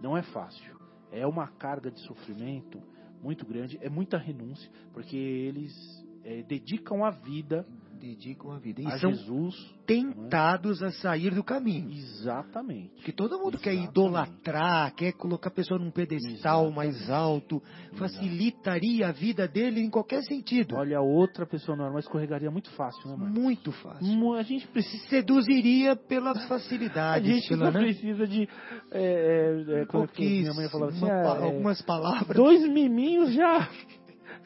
Não 0.00 0.16
é 0.16 0.22
fácil. 0.22 0.78
É 1.10 1.26
uma 1.26 1.48
carga 1.48 1.90
de 1.90 2.00
sofrimento 2.00 2.80
muito 3.22 3.46
grande, 3.46 3.78
é 3.80 3.88
muita 3.88 4.18
renúncia, 4.18 4.70
porque 4.92 5.16
eles 5.16 5.72
é, 6.24 6.42
dedicam 6.42 7.04
a 7.04 7.10
vida 7.10 7.66
Dedicam 8.00 8.52
a 8.52 8.58
vida. 8.58 8.82
E 8.82 8.86
a 8.86 8.98
são 8.98 9.12
Jesus. 9.12 9.54
tentados 9.86 10.82
a 10.82 10.90
sair 10.90 11.34
do 11.34 11.42
caminho. 11.42 11.90
Exatamente. 11.90 12.94
Porque 12.96 13.12
todo 13.12 13.38
mundo 13.38 13.58
quer 13.58 13.72
Exatamente. 13.72 13.90
idolatrar, 13.90 14.94
quer 14.94 15.12
colocar 15.12 15.48
a 15.48 15.52
pessoa 15.52 15.78
num 15.78 15.90
pedestal 15.90 16.66
Exatamente. 16.66 16.74
mais 16.74 17.10
alto, 17.10 17.62
facilitaria 17.94 19.08
a 19.08 19.12
vida 19.12 19.46
dele 19.46 19.80
em 19.80 19.90
qualquer 19.90 20.22
sentido. 20.22 20.76
Olha, 20.76 21.00
outra 21.00 21.46
pessoa 21.46 21.76
normal 21.76 21.98
escorregaria 22.00 22.50
muito 22.50 22.70
fácil, 22.72 23.08
né, 23.08 23.16
Marcos? 23.16 23.38
Muito 23.38 23.72
fácil. 23.72 24.34
A 24.34 24.42
gente 24.42 24.66
precisa. 24.68 25.04
Seduziria 25.08 25.96
pelas 25.96 26.36
A 26.44 26.48
facilidades, 26.48 27.26
gente 27.26 27.48
pela, 27.48 27.66
não 27.66 27.72
né? 27.72 27.86
precisa 27.86 28.26
de. 28.26 28.48
É, 28.90 29.64
é, 29.68 29.82
é, 29.82 29.86
como 29.86 30.04
é 30.04 30.08
minha 30.18 30.54
mãe 30.54 30.68
falava 30.68 30.92
assim? 30.92 31.04
Uma 31.04 31.12
ah, 31.12 31.36
é, 31.40 31.44
algumas 31.44 31.82
palavras. 31.82 32.36
dois 32.36 32.68
miminhos 32.68 33.32
já. 33.32 33.68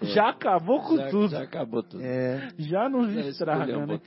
Já 0.03 0.29
acabou 0.31 0.81
com 0.83 0.97
já, 0.97 1.09
tudo. 1.11 1.29
já 1.31 1.43
acabou 1.43 1.83
tudo. 1.83 2.03
É, 2.05 2.51
Já 2.59 2.89
nos 2.89 3.13
Já 3.13 3.21
estraga, 3.29 3.87
né? 3.87 4.01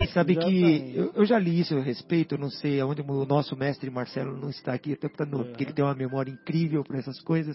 e 0.00 0.06
sabe 0.08 0.34
que 0.36 0.44
Exatamente. 0.64 0.96
eu, 0.96 1.12
eu 1.14 1.24
já 1.26 1.38
li 1.38 1.60
isso 1.60 1.76
a 1.76 1.82
respeito, 1.82 2.34
eu 2.34 2.38
não 2.38 2.48
sei 2.50 2.80
aonde 2.80 3.02
o 3.02 3.24
nosso 3.26 3.54
mestre 3.56 3.90
Marcelo 3.90 4.36
não 4.36 4.48
está 4.48 4.72
aqui, 4.72 4.94
até 4.94 5.08
pra, 5.08 5.26
não- 5.26 5.42
É. 5.42 5.44
porque 5.44 5.64
ele 5.64 5.72
tem 5.72 5.84
uma 5.84 5.94
memória 5.94 6.30
incrível 6.30 6.82
para 6.82 6.98
essas 6.98 7.20
coisas, 7.20 7.54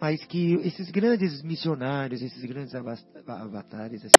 mas 0.00 0.22
que 0.26 0.52
esses 0.56 0.90
grandes 0.90 1.42
missionários, 1.42 2.20
esses 2.20 2.44
grandes 2.44 2.74
avatares, 2.74 4.04
assim, 4.04 4.14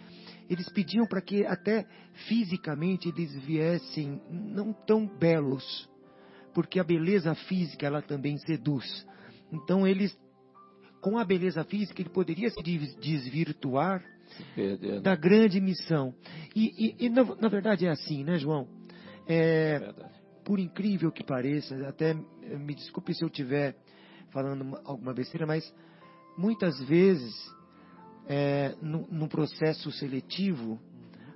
eles 0.50 0.68
pediam 0.70 1.06
para 1.06 1.20
que 1.20 1.46
até 1.46 1.86
fisicamente 2.26 3.08
eles 3.08 3.32
viessem 3.44 4.20
não 4.30 4.72
tão 4.72 5.06
belos, 5.06 5.88
porque 6.52 6.80
a 6.80 6.84
beleza 6.84 7.34
física 7.34 7.86
ela 7.86 8.02
também 8.02 8.36
seduz. 8.38 9.06
Então 9.52 9.86
eles, 9.86 10.18
com 11.10 11.18
a 11.18 11.24
beleza 11.24 11.64
física, 11.64 12.02
ele 12.02 12.10
poderia 12.10 12.50
se 12.50 12.62
des- 12.62 12.94
desvirtuar 12.96 14.02
Se 14.36 14.42
perdendo. 14.54 15.00
da 15.00 15.16
grande 15.16 15.60
missão. 15.60 16.14
E, 16.54 16.66
e- 17.00 17.06
e 17.06 17.08
na, 17.08 17.24
na 17.36 17.48
verdade 17.48 17.86
é 17.86 17.90
assim, 17.90 18.22
né, 18.24 18.38
João? 18.38 18.68
É 19.26 19.80
É, 19.80 19.94
por 20.44 20.58
incrível 20.58 21.10
que 21.12 21.22
pareça, 21.24 21.74
até 21.88 22.10
eh, 22.42 22.56
me 22.58 22.74
desculpe 22.74 23.12
se 23.14 23.22
eu 23.22 23.28
estiver 23.28 23.74
falando 24.30 24.62
uma- 24.62 24.80
alguma 24.84 25.12
besteira, 25.14 25.46
mas 25.46 25.64
muitas 26.36 26.78
vezes 26.84 27.34
é, 28.30 28.74
no, 28.82 29.06
no 29.10 29.28
processo 29.28 29.90
seletivo 29.92 30.78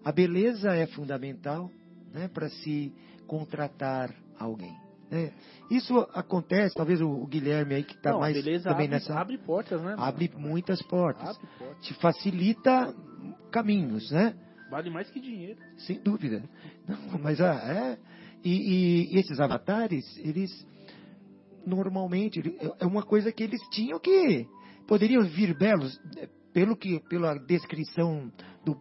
a 0.05 0.13
beleza 0.13 0.75
é 0.75 0.87
fundamental 0.87 1.71
né, 2.13 2.29
para 2.29 2.49
se 2.51 2.93
contratar 3.27 4.15
alguém. 4.39 4.77
Né? 5.13 5.33
Isso 5.71 5.97
acontece, 6.15 6.75
talvez 6.75 7.01
o, 7.01 7.27
Guilherme 7.27 7.75
aí 7.75 7.85
que 7.85 7.95
está 7.95 8.17
mais 8.19 8.35
beleza 8.35 8.71
também 8.71 8.87
abre, 8.87 8.97
nessa 8.99 9.15
abre 9.19 9.39
portas, 9.39 9.81
né? 9.83 9.95
abre 9.99 10.31
muitas 10.37 10.83
portas, 10.83 11.37
Abre 11.37 11.49
portas. 11.59 11.87
te 11.87 11.95
facilita 11.95 12.95
caminhos, 13.51 14.11
né? 14.11 14.35
Vale 14.71 14.89
mais 14.91 15.11
que 15.11 15.21
dinheiro. 15.21 15.61
Sem 15.77 16.01
dúvida. 16.03 16.43
Não, 16.89 17.19
mas 17.23 17.41
ah, 17.41 17.55
é. 17.63 17.99
E, 18.43 19.11
e- 19.13 19.19
esses 19.19 19.39
avatares, 19.39 20.05
eles 20.19 20.51
normalmente 21.67 22.39
ele- 22.41 22.57
é 22.81 22.87
uma 22.87 23.03
coisa 23.03 23.31
que 23.31 23.43
eles 23.43 23.61
tinham 23.71 23.99
que 24.01 24.47
poderiam 24.89 25.23
vir 25.25 25.57
belos 25.57 26.01
eh, 26.17 26.29
pelo 26.53 26.77
que 26.77 26.99
pela 27.09 27.35
descrição 27.39 28.33
do 28.65 28.75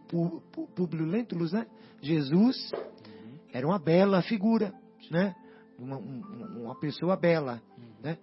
Públio 0.74 1.06
Lentulus, 1.06 1.52
né? 1.52 1.66
Jesus 2.00 2.56
era 3.52 3.66
uma 3.66 3.78
bela 3.78 4.22
figura, 4.22 4.72
né? 5.10 5.34
Uma, 5.82 5.96
um- 5.98 6.62
uma 6.64 6.78
pessoa 6.78 7.16
bela, 7.16 7.60
né? 8.02 8.18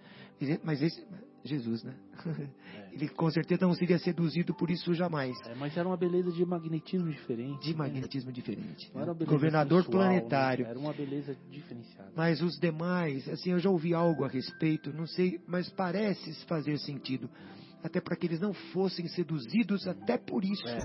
Mas 0.64 0.82
esse 0.82 1.06
Jesus, 1.44 1.84
né? 1.84 1.94
Ele 2.92 3.08
com 3.10 3.30
certeza 3.30 3.66
não 3.66 3.74
seria 3.74 3.98
seduzido 4.00 4.54
por 4.54 4.70
isso 4.70 4.94
jamais. 4.94 5.38
É, 5.46 5.56
mas 5.56 5.76
era 5.78 5.88
uma 5.88 5.96
beleza 5.96 6.32
de 6.32 6.46
magnetismo 6.46 7.10
diferente. 7.10 7.64
De 7.64 7.72
né? 7.72 7.78
magnetismo 7.78 8.32
diferente. 8.32 8.92
Né? 8.94 9.06
Governador 9.26 9.84
sensual, 9.84 10.04
planetário. 10.04 10.66
né? 10.66 10.72
Era 10.72 10.80
uma 10.80 10.94
beleza 10.94 11.36
diferenciada. 11.50 12.12
Mas 12.16 12.42
os 12.42 12.60
demais, 12.60 13.28
assim, 13.30 13.52
eu 13.52 13.60
já 13.60 13.70
ouvi 13.70 13.94
algo 13.94 14.26
a 14.26 14.28
respeito, 14.28 14.92
não 14.92 15.08
sei, 15.08 15.40
mas 15.48 15.70
parece 15.70 16.34
fazer 16.46 16.78
sentido. 16.80 17.30
Até 17.84 18.02
para 18.02 18.16
que 18.16 18.28
eles 18.28 18.42
não 18.42 18.54
fossem 18.54 19.08
seduzidos, 19.08 19.88
até 19.88 20.18
por 20.18 20.44
isso. 20.44 20.68
É, 20.68 20.80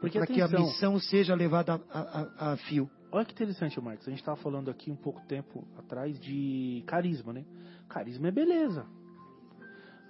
para 0.00 0.26
que 0.26 0.40
a 0.40 0.48
missão 0.48 0.98
seja 0.98 1.34
levada 1.34 1.74
a, 1.90 1.98
a- 2.00 2.52
a 2.52 2.56
fio. 2.56 2.88
Olha 3.12 3.24
que 3.24 3.32
interessante, 3.32 3.78
Marcos. 3.80 4.06
A 4.06 4.10
gente 4.10 4.20
estava 4.20 4.36
falando 4.38 4.70
aqui 4.70 4.90
um 4.90 4.96
pouco 4.96 5.20
tempo 5.26 5.66
atrás 5.78 6.18
de 6.20 6.82
carisma, 6.86 7.32
né? 7.32 7.44
Carisma 7.88 8.28
é 8.28 8.30
beleza. 8.30 8.86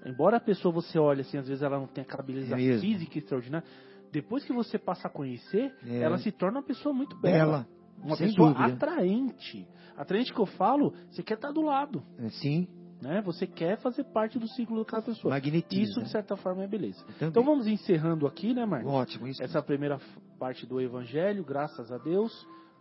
Embora 0.06 0.36
a 0.36 0.40
pessoa 0.40 0.72
você 0.72 0.98
olhe 0.98 1.22
assim, 1.22 1.38
às 1.38 1.48
vezes 1.48 1.62
ela 1.62 1.78
não 1.78 1.86
tem 1.86 2.02
aquela 2.02 2.22
beleza 2.22 2.54
É 2.54 2.78
física 2.78 3.18
extraordinária, 3.18 3.66
depois 4.12 4.44
que 4.44 4.52
você 4.52 4.78
passa 4.78 5.08
a 5.08 5.10
conhecer, 5.10 5.74
É. 5.84 5.98
ela 6.02 6.18
se 6.18 6.30
torna 6.32 6.58
uma 6.58 6.64
pessoa 6.66 6.94
muito 6.94 7.16
bela. 7.20 7.64
Bela. 7.64 7.68
Uma 8.02 8.16
pessoa 8.16 8.52
dúvida. 8.52 8.74
atraente. 8.74 9.66
Atraente 9.96 10.32
que 10.32 10.40
eu 10.40 10.46
falo, 10.46 10.94
você 11.10 11.20
quer 11.22 11.34
estar 11.34 11.50
do 11.50 11.60
lado, 11.62 12.02
É, 12.18 12.28
Sim, 12.30 12.68
né? 13.00 13.20
Você 13.22 13.46
quer 13.46 13.78
fazer 13.78 14.04
parte 14.04 14.38
do 14.38 14.48
ciclo 14.48 14.78
daquela 14.78 15.02
pessoa. 15.02 15.32
magnetiza. 15.34 15.82
Isso, 15.82 16.02
de 16.02 16.10
certa 16.10 16.36
forma, 16.36 16.64
é 16.64 16.66
beleza. 16.66 17.04
Também. 17.18 17.28
Então 17.28 17.42
vamos 17.42 17.66
encerrando 17.66 18.26
aqui, 18.26 18.52
né, 18.54 18.64
Marcos? 18.66 18.90
Ótimo, 18.92 19.26
isso. 19.26 19.42
essa 19.42 19.62
primeira 19.62 19.98
parte 20.38 20.66
do 20.66 20.80
Evangelho, 20.80 21.44
graças 21.44 21.90
a 21.92 21.98
Deus. 21.98 22.32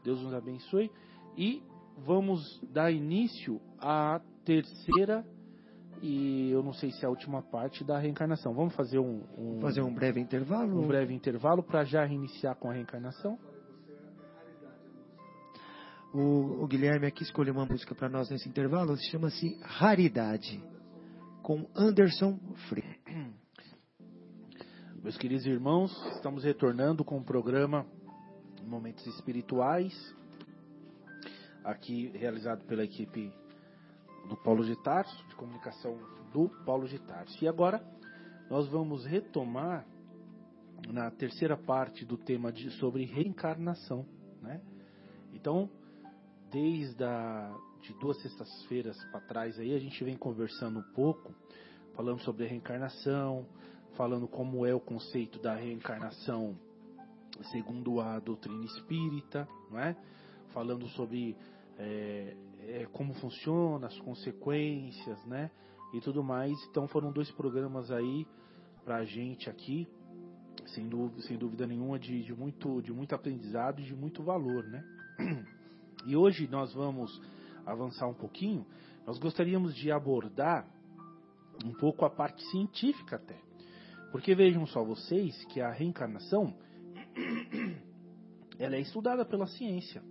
Deus 0.03 0.21
nos 0.21 0.33
abençoe. 0.33 0.89
E 1.37 1.61
vamos 1.97 2.41
dar 2.71 2.91
início 2.91 3.59
à 3.79 4.21
terceira 4.45 5.25
e 6.01 6.51
eu 6.51 6.61
não 6.61 6.73
sei 6.73 6.91
se 6.91 7.03
é 7.03 7.07
a 7.07 7.09
última 7.09 7.41
parte 7.41 7.83
da 7.83 7.97
reencarnação. 7.97 8.53
Vamos 8.53 8.75
fazer 8.75 8.99
um, 8.99 9.23
um, 9.37 9.59
Fazer 9.59 9.81
um 9.81 9.93
breve 9.93 10.19
intervalo. 10.19 10.79
um 10.79 10.87
breve 10.87 11.13
intervalo 11.13 11.63
para 11.63 11.83
já 11.83 12.05
reiniciar 12.05 12.55
com 12.55 12.69
a 12.69 12.73
reencarnação. 12.73 13.37
O, 16.19 16.63
o 16.63 16.67
Guilherme 16.67 17.05
aqui 17.05 17.21
escolheu 17.21 17.53
uma 17.53 17.67
música 17.67 17.93
para 17.93 18.09
nós 18.09 18.27
nesse 18.31 18.49
intervalo, 18.49 18.97
chama-se 18.97 19.55
Raridade, 19.61 20.59
com 21.43 21.69
Anderson 21.75 22.39
Frei. 22.67 22.99
Meus 25.03 25.15
queridos 25.15 25.45
irmãos, 25.45 25.95
estamos 26.15 26.43
retornando 26.43 27.05
com 27.05 27.19
o 27.19 27.23
programa 27.23 27.85
Momentos 28.65 29.05
Espirituais, 29.05 29.93
aqui 31.63 32.07
realizado 32.15 32.65
pela 32.65 32.83
equipe 32.83 33.31
do 34.27 34.35
Paulo 34.37 34.65
de 34.65 34.75
Tarso, 34.81 35.23
de 35.27 35.35
comunicação 35.35 35.99
do 36.33 36.49
Paulo 36.65 36.87
de 36.87 36.97
Tarso. 36.97 37.45
E 37.45 37.47
agora 37.47 37.79
nós 38.49 38.67
vamos 38.69 39.05
retomar 39.05 39.85
na 40.87 41.11
terceira 41.11 41.55
parte 41.55 42.03
do 42.03 42.17
tema 42.17 42.51
de, 42.51 42.71
sobre 42.71 43.05
reencarnação. 43.05 44.03
Né? 44.41 44.59
Então, 45.31 45.69
desde 46.51 47.03
a, 47.03 47.55
de 47.81 47.93
duas 47.93 48.21
sextas-feiras 48.21 48.97
para 49.05 49.21
trás 49.21 49.59
aí, 49.59 49.73
a 49.73 49.79
gente 49.79 50.03
vem 50.03 50.15
conversando 50.15 50.79
um 50.79 50.93
pouco, 50.93 51.33
falando 51.95 52.21
sobre 52.21 52.45
a 52.45 52.47
reencarnação, 52.47 53.45
falando 53.95 54.27
como 54.27 54.65
é 54.65 54.73
o 54.73 54.79
conceito 54.79 55.39
da 55.39 55.55
reencarnação 55.55 56.57
segundo 57.51 57.99
a 57.99 58.19
doutrina 58.19 58.65
espírita, 58.65 59.47
não 59.69 59.79
é? 59.79 59.95
Falando 60.53 60.87
sobre 60.89 61.35
é, 61.77 62.35
é, 62.67 62.87
como 62.91 63.13
funciona, 63.15 63.87
as 63.87 63.99
consequências, 63.99 65.23
né? 65.25 65.51
E 65.93 66.01
tudo 66.01 66.23
mais. 66.23 66.53
Então 66.69 66.87
foram 66.87 67.11
dois 67.11 67.29
programas 67.31 67.91
aí 67.91 68.27
pra 68.83 69.05
gente 69.05 69.49
aqui, 69.49 69.87
sem 70.67 70.87
dúvida, 70.87 71.21
sem 71.23 71.37
dúvida 71.37 71.67
nenhuma, 71.67 71.99
de, 71.99 72.23
de, 72.23 72.33
muito, 72.33 72.81
de 72.81 72.91
muito 72.91 73.13
aprendizado 73.13 73.81
e 73.81 73.83
de 73.83 73.95
muito 73.95 74.23
valor, 74.23 74.63
né? 74.65 74.83
E 76.07 76.15
hoje 76.15 76.47
nós 76.47 76.73
vamos 76.73 77.21
avançar 77.65 78.07
um 78.07 78.13
pouquinho. 78.13 78.65
Nós 79.05 79.19
gostaríamos 79.19 79.75
de 79.75 79.91
abordar 79.91 80.65
um 81.65 81.73
pouco 81.73 82.05
a 82.05 82.09
parte 82.09 82.41
científica 82.45 83.17
até. 83.17 83.35
Porque 84.09 84.33
vejam 84.33 84.65
só 84.65 84.85
vocês 84.85 85.43
que 85.45 85.59
a 85.59 85.69
reencarnação 85.69 86.55
ela 88.57 88.77
é 88.77 88.79
estudada 88.79 89.25
pela 89.25 89.47
ciência, 89.47 90.01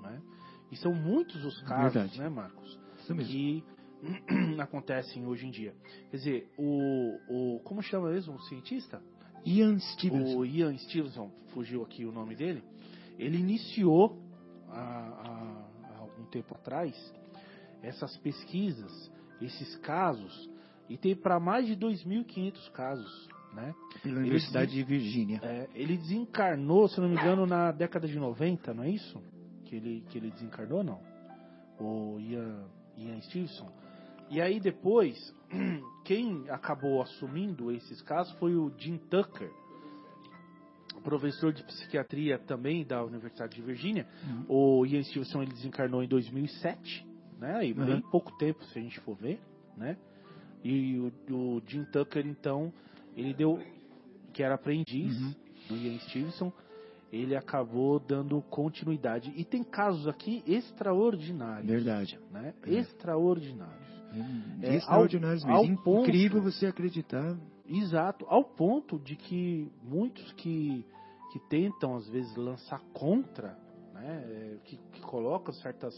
né? 0.00 0.22
E 0.70 0.76
são 0.76 0.94
muitos 0.94 1.44
os 1.44 1.60
casos, 1.62 1.94
Verdade. 1.94 2.20
né, 2.20 2.28
Marcos, 2.28 2.78
que 3.26 3.64
acontecem 4.60 5.26
hoje 5.26 5.48
em 5.48 5.50
dia. 5.50 5.74
Quer 6.12 6.16
dizer, 6.16 6.50
o, 6.56 7.18
o 7.28 7.60
como 7.64 7.82
chama 7.82 8.10
mesmo 8.10 8.36
o 8.36 8.42
cientista? 8.42 9.02
Ian 9.44 9.80
Stevenson. 9.80 10.38
O 10.38 10.46
Ian 10.46 10.78
Stevenson, 10.78 11.28
fugiu 11.52 11.82
aqui 11.82 12.04
o 12.04 12.12
nome 12.12 12.36
dele, 12.36 12.62
ele 13.18 13.36
iniciou 13.36 14.16
há 14.68 15.39
algum 15.39 15.39
tempo 16.30 16.54
atrás 16.54 16.94
essas 17.82 18.16
pesquisas, 18.18 19.10
esses 19.40 19.76
casos, 19.76 20.50
e 20.88 20.96
tem 20.96 21.14
para 21.14 21.38
mais 21.38 21.66
de 21.66 21.76
2.500 21.76 22.70
casos, 22.72 23.28
né? 23.54 23.74
pela 24.02 24.16
ele 24.16 24.20
Universidade 24.20 24.72
de 24.72 24.82
Virgínia. 24.82 25.40
É, 25.42 25.68
ele 25.74 25.96
desencarnou, 25.96 26.88
se 26.88 27.00
não 27.00 27.08
me 27.08 27.14
engano, 27.14 27.46
na 27.46 27.72
década 27.72 28.06
de 28.06 28.18
90, 28.18 28.74
não 28.74 28.82
é 28.82 28.90
isso? 28.90 29.22
Que 29.64 29.76
ele, 29.76 30.04
que 30.08 30.18
ele 30.18 30.30
desencarnou, 30.30 30.82
não? 30.82 31.00
O 31.78 32.18
Ian, 32.20 32.64
Ian 32.96 33.20
Stevenson. 33.22 33.70
E 34.28 34.40
aí 34.40 34.60
depois, 34.60 35.16
quem 36.04 36.48
acabou 36.50 37.02
assumindo 37.02 37.72
esses 37.72 38.02
casos 38.02 38.32
foi 38.34 38.54
o 38.54 38.72
Jim 38.76 38.98
Tucker, 38.98 39.50
professor 41.00 41.52
de 41.52 41.62
psiquiatria 41.64 42.38
também 42.38 42.84
da 42.84 43.02
Universidade 43.04 43.54
de 43.56 43.62
Virgínia. 43.62 44.06
Uhum. 44.48 44.80
O 44.80 44.86
Ian 44.86 45.02
Stevenson 45.02 45.42
ele 45.42 45.52
desencarnou 45.52 46.02
em 46.02 46.08
2007, 46.08 47.06
né? 47.38 47.66
E 47.66 47.72
bem 47.74 47.94
Uhum. 47.96 48.00
pouco 48.10 48.36
tempo, 48.38 48.64
se 48.66 48.78
a 48.78 48.82
gente 48.82 49.00
for 49.00 49.16
ver, 49.16 49.40
né? 49.76 49.96
E 50.62 50.98
o, 50.98 51.12
o 51.34 51.62
Jim 51.66 51.84
Tucker, 51.84 52.26
então, 52.26 52.72
ele 53.16 53.32
deu, 53.34 53.58
que 54.32 54.42
era 54.42 54.54
aprendiz 54.54 55.18
Uhum. 55.20 55.34
do 55.68 55.76
Ian 55.76 55.98
Stevenson, 56.00 56.52
ele 57.12 57.34
acabou 57.34 57.98
dando 57.98 58.40
continuidade. 58.42 59.32
E 59.36 59.44
tem 59.44 59.64
casos 59.64 60.06
aqui 60.06 60.44
extraordinários, 60.46 61.66
Verdade. 61.66 62.18
né? 62.30 62.54
É. 62.64 62.74
Extraordinários. 62.74 63.90
É, 64.62 64.66
É, 64.70 64.76
extraordinários 64.76 65.44
ao- 65.44 65.62
mesmo. 65.62 65.78
ao 65.78 65.84
ponto- 65.84 66.08
Incrível 66.08 66.42
você 66.42 66.66
acreditar. 66.66 67.36
Exato, 67.70 68.26
ao 68.28 68.42
ponto 68.42 68.98
de 68.98 69.14
que 69.14 69.70
muitos 69.84 70.32
que, 70.32 70.84
que 71.32 71.38
tentam 71.48 71.94
às 71.94 72.08
vezes 72.08 72.34
lançar 72.34 72.80
contra, 72.92 73.56
né, 73.94 74.24
é, 74.26 74.56
que, 74.64 74.76
que 74.76 75.00
colocam 75.02 75.54
certas, 75.54 75.94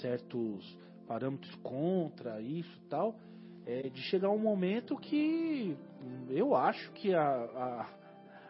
certos 0.00 0.78
parâmetros 1.06 1.54
contra 1.56 2.40
isso 2.40 2.74
e 2.78 2.88
tal, 2.88 3.14
é, 3.66 3.90
de 3.90 4.00
chegar 4.04 4.30
um 4.30 4.38
momento 4.38 4.96
que 4.96 5.76
eu 6.30 6.56
acho 6.56 6.90
que 6.92 7.14
a, 7.14 7.22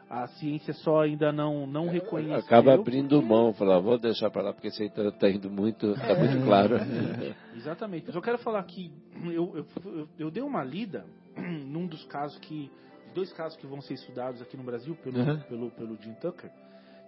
a, 0.08 0.22
a 0.22 0.26
ciência 0.28 0.72
só 0.72 1.00
ainda 1.00 1.32
não, 1.32 1.66
não 1.66 1.88
reconheceu. 1.88 2.36
Acaba 2.36 2.74
abrindo 2.74 3.16
porque- 3.16 3.28
mão, 3.28 3.52
falar, 3.54 3.80
vou 3.80 3.98
deixar 3.98 4.30
para 4.30 4.42
lá 4.42 4.52
porque 4.52 4.68
isso 4.68 4.80
aí 4.80 4.88
tá, 4.88 5.10
tá 5.10 5.28
indo 5.28 5.50
muito, 5.50 5.94
tá 5.94 6.14
muito 6.14 6.44
claro. 6.44 6.76
Exatamente. 7.56 8.06
Mas 8.06 8.14
eu 8.14 8.22
quero 8.22 8.38
falar 8.38 8.62
que 8.62 8.92
eu, 9.24 9.56
eu, 9.56 9.66
eu, 9.84 10.08
eu 10.16 10.30
dei 10.30 10.44
uma 10.44 10.62
lida 10.62 11.04
num 11.66 11.86
dos 11.86 12.04
casos 12.06 12.38
que. 12.40 12.70
Dois 13.14 13.30
casos 13.34 13.58
que 13.58 13.66
vão 13.66 13.82
ser 13.82 13.94
estudados 13.94 14.40
aqui 14.40 14.56
no 14.56 14.62
Brasil 14.62 14.94
pelo, 14.96 15.18
Uhum. 15.18 15.40
pelo, 15.40 15.70
pelo 15.72 15.96
Jim 16.02 16.14
Tucker, 16.14 16.50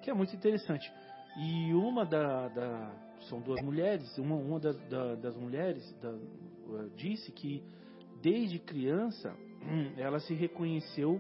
que 0.03 0.11
é 0.11 0.15
muito 0.15 0.37
interessante. 0.37 0.93
E 1.39 1.73
uma 1.73 2.05
da. 2.05 2.49
da- 2.49 2.93
são 3.29 3.41
duas 3.41 3.63
mulheres, 3.63 4.19
uma, 4.19 4.35
uma 4.37 4.61
da- 4.61 4.73
da- 4.73 5.15
das 5.15 5.35
mulheres 5.35 5.91
da- 6.03 6.11
eh, 6.11 6.89
disse 6.95 7.33
que 7.33 7.63
desde 8.21 8.59
criança 8.59 9.35
ela 9.97 10.21
se 10.21 10.35
reconheceu 10.35 11.19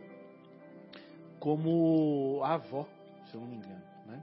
como 1.40 2.40
avó, 2.44 2.86
se 3.30 3.34
eu 3.34 3.40
não 3.40 3.48
me 3.48 3.57
engano. 3.57 3.82
Né? 4.07 4.22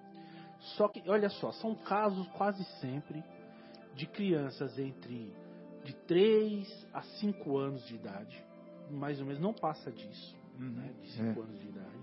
Só 0.77 0.87
que, 0.87 1.01
olha 1.09 1.29
só, 1.29 1.51
são 1.53 1.75
casos 1.75 2.27
quase 2.29 2.63
sempre 2.79 3.23
de 3.95 4.05
crianças 4.05 4.77
entre 4.79 5.33
de 5.83 5.93
3 6.05 6.87
a 6.93 7.01
5 7.01 7.57
anos 7.57 7.83
de 7.87 7.95
idade, 7.95 8.43
mais 8.91 9.19
ou 9.19 9.25
menos, 9.25 9.41
não 9.41 9.53
passa 9.53 9.91
disso, 9.91 10.35
né, 10.57 10.93
de 11.01 11.11
5 11.11 11.39
É. 11.39 11.43
anos 11.43 11.59
de 11.59 11.67
idade, 11.67 12.01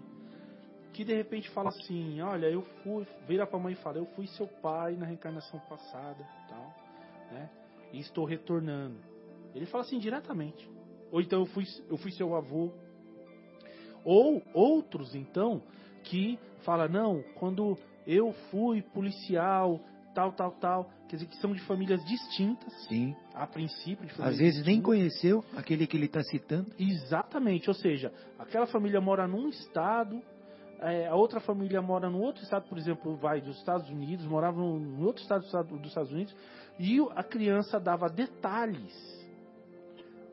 que 0.92 1.04
de 1.04 1.14
repente 1.14 1.48
fala 1.50 1.68
assim, 1.68 2.20
olha, 2.20 2.46
eu 2.46 2.62
fui, 2.82 3.06
vira 3.26 3.46
pra 3.46 3.58
mãe 3.58 3.72
e 3.72 3.76
fala, 3.76 3.98
eu 3.98 4.06
fui 4.16 4.26
seu 4.26 4.46
pai 4.46 4.96
na 4.96 5.06
reencarnação 5.06 5.60
passada, 5.68 6.26
tal, 6.48 6.74
né, 7.30 7.48
e 7.92 8.00
estou 8.00 8.24
retornando. 8.24 8.96
Ele 9.54 9.66
fala 9.66 9.84
assim 9.84 9.98
diretamente. 9.98 10.68
Ou 11.10 11.20
então 11.20 11.40
eu 11.40 11.46
fui, 11.46 11.64
eu 11.88 11.96
fui 11.96 12.10
seu 12.12 12.34
avô. 12.34 12.70
Ou 14.04 14.42
outros, 14.52 15.14
então, 15.14 15.62
que 16.04 16.38
fala 16.64 16.86
não, 16.88 17.22
quando 17.34 17.78
eu 18.06 18.32
fui 18.50 18.82
policial, 18.82 19.80
tal, 20.14 20.32
tal, 20.32 20.52
tal, 20.52 20.90
quer 21.08 21.16
dizer 21.16 21.26
que 21.28 21.36
são 21.38 21.52
de 21.52 21.60
famílias 21.62 22.04
distintas, 22.04 22.72
Sim. 22.86 23.16
a 23.34 23.46
princípio 23.46 24.06
de 24.06 24.12
famílias 24.12 24.34
Às 24.34 24.38
vezes 24.38 24.56
nem 24.64 24.76
distintas. 24.80 24.84
conheceu 24.86 25.44
aquele 25.56 25.86
que 25.86 25.96
ele 25.96 26.06
está 26.06 26.22
citando. 26.22 26.70
Exatamente, 26.78 27.68
ou 27.68 27.74
seja, 27.74 28.12
aquela 28.38 28.66
família 28.66 29.00
mora 29.00 29.26
num 29.26 29.48
estado, 29.48 30.20
é, 30.80 31.08
a 31.08 31.14
outra 31.16 31.40
família 31.40 31.82
mora 31.82 32.08
num 32.08 32.20
outro 32.20 32.42
estado, 32.44 32.68
por 32.68 32.78
exemplo, 32.78 33.16
vai 33.16 33.40
dos 33.40 33.56
Estados 33.58 33.88
Unidos, 33.90 34.24
morava 34.26 34.58
num 34.58 35.04
outro 35.04 35.22
estado 35.22 35.38
dos 35.40 35.48
Estados- 35.48 35.78
dos 35.80 35.88
Estados 35.88 36.12
Unidos, 36.12 36.36
e 36.78 36.98
a 37.16 37.24
criança 37.24 37.80
dava 37.80 38.08
detalhes, 38.08 38.94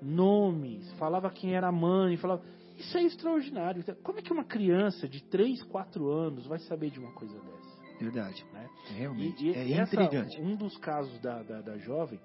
nomes, 0.01 0.91
falava 0.93 1.29
quem 1.31 1.55
era 1.55 1.67
a 1.67 1.71
mãe, 1.71 2.17
falava. 2.17 2.43
Isso 2.77 2.97
é 2.97 3.03
extraordinário. 3.03 3.83
Como 4.03 4.19
é 4.19 4.21
que 4.21 4.33
uma 4.33 4.43
criança 4.43 5.07
de 5.07 5.23
3, 5.23 5.63
4 5.63 6.09
anos 6.09 6.45
vai 6.45 6.59
saber 6.59 6.89
de 6.91 6.99
uma 6.99 7.13
coisa 7.13 7.33
dessa? 7.39 7.74
Verdade. 7.99 8.45
Né? 8.53 8.69
Realmente. 8.97 9.45
E- 9.45 9.51
e 9.51 9.73
é 9.73 9.77
essa- 9.77 9.95
intrigante. 9.95 10.39
um 10.41 10.55
dos 10.55 10.77
casos 10.77 11.17
da, 11.19 11.41
da, 11.43 11.61
da 11.61 11.77
jovem, 11.77 12.19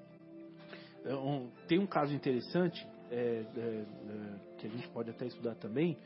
é 1.05 1.15
um- 1.15 1.49
tem 1.69 1.79
um 1.79 1.87
caso 1.87 2.15
interessante, 2.15 2.87
é, 3.11 3.45
é, 3.57 3.61
é, 3.61 3.85
que 4.59 4.67
a 4.67 4.71
gente 4.71 4.89
pode 4.89 5.11
até 5.11 5.27
estudar 5.27 5.55
também, 5.57 5.97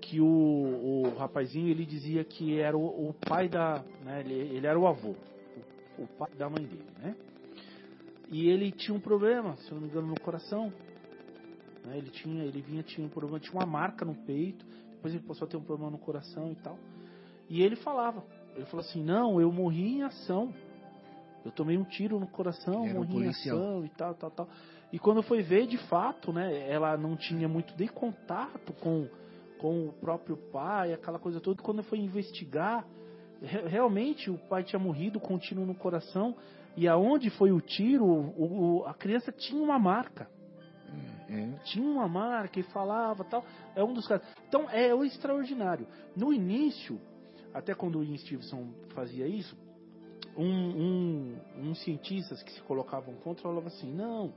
que 0.00 0.20
o, 0.20 0.26
o 0.26 1.14
rapazinho 1.18 1.68
ele 1.68 1.84
dizia 1.84 2.24
que 2.24 2.58
era 2.58 2.76
o, 2.76 3.08
o 3.10 3.14
pai 3.28 3.48
da. 3.48 3.82
Né, 4.02 4.20
ele, 4.20 4.34
ele 4.56 4.66
era 4.66 4.78
o 4.78 4.86
avô, 4.86 5.14
o, 5.98 6.02
o 6.04 6.06
pai 6.06 6.30
da 6.38 6.48
mãe 6.48 6.64
dele, 6.64 6.86
né? 7.02 7.14
E 8.30 8.48
ele 8.48 8.70
tinha 8.70 8.96
um 8.96 9.00
problema, 9.00 9.56
se 9.56 9.70
eu 9.70 9.74
não 9.74 9.82
me 9.82 9.88
engano, 9.88 10.06
no 10.06 10.20
coração. 10.20 10.72
né, 11.84 11.98
Ele 11.98 12.10
tinha, 12.10 12.44
ele 12.44 12.62
vinha, 12.62 12.82
tinha 12.82 13.04
um 13.06 13.10
problema, 13.10 13.40
tinha 13.40 13.52
uma 13.54 13.66
marca 13.66 14.04
no 14.04 14.14
peito, 14.14 14.64
depois 14.92 15.12
ele 15.12 15.22
passou 15.24 15.46
a 15.46 15.50
ter 15.50 15.56
um 15.56 15.62
problema 15.64 15.90
no 15.90 15.98
coração 15.98 16.52
e 16.52 16.54
tal. 16.56 16.78
E 17.48 17.60
ele 17.62 17.74
falava, 17.76 18.22
ele 18.60 18.66
falou 18.70 18.84
assim, 18.84 19.02
não, 19.02 19.40
eu 19.40 19.50
morri 19.52 19.96
em 19.98 20.02
ação. 20.02 20.52
Eu 21.44 21.50
tomei 21.50 21.78
um 21.78 21.84
tiro 21.84 22.20
no 22.20 22.26
coração, 22.26 22.82
um 22.82 22.94
morri 22.94 23.14
em 23.24 23.28
ação 23.52 23.84
e 23.84 23.88
tal, 23.90 24.14
tal, 24.14 24.30
tal. 24.30 24.48
E 24.92 24.98
quando 24.98 25.22
foi 25.22 25.42
ver, 25.42 25.66
de 25.66 25.78
fato, 25.88 26.32
né, 26.32 26.68
ela 26.70 26.96
não 26.96 27.16
tinha 27.16 27.48
muito 27.48 27.74
nem 27.78 27.88
contato 27.88 28.72
com, 28.74 29.08
com 29.58 29.86
o 29.88 29.92
próprio 29.92 30.36
pai, 30.36 30.92
aquela 30.92 31.18
coisa 31.18 31.40
toda. 31.40 31.62
Quando 31.62 31.82
foi 31.84 31.98
investigar, 31.98 32.84
re- 33.40 33.66
realmente 33.68 34.30
o 34.30 34.36
pai 34.36 34.62
tinha 34.64 34.78
morrido 34.78 35.18
com 35.18 35.34
um 35.34 35.38
tiro 35.38 35.64
no 35.64 35.74
coração. 35.74 36.36
E 36.76 36.86
aonde 36.86 37.30
foi 37.30 37.50
o 37.52 37.60
tiro, 37.60 38.04
o- 38.04 38.80
o- 38.80 38.84
a 38.86 38.92
criança 38.94 39.32
tinha 39.32 39.62
uma 39.62 39.78
marca 39.78 40.28
É. 41.28 41.48
tinha 41.64 41.88
uma 41.88 42.08
marca 42.08 42.58
e 42.58 42.62
falava 42.64 43.24
tal. 43.24 43.44
É 43.76 43.82
um 43.84 43.92
dos 43.94 44.06
casos. 44.06 44.26
Então 44.48 44.68
é 44.70 44.92
o 44.94 45.04
extraordinário. 45.04 45.86
No 46.16 46.32
início, 46.32 47.00
até 47.52 47.74
quando 47.74 47.98
o 47.98 48.04
Ian 48.04 48.16
Stevenson 48.18 48.68
fazia 48.94 49.26
isso, 49.26 49.56
um, 50.36 50.44
um, 50.46 51.36
uns 51.58 51.82
cientistas 51.82 52.42
que 52.42 52.52
se 52.52 52.60
colocavam 52.62 53.14
contra 53.16 53.42
falavam 53.42 53.66
assim, 53.66 53.92
não, 53.92 54.32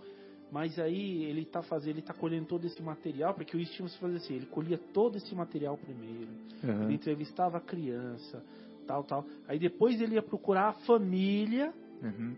mas 0.51 0.77
aí 0.79 1.23
ele 1.23 1.41
está 1.41 1.61
fazendo, 1.61 1.95
ele 1.95 2.01
tá 2.01 2.13
colhendo 2.13 2.45
todo 2.47 2.65
esse 2.65 2.81
material, 2.81 3.33
porque 3.33 3.55
o 3.55 3.59
Ian 3.59 3.65
Stevenson 3.67 3.97
fazia 3.99 4.17
assim, 4.17 4.35
ele 4.35 4.45
colhia 4.47 4.77
todo 4.77 5.17
esse 5.17 5.33
material 5.33 5.77
primeiro, 5.77 6.31
Aham. 6.63 6.85
ele 6.85 6.95
entrevistava 6.95 7.57
a 7.57 7.61
criança, 7.61 8.43
tal, 8.87 9.03
tal. 9.03 9.25
Aí 9.47 9.57
depois 9.59 9.99
ele 10.01 10.15
ia 10.15 10.23
procurar 10.23 10.69
a 10.69 10.73
família 10.85 11.73
Uhum. 12.01 12.35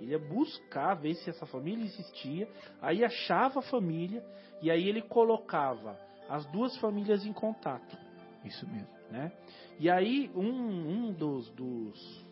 ele 0.00 0.12
ia 0.12 0.18
buscar 0.18 0.94
ver 0.94 1.14
se 1.16 1.28
essa 1.28 1.44
família 1.44 1.84
existia, 1.84 2.48
aí 2.80 3.04
achava 3.04 3.58
a 3.58 3.62
família 3.62 4.24
e 4.62 4.70
aí 4.70 4.88
ele 4.88 5.02
colocava 5.02 5.98
as 6.30 6.46
duas 6.46 6.74
famílias 6.78 7.26
em 7.26 7.32
contato. 7.32 7.94
Isso 8.42 8.66
mesmo. 8.68 8.88
Né? 9.12 9.30
E 9.78 9.88
aí 9.90 10.30
um, 10.34 10.48
um 10.48 11.12
dos, 11.12 11.48
dos 11.50 12.24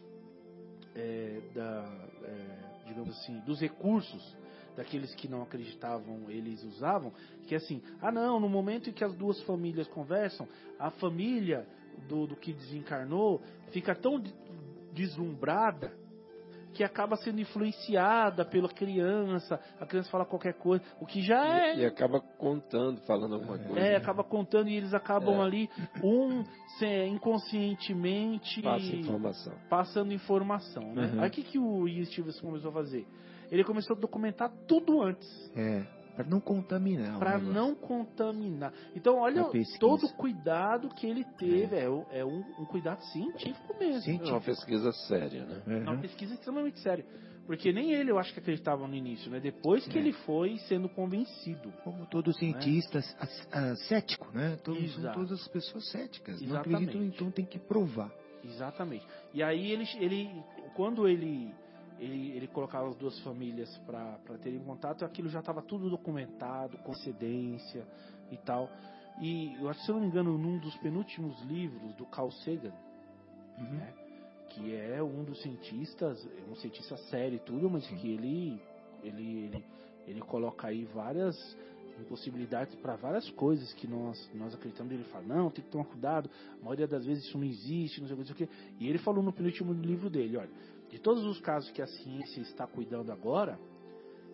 é, 0.96 1.40
da, 1.54 2.08
é, 2.24 2.86
digamos 2.88 3.10
assim, 3.18 3.38
dos 3.40 3.60
recursos 3.60 4.36
daqueles 4.76 5.14
que 5.14 5.28
não 5.28 5.42
acreditavam, 5.42 6.30
eles 6.30 6.62
usavam, 6.64 7.12
que 7.46 7.54
é 7.54 7.58
assim, 7.58 7.82
ah 8.00 8.10
não, 8.10 8.40
no 8.40 8.48
momento 8.48 8.88
em 8.88 8.92
que 8.92 9.04
as 9.04 9.14
duas 9.14 9.40
famílias 9.42 9.86
conversam, 9.88 10.48
a 10.78 10.90
família 10.92 11.66
do, 12.08 12.26
do 12.26 12.36
que 12.36 12.52
desencarnou 12.52 13.42
fica 13.72 13.94
tão 13.94 14.18
de- 14.18 14.34
deslumbrada 14.92 15.92
que 16.74 16.84
acaba 16.84 17.16
sendo 17.16 17.40
influenciada 17.40 18.44
pela 18.44 18.68
criança, 18.68 19.60
a 19.80 19.86
criança 19.86 20.10
fala 20.10 20.24
qualquer 20.24 20.54
coisa, 20.54 20.84
o 21.00 21.06
que 21.06 21.20
já 21.22 21.44
é 21.66 21.76
E, 21.76 21.80
e 21.80 21.84
acaba 21.86 22.20
contando, 22.20 23.00
falando 23.02 23.34
alguma 23.34 23.58
coisa. 23.58 23.78
é, 23.80 23.96
acaba 23.96 24.22
contando 24.24 24.68
e 24.68 24.76
eles 24.76 24.94
acabam 24.94 25.40
É. 25.40 25.42
ali, 25.44 25.70
um 26.02 26.44
se- 26.78 27.06
inconscientemente 27.06 28.62
Passa 28.62 28.84
informação. 28.96 29.52
passando 29.68 30.12
informação. 30.12 30.94
Né? 30.94 31.06
Uhum. 31.14 31.20
Aí 31.22 31.28
o 31.28 31.32
que, 31.32 31.42
que 31.42 31.58
o 31.58 31.88
Ian 31.88 32.04
Stevenson 32.04 32.40
começou 32.46 32.70
a 32.70 32.74
fazer? 32.74 33.06
Ele 33.50 33.64
começou 33.64 33.96
a 33.96 33.98
documentar 34.00 34.50
tudo 34.68 35.02
antes, 35.02 35.28
É, 35.56 35.84
para 36.22 36.30
não 36.30 36.40
contaminar. 36.40 37.18
para 37.18 37.38
não 37.38 37.74
contaminar. 37.74 38.72
Então, 38.94 39.18
olha 39.18 39.44
todo 39.78 40.06
o 40.06 40.12
cuidado 40.14 40.88
que 40.94 41.06
ele 41.06 41.24
teve. 41.38 41.76
É, 41.76 41.88
um- 41.88 42.04
é 42.10 42.24
um, 42.24 42.40
um 42.58 42.64
cuidado 42.66 43.02
científico 43.06 43.74
mesmo. 43.78 44.02
Sim. 44.02 44.20
É 44.22 44.30
uma 44.32 44.40
pesquisa 44.40 44.92
séria, 44.92 45.44
né? 45.44 45.62
Uhum. 45.66 45.76
É 45.86 45.90
uma 45.90 45.98
pesquisa 46.00 46.34
extremamente 46.34 46.78
séria. 46.80 47.04
Porque 47.46 47.72
nem 47.72 47.92
ele, 47.92 48.12
eu 48.12 48.18
acho 48.18 48.32
que 48.32 48.38
acreditava 48.38 48.86
no 48.86 48.94
início, 48.94 49.28
né? 49.30 49.40
Depois 49.40 49.84
que 49.88 49.98
É. 49.98 50.00
ele 50.00 50.12
foi 50.12 50.56
sendo 50.68 50.88
convencido. 50.88 51.72
Como 51.82 52.06
todo 52.06 52.32
cientista 52.32 53.00
a- 53.50 53.74
cético, 53.88 54.28
né? 54.32 54.56
Todos, 54.62 54.94
são 54.94 55.12
todas 55.12 55.32
as 55.32 55.48
pessoas 55.48 55.90
céticas. 55.90 56.40
Não 56.40 56.48
Exatamente. 56.48 56.84
acreditam, 56.90 57.04
então 57.06 57.30
tem 57.32 57.44
que 57.44 57.58
provar. 57.58 58.12
Exatamente. 58.44 59.04
E 59.34 59.42
aí 59.42 59.72
ele, 59.72 59.84
ele 59.98 60.30
quando 60.76 61.08
ele, 61.08 61.52
ele, 62.00 62.32
ele 62.36 62.48
colocava 62.48 62.88
as 62.88 62.96
duas 62.96 63.18
famílias 63.20 63.76
para 63.86 64.38
terem 64.42 64.58
contato, 64.60 65.04
aquilo 65.04 65.28
já 65.28 65.40
estava 65.40 65.62
tudo 65.62 65.90
documentado, 65.90 66.78
coincidência 66.78 67.86
e 68.30 68.36
tal. 68.38 68.68
E 69.20 69.54
eu 69.60 69.68
acho, 69.68 69.80
se 69.82 69.90
eu 69.90 69.94
não 69.94 70.02
me 70.02 70.08
engano, 70.08 70.38
num 70.38 70.58
dos 70.58 70.74
penúltimos 70.78 71.40
livros 71.42 71.94
do 71.94 72.06
Carl 72.06 72.30
Sagan, 72.30 72.72
Uhum. 73.58 73.76
né, 73.76 73.92
que 74.48 74.74
é 74.74 75.02
um 75.02 75.22
dos 75.22 75.42
cientistas, 75.42 76.26
é 76.26 76.50
um 76.50 76.56
cientista 76.56 76.96
sério 76.96 77.36
e 77.36 77.40
tudo, 77.40 77.68
mas 77.68 77.86
que 77.86 78.08
ele, 78.08 78.58
ele, 79.02 79.44
ele, 79.44 79.64
ele 80.06 80.20
coloca 80.22 80.68
aí 80.68 80.84
várias 80.86 81.36
impossibilidades 82.00 82.74
para 82.76 82.96
várias 82.96 83.28
coisas 83.32 83.72
que 83.74 83.86
nós, 83.86 84.30
nós 84.34 84.54
acreditamos. 84.54 84.92
Ele 84.92 85.04
fala, 85.04 85.24
não, 85.24 85.50
tem 85.50 85.62
que 85.62 85.70
tomar 85.70 85.84
cuidado, 85.84 86.30
a 86.60 86.64
maioria 86.64 86.88
das 86.88 87.04
vezes 87.04 87.24
isso 87.26 87.36
não 87.36 87.44
existe, 87.44 88.00
não 88.00 88.08
sei 88.08 88.16
o 88.16 88.18
que, 88.18 88.30
não 88.30 88.36
sei 88.36 88.46
o 88.46 88.48
que. 88.48 88.84
E 88.84 88.88
ele 88.88 88.98
falou 88.98 89.22
no 89.22 89.32
penúltimo 89.32 89.72
livro 89.72 90.08
dele, 90.08 90.38
olha, 90.38 90.50
de 90.90 90.98
todos 90.98 91.24
os 91.24 91.40
casos 91.40 91.70
que 91.70 91.80
a 91.80 91.86
ciência 91.86 92.40
está 92.40 92.66
cuidando 92.66 93.12
agora, 93.12 93.58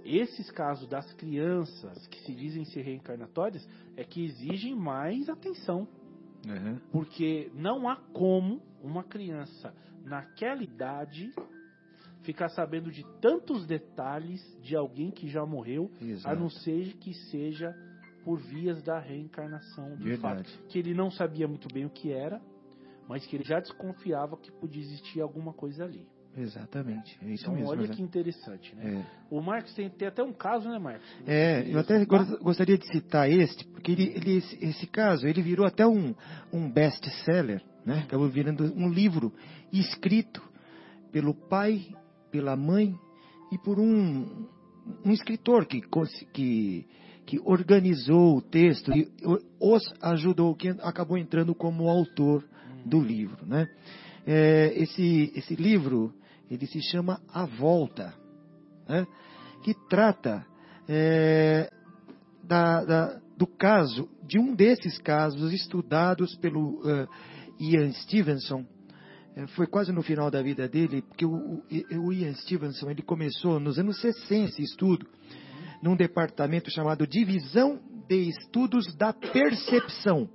esses 0.04 0.50
casos 0.50 0.88
das 0.88 1.12
crianças 1.14 2.06
que 2.06 2.20
se 2.20 2.34
dizem 2.34 2.64
ser 2.64 2.82
reencarnatórias 2.82 3.66
é 3.96 4.04
que 4.04 4.24
exigem 4.24 4.74
mais 4.74 5.28
atenção. 5.28 5.86
Uhum. 6.46 6.78
Porque 6.92 7.50
não 7.54 7.88
há 7.88 7.96
como 7.96 8.62
uma 8.82 9.02
criança 9.02 9.74
naquela 10.04 10.62
idade 10.62 11.32
ficar 12.22 12.48
sabendo 12.48 12.90
de 12.90 13.04
tantos 13.20 13.66
detalhes 13.66 14.40
de 14.60 14.74
alguém 14.76 15.10
que 15.10 15.28
já 15.28 15.44
morreu, 15.44 15.90
a 16.00 16.04
Exato. 16.04 16.40
não 16.40 16.48
ser 16.50 16.96
que 16.96 17.12
seja 17.30 17.74
por 18.24 18.40
vias 18.40 18.82
da 18.82 18.98
reencarnação, 18.98 19.96
de 19.96 20.04
Verdade. 20.04 20.50
fato. 20.50 20.66
Que 20.68 20.78
ele 20.78 20.94
não 20.94 21.10
sabia 21.10 21.46
muito 21.46 21.68
bem 21.72 21.84
o 21.84 21.90
que 21.90 22.10
era, 22.10 22.40
mas 23.08 23.24
que 23.26 23.36
ele 23.36 23.44
já 23.44 23.60
desconfiava 23.60 24.36
que 24.36 24.50
podia 24.50 24.82
existir 24.82 25.20
alguma 25.20 25.52
coisa 25.52 25.84
ali. 25.84 26.06
Exatamente. 26.36 27.18
É 27.22 27.30
isso 27.30 27.44
Então, 27.44 27.54
mesmo. 27.54 27.68
olha 27.70 27.88
né? 27.88 27.94
que 27.94 28.02
interessante, 28.02 28.74
né? 28.76 29.00
É. 29.00 29.34
O 29.34 29.40
Marcos 29.40 29.72
tem, 29.74 29.88
tem 29.88 30.06
até 30.08 30.22
um 30.22 30.32
caso, 30.32 30.68
né, 30.68 30.78
Marcos? 30.78 31.06
É, 31.26 31.64
eu 31.68 31.78
até 31.78 32.04
go- 32.04 32.38
gostaria 32.42 32.76
de 32.76 32.86
citar 32.88 33.30
este, 33.30 33.64
porque 33.68 33.92
ele, 33.92 34.12
ele- 34.14 34.36
esse, 34.38 34.64
esse 34.64 34.86
caso, 34.86 35.26
ele 35.26 35.40
virou 35.40 35.66
até 35.66 35.86
um, 35.86 36.14
um 36.52 36.70
best-seller, 36.70 37.62
né? 37.84 38.00
Acabou 38.06 38.28
virando 38.28 38.64
um 38.76 38.88
livro 38.88 39.32
escrito 39.72 40.42
pelo 41.10 41.32
pai, 41.34 41.86
pela 42.30 42.54
mãe 42.56 42.94
e 43.50 43.56
por 43.58 43.78
um, 43.80 44.46
um 45.04 45.10
escritor 45.12 45.64
que, 45.66 45.80
que, 46.32 46.86
que 47.24 47.40
organizou 47.44 48.36
o 48.36 48.42
texto 48.42 48.92
e 48.94 49.08
os 49.58 49.82
ajudou, 50.02 50.54
que 50.54 50.68
acabou 50.68 51.16
entrando 51.16 51.54
como 51.54 51.88
autor 51.88 52.44
do 52.84 53.00
livro, 53.00 53.46
né? 53.46 53.68
É, 54.26 54.72
esse, 54.76 55.32
esse 55.36 55.54
livro, 55.54 56.12
ele 56.50 56.66
se 56.66 56.80
chama 56.82 57.20
A 57.32 57.44
Volta, 57.46 58.14
né? 58.88 59.06
que 59.62 59.74
trata 59.88 60.44
é, 60.88 61.68
da- 62.44 62.84
da- 62.84 63.20
do 63.36 63.46
caso, 63.46 64.08
de 64.22 64.38
um 64.38 64.54
desses 64.54 64.98
casos 64.98 65.52
estudados 65.52 66.34
pelo 66.36 66.80
eh, 66.88 67.06
Ian 67.60 67.92
Stevenson. 67.92 68.64
Eh, 69.36 69.46
foi 69.48 69.66
quase 69.66 69.92
no 69.92 70.00
final 70.02 70.30
da 70.30 70.40
vida 70.42 70.66
dele, 70.68 71.02
porque 71.02 71.26
o, 71.26 71.34
o- 71.34 71.62
o 72.06 72.12
Ian 72.12 72.32
Stevenson 72.34 72.88
ele 72.88 73.02
começou 73.02 73.58
nos 73.60 73.78
anos 73.78 74.00
60 74.00 74.44
esse 74.50 74.62
estudo, 74.62 75.06
num 75.82 75.96
departamento 75.96 76.70
chamado 76.70 77.06
Divisão 77.06 77.78
de 78.08 78.28
Estudos 78.28 78.94
da 78.96 79.12
Percepção, 79.12 80.28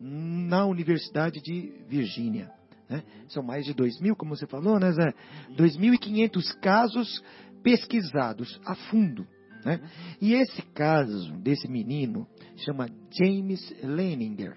na 0.00 0.64
Universidade 0.66 1.40
de 1.42 1.72
Virgínia. 1.86 2.50
Né? 2.88 3.02
São 3.28 3.42
mais 3.42 3.64
de 3.64 3.74
2 3.74 4.00
mil, 4.00 4.16
como 4.16 4.34
você 4.34 4.46
falou, 4.46 4.78
né, 4.78 4.90
Zé? 4.92 5.12
2.500 5.56 6.58
casos 6.60 7.22
pesquisados 7.62 8.60
a 8.64 8.74
fundo. 8.74 9.26
Né? 9.64 9.80
E 10.20 10.34
esse 10.34 10.62
caso 10.72 11.32
desse 11.38 11.68
menino 11.68 12.26
chama 12.56 12.88
James 13.10 13.74
Leninger. 13.82 14.56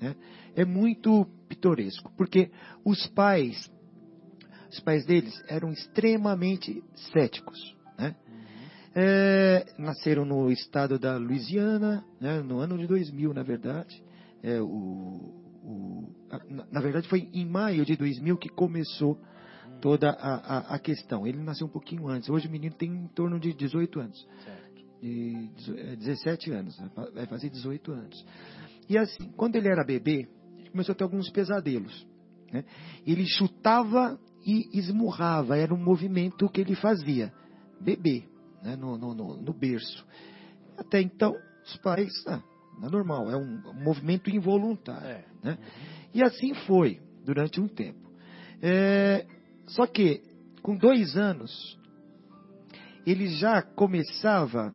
né? 0.00 0.16
É 0.56 0.64
muito 0.64 1.26
pitoresco, 1.48 2.12
porque 2.16 2.50
os 2.84 3.06
pais, 3.08 3.70
os 4.70 4.80
pais 4.80 5.04
deles 5.04 5.40
eram 5.48 5.70
extremamente 5.70 6.82
céticos. 7.12 7.76
Né? 7.98 8.16
É, 8.94 9.66
nasceram 9.78 10.24
no 10.24 10.50
estado 10.50 10.98
da 10.98 11.16
Louisiana, 11.16 12.04
né, 12.20 12.40
no 12.40 12.58
ano 12.58 12.76
de 12.76 12.86
2000, 12.86 13.32
na 13.32 13.42
verdade. 13.42 14.02
É, 14.42 14.60
o, 14.60 15.47
o- 15.68 16.12
na, 16.50 16.66
na 16.72 16.80
verdade, 16.80 17.08
foi 17.08 17.28
em 17.32 17.44
maio 17.46 17.84
de 17.84 17.96
2000 17.96 18.36
que 18.36 18.48
começou 18.48 19.18
toda 19.80 20.10
a, 20.10 20.34
a, 20.34 20.74
a 20.74 20.78
questão. 20.78 21.26
Ele 21.26 21.38
nasceu 21.42 21.66
um 21.66 21.70
pouquinho 21.70 22.08
antes. 22.08 22.28
Hoje 22.28 22.48
o 22.48 22.50
menino 22.50 22.74
tem 22.74 22.90
em 22.90 23.06
torno 23.08 23.38
de 23.38 23.52
18 23.52 24.00
anos. 24.00 24.26
Certo. 24.44 24.68
De 25.00 25.50
é, 25.76 25.96
17 25.96 26.50
anos. 26.52 26.76
vai 26.78 26.88
fa- 26.88 27.10
Vai 27.14 27.26
fazer 27.26 27.50
18 27.50 27.92
anos. 27.92 28.26
E 28.88 28.98
assim, 28.98 29.30
quando 29.36 29.56
ele 29.56 29.68
era 29.68 29.84
bebê, 29.84 30.26
ele 30.58 30.70
começou 30.70 30.92
a 30.92 30.96
ter 30.96 31.04
alguns 31.04 31.30
pesadelos. 31.30 32.06
né? 32.52 32.64
Ele 33.06 33.24
chutava 33.26 34.18
e 34.44 34.76
esmurrava. 34.76 35.56
Era 35.56 35.72
um 35.74 35.82
movimento 35.82 36.48
que 36.48 36.60
ele 36.60 36.74
fazia. 36.74 37.32
Bebê, 37.80 38.24
né? 38.64 38.74
no, 38.74 38.96
no, 38.98 39.14
no, 39.14 39.36
no 39.36 39.52
berço. 39.52 40.04
Até 40.76 41.00
então, 41.00 41.34
os 41.64 41.76
pais... 41.78 42.10
Ah, 42.26 42.42
é 42.86 42.90
normal, 42.90 43.30
é 43.30 43.36
um 43.36 43.60
movimento 43.74 44.30
involuntário. 44.30 45.06
É. 45.06 45.24
né? 45.42 45.58
E 46.14 46.22
assim 46.22 46.54
foi 46.54 47.00
durante 47.24 47.60
um 47.60 47.68
tempo. 47.68 48.08
É, 48.62 49.26
só 49.66 49.86
que, 49.86 50.22
com 50.62 50.76
dois 50.76 51.16
anos, 51.16 51.78
ele 53.06 53.28
já 53.28 53.62
começava 53.62 54.74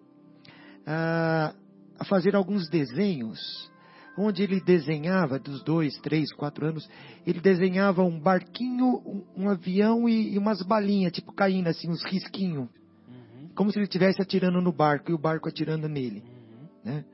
a, 0.86 1.54
a 2.00 2.06
fazer 2.06 2.36
alguns 2.36 2.70
desenhos, 2.70 3.72
onde 4.18 4.44
ele 4.44 4.62
desenhava, 4.62 5.40
dos 5.40 5.64
dois, 5.64 5.98
três, 6.00 6.32
quatro 6.34 6.66
anos, 6.66 6.88
ele 7.26 7.40
desenhava 7.40 8.04
um 8.04 8.20
barquinho, 8.20 9.02
um, 9.06 9.24
um 9.36 9.50
avião 9.50 10.08
e, 10.08 10.34
e 10.34 10.38
umas 10.38 10.62
balinhas, 10.62 11.12
tipo 11.12 11.34
caindo 11.34 11.68
assim, 11.68 11.90
uns 11.90 12.04
risquinhos, 12.04 12.70
Uhum. 13.08 13.50
como 13.56 13.72
se 13.72 13.78
ele 13.78 13.86
estivesse 13.86 14.22
atirando 14.22 14.62
no 14.62 14.72
barco 14.72 15.12
e 15.12 15.14
o 15.14 15.18
barco 15.18 15.50
atirando 15.50 15.90
nele. 15.90 16.24
Uhum. 16.24 16.68
Né? 16.84 17.06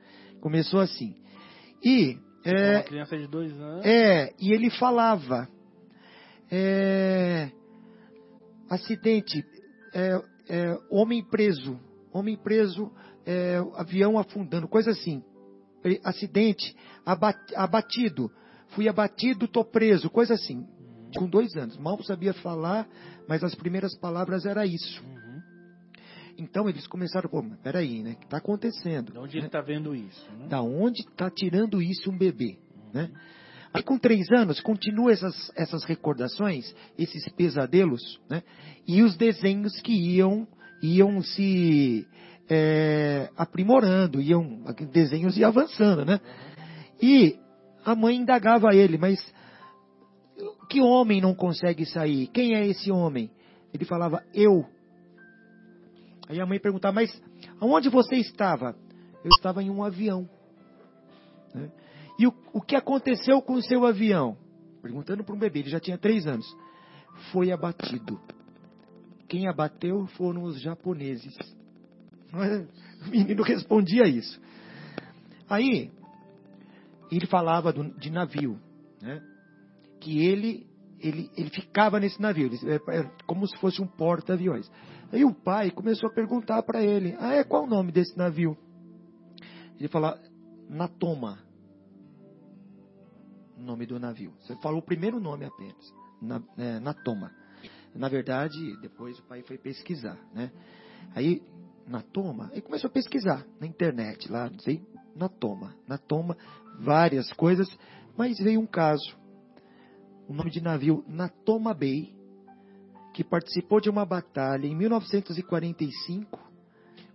Começou 0.42 0.80
assim. 0.80 1.16
E 1.84 2.18
é, 2.44 2.76
Uma 2.78 2.84
criança 2.84 3.18
de 3.18 3.28
dois 3.28 3.52
anos. 3.60 3.86
é, 3.86 4.34
e 4.40 4.54
ele 4.54 4.70
falava. 4.70 5.48
é, 6.52 7.50
acidente, 8.70 9.44
é, 9.94 10.22
é, 10.50 10.78
homem 10.90 11.24
preso, 11.24 11.80
homem 12.14 12.38
preso, 12.38 12.92
é, 13.26 13.58
avião 13.76 14.18
afundando, 14.18 14.68
coisa 14.68 14.92
assim. 14.92 15.24
Acidente, 16.04 16.76
abat- 17.06 17.54
abatido, 17.56 18.30
fui 18.70 18.90
abatido, 18.90 19.48
tô 19.48 19.64
preso, 19.64 20.10
coisa 20.10 20.34
assim. 20.34 20.66
Com 21.18 21.28
dois 21.28 21.56
anos, 21.56 21.78
mal 21.78 22.02
sabia 22.04 22.34
falar, 22.34 22.88
mas 23.28 23.44
as 23.44 23.56
primeiras 23.56 23.96
palavras 23.98 24.46
era 24.46 24.66
isso. 24.66 25.04
Uhum. 26.40 26.46
Então 26.46 26.70
eles 26.70 26.88
começaram, 26.88 27.30
pô, 27.30 27.42
mas 27.42 27.60
peraí, 27.60 28.02
né? 28.02 28.12
O 28.12 28.16
que 28.16 28.26
está 28.26 28.38
acontecendo? 28.38 29.12
De 29.12 29.20
onde 29.20 29.34
né? 29.36 29.40
ele 29.40 29.48
está 29.48 29.62
vendo 29.62 29.96
isso? 29.96 30.26
Né? 30.38 30.48
Da 30.48 30.62
onde 30.62 31.02
está 31.02 31.30
tirando 31.30 31.82
isso 31.82 32.10
um 32.10 32.18
bebê? 32.18 32.58
Uhum. 32.76 32.90
né? 32.94 33.12
Aí 33.72 33.84
com 33.84 34.00
três 34.00 34.32
anos, 34.32 34.60
continua 34.62 35.12
essas, 35.12 35.52
essas 35.56 35.84
recordações, 35.84 36.74
esses 36.98 37.28
pesadelos, 37.30 38.20
né? 38.28 38.42
E 38.88 39.04
os 39.04 39.16
desenhos 39.16 39.80
que 39.82 39.94
iam, 39.94 40.48
iam 40.82 41.22
se 41.22 42.08
é, 42.50 43.30
aprimorando, 43.38 44.20
iam, 44.20 44.64
desenhos 44.92 45.38
iam 45.38 45.50
avançando, 45.50 46.04
né? 46.04 46.20
E 47.00 47.38
a 47.86 47.94
mãe 47.94 48.16
indagava 48.16 48.72
a 48.72 48.76
ele, 48.76 48.98
mas 48.98 49.20
que 50.70 50.82
homem 50.82 51.20
não 51.20 51.34
consegue 51.34 51.86
sair? 51.86 52.28
Quem 52.28 52.56
é 52.56 52.66
esse 52.68 52.92
homem? 52.92 53.32
Ele 53.74 53.86
falava, 53.86 54.24
eu. 54.34 54.66
Aí 56.30 56.40
a 56.40 56.46
mãe 56.46 56.60
perguntava, 56.60 56.94
mas 56.94 57.22
aonde 57.60 57.90
você 57.90 58.16
estava? 58.16 58.76
Eu 59.24 59.32
estava 59.36 59.64
em 59.64 59.70
um 59.72 59.84
avião. 59.84 60.30
Né? 61.54 61.72
E 62.20 62.28
o, 62.28 62.34
o 62.54 62.62
que 62.62 62.76
aconteceu 62.76 63.42
com 63.42 63.54
o 63.54 63.64
seu 63.64 63.84
avião? 63.84 64.38
Perguntando 64.80 65.24
para 65.24 65.34
um 65.34 65.40
bebê, 65.40 65.60
ele 65.60 65.70
já 65.70 65.80
tinha 65.80 65.98
três 65.98 66.28
anos. 66.28 66.46
Foi 67.32 67.52
abatido. 67.52 68.22
Quem 69.28 69.48
abateu 69.48 70.06
foram 70.18 70.44
os 70.44 70.62
japoneses. 70.62 71.36
O 73.02 73.12
menino 73.12 73.44
respondia 73.44 74.06
isso. 74.06 74.42
Aí, 75.50 75.90
ele 77.10 77.26
falava 77.26 77.72
do, 77.72 77.98
de 77.98 78.12
navio, 78.12 78.60
né? 79.02 79.24
que 80.02 80.20
ele, 80.26 80.68
ele, 81.00 81.32
ele 81.38 81.50
ficava 81.50 81.98
nesse 81.98 82.22
navio, 82.22 82.48
ele, 82.48 82.60
é, 82.70 83.00
é 83.00 83.12
como 83.26 83.48
se 83.48 83.58
fosse 83.58 83.82
um 83.82 83.88
porta-aviões. 83.88 84.70
Aí 85.12 85.26
o 85.26 85.34
pai 85.34 85.72
começou 85.72 86.10
a 86.10 86.14
perguntar 86.14 86.62
para 86.64 86.84
ele: 86.84 87.16
Ah, 87.20 87.34
é 87.34 87.44
qual 87.44 87.64
o 87.64 87.68
nome 87.68 87.92
desse 87.92 88.18
navio? 88.18 88.58
Ele 89.78 89.88
falou: 89.88 90.18
Natoma. 90.70 91.40
O 93.58 93.62
nome 93.62 93.86
do 93.86 94.00
navio. 94.00 94.34
Você 94.40 94.56
falou 94.58 94.80
o 94.80 94.86
primeiro 94.86 95.20
nome 95.20 95.46
apenas: 95.46 95.94
na, 96.22 96.42
é, 96.58 96.80
Natoma. 96.80 97.32
Na 97.96 98.08
verdade, 98.08 98.78
depois 98.82 99.18
o 99.20 99.24
pai 99.24 99.42
foi 99.42 99.58
pesquisar, 99.58 100.18
né? 100.34 100.52
Aí, 101.16 101.42
Natoma, 101.88 102.50
ele 102.52 102.62
começou 102.62 102.88
a 102.88 102.94
pesquisar 102.94 103.44
na 103.60 103.66
internet, 103.66 104.32
lá, 104.32 104.48
não 104.48 104.60
sei, 104.60 104.86
Natoma. 105.16 105.76
Natoma, 105.88 106.38
várias 106.80 107.32
coisas, 107.34 107.68
mas 108.16 108.38
veio 108.38 108.60
um 108.60 108.68
caso. 108.68 109.18
O 110.28 110.34
nome 110.34 110.52
de 110.52 110.62
navio 110.62 111.04
Natoma 111.08 111.74
Bay, 111.74 112.14
que 113.20 113.24
participou 113.26 113.82
de 113.82 113.90
uma 113.90 114.06
batalha 114.06 114.66
em 114.66 114.74
1945. 114.74 116.40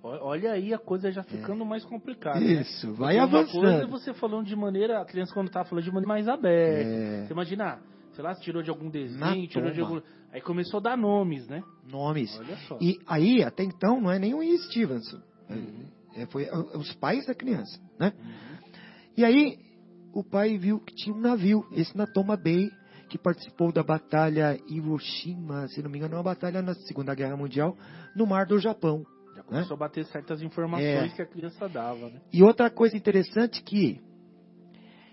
Olha 0.02 0.52
aí 0.52 0.74
a 0.74 0.78
coisa 0.78 1.10
já 1.10 1.22
ficando 1.22 1.64
é. 1.64 1.66
mais 1.66 1.82
complicada. 1.82 2.38
Né? 2.38 2.60
Isso, 2.60 2.88
né? 2.88 2.92
vai 2.92 3.16
Porque 3.16 3.36
avançando. 3.36 3.58
Uma 3.58 3.70
coisa 3.70 3.84
é 3.84 3.86
você 3.86 4.12
falando 4.12 4.46
de 4.46 4.54
maneira, 4.54 5.00
a 5.00 5.04
criança 5.06 5.32
quando 5.32 5.46
está 5.46 5.64
falando 5.64 5.82
de 5.82 5.90
maneira 5.90 6.08
mais 6.08 6.28
aberta. 6.28 6.90
É. 6.90 7.24
Você 7.24 7.32
imagina, 7.32 7.80
sei 8.12 8.22
lá, 8.22 8.34
tirou 8.34 8.62
de 8.62 8.68
algum 8.68 8.90
desenho, 8.90 9.18
Na 9.18 9.48
tirou 9.48 9.70
de 9.70 9.80
algum... 9.80 10.02
Aí 10.30 10.42
começou 10.42 10.76
a 10.76 10.82
dar 10.82 10.98
nomes, 10.98 11.48
né? 11.48 11.62
Nomes. 11.90 12.38
Olha 12.38 12.56
só. 12.68 12.76
E 12.82 12.98
aí, 13.06 13.42
até 13.42 13.64
então, 13.64 13.98
não 13.98 14.10
é 14.10 14.18
nem 14.18 14.34
o 14.34 14.58
Stevenson. 14.58 15.22
Uhum. 15.48 15.86
É, 16.16 16.26
foi 16.26 16.46
os 16.74 16.92
pais 16.96 17.24
da 17.24 17.34
criança, 17.34 17.80
né? 17.98 18.12
Uhum. 18.14 18.58
E 19.16 19.24
aí, 19.24 19.56
o 20.12 20.22
pai 20.22 20.58
viu 20.58 20.80
que 20.80 20.94
tinha 20.94 21.16
um 21.16 21.20
navio, 21.20 21.64
esse 21.72 21.96
Natoma 21.96 22.36
Bay, 22.36 22.68
que 23.14 23.18
participou 23.18 23.70
da 23.70 23.84
batalha 23.84 24.58
Hiroshima, 24.66 25.68
se 25.68 25.80
não 25.80 25.88
me 25.88 25.98
engano, 25.98 26.16
uma 26.16 26.22
batalha 26.24 26.60
na 26.60 26.74
Segunda 26.74 27.14
Guerra 27.14 27.36
Mundial, 27.36 27.76
no 28.16 28.26
mar 28.26 28.44
do 28.44 28.58
Japão. 28.58 29.06
Já 29.36 29.42
começou 29.44 29.70
né? 29.70 29.74
a 29.76 29.88
bater 29.88 30.04
certas 30.06 30.42
informações 30.42 31.12
é. 31.12 31.14
que 31.14 31.22
a 31.22 31.26
criança 31.26 31.68
dava, 31.68 32.08
né? 32.08 32.20
E 32.32 32.42
outra 32.42 32.68
coisa 32.70 32.96
interessante 32.96 33.62
que 33.62 34.00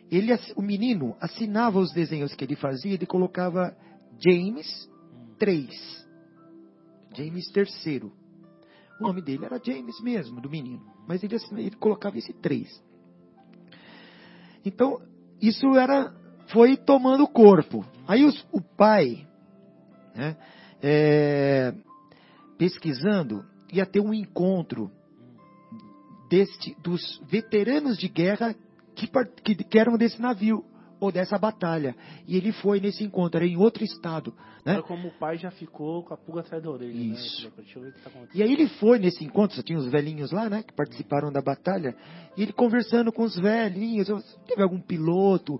ele, 0.09 0.33
o 0.55 0.63
menino 0.63 1.15
assinava 1.21 1.77
os 1.77 1.93
desenhos 1.93 2.33
que 2.33 2.43
ele 2.43 2.55
fazia, 2.55 2.91
ele 2.91 3.05
colocava 3.05 3.77
James 4.17 4.89
3. 5.37 5.69
Hum. 5.69 7.15
James 7.15 7.55
III. 7.55 8.11
O 8.99 9.03
nome 9.03 9.21
dele 9.21 9.45
era 9.45 9.61
James 9.63 10.01
mesmo, 10.01 10.41
do 10.41 10.49
menino. 10.49 10.83
Mas 11.07 11.21
ele, 11.21 11.35
ele 11.55 11.75
colocava 11.75 12.17
esse 12.17 12.33
3. 12.33 12.67
Então, 14.65 14.99
isso 15.39 15.67
era 15.77 16.19
foi 16.51 16.77
tomando 16.77 17.27
corpo. 17.27 17.85
Aí 18.07 18.23
os, 18.25 18.45
o 18.51 18.61
pai, 18.61 19.25
né, 20.15 20.35
é, 20.81 21.73
pesquisando, 22.57 23.45
ia 23.71 23.85
ter 23.85 23.99
um 23.99 24.13
encontro 24.13 24.91
deste, 26.29 26.75
dos 26.81 27.21
veteranos 27.29 27.97
de 27.97 28.07
guerra 28.07 28.55
que, 28.95 29.07
que, 29.43 29.55
que 29.63 29.79
eram 29.79 29.97
desse 29.97 30.21
navio 30.21 30.65
ou 30.99 31.11
dessa 31.11 31.37
batalha. 31.37 31.95
E 32.27 32.37
ele 32.37 32.51
foi 32.51 32.79
nesse 32.79 33.03
encontro, 33.03 33.37
era 33.37 33.47
em 33.47 33.57
outro 33.57 33.83
estado. 33.83 34.33
Né? 34.63 34.73
Era 34.73 34.83
como 34.83 35.07
o 35.07 35.11
pai 35.11 35.37
já 35.37 35.49
ficou 35.49 36.03
com 36.03 36.13
a 36.13 36.17
pulga 36.17 36.41
atrás 36.41 36.61
da 36.61 36.69
orelha. 36.69 36.93
Né? 36.93 37.15
Isso. 37.15 37.51
Né? 37.79 37.91
Tá 38.03 38.11
e 38.33 38.43
aí 38.43 38.53
ele 38.53 38.67
foi 38.67 38.99
nesse 38.99 39.23
encontro, 39.23 39.55
só 39.55 39.63
tinha 39.63 39.79
os 39.79 39.87
velhinhos 39.87 40.31
lá, 40.31 40.47
né? 40.47 40.61
Que 40.61 40.73
participaram 40.73 41.31
da 41.31 41.41
batalha. 41.41 41.95
E 42.37 42.43
ele 42.43 42.53
conversando 42.53 43.11
com 43.11 43.23
os 43.23 43.35
velhinhos. 43.35 44.07
Teve 44.45 44.61
algum 44.61 44.79
piloto 44.79 45.59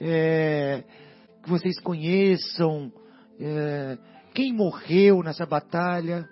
é, 0.00 0.84
que 1.42 1.48
vocês 1.48 1.78
conheçam? 1.80 2.92
É, 3.38 3.98
quem 4.34 4.52
morreu 4.52 5.22
nessa 5.22 5.44
batalha? 5.46 6.28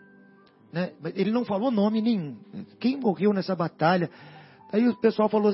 Né? 0.72 0.92
Ele 1.14 1.30
não 1.30 1.44
falou 1.44 1.70
nome 1.70 2.00
nenhum. 2.00 2.36
Quem 2.78 2.96
morreu 2.96 3.32
nessa 3.32 3.54
batalha? 3.54 4.10
Aí 4.72 4.86
o 4.86 4.96
pessoal 4.96 5.28
falou, 5.28 5.50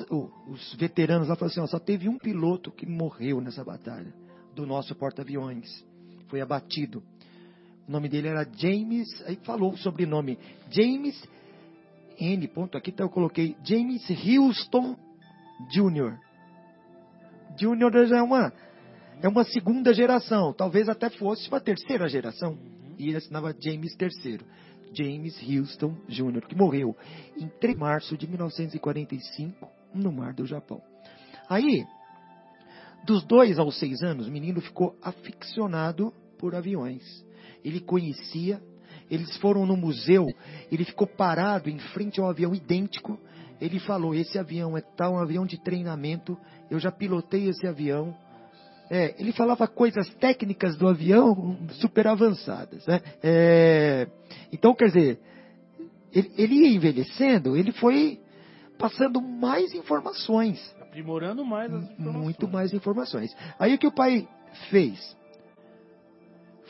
os 0.48 0.74
veteranos 0.74 1.28
lá 1.28 1.36
falaram 1.36 1.52
assim, 1.52 1.60
ó, 1.60 1.66
só 1.66 1.78
teve 1.78 2.08
um 2.08 2.18
piloto 2.18 2.72
que 2.72 2.84
morreu 2.84 3.40
nessa 3.40 3.64
batalha 3.64 4.12
do 4.54 4.66
nosso 4.66 4.94
porta-aviões. 4.94 5.84
Foi 6.28 6.40
abatido. 6.40 7.02
O 7.86 7.92
nome 7.92 8.08
dele 8.08 8.28
era 8.28 8.48
James, 8.56 9.06
aí 9.26 9.36
falou 9.44 9.72
o 9.72 9.76
sobrenome, 9.76 10.38
James 10.70 11.22
N. 12.18 12.48
Ponto, 12.48 12.78
aqui 12.78 12.90
tá, 12.90 13.04
eu 13.04 13.10
coloquei 13.10 13.56
James 13.62 14.02
Houston 14.10 14.96
Jr. 15.70 16.18
Já 17.56 18.18
é 18.18 18.22
uma, 18.22 18.52
é 19.22 19.28
uma 19.28 19.44
segunda 19.44 19.92
geração, 19.92 20.52
talvez 20.52 20.88
até 20.88 21.10
fosse 21.10 21.48
uma 21.48 21.60
terceira 21.60 22.08
geração. 22.08 22.58
E 22.98 23.08
ele 23.08 23.16
assinava 23.16 23.54
James 23.58 23.96
III. 24.00 24.40
James 24.96 25.36
Houston 25.42 25.96
Jr., 26.08 26.46
que 26.46 26.56
morreu 26.56 26.96
em 27.36 27.48
3 27.60 27.74
de 27.74 27.80
março 27.80 28.16
de 28.16 28.28
1945 28.28 29.68
no 29.92 30.12
Mar 30.12 30.32
do 30.32 30.46
Japão. 30.46 30.80
Aí, 31.48 31.84
dos 33.04 33.24
dois 33.24 33.58
aos 33.58 33.78
seis 33.78 34.02
anos, 34.02 34.28
o 34.28 34.32
menino 34.32 34.60
ficou 34.60 34.96
aficionado 35.02 36.12
por 36.38 36.54
aviões. 36.54 37.02
Ele 37.64 37.80
conhecia, 37.80 38.62
eles 39.10 39.36
foram 39.38 39.66
no 39.66 39.76
museu, 39.76 40.26
ele 40.70 40.84
ficou 40.84 41.06
parado 41.06 41.68
em 41.68 41.78
frente 41.78 42.20
a 42.20 42.24
um 42.24 42.28
avião 42.28 42.54
idêntico. 42.54 43.18
Ele 43.60 43.78
falou: 43.78 44.14
Esse 44.14 44.38
avião 44.38 44.76
é 44.76 44.80
tal, 44.80 45.14
um 45.14 45.18
avião 45.18 45.46
de 45.46 45.58
treinamento, 45.58 46.36
eu 46.70 46.78
já 46.78 46.90
pilotei 46.90 47.48
esse 47.48 47.66
avião, 47.66 48.14
é, 48.90 49.14
ele 49.18 49.32
falava 49.32 49.66
coisas 49.66 50.08
técnicas 50.16 50.76
do 50.76 50.86
avião 50.86 51.56
super 51.72 52.06
avançadas. 52.06 52.86
Né? 52.86 53.00
É, 53.22 54.08
então, 54.52 54.74
quer 54.74 54.86
dizer, 54.86 55.20
ele, 56.12 56.32
ele, 56.36 56.54
ia 56.54 56.76
envelhecendo, 56.76 57.56
ele 57.56 57.72
foi 57.72 58.20
passando 58.78 59.20
mais 59.20 59.72
informações. 59.74 60.74
Aprimorando 60.80 61.44
mais 61.44 61.72
as 61.72 61.82
informações. 61.82 62.22
Muito 62.22 62.48
mais 62.48 62.72
informações. 62.72 63.36
Aí 63.58 63.74
o 63.74 63.78
que 63.78 63.86
o 63.86 63.92
pai 63.92 64.28
fez? 64.70 65.16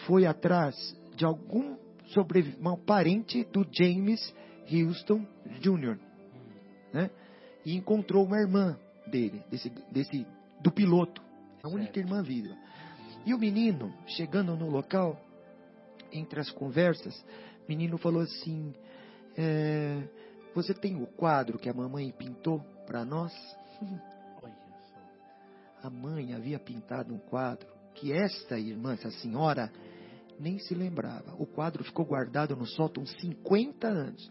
Foi 0.06 0.24
atrás 0.24 0.74
de 1.16 1.24
algum 1.24 1.76
sobre 2.06 2.56
um 2.60 2.76
parente 2.76 3.44
do 3.44 3.66
James 3.70 4.34
Houston 4.70 5.26
Jr. 5.60 5.98
Né? 6.94 7.10
E 7.64 7.74
encontrou 7.74 8.24
uma 8.24 8.38
irmã 8.38 8.78
dele, 9.04 9.42
desse, 9.50 9.68
desse, 9.90 10.24
do 10.60 10.70
piloto. 10.70 11.20
A 11.60 11.68
única 11.68 11.98
irmã 11.98 12.22
viva. 12.22 12.54
E 13.26 13.34
o 13.34 13.38
menino, 13.38 13.92
chegando 14.06 14.54
no 14.54 14.70
local, 14.70 15.20
entre 16.12 16.38
as 16.38 16.50
conversas, 16.50 17.14
o 17.64 17.68
menino 17.68 17.98
falou 17.98 18.22
assim: 18.22 18.72
é, 19.36 20.04
Você 20.54 20.72
tem 20.72 21.02
o 21.02 21.06
quadro 21.06 21.58
que 21.58 21.68
a 21.68 21.74
mamãe 21.74 22.12
pintou 22.12 22.60
para 22.86 23.04
nós? 23.04 23.32
A 25.82 25.90
mãe 25.90 26.32
havia 26.32 26.58
pintado 26.58 27.12
um 27.12 27.18
quadro 27.18 27.68
que 27.94 28.10
esta 28.10 28.58
irmã, 28.58 28.94
essa 28.94 29.10
senhora, 29.10 29.70
nem 30.40 30.58
se 30.58 30.74
lembrava. 30.74 31.34
O 31.38 31.44
quadro 31.44 31.84
ficou 31.84 32.06
guardado 32.06 32.56
no 32.56 32.64
sótão 32.64 33.04
50 33.04 33.86
anos. 33.86 34.30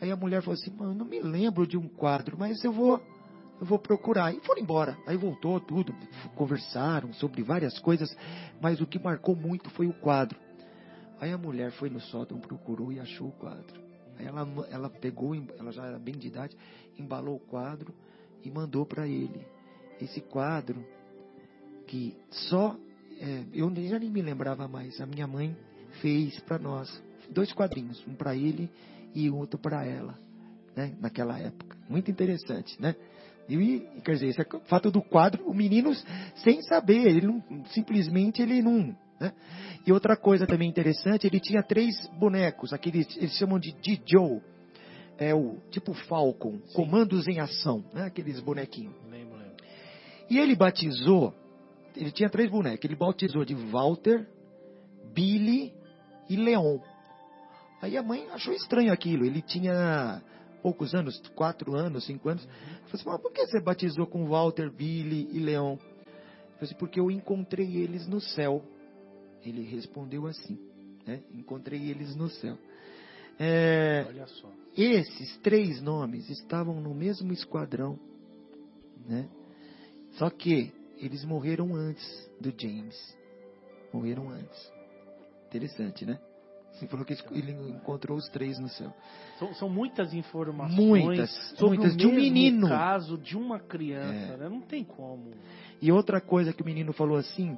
Aí 0.00 0.10
a 0.10 0.16
mulher 0.16 0.42
falou 0.42 0.54
assim: 0.54 0.70
Mano, 0.70 0.94
não 0.94 1.06
me 1.06 1.20
lembro 1.20 1.66
de 1.66 1.76
um 1.76 1.88
quadro, 1.88 2.36
mas 2.38 2.62
eu 2.64 2.72
vou 2.72 3.00
eu 3.60 3.66
vou 3.66 3.78
procurar. 3.78 4.34
E 4.34 4.40
foram 4.40 4.60
embora. 4.60 4.98
Aí 5.06 5.16
voltou 5.16 5.60
tudo, 5.60 5.94
conversaram 6.34 7.12
sobre 7.14 7.42
várias 7.42 7.78
coisas, 7.78 8.14
mas 8.60 8.80
o 8.80 8.86
que 8.86 8.98
marcou 8.98 9.34
muito 9.36 9.70
foi 9.70 9.86
o 9.86 9.92
quadro. 9.92 10.38
Aí 11.20 11.32
a 11.32 11.38
mulher 11.38 11.70
foi 11.72 11.88
no 11.88 12.00
sótão, 12.00 12.38
procurou 12.38 12.92
e 12.92 12.98
achou 12.98 13.28
o 13.28 13.32
quadro. 13.32 13.80
Aí 14.18 14.26
ela, 14.26 14.46
ela 14.70 14.90
pegou, 14.90 15.34
ela 15.58 15.72
já 15.72 15.86
era 15.86 15.98
bem 15.98 16.16
de 16.16 16.26
idade, 16.26 16.56
embalou 16.98 17.36
o 17.36 17.40
quadro 17.40 17.94
e 18.42 18.50
mandou 18.50 18.84
para 18.84 19.06
ele. 19.06 19.46
Esse 20.00 20.20
quadro 20.20 20.84
que 21.86 22.16
só 22.30 22.76
é, 23.18 23.44
eu 23.52 23.72
já 23.88 23.98
nem 23.98 24.10
me 24.10 24.22
lembrava 24.22 24.66
mais. 24.66 25.00
A 25.00 25.06
minha 25.06 25.26
mãe 25.26 25.56
fez 26.02 26.38
para 26.40 26.58
nós 26.58 27.02
dois 27.30 27.52
quadrinhos, 27.52 28.04
um 28.06 28.14
para 28.14 28.36
ele 28.36 28.68
e 29.14 29.30
outro 29.30 29.58
para 29.58 29.84
ela, 29.84 30.18
né? 30.76 30.94
Naquela 31.00 31.38
época, 31.38 31.76
muito 31.88 32.10
interessante, 32.10 32.80
né? 32.80 32.94
E 33.48 33.86
quer 34.02 34.12
dizer, 34.12 34.28
esse 34.28 34.40
é 34.40 34.46
o 34.56 34.60
fato 34.60 34.90
do 34.90 35.02
quadro, 35.02 35.46
o 35.46 35.54
menino 35.54 35.94
sem 36.36 36.62
saber, 36.62 37.06
ele 37.06 37.26
não 37.26 37.42
simplesmente 37.66 38.40
ele 38.40 38.62
não. 38.62 38.96
Né? 39.20 39.32
E 39.86 39.92
outra 39.92 40.16
coisa 40.16 40.46
também 40.46 40.68
interessante, 40.68 41.26
ele 41.26 41.38
tinha 41.38 41.62
três 41.62 41.94
bonecos, 42.18 42.72
aqueles 42.72 43.06
eles 43.16 43.36
chamam 43.36 43.58
de 43.58 43.72
D-Joe, 43.72 44.40
é 45.18 45.34
o 45.34 45.58
tipo 45.70 45.92
Falcon, 45.92 46.58
comandos 46.74 47.28
em 47.28 47.38
ação, 47.38 47.84
né? 47.92 48.04
Aqueles 48.06 48.40
bonequinhos. 48.40 48.94
Lembro, 49.08 49.36
lembro. 49.38 49.56
E 50.28 50.38
ele 50.38 50.56
batizou, 50.56 51.32
ele 51.94 52.10
tinha 52.10 52.28
três 52.28 52.50
bonecos, 52.50 52.84
ele 52.84 52.96
batizou 52.96 53.44
de 53.44 53.54
Walter, 53.54 54.26
Billy 55.14 55.72
e 56.28 56.36
Leon. 56.36 56.78
Aí 57.84 57.98
a 57.98 58.02
mãe 58.02 58.26
achou 58.30 58.54
estranho 58.54 58.90
aquilo, 58.90 59.26
ele 59.26 59.42
tinha 59.42 60.22
poucos 60.62 60.94
anos, 60.94 61.20
quatro 61.34 61.76
anos, 61.76 62.06
cinco 62.06 62.30
anos. 62.30 62.42
Falou 62.42 62.94
assim, 62.94 63.04
mas 63.04 63.20
por 63.20 63.30
que 63.30 63.46
você 63.46 63.60
batizou 63.60 64.06
com 64.06 64.26
Walter, 64.26 64.70
Billy 64.70 65.28
e 65.30 65.38
Leon? 65.38 65.72
Eu 65.74 65.76
falei 65.76 66.62
assim, 66.62 66.74
porque 66.76 66.98
eu 66.98 67.10
encontrei 67.10 67.76
eles 67.76 68.08
no 68.08 68.22
céu. 68.22 68.64
Ele 69.44 69.62
respondeu 69.64 70.26
assim, 70.26 70.58
né? 71.06 71.22
Encontrei 71.34 71.90
eles 71.90 72.16
no 72.16 72.30
céu. 72.30 72.56
É, 73.38 74.06
Olha 74.08 74.26
só. 74.28 74.50
esses 74.74 75.36
três 75.42 75.82
nomes 75.82 76.30
estavam 76.30 76.80
no 76.80 76.94
mesmo 76.94 77.34
esquadrão, 77.34 77.98
né? 79.06 79.28
Só 80.12 80.30
que 80.30 80.72
eles 80.96 81.22
morreram 81.22 81.74
antes 81.74 82.30
do 82.40 82.50
James. 82.58 82.96
Morreram 83.92 84.30
antes. 84.30 84.72
Interessante, 85.48 86.06
né? 86.06 86.18
Você 86.74 86.86
falou 86.88 87.04
que 87.06 87.14
ele 87.30 87.52
encontrou 87.70 88.18
os 88.18 88.28
três 88.30 88.58
no 88.58 88.68
céu. 88.68 88.92
São, 89.38 89.54
são 89.54 89.68
muitas 89.68 90.12
informações 90.12 90.76
Muitas, 90.76 91.54
muitas. 91.60 91.96
De 91.96 92.06
um 92.06 92.12
menino. 92.14 92.68
caso 92.68 93.16
de 93.16 93.36
uma 93.36 93.60
criança, 93.60 94.32
É. 94.34 94.36
né? 94.36 94.48
Não 94.48 94.60
tem 94.60 94.82
como. 94.84 95.30
E 95.80 95.92
outra 95.92 96.20
coisa 96.20 96.52
que 96.52 96.62
o 96.62 96.64
menino 96.64 96.92
falou 96.92 97.16
assim, 97.16 97.56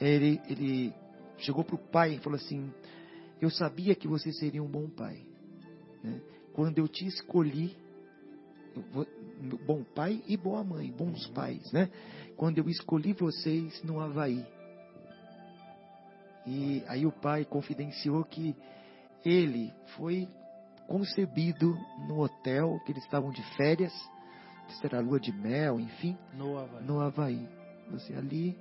ele, 0.00 0.40
ele 0.48 0.92
chegou 1.38 1.64
para 1.64 1.76
o 1.76 1.78
pai 1.78 2.14
e 2.14 2.18
falou 2.18 2.36
assim, 2.36 2.70
eu 3.40 3.50
sabia 3.50 3.94
que 3.94 4.06
você 4.06 4.32
seria 4.32 4.62
um 4.62 4.68
bom 4.68 4.88
pai. 4.88 5.22
né? 6.04 6.20
Quando 6.52 6.78
eu 6.78 6.88
te 6.88 7.06
escolhi, 7.06 7.74
bom 9.66 9.82
pai 9.94 10.22
e 10.26 10.36
boa 10.36 10.62
mãe, 10.62 10.90
bons 10.90 11.26
pais, 11.28 11.70
né? 11.72 11.88
Quando 12.36 12.58
eu 12.58 12.68
escolhi 12.68 13.12
vocês 13.12 13.82
no 13.82 14.00
Havaí. 14.00 14.44
E 16.50 16.82
aí 16.88 17.04
o 17.04 17.12
pai 17.12 17.44
confidenciou 17.44 18.24
que 18.24 18.56
ele 19.22 19.70
foi 19.96 20.26
concebido 20.86 21.76
no 22.06 22.20
hotel, 22.22 22.80
que 22.86 22.92
eles 22.92 23.04
estavam 23.04 23.30
de 23.30 23.42
férias, 23.54 23.92
se 24.70 24.86
era 24.86 25.00
lua 25.00 25.20
de 25.20 25.30
mel, 25.32 25.78
enfim 25.78 26.16
No 26.32 26.58
Havaí. 26.58 26.84
no 26.84 27.00
Havaí. 27.00 27.48
Você 27.90 28.14
ali, 28.14 28.56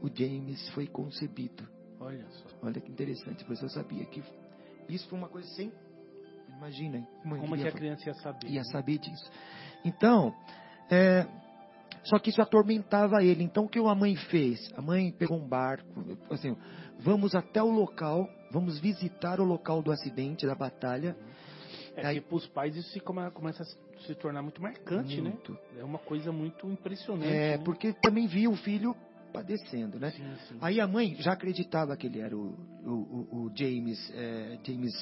o 0.00 0.08
James 0.08 0.68
foi 0.70 0.86
concebido. 0.86 1.68
Olha 2.00 2.26
só. 2.30 2.48
Olha 2.62 2.80
que 2.80 2.90
interessante, 2.90 3.44
você 3.44 3.68
sabia 3.68 4.04
que 4.06 4.22
isso 4.88 5.06
foi 5.08 5.18
uma 5.18 5.28
coisa 5.28 5.46
sem. 5.50 5.70
Imagina, 6.56 7.06
como, 7.22 7.38
Como 7.38 7.56
que 7.56 7.68
a 7.68 7.72
criança 7.72 8.08
ia 8.08 8.14
saber? 8.14 8.48
ia 8.50 8.64
saber 8.64 8.98
disso. 8.98 9.30
Então, 9.84 10.34
é, 10.90 11.26
só 12.04 12.18
que 12.18 12.30
isso 12.30 12.42
atormentava 12.42 13.22
ele. 13.24 13.42
Então, 13.44 13.64
o 13.64 13.68
que 13.68 13.78
a 13.78 13.94
mãe 13.94 14.16
fez? 14.16 14.72
A 14.76 14.82
mãe 14.82 15.10
pegou 15.12 15.38
um 15.38 15.46
barco, 15.48 15.86
assim, 16.30 16.56
vamos 17.00 17.34
até 17.34 17.62
o 17.62 17.70
local, 17.70 18.28
vamos 18.50 18.78
visitar 18.80 19.40
o 19.40 19.44
local 19.44 19.82
do 19.82 19.92
acidente, 19.92 20.46
da 20.46 20.54
batalha. 20.54 21.16
É 21.96 22.06
Aí- 22.06 22.20
que 22.20 22.26
para 22.26 22.36
os 22.36 22.46
pais 22.48 22.74
isso 22.76 22.88
se 22.90 23.00
come- 23.00 23.30
começa 23.32 23.62
a 23.62 23.66
se 24.06 24.14
tornar 24.14 24.42
muito 24.42 24.60
marcante, 24.62 25.20
Muito. 25.20 25.52
né? 25.52 25.58
É 25.78 25.84
uma 25.84 25.98
coisa 25.98 26.32
muito 26.32 26.66
impressionante. 26.68 27.28
É, 27.32 27.58
né? 27.58 27.64
porque 27.64 27.92
também 27.92 28.26
via 28.26 28.48
o 28.50 28.56
filho 28.56 28.96
padecendo, 29.32 29.98
né? 29.98 30.10
Sim, 30.10 30.34
sim. 30.48 30.56
Aí 30.60 30.80
a 30.80 30.86
mãe 30.86 31.14
já 31.20 31.32
acreditava 31.32 31.96
que 31.96 32.06
ele 32.06 32.20
era 32.20 32.36
o, 32.36 32.54
o, 32.84 33.28
o- 33.46 33.52
James, 33.54 34.10
é, 34.14 34.58
James 34.64 34.92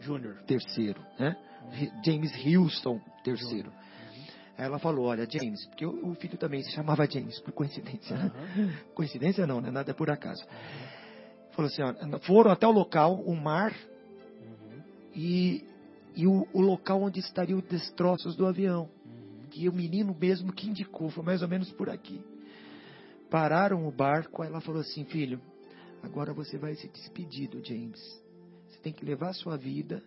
Júnior. 0.00 0.42
III, 0.48 0.94
né? 1.18 1.36
Re- 1.70 1.92
James 2.04 2.32
Houston 2.46 3.00
III. 3.26 3.66
Aí 4.60 4.66
ela 4.66 4.78
falou, 4.78 5.06
olha, 5.06 5.26
James, 5.26 5.64
porque 5.68 5.86
o, 5.86 6.14
filho 6.16 6.36
também 6.36 6.62
se 6.62 6.70
chamava 6.72 7.08
James, 7.10 7.40
por 7.40 7.50
coincidência? 7.50 8.14
Aham. 8.14 8.70
Coincidência 8.94 9.46
não, 9.46 9.58
né? 9.58 9.70
Nada 9.70 9.90
é 9.90 9.94
por 9.94 10.10
acaso. 10.10 10.44
Falou 11.52 11.70
assim, 11.70 11.80
ó, 11.82 12.18
foram 12.18 12.50
até 12.50 12.66
o 12.66 12.70
local, 12.70 13.22
o 13.22 13.34
mar 13.34 13.74
Uhum. 13.74 14.82
e, 15.16 15.64
e 16.14 16.26
o, 16.26 16.46
o 16.52 16.60
local 16.60 17.00
onde 17.00 17.20
estariam 17.20 17.58
os 17.58 17.64
destroços 17.64 18.36
do 18.36 18.44
avião. 18.44 18.90
Uhum. 19.06 19.48
Que 19.48 19.66
o 19.66 19.72
menino 19.72 20.14
mesmo 20.20 20.52
que 20.52 20.68
indicou, 20.68 21.08
foi 21.08 21.24
mais 21.24 21.40
ou 21.40 21.48
menos 21.48 21.72
por 21.72 21.88
aqui. 21.88 22.20
Pararam 23.30 23.88
o 23.88 23.90
barco, 23.90 24.42
aí 24.42 24.50
ela 24.50 24.60
falou 24.60 24.82
assim, 24.82 25.06
filho, 25.06 25.40
agora 26.02 26.34
você 26.34 26.58
vai 26.58 26.74
se 26.74 26.86
despedir 26.86 27.48
do 27.48 27.64
James. 27.64 27.98
Você 28.68 28.78
tem 28.82 28.92
que 28.92 29.06
levar 29.06 29.30
a 29.30 29.34
sua 29.34 29.56
vida. 29.56 30.02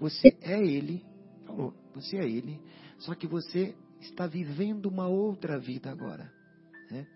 Você 0.00 0.34
é 0.40 0.58
ele, 0.58 1.04
falou, 1.44 1.74
você 1.94 2.16
é 2.16 2.26
ele, 2.26 2.58
só 2.96 3.14
que 3.14 3.26
você 3.26 3.74
está 4.02 4.26
vivendo 4.26 4.86
uma 4.86 5.06
outra 5.06 5.58
vida 5.58 5.90
agora. 5.90 6.30
né? 6.90 7.06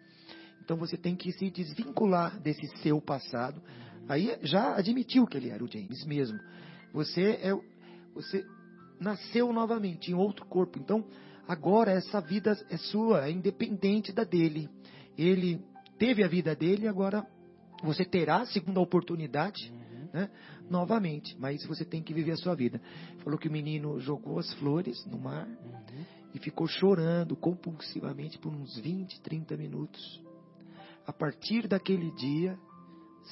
Então 0.62 0.76
você 0.76 0.96
tem 0.96 1.14
que 1.14 1.30
se 1.32 1.50
desvincular 1.50 2.40
desse 2.40 2.66
seu 2.78 3.00
passado. 3.00 3.62
Aí 4.08 4.36
já 4.42 4.76
admitiu 4.76 5.26
que 5.26 5.36
ele 5.36 5.50
era 5.50 5.62
o 5.62 5.70
James 5.70 6.04
mesmo. 6.04 6.38
Você 6.92 7.38
é, 7.42 7.52
você 8.14 8.44
nasceu 9.00 9.52
novamente 9.52 10.10
em 10.10 10.14
outro 10.14 10.44
corpo. 10.46 10.78
Então 10.78 11.04
agora 11.46 11.92
essa 11.92 12.20
vida 12.20 12.56
é 12.68 12.76
sua, 12.76 13.26
é 13.26 13.30
independente 13.30 14.12
da 14.12 14.24
dele. 14.24 14.68
Ele 15.16 15.60
teve 15.98 16.22
a 16.24 16.28
vida 16.28 16.54
dele, 16.54 16.88
agora 16.88 17.26
você 17.82 18.04
terá 18.04 18.38
a 18.38 18.46
segunda 18.46 18.80
oportunidade 18.80 19.72
né, 20.12 20.30
novamente, 20.68 21.36
mas 21.38 21.64
você 21.66 21.84
tem 21.84 22.02
que 22.02 22.14
viver 22.14 22.32
a 22.32 22.36
sua 22.36 22.54
vida. 22.54 22.80
Falou 23.22 23.38
que 23.38 23.48
o 23.48 23.52
menino 23.52 24.00
jogou 24.00 24.38
as 24.38 24.52
flores 24.54 25.04
no 25.06 25.18
mar 25.18 25.46
Uhum. 25.46 26.15
E 26.36 26.38
ficou 26.38 26.66
chorando 26.68 27.34
compulsivamente 27.34 28.38
por 28.38 28.52
uns 28.54 28.78
20, 28.78 29.22
30 29.22 29.56
minutos. 29.56 30.22
A 31.06 31.12
partir 31.12 31.66
daquele 31.66 32.10
dia, 32.10 32.58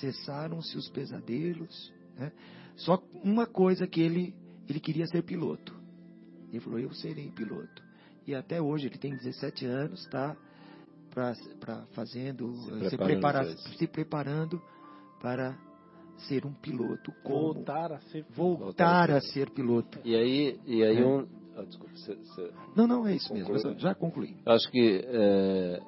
cessaram-se 0.00 0.74
os 0.78 0.88
pesadelos. 0.88 1.92
Né? 2.16 2.32
Só 2.76 3.02
uma 3.22 3.46
coisa 3.46 3.86
que 3.86 4.00
ele, 4.00 4.34
ele 4.66 4.80
queria 4.80 5.06
ser 5.06 5.22
piloto. 5.22 5.74
Ele 6.48 6.60
falou, 6.60 6.78
eu 6.78 6.94
serei 6.94 7.30
piloto. 7.30 7.82
E 8.26 8.34
até 8.34 8.58
hoje, 8.62 8.86
ele 8.86 8.96
tem 8.96 9.14
17 9.14 9.66
anos, 9.66 10.00
está 10.00 10.34
para 11.10 11.84
fazendo, 11.92 12.54
eh, 12.80 12.88
se, 12.88 12.96
preparando 12.96 13.58
se 13.76 13.86
preparando 13.86 14.62
para 15.20 15.54
ser 16.26 16.46
um 16.46 16.54
piloto. 16.54 17.12
Como 17.22 17.52
Voltar 17.52 17.92
a 17.92 18.00
ser. 18.00 18.24
voltar 18.30 19.10
a 19.10 19.20
ser 19.20 19.50
piloto. 19.50 19.98
E 20.04 20.16
aí, 20.16 20.58
e 20.64 20.82
aí 20.82 20.96
É. 20.96 21.06
um. 21.06 21.43
Ah, 21.56 21.62
desculpa, 21.64 21.94
você- 21.96 22.14
você- 22.14 22.50
Não, 22.76 22.86
não, 22.86 23.06
é 23.06 23.14
isso 23.14 23.32
mesmo. 23.32 23.78
Já 23.78 23.94
concluí. 23.94 24.36
Acho 24.46 24.70
que 24.70 25.02
é, 25.04 25.82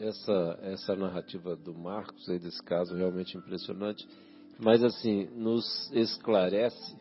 essa, 0.00 0.58
essa 0.62 0.96
narrativa 0.96 1.56
do 1.56 1.74
Marcos, 1.74 2.28
aí 2.28 2.38
desse 2.38 2.62
caso, 2.62 2.94
é 2.94 2.98
realmente 2.98 3.36
impressionante, 3.36 4.06
mas 4.58 4.82
assim, 4.82 5.26
nos 5.34 5.90
esclarece 5.92 6.96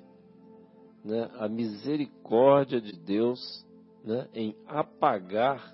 né, 1.03 1.29
a 1.37 1.47
misericórdia 1.47 2.81
de 2.81 2.93
Deus 2.93 3.39
né, 4.03 4.27
em 4.33 4.55
apagar 4.67 5.73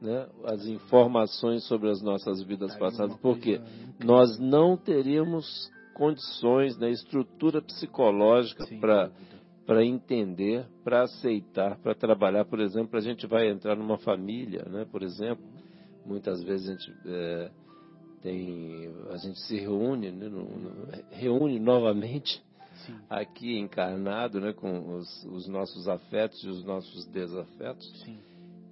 né, 0.00 0.28
as 0.44 0.64
informações 0.66 1.64
sobre 1.66 1.90
as 1.90 2.00
nossas 2.00 2.42
vidas 2.42 2.72
Aí 2.72 2.78
passadas, 2.78 3.16
porque 3.16 3.60
nós 4.04 4.38
não 4.38 4.76
teríamos 4.76 5.70
condições, 5.94 6.78
né, 6.78 6.90
estrutura 6.90 7.60
psicológica 7.60 8.64
para. 8.80 9.10
Para 9.68 9.84
entender, 9.84 10.64
para 10.82 11.02
aceitar, 11.02 11.76
para 11.76 11.94
trabalhar. 11.94 12.46
Por 12.46 12.58
exemplo, 12.58 12.98
a 12.98 13.02
gente 13.02 13.26
vai 13.26 13.50
entrar 13.50 13.76
numa 13.76 13.98
família, 13.98 14.64
né? 14.64 14.86
Por 14.90 15.02
exemplo, 15.02 15.44
muitas 16.06 16.42
vezes 16.42 16.70
a 16.70 16.72
gente 16.72 16.94
é, 17.04 17.50
tem, 18.22 18.88
a 19.10 19.16
gente 19.18 19.38
se 19.40 19.58
reúne, 19.58 20.10
né? 20.10 20.26
no- 20.26 20.58
no- 20.58 20.88
reúne 21.10 21.60
novamente 21.60 22.42
Sim. 22.86 22.98
aqui 23.10 23.58
encarnado, 23.58 24.40
né? 24.40 24.54
Com 24.54 24.96
os, 24.96 25.24
os 25.24 25.46
nossos 25.46 25.86
afetos 25.86 26.42
e 26.42 26.48
os 26.48 26.64
nossos 26.64 27.04
desafetos. 27.04 27.86
Sim. 28.06 28.18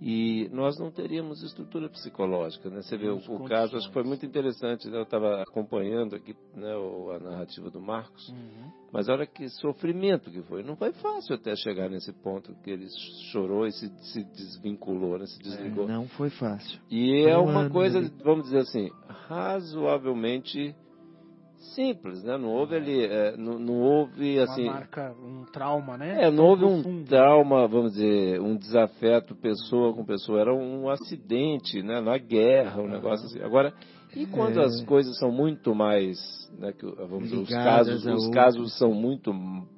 E 0.00 0.48
nós 0.52 0.78
não 0.78 0.90
teríamos 0.90 1.42
estrutura 1.42 1.88
psicológica, 1.88 2.68
né? 2.68 2.82
Você 2.82 2.96
vê 2.96 3.08
o, 3.08 3.16
o 3.16 3.44
caso, 3.44 3.76
acho 3.76 3.88
que 3.88 3.94
foi 3.94 4.02
muito 4.02 4.26
interessante, 4.26 4.88
né? 4.88 4.98
Eu 4.98 5.02
estava 5.04 5.42
acompanhando 5.42 6.14
aqui 6.16 6.36
né, 6.54 6.72
a 7.14 7.18
narrativa 7.18 7.70
do 7.70 7.80
Marcos, 7.80 8.28
Uhum. 8.28 8.70
mas 8.92 9.08
olha 9.08 9.26
que 9.26 9.48
sofrimento 9.48 10.30
que 10.30 10.42
foi. 10.42 10.62
Não 10.62 10.76
foi 10.76 10.92
fácil 10.92 11.34
até 11.34 11.54
chegar 11.56 11.88
nesse 11.88 12.12
ponto 12.12 12.54
que 12.62 12.70
ele 12.70 12.86
chorou 13.32 13.66
e 13.66 13.72
se, 13.72 13.88
se 14.12 14.22
desvinculou, 14.24 15.18
né? 15.18 15.26
se 15.26 15.38
desligou. 15.38 15.88
Não 15.88 16.06
foi 16.08 16.28
fácil. 16.30 16.78
E 16.90 17.24
é 17.26 17.38
um 17.38 17.44
uma 17.44 17.70
coisa, 17.70 18.00
vamos 18.22 18.44
dizer 18.44 18.58
assim, 18.58 18.90
razoavelmente 19.28 20.74
simples, 21.74 22.22
né? 22.22 22.36
Não 22.36 22.48
houve 22.50 22.76
ali, 22.76 23.04
é, 23.04 23.36
não, 23.36 23.58
não 23.58 23.80
houve 23.80 24.38
assim, 24.40 24.64
Uma 24.64 24.72
marca, 24.74 25.14
um 25.22 25.44
trauma, 25.44 25.96
né? 25.96 26.24
é, 26.24 26.30
não 26.30 26.44
houve 26.44 26.64
um 26.64 27.04
trauma, 27.04 27.66
vamos 27.66 27.92
dizer, 27.92 28.40
um 28.40 28.56
desafeto 28.56 29.34
pessoa 29.34 29.92
com 29.94 30.04
pessoa, 30.04 30.40
era 30.40 30.54
um 30.54 30.88
acidente, 30.88 31.82
né? 31.82 32.00
Na 32.00 32.18
guerra, 32.18 32.80
um 32.82 32.88
negócio 32.88 33.26
assim. 33.26 33.42
Agora, 33.42 33.72
e 34.14 34.26
quando 34.26 34.60
É. 34.60 34.64
as 34.64 34.82
coisas 34.84 35.18
são 35.18 35.30
muito 35.30 35.74
mais, 35.74 36.16
né, 36.58 36.72
que, 36.72 36.86
vamos 36.86 37.24
dizer, 37.24 37.36
os 37.36 37.48
casos, 37.48 38.06
os 38.06 38.28
casos 38.30 38.78
são 38.78 38.92
muito 38.94 39.30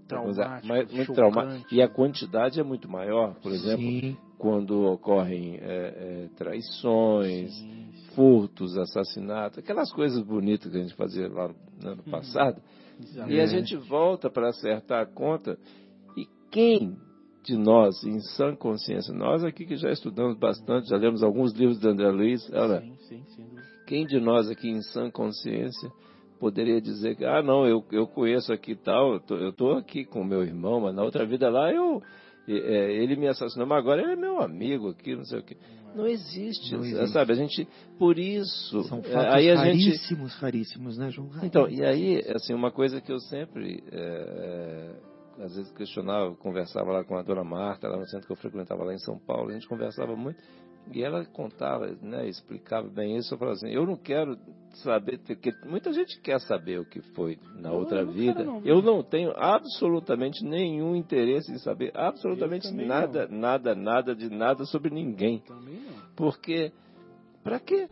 Traumáticos, 0.07 0.69
mais- 0.69 0.93
muito 0.93 1.13
traumáticos 1.13 1.73
e 1.73 1.83
a 1.83 1.89
quantidade 1.89 2.59
é 2.59 2.63
muito 2.63 2.89
maior, 2.89 3.35
por 3.43 3.53
exemplo, 3.53 3.85
Sim. 3.85 4.17
quando 4.39 4.87
ocorrem 4.87 5.57
é, 5.61 5.67
é, 5.67 6.29
traições, 6.37 7.53
sim. 7.55 7.89
Furtos, 8.19 8.77
assassinatos, 8.77 9.61
aquelas 9.61 9.93
coisas 9.93 10.21
bonitas 10.25 10.73
que 10.73 10.77
a 10.77 10.81
gente 10.81 10.95
fazia 10.97 11.29
lá 11.29 11.55
no 11.81 12.03
passado. 12.11 12.61
E 13.29 13.39
a 13.39 13.45
É. 13.45 13.47
gente 13.47 13.77
volta 13.77 14.29
para 14.29 14.49
acertar 14.49 15.01
a 15.03 15.07
conta. 15.07 15.57
E 16.17 16.27
quem 16.51 16.97
de 17.45 17.57
nós, 17.57 18.03
em 18.03 18.19
sã 18.19 18.57
consciência, 18.57 19.15
nós 19.15 19.45
aqui 19.45 19.65
que 19.65 19.77
já 19.77 19.93
estudamos 19.93 20.37
bastante, 20.37 20.89
já 20.89 20.97
lemos 20.97 21.23
alguns 21.23 21.53
livros 21.53 21.79
de 21.79 21.89
André 21.89 22.11
Luiz, 22.11 22.51
olha, 22.53 22.81
Sim, 22.81 23.23
sim, 23.37 23.45
dúvida. 23.45 23.63
quem 23.87 24.05
de 24.05 24.19
nós 24.19 24.51
aqui 24.51 24.69
em 24.69 24.83
sã 24.83 25.09
consciência 25.13 25.89
poderia 26.41 26.81
dizer 26.81 27.15
que, 27.17 27.25
ah, 27.25 27.41
não, 27.41 27.67
eu, 27.69 27.85
eu 27.93 28.09
conheço 28.09 28.53
aqui 28.53 28.75
tal, 28.75 29.21
eu 29.31 29.53
tô 29.53 29.73
aqui 29.75 30.05
com 30.05 30.23
o 30.23 30.25
meu 30.25 30.43
irmão, 30.43 30.81
mas 30.81 30.93
na 30.95 31.05
outra 31.05 31.25
vida 31.25 31.49
lá 31.49 31.73
eu. 31.73 32.03
é, 32.49 32.93
ele 32.97 33.15
me 33.15 33.29
assassinou, 33.29 33.67
mas 33.67 33.79
agora 33.79 34.03
ele 34.03 34.13
é 34.13 34.17
meu 34.17 34.41
amigo 34.43 34.89
aqui, 34.89 35.15
não 35.15 35.25
sei 35.25 35.39
o 35.39 35.43
quê. 35.45 35.57
Não 35.99 36.07
existe, 36.07 36.77
Não 36.77 36.85
existe. 36.85 37.09
sabe? 37.09 37.33
A 37.33 37.35
gente, 37.35 37.67
por 37.99 38.21
isso, 38.21 38.85
São 38.85 39.01
é, 39.01 39.03
fatos 39.03 39.35
aí 39.35 39.51
a 39.51 39.57
gente, 39.57 39.91
raríssimos, 39.91 40.35
raríssimos, 40.37 40.97
né, 40.97 41.11
João? 41.11 41.29
então, 41.43 41.69
e 41.69 41.85
aí, 41.85 42.23
assim, 42.37 42.55
uma 42.55 42.71
coisa 42.71 43.01
que 43.01 43.11
eu 43.11 43.19
sempre, 43.19 43.83
é, 43.91 44.95
é, 45.41 45.45
às 45.45 45.57
vezes 45.57 45.73
questionava, 45.73 46.37
conversava 46.37 46.93
lá 46.93 47.03
com 47.03 47.17
a 47.17 47.23
dona 47.23 47.43
Marta, 47.43 47.89
lá 47.89 47.97
no 47.97 48.07
centro 48.07 48.29
que 48.29 48.33
eu 48.33 48.37
frequentava 48.37 48.85
lá 48.85 48.95
em 48.95 48.99
São 48.99 49.19
Paulo, 49.19 49.51
a 49.51 49.55
gente 49.55 49.67
conversava 49.67 50.15
muito, 50.15 50.41
e 50.93 51.03
ela 51.03 51.25
contava, 51.25 51.87
né, 52.01 52.29
explicava 52.29 52.89
bem 52.89 53.17
isso, 53.17 53.35
eu 53.35 53.39
falava 53.39 53.57
assim, 53.57 53.71
eu 53.71 53.85
não 53.85 53.97
quero 53.97 54.39
saber, 54.83 55.19
porque 55.19 55.53
muita 55.67 55.93
gente 55.93 56.21
quer 56.21 56.41
saber 56.41 56.81
o 56.81 56.85
que 56.85 57.01
foi 57.15 57.39
na 57.57 57.71
Eu 57.71 57.77
outra 57.77 58.05
não 58.05 58.13
vida, 58.13 58.45
não, 58.45 58.63
eu 58.65 58.81
não 58.81 59.03
tenho 59.03 59.33
absolutamente 59.37 60.45
nenhum 60.45 60.97
interesse 60.97 61.53
em 61.53 61.59
saber 61.59 61.93
absolutamente 61.95 62.67
Eu 62.67 62.73
também 62.73 62.87
nada, 62.87 63.29
nada, 63.29 63.75
nada 63.75 64.15
de 64.15 64.31
nada 64.31 64.65
sobre 64.65 64.91
ninguém. 64.91 65.41
Também 65.41 65.75
não. 65.75 65.88
Porque, 66.19 66.73
para 67.45 67.61
quê? 67.61 67.89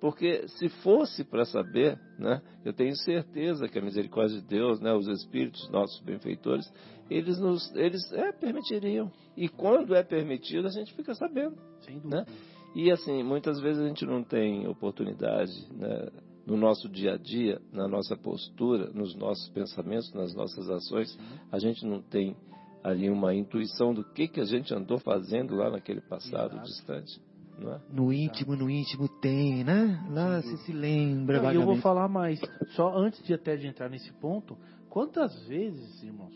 Porque 0.00 0.48
se 0.48 0.68
fosse 0.68 1.22
para 1.22 1.44
saber, 1.44 1.96
né, 2.18 2.42
eu 2.64 2.72
tenho 2.72 2.96
certeza 2.96 3.68
que 3.68 3.78
a 3.78 3.82
misericórdia 3.82 4.40
de 4.40 4.46
Deus, 4.46 4.80
né, 4.80 4.92
os 4.92 5.06
espíritos, 5.06 5.70
nossos 5.70 6.00
benfeitores, 6.00 6.68
eles 7.08 7.38
nos, 7.38 7.72
eles 7.76 8.12
é, 8.12 8.32
permitiriam. 8.32 9.12
E 9.36 9.48
quando 9.48 9.94
é 9.94 10.02
permitido, 10.02 10.66
a 10.66 10.70
gente 10.70 10.92
fica 10.94 11.14
sabendo. 11.14 11.56
Sem 11.82 12.00
dúvida. 12.00 12.16
Né? 12.16 12.26
E 12.74 12.90
assim, 12.90 13.22
muitas 13.22 13.60
vezes 13.60 13.80
a 13.80 13.86
gente 13.86 14.04
não 14.04 14.24
tem 14.24 14.66
oportunidade, 14.66 15.52
né, 15.72 16.08
no 16.44 16.56
nosso 16.56 16.88
dia 16.88 17.14
a 17.14 17.16
dia, 17.16 17.60
na 17.72 17.86
nossa 17.86 18.16
postura, 18.16 18.90
nos 18.90 19.14
nossos 19.14 19.48
pensamentos, 19.50 20.12
nas 20.14 20.34
nossas 20.34 20.68
ações, 20.68 21.16
a 21.52 21.60
gente 21.60 21.86
não 21.86 22.02
tem 22.02 22.36
ali 22.82 23.08
uma 23.08 23.34
intuição 23.34 23.94
do 23.94 24.02
que 24.02 24.26
que 24.26 24.40
a 24.40 24.44
gente 24.44 24.74
andou 24.74 24.98
fazendo 24.98 25.54
lá 25.54 25.70
naquele 25.70 26.00
passado 26.00 26.54
Exato. 26.54 26.66
distante, 26.66 27.20
é? 27.66 27.80
No 27.90 28.12
íntimo, 28.12 28.54
no 28.54 28.70
íntimo 28.70 29.08
tem, 29.20 29.64
né? 29.64 30.06
Lá 30.10 30.40
você 30.40 30.56
se 30.58 30.72
lembra 30.72 31.42
Não, 31.42 31.52
e 31.52 31.56
eu 31.56 31.64
vou 31.64 31.76
falar 31.76 32.08
mais. 32.08 32.40
Só 32.76 32.96
antes 32.96 33.22
de 33.24 33.34
até 33.34 33.56
de 33.56 33.66
entrar 33.66 33.88
nesse 33.88 34.12
ponto, 34.14 34.56
quantas 34.88 35.46
vezes, 35.46 36.02
irmãos, 36.02 36.34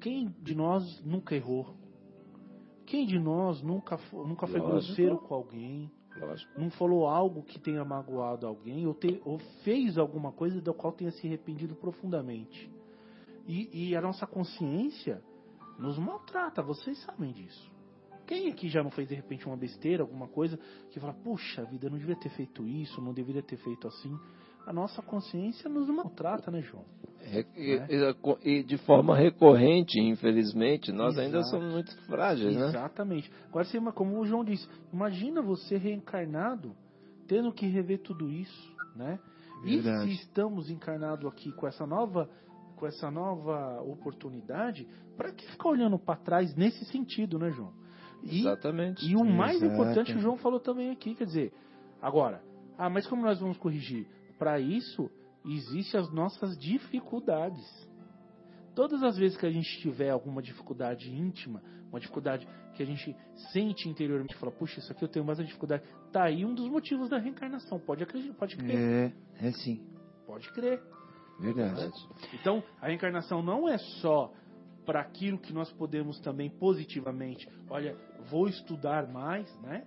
quem 0.00 0.34
de 0.42 0.54
nós 0.54 1.02
nunca 1.04 1.34
errou? 1.36 1.74
Quem 2.86 3.06
de 3.06 3.18
nós 3.18 3.62
nunca, 3.62 3.98
nunca 4.12 4.46
foi 4.46 4.60
Lógico. 4.60 4.70
grosseiro 4.86 5.18
com 5.18 5.34
alguém? 5.34 5.90
Lógico. 6.18 6.60
Não 6.60 6.70
falou 6.70 7.06
algo 7.06 7.42
que 7.42 7.58
tenha 7.60 7.84
magoado 7.84 8.46
alguém? 8.46 8.86
Ou, 8.86 8.94
te- 8.94 9.20
ou 9.24 9.38
fez 9.64 9.98
alguma 9.98 10.32
coisa 10.32 10.60
da 10.62 10.72
qual 10.72 10.92
tenha 10.92 11.10
se 11.10 11.26
arrependido 11.26 11.74
profundamente? 11.74 12.70
E, 13.46 13.90
e 13.90 13.96
a 13.96 14.00
nossa 14.00 14.26
consciência 14.26 15.22
nos 15.78 15.98
maltrata, 15.98 16.62
vocês 16.62 16.98
sabem 17.04 17.32
disso. 17.32 17.70
Quem 18.26 18.50
aqui 18.50 18.68
já 18.68 18.82
não 18.82 18.90
fez 18.90 19.08
de 19.08 19.14
repente 19.14 19.46
uma 19.46 19.56
besteira, 19.56 20.02
alguma 20.02 20.26
coisa, 20.26 20.58
que 20.90 20.98
fala, 20.98 21.14
puxa 21.14 21.64
vida, 21.64 21.86
eu 21.86 21.90
não 21.90 21.98
devia 21.98 22.16
ter 22.16 22.30
feito 22.30 22.66
isso, 22.66 23.00
não 23.00 23.12
deveria 23.12 23.42
ter 23.42 23.56
feito 23.56 23.86
assim? 23.86 24.18
A 24.66 24.72
nossa 24.72 25.00
consciência 25.00 25.70
nos 25.70 25.88
maltrata, 25.88 26.50
né, 26.50 26.60
João? 26.60 26.84
Re- 27.20 27.46
e, 27.56 28.58
e 28.58 28.62
de 28.64 28.76
forma 28.78 29.16
recorrente, 29.16 30.00
infelizmente, 30.00 30.90
nós 30.90 31.16
ainda 31.18 31.38
Exato. 31.38 31.50
somos 31.50 31.72
muito 31.72 31.96
frágeis, 32.06 32.56
né? 32.56 32.68
Exatamente. 32.68 33.30
Agora, 33.48 33.64
você, 33.64 33.80
como 33.92 34.18
o 34.18 34.26
João 34.26 34.44
disse, 34.44 34.68
imagina 34.92 35.40
você 35.40 35.76
reencarnado, 35.76 36.74
tendo 37.28 37.52
que 37.52 37.66
rever 37.66 38.00
tudo 38.00 38.28
isso, 38.28 38.76
né? 38.94 39.20
E 39.64 39.76
Verdade. 39.80 40.16
se 40.16 40.22
estamos 40.22 40.68
encarnados 40.68 41.26
aqui 41.26 41.52
com 41.52 41.66
essa 41.66 41.86
nova, 41.86 42.28
com 42.76 42.86
essa 42.86 43.10
nova 43.10 43.80
oportunidade, 43.82 44.86
para 45.16 45.32
que 45.32 45.46
ficar 45.50 45.68
olhando 45.68 45.98
para 45.98 46.16
trás 46.16 46.54
nesse 46.56 46.84
sentido, 46.86 47.38
né, 47.38 47.50
João? 47.52 47.72
E, 48.22 48.40
Exatamente. 48.40 49.06
e 49.08 49.16
o 49.16 49.24
mais 49.24 49.56
Exato. 49.56 49.72
importante, 49.72 50.14
o 50.14 50.18
João 50.18 50.36
falou 50.36 50.58
também 50.60 50.90
aqui, 50.90 51.14
quer 51.14 51.24
dizer, 51.24 51.52
agora, 52.00 52.42
ah, 52.76 52.90
mas 52.90 53.06
como 53.06 53.22
nós 53.22 53.38
vamos 53.40 53.56
corrigir? 53.58 54.06
Para 54.38 54.58
isso, 54.58 55.10
existem 55.44 56.00
as 56.00 56.12
nossas 56.12 56.58
dificuldades. 56.58 57.64
Todas 58.74 59.02
as 59.02 59.16
vezes 59.16 59.38
que 59.38 59.46
a 59.46 59.50
gente 59.50 59.80
tiver 59.80 60.10
alguma 60.10 60.42
dificuldade 60.42 61.10
íntima, 61.10 61.62
uma 61.88 61.98
dificuldade 61.98 62.46
que 62.74 62.82
a 62.82 62.86
gente 62.86 63.16
sente 63.52 63.88
interiormente, 63.88 64.34
fala, 64.36 64.52
puxa, 64.52 64.80
isso 64.80 64.92
aqui 64.92 65.02
eu 65.02 65.08
tenho 65.08 65.24
mais 65.24 65.38
dificuldade, 65.38 65.82
tá 66.12 66.24
aí 66.24 66.44
um 66.44 66.54
dos 66.54 66.68
motivos 66.68 67.08
da 67.08 67.18
reencarnação. 67.18 67.78
Pode 67.78 68.02
acreditar, 68.02 68.34
pode 68.34 68.56
crer, 68.56 68.76
É, 69.40 69.46
é 69.48 69.52
sim. 69.52 69.80
pode 70.26 70.50
crer. 70.52 70.82
Verdade. 71.40 71.92
Então, 72.34 72.62
a 72.80 72.86
reencarnação 72.88 73.42
não 73.42 73.68
é 73.68 73.78
só 73.78 74.32
para 74.86 75.00
aquilo 75.00 75.36
que 75.36 75.52
nós 75.52 75.70
podemos 75.72 76.18
também 76.20 76.48
positivamente. 76.48 77.46
Olha, 77.68 77.96
vou 78.30 78.48
estudar 78.48 79.06
mais, 79.08 79.52
né? 79.60 79.84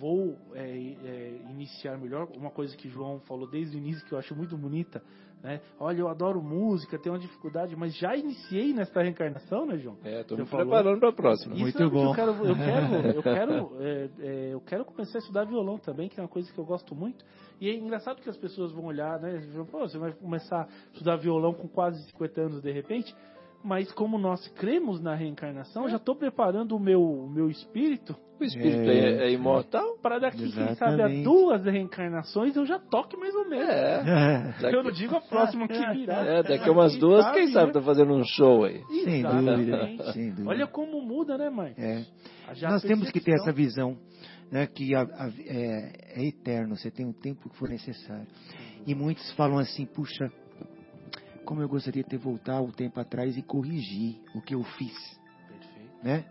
Vou 0.00 0.38
é, 0.54 0.62
é, 0.62 1.40
iniciar 1.50 1.98
melhor. 1.98 2.28
Uma 2.36 2.50
coisa 2.50 2.76
que 2.76 2.88
João 2.88 3.18
falou 3.20 3.50
desde 3.50 3.76
o 3.76 3.78
início 3.78 4.06
que 4.06 4.12
eu 4.12 4.18
acho 4.18 4.32
muito 4.34 4.56
bonita, 4.56 5.02
né? 5.42 5.60
Olha, 5.78 5.98
eu 5.98 6.08
adoro 6.08 6.40
música, 6.40 6.96
tenho 6.98 7.16
uma 7.16 7.20
dificuldade, 7.20 7.74
mas 7.74 7.96
já 7.96 8.16
iniciei 8.16 8.72
nesta 8.72 9.02
reencarnação, 9.02 9.66
né, 9.66 9.76
João? 9.76 9.96
É, 10.04 10.22
tô 10.22 10.36
Você 10.36 10.42
me 10.42 10.48
falou. 10.48 10.66
preparando 10.66 11.00
para 11.00 11.08
a 11.08 11.12
próxima. 11.12 11.54
Isso 11.54 11.62
Muito 11.62 11.82
é 11.82 11.88
bom. 11.88 12.10
Eu 12.10 12.14
quero, 12.14 12.30
eu 12.46 12.54
quero, 12.54 13.06
eu 13.16 13.22
quero, 13.22 13.76
é, 13.80 14.10
é, 14.20 14.54
eu 14.54 14.60
quero 14.60 14.84
começar 14.84 15.18
a 15.18 15.20
estudar 15.20 15.44
violão 15.44 15.78
também, 15.78 16.08
que 16.08 16.20
é 16.20 16.22
uma 16.22 16.28
coisa 16.28 16.52
que 16.52 16.58
eu 16.58 16.64
gosto 16.64 16.94
muito. 16.94 17.24
E 17.60 17.68
é 17.68 17.74
engraçado 17.74 18.20
que 18.20 18.30
as 18.30 18.36
pessoas 18.36 18.70
vão 18.70 18.84
olhar, 18.84 19.18
né? 19.20 19.40
Pô, 19.68 19.80
você 19.80 19.98
vai 19.98 20.12
começar 20.12 20.62
a 20.62 20.92
estudar 20.92 21.16
violão 21.16 21.52
com 21.52 21.66
quase 21.66 22.00
50 22.10 22.40
anos 22.40 22.62
de 22.62 22.70
repente. 22.70 23.12
Mas 23.64 23.90
como 23.92 24.16
nós 24.18 24.46
cremos 24.56 25.00
na 25.00 25.14
reencarnação, 25.14 25.82
eu 25.84 25.88
já 25.90 25.96
estou 25.96 26.14
preparando 26.14 26.76
o 26.76 26.80
meu, 26.80 27.02
o 27.02 27.28
meu 27.28 27.50
espírito 27.50 28.14
O 28.40 28.44
espírito 28.44 28.88
É. 28.88 29.24
é, 29.24 29.26
é 29.26 29.32
imortal? 29.32 29.98
para 30.00 30.20
daqui, 30.20 30.38
quem 30.52 30.74
sabe, 30.76 30.92
a 31.02 31.06
Exatamente. 31.06 31.24
duas 31.24 31.64
reencarnações 31.64 32.54
eu 32.56 32.64
já 32.64 32.78
toque 32.78 33.16
mais 33.16 33.34
ou 33.34 33.48
menos. 33.48 33.68
É. 33.68 34.54
É, 34.62 34.74
Eu 34.74 34.84
não 34.84 34.92
digo 34.92 35.16
a 35.16 35.20
próxima 35.20 35.66
que 35.66 35.74
virá. 35.92 36.24
É, 36.24 36.42
daqui 36.44 36.68
a 36.68 36.72
umas 36.72 36.96
duas, 36.98 37.24
Quem 37.32 37.46
quem 37.46 37.52
sabe, 37.52 37.66
né? 37.66 37.72
tá 37.72 37.82
fazendo 37.82 38.14
um 38.14 38.22
show 38.24 38.64
aí. 38.64 38.80
sem 39.04 39.18
Exatamente. 39.20 39.70
dúvida, 39.70 40.12
sem 40.12 40.28
dúvida. 40.30 40.48
Olha 40.50 40.66
como 40.68 41.02
muda, 41.02 41.36
né, 41.36 41.50
mãe? 41.50 41.74
É. 41.76 42.04
Nós 42.62 42.82
temos 42.82 43.10
que 43.10 43.18
ter 43.20 43.32
essa 43.34 43.52
visão, 43.52 43.98
né, 44.52 44.66
que 44.68 44.94
a- 44.94 45.02
a- 45.02 45.32
é, 45.44 46.20
é 46.22 46.24
eterno, 46.28 46.76
você 46.76 46.90
tem 46.92 47.06
o 47.06 47.12
tempo 47.12 47.50
que 47.50 47.56
for 47.58 47.68
necessário. 47.68 48.26
E 48.86 48.94
muitos 48.94 49.30
falam 49.32 49.58
assim, 49.58 49.84
puxa, 49.84 50.30
como 51.48 51.62
eu 51.62 51.68
gostaria 51.68 52.02
de 52.02 52.08
ter 52.10 52.18
voltado 52.18 52.66
o 52.66 52.72
tempo 52.72 53.00
atrás 53.00 53.34
e 53.38 53.40
corrigir 53.40 54.20
o 54.34 54.42
que 54.42 54.54
eu 54.54 54.62
fiz, 54.62 54.92
Perfeito. 55.48 56.04
né? 56.04 56.26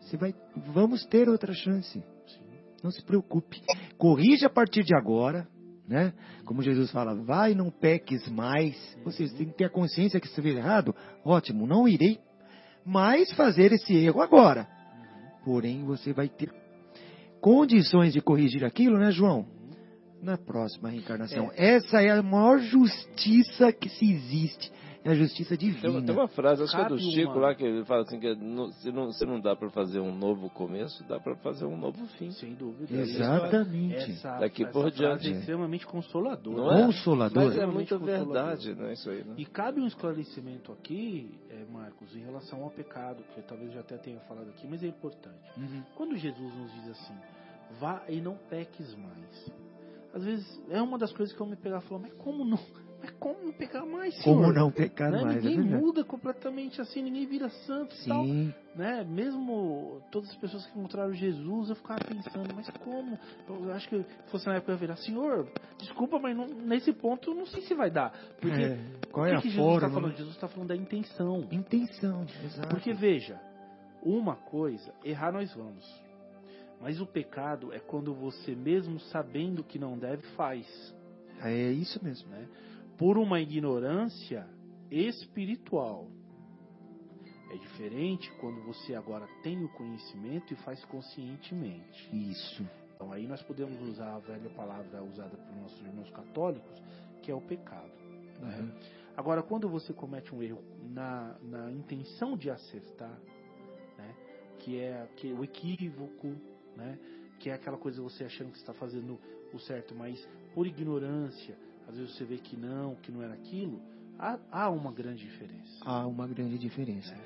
Você 0.00 0.16
vai, 0.16 0.34
vamos 0.72 1.04
ter 1.04 1.28
outra 1.28 1.52
chance. 1.52 2.02
Sim. 2.26 2.42
Não 2.82 2.90
se 2.90 3.04
preocupe. 3.04 3.60
Corrija 3.98 4.46
a 4.46 4.50
partir 4.50 4.82
de 4.82 4.96
agora, 4.96 5.46
né? 5.86 6.14
Como 6.46 6.62
Jesus 6.62 6.90
fala, 6.90 7.14
vai, 7.14 7.54
não 7.54 7.70
peques 7.70 8.26
mais. 8.30 8.74
Você 9.04 9.28
tem 9.28 9.48
que 9.50 9.58
ter 9.58 9.64
a 9.64 9.70
consciência 9.70 10.18
que 10.18 10.26
se 10.26 10.40
fez 10.40 10.56
errado. 10.56 10.96
Ótimo, 11.22 11.66
não 11.66 11.86
irei 11.86 12.18
mais 12.82 13.30
fazer 13.34 13.72
esse 13.72 13.94
erro 13.94 14.22
agora. 14.22 14.66
Uhum. 14.96 15.44
Porém, 15.44 15.84
você 15.84 16.14
vai 16.14 16.30
ter. 16.30 16.50
condições 17.42 18.14
de 18.14 18.22
corrigir 18.22 18.64
aquilo, 18.64 18.96
né, 18.96 19.10
João? 19.10 19.46
Na 20.22 20.38
próxima 20.38 20.88
reencarnação. 20.88 21.50
Essa 21.56 22.00
é 22.00 22.10
a 22.10 22.22
maior 22.22 22.58
justiça 22.60 23.72
que 23.72 23.88
se 23.88 24.10
existe. 24.10 24.72
É 25.04 25.10
a 25.10 25.14
justiça 25.14 25.56
Tem, 25.56 25.68
divina. 25.72 26.00
tem 26.00 26.14
uma 26.14 26.28
frase, 26.28 26.62
acho 26.62 26.76
que 26.76 26.80
é 26.80 26.88
do 26.88 26.96
Chico 26.96 27.32
uma- 27.32 27.40
lá, 27.48 27.54
que 27.56 27.64
ele 27.64 27.84
fala 27.84 28.02
assim, 28.02 28.20
que 28.20 28.36
não- 28.36 28.70
se, 28.70 28.92
não, 28.92 29.10
se 29.10 29.26
não 29.26 29.40
dá 29.40 29.56
para 29.56 29.68
fazer 29.70 29.98
um 29.98 30.14
novo 30.14 30.48
começo, 30.50 31.02
dá 31.08 31.18
para 31.18 31.34
fazer 31.38 31.64
um 31.64 31.76
novo 31.76 32.06
fim. 32.18 32.30
Sem 32.30 32.54
dúvida. 32.54 32.94
Exatamente. 32.94 33.96
Essa, 34.12 34.38
Daqui 34.38 34.62
essa 34.62 34.70
por 34.72 34.82
frase 34.82 34.96
diante. 34.96 35.26
é 35.28 35.30
extremamente 35.40 35.84
consoladora. 35.88 36.56
Não 36.56 36.72
é? 36.72 36.86
Consolador. 36.86 37.44
Mas 37.46 37.58
é 37.58 37.66
muita 37.66 37.98
consolador. 37.98 38.32
verdade, 38.32 38.74
né? 38.76 38.92
Isso 38.92 39.10
aí, 39.10 39.24
né? 39.24 39.34
E 39.36 39.44
cabe 39.44 39.80
um 39.80 39.88
esclarecimento 39.88 40.70
aqui, 40.70 41.34
eh, 41.50 41.64
Marcos, 41.72 42.14
em 42.14 42.20
relação 42.20 42.62
ao 42.62 42.70
pecado, 42.70 43.24
que 43.34 43.40
eu 43.40 43.44
talvez 43.44 43.72
já 43.72 43.80
até 43.80 43.96
tenha 43.96 44.20
falado 44.20 44.50
aqui, 44.50 44.68
mas 44.70 44.84
é 44.84 44.86
importante. 44.86 45.36
Uhum. 45.56 45.82
Quando 45.96 46.16
Jesus 46.16 46.54
nos 46.56 46.72
diz 46.74 46.90
assim, 46.90 47.14
vá 47.80 48.02
e 48.08 48.20
não 48.20 48.36
peques 48.48 48.94
mais. 48.94 49.50
Às 50.14 50.22
vezes 50.24 50.62
é 50.70 50.80
uma 50.82 50.98
das 50.98 51.12
coisas 51.12 51.34
que 51.34 51.40
eu 51.40 51.46
me 51.46 51.56
pegar 51.56 51.78
e 51.78 51.82
falar, 51.88 52.00
mas 52.02 52.12
como 52.14 52.44
não? 52.44 52.58
Mas 53.00 53.10
como 53.18 53.42
não 53.46 53.52
pecar 53.52 53.84
mais, 53.84 54.14
senhor? 54.22 54.36
Como 54.42 54.52
não 54.52 54.70
pecar 54.70 55.10
Né? 55.10 55.22
mais, 55.22 55.38
é 55.38 55.40
Ninguém 55.40 55.62
verdade. 55.62 55.82
muda 55.84 56.04
completamente 56.04 56.80
assim, 56.80 57.02
ninguém 57.02 57.26
vira 57.26 57.48
santo 57.48 57.96
e 57.96 58.08
tal. 58.08 58.24
Né? 58.76 59.02
Mesmo 59.08 60.00
todas 60.12 60.30
as 60.30 60.36
pessoas 60.36 60.64
que 60.66 60.78
encontraram 60.78 61.12
Jesus, 61.12 61.70
eu 61.70 61.74
ficava 61.74 61.98
pensando, 62.04 62.54
mas 62.54 62.70
como? 62.84 63.18
Eu 63.48 63.72
acho 63.72 63.88
que 63.88 64.04
fosse 64.30 64.46
na 64.46 64.54
época 64.54 64.70
eu 64.70 64.74
ia 64.76 64.80
virar, 64.80 64.96
senhor, 64.98 65.48
desculpa, 65.78 66.20
mas 66.20 66.36
não- 66.36 66.46
nesse 66.46 66.92
ponto 66.92 67.30
eu 67.30 67.34
não 67.34 67.46
sei 67.46 67.62
se 67.62 67.74
vai 67.74 67.90
dar. 67.90 68.12
Porque 68.40 68.62
É, 68.62 68.78
qual 69.10 69.26
o 69.26 69.28
é 69.28 69.32
que 69.32 69.36
a 69.36 69.40
que 69.42 69.50
Jesus 69.50 69.74
está 69.74 69.90
falando? 69.90 70.16
Jesus 70.16 70.34
está 70.36 70.46
falando 70.48 70.68
da 70.68 70.76
intenção. 70.76 71.48
Intenção, 71.50 72.24
exato. 72.44 72.68
Porque 72.68 72.92
veja, 72.92 73.40
uma 74.00 74.36
coisa, 74.36 74.92
errar 75.04 75.32
nós 75.32 75.52
vamos. 75.54 76.01
Mas 76.82 77.00
o 77.00 77.06
pecado 77.06 77.72
é 77.72 77.78
quando 77.78 78.12
você 78.12 78.54
mesmo 78.56 78.98
sabendo 78.98 79.62
que 79.62 79.78
não 79.78 79.96
deve 79.96 80.22
faz, 80.36 80.66
É 81.40 81.70
isso 81.70 82.02
mesmo. 82.04 82.28
né? 82.28 82.48
Por 82.98 83.16
uma 83.16 83.40
ignorância 83.40 84.46
espiritual. 84.90 86.08
É 87.50 87.56
diferente 87.56 88.30
quando 88.40 88.62
você 88.62 88.94
agora 88.94 89.26
tem 89.42 89.62
o 89.62 89.68
conhecimento 89.70 90.52
e 90.52 90.56
faz 90.56 90.84
conscientemente. 90.86 92.08
Isso. 92.30 92.66
Então 92.94 93.12
aí 93.12 93.26
nós 93.26 93.42
podemos 93.42 93.80
usar 93.88 94.14
a 94.14 94.18
velha 94.18 94.50
palavra 94.50 95.02
usada 95.02 95.36
por 95.36 95.56
nossos 95.56 95.80
irmãos 95.80 96.10
católicos, 96.10 96.82
que 97.22 97.30
é 97.30 97.34
o 97.34 97.40
pecado. 97.40 97.90
né? 98.40 98.58
Uhum. 98.60 98.72
Agora, 99.16 99.42
quando 99.42 99.68
você 99.68 99.92
comete 99.92 100.34
um 100.34 100.42
erro 100.42 100.62
na, 100.88 101.36
na 101.42 101.70
intenção 101.70 102.36
de 102.36 102.48
acertar, 102.48 103.20
né, 103.98 104.14
que 104.60 104.78
é 104.80 105.06
que 105.16 105.32
o 105.34 105.44
equívoco, 105.44 106.34
né, 106.76 106.98
que 107.38 107.50
é 107.50 107.54
aquela 107.54 107.76
coisa 107.76 108.00
você 108.02 108.24
achando 108.24 108.50
que 108.52 108.58
está 108.58 108.72
fazendo 108.72 109.18
o 109.52 109.58
certo, 109.58 109.94
mas 109.94 110.26
por 110.54 110.66
ignorância, 110.66 111.56
às 111.88 111.96
vezes 111.96 112.14
você 112.16 112.24
vê 112.24 112.38
que 112.38 112.56
não, 112.56 112.94
que 112.96 113.10
não 113.10 113.22
era 113.22 113.34
aquilo, 113.34 113.80
há, 114.18 114.38
há 114.50 114.70
uma 114.70 114.92
grande 114.92 115.24
diferença. 115.24 115.78
Há 115.84 116.06
uma 116.06 116.26
grande 116.26 116.58
diferença. 116.58 117.12
né? 117.14 117.24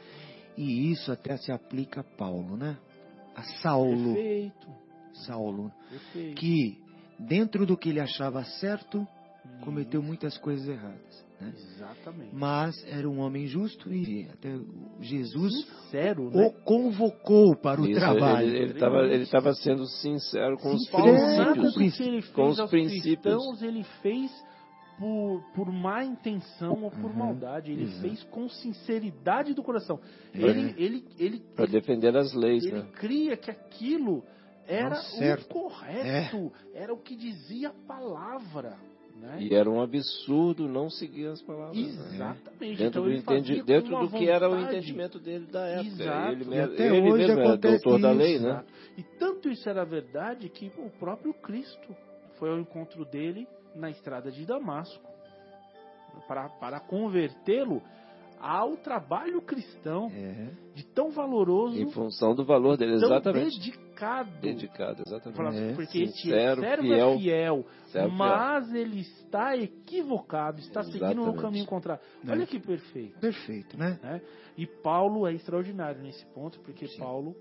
E 0.57 0.91
isso 0.91 1.13
até 1.13 1.37
se 1.37 1.53
aplica 1.53 2.01
a 2.01 2.05
Paulo, 2.05 2.57
né? 2.57 2.79
A 3.35 3.43
Saulo. 3.61 4.15
Perfeito, 4.15 4.69
Saulo. 5.27 5.73
perfeito. 5.91 6.37
Que 6.41 6.79
dentro 7.19 7.67
do 7.67 7.77
que 7.77 7.91
ele 7.91 8.01
achava 8.01 8.43
certo, 8.45 9.07
Isso, 9.45 9.65
cometeu 9.65 10.03
muitas 10.03 10.39
coisas 10.39 10.67
erradas. 10.67 11.26
Né? 11.41 11.53
Exatamente. 11.55 12.35
Mas 12.35 12.83
era 12.87 13.09
um 13.09 13.21
homem 13.21 13.47
justo 13.47 13.93
e 13.93 14.27
até 14.33 14.59
Jesus 15.01 15.53
Sincero, 15.67 16.31
né? 16.31 16.47
o 16.47 16.53
convocou 16.65 17.55
para 17.57 17.81
o 17.81 17.87
Isso, 17.87 18.01
trabalho. 18.01 18.49
Ele 18.49 18.73
estava 18.73 19.03
ele 19.07 19.27
tava 19.27 19.53
sendo 19.55 19.85
sincero 19.87 20.57
com 20.57 20.75
os 20.75 20.85
Sincero. 20.85 21.63
Os 21.63 21.75
que 21.75 21.79
princípios. 21.79 22.01
ele 22.01 22.23
fez 22.23 22.33
com 22.33 22.49
os 22.49 22.71
princípios. 22.71 23.23
cristãos, 23.23 23.63
ele 23.63 23.83
fez 24.03 24.31
por, 24.99 25.43
por 25.55 25.71
má 25.71 26.05
intenção 26.05 26.85
ou 26.85 26.91
por 26.91 27.11
Uhum, 27.11 27.17
maldade. 27.19 27.71
Ele 27.71 27.85
exato. 27.85 28.01
fez 28.01 28.23
com 28.25 28.49
sinceridade 28.49 29.55
do 29.55 29.63
coração. 29.63 30.01
É. 30.35 30.41
Ele, 30.41 30.75
ele, 30.79 31.05
ele, 31.19 31.41
para 31.55 31.65
ele, 31.65 31.73
defender 31.73 32.17
as 32.17 32.33
leis, 32.33 32.65
ele 32.65 32.83
né? 32.83 32.89
cria 32.95 33.37
que 33.37 33.51
aquilo 33.51 34.25
era 34.67 34.97
o 34.99 35.45
correto, 35.49 36.53
era 36.75 36.93
o 36.93 36.99
que 36.99 37.15
dizia 37.15 37.69
a 37.69 37.87
palavra. 37.87 38.77
Né? 39.21 39.39
E 39.41 39.55
era 39.55 39.69
um 39.69 39.81
absurdo 39.81 40.69
não 40.69 40.89
seguir 40.91 41.27
as 41.27 41.41
palavras. 41.43 41.77
né? 41.77 42.15
Exatamente. 42.15 42.77
Dentro, 42.77 42.87
então 42.87 43.03
do, 43.05 43.13
entendi, 43.13 43.63
dentro 43.63 43.99
do 43.99 44.11
que 44.11 44.29
era 44.29 44.49
o 44.49 44.61
entendimento 44.61 45.19
dele 45.19 45.47
da 45.47 45.67
época. 45.67 46.03
Exato. 46.03 46.33
Ele, 46.33 46.45
E 46.45 46.47
mesmo- 46.49 46.75
até 46.75 46.87
ele 46.97 47.11
hoje 47.13 47.27
mesmo 47.27 47.41
acontece 47.43 47.85
doutor 47.85 48.01
da 48.01 48.11
lei, 48.13 48.35
isso. 48.37 48.45
né? 48.45 48.65
E 48.99 49.03
tanto 49.19 49.49
isso 49.51 49.69
era 49.69 49.85
verdade 49.85 50.49
que 50.49 50.71
o 50.79 50.91
próprio 50.99 51.33
Cristo 51.35 51.97
foi 52.39 52.51
ao 52.51 52.59
encontro 52.59 53.05
dele 53.07 53.47
na 53.75 53.91
estrada 53.91 54.31
de 54.31 54.45
Damasco 54.47 55.03
para, 56.29 56.49
para 56.49 56.81
convertê-lo 56.81 57.83
ao 58.41 58.77
trabalho 58.77 59.41
cristão 59.43 60.11
É. 60.15 60.49
de 60.75 60.85
tão 60.87 61.11
valoroso, 61.11 61.81
Em 61.81 61.91
função 61.91 62.35
do 62.35 62.45
valor 62.45 62.77
dele, 62.77 62.99
tão 62.99 63.09
exatamente. 63.09 63.59
dedicado. 63.59 64.31
Dedicado, 64.41 65.03
exatamente. 65.07 65.37
Fala, 65.37 65.55
É, 65.55 65.73
porque 65.75 66.03
este 66.03 66.23
sincero, 66.23 66.61
servo 66.61 66.83
fiel, 66.83 67.11
é 67.13 67.19
fiel, 67.19 67.67
servo 67.87 68.15
mas 68.17 68.75
ele 68.75 69.01
está 69.01 69.57
equivocado, 69.57 70.61
está 70.61 70.83
seguindo 70.83 71.03
no 71.15 71.23
Exatamente. 71.23 71.43
caminho 71.43 71.67
contrário. 71.67 72.03
É. 72.27 72.31
Olha 72.31 72.47
que 72.47 72.59
perfeito. 72.61 73.19
Perfeito, 73.19 73.77
né? 73.79 73.99
né? 74.03 74.21
E 74.57 74.67
Paulo 74.67 75.27
é 75.27 75.33
extraordinário 75.33 76.03
nesse 76.03 76.25
ponto, 76.27 76.61
porque 76.61 76.87
Sim. 76.87 76.99
Paulo 76.99 77.35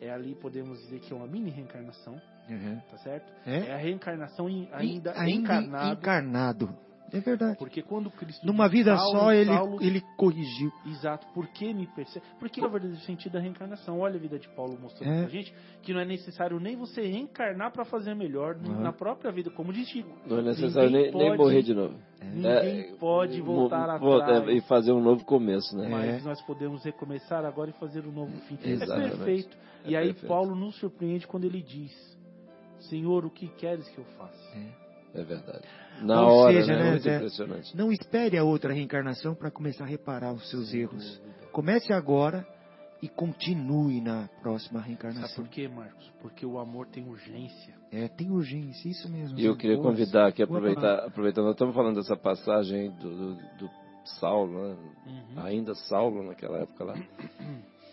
é 0.00 0.10
ali, 0.10 0.34
podemos 0.36 0.78
dizer 0.80 1.00
que 1.00 1.12
é 1.12 1.16
uma 1.16 1.26
mini 1.26 1.50
reencarnação, 1.50 2.14
Uhum. 2.48 2.80
tá 2.90 2.96
certo? 2.98 3.32
É. 3.44 3.58
É 3.68 3.74
a 3.74 3.76
reencarnação 3.76 4.46
ainda, 4.72 5.12
E- 5.26 5.30
encarnado, 5.32 5.98
encarnado. 5.98 6.76
É 7.12 7.20
verdade. 7.20 7.56
porque 7.58 7.82
quando 7.82 8.10
Cristo 8.10 8.46
Numa 8.46 8.68
vida 8.68 8.96
Saulo, 8.96 9.18
só 9.18 9.32
ele, 9.32 9.52
Saulo, 9.54 9.82
ele 9.82 10.02
corrigiu. 10.16 10.70
Exato, 10.86 11.26
por 11.34 11.46
que 11.48 11.72
me 11.72 11.86
percebe? 11.86 12.24
Porque 12.38 12.60
é 12.60 12.66
o 12.66 12.70
verdadeiro 12.70 13.00
sentido 13.02 13.32
da 13.32 13.40
reencarnação. 13.40 14.00
Olha 14.00 14.16
a 14.16 14.18
vida 14.18 14.38
de 14.38 14.48
Paulo 14.50 14.78
mostrando 14.80 15.12
É. 15.12 15.20
pra 15.22 15.28
gente 15.30 15.54
que 15.82 15.92
não 15.92 16.00
é 16.00 16.04
necessário 16.04 16.58
nem 16.60 16.76
você 16.76 17.00
reencarnar 17.02 17.72
para 17.72 17.84
fazer 17.84 18.14
melhor 18.14 18.56
Uhum. 18.56 18.80
na 18.80 18.92
própria 18.92 19.30
vida, 19.32 19.50
como 19.50 19.72
diz 19.72 19.88
Chico. 19.88 20.10
Não 20.26 20.38
é 20.38 20.42
necessário 20.42 20.90
Ninguém 20.90 21.10
nem, 21.10 21.18
nem 21.18 21.28
pode- 21.30 21.38
morrer 21.42 21.62
de 21.62 21.74
novo. 21.74 21.94
Ninguém 22.22 22.80
É, 22.80 22.92
pode 22.98 23.40
voltar 23.40 23.98
vo- 23.98 24.16
atrás. 24.20 24.48
é, 24.48 24.52
E 24.52 24.60
fazer 24.62 24.92
um 24.92 25.00
novo 25.00 25.24
começo, 25.24 25.76
né? 25.76 25.88
Mas 25.88 26.20
É. 26.24 26.28
nós 26.28 26.42
podemos 26.42 26.84
recomeçar 26.84 27.44
agora 27.44 27.70
e 27.70 27.72
fazer 27.74 28.04
um 28.06 28.12
novo 28.12 28.36
fim. 28.48 28.58
Exatamente. 28.62 29.06
É 29.06 29.16
perfeito. 29.16 29.56
É 29.84 29.90
e 29.90 29.96
aí 29.96 30.06
perfeito. 30.08 30.26
Paulo 30.28 30.54
nos 30.54 30.74
surpreende 30.78 31.26
quando 31.26 31.44
ele 31.44 31.62
diz: 31.62 31.92
Senhor, 32.80 33.24
o 33.24 33.30
que 33.30 33.48
queres 33.48 33.88
que 33.88 33.98
eu 33.98 34.04
faça? 34.16 34.56
É 34.56 34.87
verdade. 35.12 35.64
Na 36.02 36.22
Ou 36.22 36.38
hora, 36.38 36.52
seja, 36.54 36.72
né? 36.76 36.82
né, 36.84 36.90
Muito 36.90 37.02
Zé? 37.02 37.16
impressionante. 37.16 37.76
Não 37.76 37.90
espere 37.92 38.38
a 38.38 38.44
outra 38.44 38.72
reencarnação 38.72 39.34
para 39.34 39.50
começar 39.50 39.84
a 39.84 39.86
reparar 39.86 40.32
os 40.32 40.48
seus 40.50 40.72
erros. 40.72 41.20
Comece 41.50 41.92
agora 41.92 42.46
e 43.02 43.08
continue 43.08 44.00
na 44.00 44.28
próxima 44.42 44.80
Sabe 44.80 44.88
reencarnação. 44.88 45.44
por 45.44 45.50
quê, 45.50 45.68
Marcos? 45.68 46.10
Porque 46.20 46.44
o 46.44 46.58
amor 46.58 46.86
tem 46.88 47.06
urgência. 47.08 47.74
É, 47.90 48.06
tem 48.08 48.30
urgência, 48.30 48.88
isso 48.88 49.10
mesmo. 49.10 49.38
E 49.38 49.44
eu 49.44 49.56
queria 49.56 49.76
Boas. 49.76 49.88
convidar 49.88 50.26
aqui, 50.28 50.42
aproveitar, 50.42 51.06
aproveitando, 51.06 51.44
nós 51.46 51.54
estamos 51.54 51.74
falando 51.74 51.96
dessa 51.96 52.16
passagem 52.16 52.90
do, 52.98 53.10
do, 53.10 53.34
do 53.58 53.70
Saulo, 54.20 54.52
né? 54.68 54.76
Uhum. 55.06 55.42
ainda 55.42 55.74
Saulo 55.74 56.22
naquela 56.22 56.58
época 56.58 56.84
lá, 56.84 56.94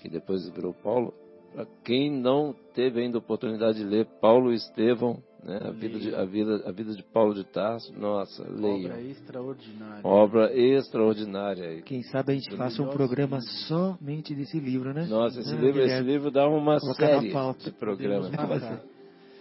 que 0.01 0.09
depois 0.09 0.47
virou 0.49 0.73
Paulo. 0.73 1.13
Para 1.55 1.65
quem 1.85 2.11
não 2.11 2.53
teve 2.73 2.99
ainda 2.99 3.17
a 3.17 3.19
oportunidade 3.19 3.77
de 3.77 3.85
ler 3.85 4.05
Paulo 4.19 4.51
e 4.51 4.55
Estevão, 4.55 5.23
né? 5.41 5.59
a, 5.63 5.71
vida 5.71 5.97
de, 5.99 6.13
a, 6.13 6.25
vida, 6.25 6.63
a 6.65 6.71
vida 6.71 6.93
de 6.93 7.03
Paulo 7.03 7.33
de 7.33 7.45
Tarso, 7.45 7.93
nossa, 7.97 8.43
Obra 8.43 8.55
leiam. 8.61 8.99
extraordinária. 9.09 10.01
Obra 10.03 10.53
extraordinária. 10.53 11.81
Quem 11.83 12.03
sabe 12.03 12.33
a 12.33 12.35
gente 12.35 12.55
faça 12.57 12.81
um 12.81 12.89
programa 12.89 13.37
livro. 13.37 13.51
somente 13.67 14.35
desse 14.35 14.59
livro, 14.59 14.93
né? 14.93 15.05
Nossa, 15.05 15.39
esse, 15.39 15.53
Ah, 15.53 15.59
livro, 15.59 15.81
esse 15.81 16.01
livro 16.03 16.31
dá 16.31 16.47
uma 16.47 16.77
Colocar 16.79 17.21
série 17.21 17.31
de 17.63 17.71
programa. 17.71 18.29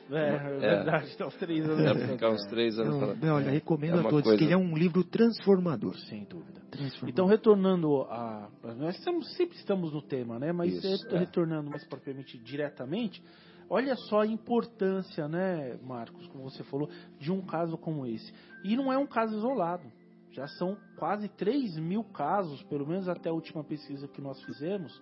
Marcar. 0.09 0.51
É, 0.51 0.57
é 0.57 0.59
verdade, 0.59 1.07
está 1.07 1.27
os 1.27 1.35
três 1.37 1.69
anos. 1.69 1.93
Pra 1.99 2.09
ficar 2.09 2.31
uns 2.31 2.47
três 2.47 2.79
anos 2.79 2.95
Eu, 2.95 3.01
falando. 3.01 3.25
olha, 3.25 3.51
recomendo 3.51 3.97
É 3.97 4.01
a 4.01 4.03
todos 4.03 4.23
coisa- 4.23 4.39
que 4.39 4.45
ele 4.45 4.53
é 4.53 4.57
um 4.57 4.77
livro 4.77 5.03
transformador. 5.05 5.97
Sem 6.09 6.25
dúvida. 6.25 6.61
Transformador. 6.71 7.09
Então, 7.09 7.27
retornando 7.27 8.03
a. 8.03 8.49
Nós 8.77 8.97
estamos, 8.97 9.33
sempre 9.37 9.57
estamos 9.57 9.93
no 9.93 10.03
tema, 10.03 10.39
né? 10.39 10.53
Mas 10.53 10.75
Isso, 10.85 11.07
é. 11.09 11.19
retornando 11.19 11.71
mais 11.71 11.85
propriamente 11.87 12.37
diretamente, 12.39 13.23
olha 13.71 13.95
só 13.97 14.21
a 14.23 14.27
importância, 14.27 15.27
né, 15.29 15.79
Marcos, 15.83 16.27
como 16.29 16.45
você 16.45 16.63
falou, 16.65 16.89
de 17.19 17.31
um 17.33 17.41
caso 17.41 17.77
como 17.79 18.07
esse. 18.07 18.33
E 18.65 18.77
não 18.77 18.93
é 18.93 18.99
um 18.99 19.07
caso 19.07 19.37
isolado. 19.37 19.85
Já 20.33 20.49
são 20.49 20.77
quase 20.97 21.29
3 21.29 21.77
mil 21.79 22.03
casos, 22.03 22.61
pelo 22.65 22.87
menos 22.87 23.09
até 23.09 23.29
a 23.29 23.33
última 23.33 23.63
pesquisa 23.63 24.09
que 24.09 24.21
nós 24.21 24.43
fizemos, 24.43 25.01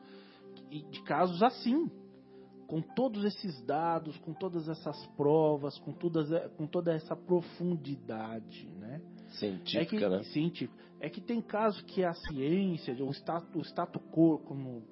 de 0.70 1.02
casos 1.04 1.42
assim. 1.42 1.90
Com 2.72 2.80
todos 2.80 3.22
esses 3.26 3.60
dados, 3.66 4.16
com 4.20 4.32
todas 4.32 4.66
essas 4.66 4.96
provas, 5.08 5.78
com, 5.80 5.92
todas, 5.92 6.30
com 6.56 6.66
toda 6.66 6.90
essa 6.94 7.14
profundidade, 7.14 8.66
né? 8.80 8.98
Científica, 9.32 9.82
é 9.82 9.84
que, 9.84 10.08
né? 10.08 10.22
científico. 10.22 10.82
É 10.98 11.10
que 11.10 11.20
tem 11.20 11.42
casos 11.42 11.82
que 11.82 12.02
a 12.02 12.14
ciência, 12.14 12.94
o 13.04 13.10
status, 13.10 13.54
o 13.54 13.60
status 13.60 14.00
quo, 14.10 14.38
como 14.38 14.82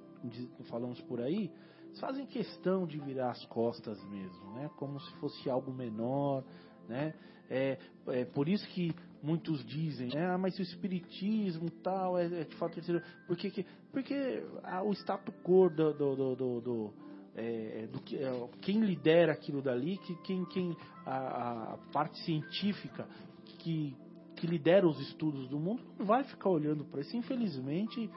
falamos 0.64 1.00
por 1.00 1.22
aí, 1.22 1.50
fazem 1.98 2.26
questão 2.26 2.86
de 2.86 2.98
virar 2.98 3.30
as 3.30 3.46
costas 3.46 3.98
mesmo, 4.10 4.52
né? 4.52 4.70
Como 4.76 5.00
se 5.00 5.12
fosse 5.14 5.48
algo 5.48 5.72
menor, 5.72 6.44
né? 6.86 7.14
É, 7.48 7.78
é 8.08 8.26
por 8.26 8.46
isso 8.46 8.68
que 8.68 8.94
muitos 9.22 9.64
dizem, 9.64 10.10
né? 10.14 10.26
ah, 10.26 10.36
mas 10.36 10.58
o 10.58 10.62
espiritismo 10.62 11.70
tal 11.82 12.18
é, 12.18 12.26
é 12.26 12.44
de 12.44 12.56
fato 12.56 12.74
terceiro, 12.74 13.02
porque 13.26 13.50
que, 13.50 13.64
porque 13.90 14.44
ah, 14.64 14.82
o 14.82 14.92
status 14.92 15.34
quo 15.42 15.70
do, 15.70 15.94
do, 15.94 16.34
do, 16.36 16.60
do 16.60 17.09
é, 17.36 17.86
do 17.92 18.00
que, 18.00 18.16
é, 18.16 18.48
quem 18.60 18.80
lidera 18.80 19.32
aquilo 19.32 19.62
dali, 19.62 19.98
que 19.98 20.14
quem, 20.22 20.44
quem 20.46 20.76
a, 21.06 21.74
a 21.74 21.78
parte 21.92 22.18
científica 22.24 23.06
que, 23.44 23.94
que 24.36 24.46
lidera 24.46 24.86
os 24.86 25.00
estudos 25.00 25.48
do 25.48 25.58
mundo 25.58 25.82
não 25.98 26.06
vai 26.06 26.24
ficar 26.24 26.50
olhando 26.50 26.84
para 26.84 27.00
isso. 27.00 27.16
Infelizmente, 27.16 28.10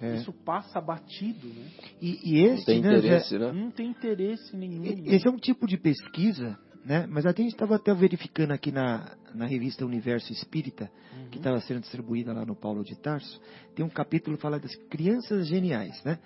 é. 0.00 0.16
isso 0.16 0.32
passa 0.32 0.80
batido, 0.80 1.46
né? 1.48 1.70
E, 2.00 2.34
e 2.34 2.44
esse, 2.44 2.58
não 2.58 2.64
tem 2.64 2.82
né, 2.82 2.98
interesse, 2.98 3.30
já, 3.30 3.38
né? 3.38 3.52
Não 3.52 3.70
tem 3.70 3.88
interesse 3.88 4.56
nenhum. 4.56 4.84
Esse 5.06 5.26
é 5.26 5.30
um 5.30 5.38
tipo 5.38 5.66
de 5.66 5.76
pesquisa, 5.78 6.58
né? 6.84 7.06
Mas 7.06 7.26
a 7.26 7.30
gente 7.30 7.48
estava 7.48 7.76
até 7.76 7.94
verificando 7.94 8.52
aqui 8.52 8.70
na, 8.70 9.16
na 9.34 9.46
revista 9.46 9.84
Universo 9.84 10.32
Espírita, 10.32 10.90
Uhum. 11.16 11.30
que 11.30 11.38
estava 11.38 11.60
sendo 11.60 11.80
distribuída 11.80 12.32
lá 12.32 12.44
no 12.44 12.54
Paulo 12.54 12.84
de 12.84 12.94
Tarso, 12.96 13.40
tem 13.74 13.84
um 13.84 13.88
capítulo 13.88 14.36
que 14.36 14.42
fala 14.42 14.58
das 14.58 14.74
crianças 14.88 15.46
geniais, 15.46 16.02
né? 16.04 16.18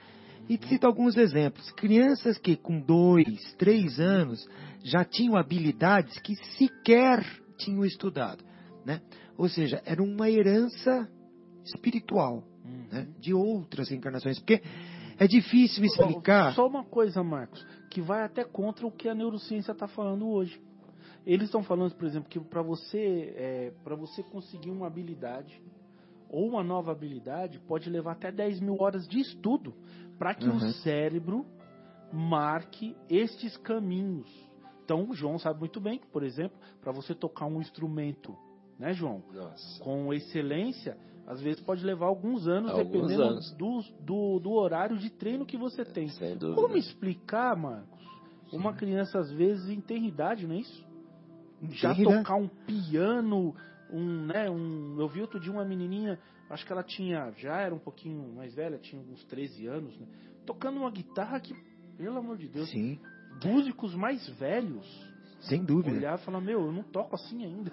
E 0.48 0.58
cita 0.66 0.86
alguns 0.86 1.16
exemplos. 1.16 1.70
Crianças 1.72 2.38
que 2.38 2.56
com 2.56 2.80
dois, 2.80 3.54
três 3.56 4.00
anos 4.00 4.46
já 4.82 5.04
tinham 5.04 5.36
habilidades 5.36 6.18
que 6.20 6.34
sequer 6.56 7.24
tinham 7.56 7.84
estudado, 7.84 8.44
né? 8.84 9.00
Ou 9.36 9.48
seja, 9.48 9.80
era 9.84 10.02
uma 10.02 10.28
herança 10.30 11.08
espiritual, 11.64 12.44
Uhum. 12.64 12.86
né? 12.90 13.08
De 13.18 13.32
outras 13.32 13.90
encarnações, 13.90 14.38
porque 14.38 14.62
é 15.18 15.26
difícil 15.26 15.84
explicar. 15.84 16.54
Só 16.54 16.66
uma 16.66 16.84
coisa, 16.84 17.22
Marcos, 17.22 17.64
que 17.90 18.00
vai 18.00 18.22
até 18.24 18.44
contra 18.44 18.86
o 18.86 18.90
que 18.90 19.08
a 19.08 19.14
neurociência 19.14 19.72
está 19.72 19.86
falando 19.86 20.26
hoje. 20.28 20.60
Eles 21.26 21.44
estão 21.46 21.62
falando, 21.62 21.94
por 21.94 22.06
exemplo, 22.06 22.28
que 22.28 22.40
para 22.40 22.62
você, 22.62 23.34
é, 23.36 23.72
para 23.84 23.94
você 23.94 24.22
conseguir 24.22 24.70
uma 24.70 24.86
habilidade 24.86 25.60
ou 26.30 26.48
uma 26.48 26.62
nova 26.64 26.92
habilidade 26.92 27.58
pode 27.66 27.90
levar 27.90 28.12
até 28.12 28.32
10 28.32 28.60
mil 28.60 28.76
horas 28.80 29.06
de 29.06 29.20
estudo 29.20 29.74
para 30.20 30.34
que 30.34 30.46
o 30.46 30.52
Uhum. 30.52 30.72
cérebro 30.74 31.46
marque 32.12 32.94
estes 33.08 33.56
caminhos. 33.56 34.28
Então, 34.84 35.08
o 35.08 35.14
João 35.14 35.38
sabe 35.38 35.60
muito 35.60 35.80
bem 35.80 35.98
que, 35.98 36.06
por 36.08 36.22
exemplo, 36.22 36.58
para 36.82 36.92
você 36.92 37.14
tocar 37.14 37.46
um 37.46 37.58
instrumento, 37.58 38.36
né, 38.78 38.92
João, 38.92 39.22
Nossa. 39.32 39.82
com 39.82 40.12
excelência, 40.12 40.98
às 41.26 41.40
vezes 41.40 41.62
pode 41.62 41.82
levar 41.82 42.06
alguns 42.06 42.46
anos, 42.46 42.70
Alguns 42.72 42.86
dependendo 42.92 43.22
anos. 43.22 43.50
Do, 43.52 43.80
do, 44.00 44.40
do 44.40 44.52
horário 44.52 44.98
de 44.98 45.08
treino 45.08 45.46
que 45.46 45.56
você 45.56 45.86
tem. 45.86 46.08
Sem 46.08 46.36
dúvida. 46.36 46.60
Como 46.60 46.76
explicar, 46.76 47.56
Marcos? 47.56 47.98
Uma 48.52 48.74
criança, 48.74 49.18
às 49.20 49.30
vezes, 49.32 49.70
em 49.70 49.80
tem 49.80 50.06
idade, 50.06 50.46
não 50.46 50.54
é 50.54 50.58
isso? 50.58 50.84
Já 51.70 51.94
tocar 51.94 52.34
um 52.34 52.48
piano, 52.48 53.54
um, 53.92 54.26
né, 54.26 54.48
um... 54.50 54.96
Eu 54.98 55.08
vi 55.08 55.20
outro 55.20 55.38
dia 55.40 55.52
uma 55.52 55.64
menininha, 55.64 56.18
acho 56.48 56.64
que 56.66 56.72
ela 56.72 56.82
tinha, 56.82 57.32
já 57.36 57.56
era 57.60 57.74
um 57.74 57.78
pouquinho 57.78 58.34
mais 58.34 58.54
velha, 58.54 58.78
tinha 58.78 59.00
uns 59.02 59.24
13 59.24 59.66
anos, 59.66 59.96
né? 59.98 60.06
Tocando 60.46 60.78
uma 60.78 60.90
guitarra 60.90 61.38
que, 61.40 61.54
pelo 61.96 62.18
amor 62.18 62.36
de 62.38 62.48
Deus, 62.48 62.68
Sim, 62.70 62.98
músicos 63.44 63.94
mais 63.94 64.28
velhos 64.38 64.86
sem 65.40 65.64
dúvida. 65.64 65.96
olhar 65.96 66.18
e 66.18 66.22
falar, 66.22 66.40
meu, 66.40 66.60
eu 66.66 66.72
não 66.72 66.82
toco 66.82 67.14
assim 67.14 67.44
ainda. 67.44 67.72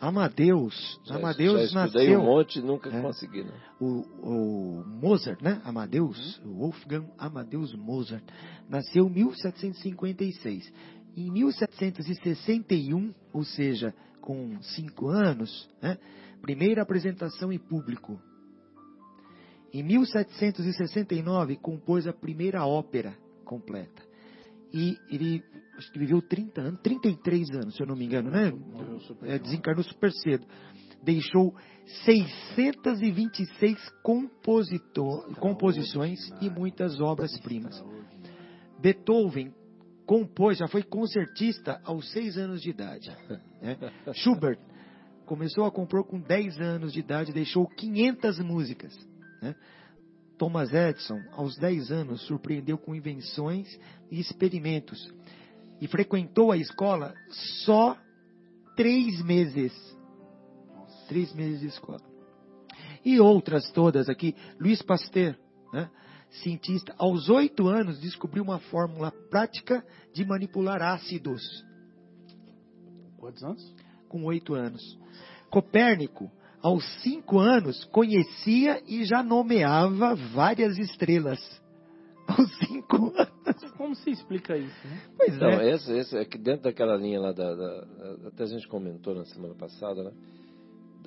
Amadeus, 0.00 1.00
Já- 1.06 1.16
Amadeus 1.16 1.70
já 1.72 1.80
nasceu. 1.80 2.20
um 2.20 2.24
monte 2.24 2.60
e 2.60 2.62
nunca 2.62 2.88
É. 2.88 3.00
consegui, 3.02 3.42
né? 3.42 3.52
o, 3.80 4.02
o 4.22 4.84
Mozart, 4.86 5.42
né? 5.42 5.60
Amadeus, 5.64 6.38
o 6.44 6.50
Wolfgang 6.58 7.04
Amadeus 7.18 7.74
Mozart, 7.74 8.22
nasceu 8.68 9.06
em 9.08 9.10
1756. 9.10 10.72
Em 11.16 11.32
1761, 11.32 13.12
ou 13.32 13.42
seja, 13.42 13.92
com 14.20 14.60
cinco 14.62 15.08
anos, 15.08 15.68
né? 15.82 15.98
primeira 16.40 16.82
apresentação 16.82 17.52
em 17.52 17.58
público. 17.58 18.20
Em 19.72 19.82
1769, 19.82 21.56
compôs 21.56 22.06
a 22.06 22.12
primeira 22.12 22.64
ópera 22.66 23.16
completa. 23.44 24.02
E 24.72 24.96
ele 25.10 25.42
acho 25.76 25.90
que 25.92 25.98
viveu 25.98 26.20
30 26.20 26.60
anos, 26.60 26.80
33 26.80 27.50
anos, 27.50 27.76
se 27.76 27.82
eu 27.82 27.86
não 27.86 27.96
me 27.96 28.04
engano, 28.04 28.30
né? 28.30 28.50
Morreu 28.50 29.00
super 29.00 29.28
É, 29.28 29.38
desencarnou 29.38 29.84
super 29.84 30.12
cedo. 30.12 30.46
Deixou 31.02 31.54
626 32.04 33.78
compositor, 34.02 35.34
composições 35.36 36.18
e 36.40 36.50
muitas 36.50 37.00
obras-primas. 37.00 37.82
Beethoven 38.80 39.52
compôs, 40.08 40.56
já 40.56 40.66
foi 40.66 40.82
concertista 40.82 41.82
aos 41.84 42.10
6 42.12 42.38
anos 42.38 42.62
de 42.62 42.70
idade. 42.70 43.14
né? 43.60 43.76
Schubert 44.14 44.58
começou 45.26 45.66
a 45.66 45.70
compor 45.70 46.02
com 46.04 46.18
10 46.18 46.58
anos 46.58 46.94
de 46.94 47.00
idade, 47.00 47.30
deixou 47.30 47.68
500 47.68 48.38
músicas. 48.38 48.98
né? 49.42 49.54
Thomas 50.38 50.72
Edison, 50.72 51.20
aos 51.32 51.58
10 51.58 51.92
anos, 51.92 52.22
surpreendeu 52.22 52.78
com 52.78 52.94
invenções 52.94 53.68
e 54.10 54.18
experimentos. 54.18 55.12
E 55.78 55.86
frequentou 55.86 56.52
a 56.52 56.56
escola 56.56 57.14
só 57.66 57.94
três 58.74 59.22
meses. 59.22 59.74
Três 61.06 61.34
meses 61.34 61.60
de 61.60 61.66
escola. 61.66 62.00
E 63.04 63.20
outras 63.20 63.70
todas 63.72 64.08
aqui. 64.08 64.34
Luiz 64.58 64.80
Pasteur, 64.80 65.36
né? 65.70 65.90
Cientista, 66.30 66.94
aos 66.98 67.28
oito 67.28 67.66
anos 67.68 68.00
descobriu 68.00 68.42
uma 68.42 68.58
fórmula 68.58 69.10
prática 69.30 69.84
de 70.12 70.24
manipular 70.24 70.82
ácidos. 70.82 71.42
Quantos 73.16 73.42
anos? 73.42 73.74
Com 74.08 74.24
oito 74.24 74.54
anos. 74.54 74.98
Copérnico, 75.50 76.30
aos 76.62 76.84
cinco 77.02 77.38
anos, 77.38 77.84
conhecia 77.86 78.82
e 78.86 79.04
já 79.04 79.22
nomeava 79.22 80.14
várias 80.14 80.78
estrelas. 80.78 81.38
Aos 82.28 82.58
cinco 82.58 83.10
anos. 83.16 83.72
Como 83.78 83.94
se 83.94 84.10
explica 84.10 84.54
isso, 84.54 84.86
né? 84.86 85.00
Pois 85.16 85.34
Então, 85.34 85.48
é. 85.48 85.70
esse, 85.72 85.90
esse 85.96 86.14
é 86.18 86.24
que 86.26 86.36
dentro 86.36 86.64
daquela 86.64 86.94
linha 86.94 87.18
lá, 87.18 87.32
da, 87.32 87.54
da- 87.54 87.80
da- 87.84 88.28
até 88.28 88.42
a 88.42 88.46
gente 88.46 88.68
comentou 88.68 89.14
na 89.14 89.24
semana 89.24 89.54
passada, 89.54 90.04
né? 90.04 90.10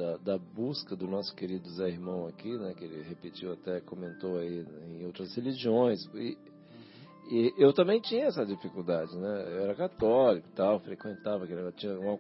Da, 0.02 0.18
da 0.18 0.38
busca 0.40 0.96
do 0.96 1.06
nosso 1.06 1.36
querido 1.36 1.70
Zé 1.70 1.90
Irmão 1.90 2.26
aqui, 2.26 2.58
né? 2.58 2.74
Que 2.74 2.86
ele 2.86 3.04
repetiu 3.04 3.54
até, 3.54 3.80
comentou 3.82 4.40
aí 4.40 4.66
em 4.88 5.06
outras 5.06 5.36
religiões. 5.36 6.04
E, 6.16 6.36
e 7.30 7.54
eu 7.56 7.72
também 7.72 8.02
tinha 8.02 8.26
essa 8.26 8.44
dificuldade, 8.44 9.16
né? 9.16 9.44
Eu 9.48 9.64
era 9.66 9.76
católico 9.76 10.48
e 10.48 10.56
tal, 10.56 10.80
frequentava, 10.80 11.46
tinha 11.74 12.00
uma, 12.00 12.18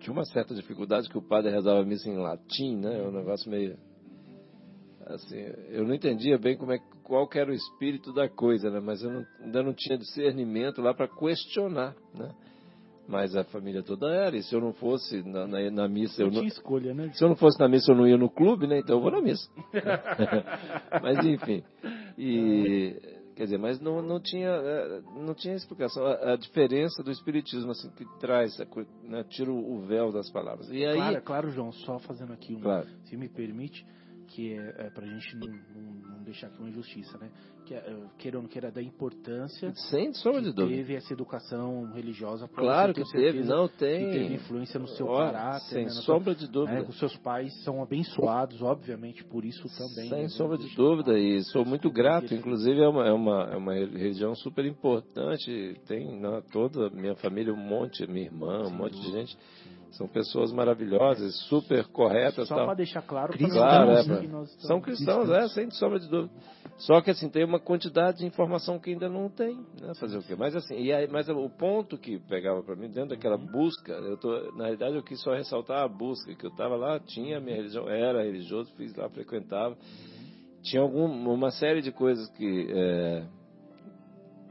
tinha 0.00 0.10
uma 0.10 0.24
certa 0.24 0.54
dificuldade 0.54 1.06
que 1.10 1.18
o 1.18 1.22
padre 1.22 1.50
rezava 1.50 1.82
a 1.82 1.84
missa 1.84 2.08
em 2.08 2.16
latim, 2.16 2.76
né? 2.78 2.98
É 2.98 3.06
um 3.06 3.12
negócio 3.12 3.50
meio... 3.50 3.76
Assim, 5.04 5.36
eu 5.68 5.84
não 5.84 5.94
entendia 5.94 6.38
bem 6.38 6.56
como 6.56 6.72
é, 6.72 6.78
qual 7.04 7.28
era 7.34 7.50
o 7.50 7.54
espírito 7.54 8.10
da 8.14 8.26
coisa, 8.26 8.70
né? 8.70 8.80
Mas 8.80 9.02
eu 9.02 9.10
não- 9.10 9.26
ainda 9.40 9.62
não 9.62 9.74
tinha 9.74 9.98
discernimento 9.98 10.80
lá 10.80 10.94
para 10.94 11.08
questionar, 11.08 11.94
né? 12.14 12.34
Mas 13.08 13.34
a 13.34 13.44
família 13.44 13.82
toda 13.82 14.08
era, 14.08 14.36
e 14.36 14.42
se 14.42 14.54
eu 14.54 14.60
não 14.60 14.72
fosse 14.72 15.22
na, 15.22 15.46
na, 15.46 15.70
na 15.70 15.88
missa, 15.88 16.22
eu 16.22 16.30
Não 16.30 16.44
escolha, 16.44 16.94
né? 16.94 17.10
se 17.12 17.22
eu 17.22 17.28
não 17.28 17.36
fosse 17.36 17.58
na 17.58 17.68
missa, 17.68 17.92
eu 17.92 17.96
não 17.96 18.06
ia 18.06 18.16
no 18.16 18.30
clube, 18.30 18.66
né? 18.66 18.78
Então 18.78 18.96
eu 18.96 19.02
vou 19.02 19.10
na 19.10 19.20
missa. 19.20 19.50
mas 21.02 21.24
enfim. 21.26 21.62
E 22.16 22.96
quer 23.34 23.44
dizer, 23.44 23.58
mas 23.58 23.80
não, 23.80 24.00
não 24.02 24.20
tinha 24.20 24.48
eh, 24.50 25.02
não 25.16 25.34
tinha 25.34 25.54
explicação 25.54 26.06
a, 26.06 26.32
a 26.32 26.36
diferença 26.36 27.02
do 27.02 27.10
espiritismo 27.10 27.70
assim 27.72 27.90
que 27.90 28.04
traz, 28.20 28.58
a 28.60 28.66
né, 29.02 29.24
tira 29.24 29.50
o 29.50 29.80
véu 29.80 30.12
das 30.12 30.30
palavras. 30.30 30.70
E 30.70 30.84
aí, 30.84 30.96
Claro, 30.96 31.16
é 31.16 31.20
claro, 31.20 31.50
João, 31.50 31.72
só 31.72 31.98
fazendo 31.98 32.32
aqui 32.32 32.54
um, 32.54 32.60
Claro. 32.60 32.88
se 33.04 33.16
me 33.16 33.28
permite, 33.28 33.84
que 34.28 34.54
é, 34.54 34.86
é 34.86 34.90
pra 34.90 35.06
gente 35.06 35.36
não, 35.36 35.48
não, 35.48 36.11
não 36.22 36.24
deixar 36.24 36.46
aqui 36.46 36.58
uma 36.60 36.68
injustiça, 36.68 37.18
né? 37.18 37.30
Que, 37.66 37.74
é, 37.74 37.96
queira 38.18 38.38
ou 38.38 38.42
não 38.42 38.48
queira, 38.48 38.70
da 38.70 38.82
importância 38.82 39.72
sem 39.90 40.12
sombra 40.14 40.40
que 40.40 40.48
de 40.48 40.54
dúvida. 40.54 40.76
teve 40.76 40.94
essa 40.94 41.12
educação 41.12 41.92
religiosa 41.92 42.48
Claro 42.48 42.94
que 42.94 43.04
teve, 43.12 43.42
não 43.44 43.68
que 43.68 43.78
tem. 43.78 44.10
teve 44.10 44.34
influência 44.34 44.80
no 44.80 44.88
seu 44.88 45.06
caráter, 45.06 45.68
sem 45.68 45.84
né, 45.84 45.94
na 45.94 46.00
sombra 46.02 46.34
de 46.34 46.46
né, 46.46 46.50
dúvida. 46.52 46.82
os 46.88 46.98
seus 46.98 47.16
pais 47.18 47.52
são 47.64 47.82
abençoados, 47.82 48.62
obviamente, 48.62 49.24
por 49.24 49.44
isso 49.44 49.66
também. 49.76 50.08
Sem 50.08 50.22
né? 50.22 50.28
sombra 50.28 50.58
de 50.58 50.74
dúvida, 50.74 51.18
e 51.18 51.42
sou 51.44 51.64
muito 51.64 51.90
grato. 51.90 52.34
Inclusive, 52.34 52.80
é 52.80 52.88
uma, 52.88 53.06
é 53.06 53.12
uma, 53.12 53.42
é 53.52 53.56
uma 53.56 53.74
religião 53.74 54.34
super 54.34 54.64
importante. 54.64 55.80
Tem 55.86 56.20
né, 56.20 56.42
toda 56.52 56.86
a 56.86 56.90
minha 56.90 57.14
família, 57.16 57.52
um 57.52 57.56
monte, 57.56 58.06
minha 58.06 58.26
irmã, 58.26 58.66
um 58.66 58.76
monte 58.76 59.00
de 59.00 59.10
gente. 59.10 59.36
São 59.92 60.08
pessoas 60.08 60.50
maravilhosas, 60.52 61.36
super 61.48 61.86
corretas. 61.88 62.48
Só 62.48 62.54
para 62.64 62.74
deixar 62.74 63.02
claro 63.02 63.32
Cristãos, 63.32 63.54
Claro, 63.54 63.90
é, 63.90 64.04
pra- 64.04 64.16
que 64.20 64.26
nós 64.26 64.48
estamos- 64.48 64.66
São 64.66 64.80
cristãos, 64.80 65.30
é, 65.30 65.48
sem 65.48 65.70
sombra 65.70 66.00
de 66.00 66.08
dúvida. 66.08 66.32
Só 66.78 67.00
que 67.02 67.10
assim, 67.10 67.28
tem 67.28 67.44
uma 67.44 67.60
quantidade 67.60 68.18
de 68.18 68.26
informação 68.26 68.78
que 68.78 68.90
ainda 68.90 69.08
não 69.08 69.28
tem, 69.28 69.54
né? 69.80 69.92
Fazer 70.00 70.16
o 70.16 70.22
quê? 70.22 70.34
Mas 70.34 70.56
assim, 70.56 70.80
e 70.80 70.92
aí, 70.92 71.06
mas 71.08 71.28
o 71.28 71.48
ponto 71.50 71.98
que 71.98 72.18
pegava 72.20 72.62
para 72.62 72.74
mim, 72.74 72.88
dentro 72.88 73.10
daquela 73.10 73.36
busca, 73.36 73.92
eu 73.92 74.16
tô, 74.16 74.30
na 74.52 74.64
realidade 74.64 74.96
eu 74.96 75.02
quis 75.02 75.20
só 75.20 75.34
ressaltar 75.34 75.82
a 75.84 75.88
busca, 75.88 76.34
que 76.34 76.44
eu 76.46 76.50
estava 76.50 76.74
lá, 76.74 76.98
tinha 76.98 77.36
a 77.36 77.40
minha 77.40 77.56
religião, 77.56 77.88
era 77.88 78.22
religioso, 78.24 78.72
fiz 78.76 78.94
lá, 78.96 79.08
frequentava. 79.10 79.76
Tinha 80.62 80.80
algum, 80.80 81.04
uma 81.30 81.50
série 81.50 81.82
de 81.82 81.92
coisas 81.92 82.30
que 82.30 82.66
é, 82.70 83.24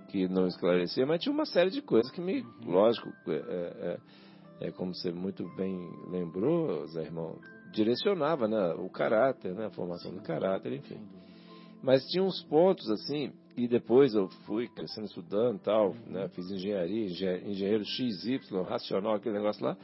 que 0.09 0.27
não 0.27 0.45
esclarecia, 0.45 1.05
mas 1.05 1.21
tinha 1.21 1.33
uma 1.33 1.45
série 1.45 1.71
de 1.71 1.81
coisas 1.81 2.11
que 2.11 2.19
me, 2.21 2.45
lógico, 2.65 3.11
é, 3.27 3.33
é, 3.33 3.97
é 4.61 4.71
como 4.71 4.93
você 4.93 5.11
muito 5.11 5.43
bem 5.55 5.89
lembrou, 6.07 6.85
Zé 6.87 7.01
Irmão, 7.01 7.35
direcionava 7.73 8.47
né, 8.47 8.73
o 8.75 8.89
caráter, 8.89 9.55
né, 9.55 9.65
a 9.65 9.71
formação 9.71 10.13
do 10.13 10.21
caráter, 10.21 10.73
enfim. 10.73 10.99
Mas 11.81 12.05
tinha 12.05 12.23
uns 12.23 12.43
pontos 12.43 12.87
assim, 12.91 13.33
e 13.57 13.67
depois 13.67 14.13
eu 14.13 14.27
fui 14.45 14.67
crescendo 14.67 15.07
estudando 15.07 15.59
tal, 15.59 15.95
né, 16.05 16.27
fiz 16.29 16.51
engenharia, 16.51 17.05
engenheiro 17.43 17.83
XY, 17.83 18.39
racional, 18.67 19.15
aquele 19.15 19.35
negócio 19.35 19.65
lá, 19.65 19.75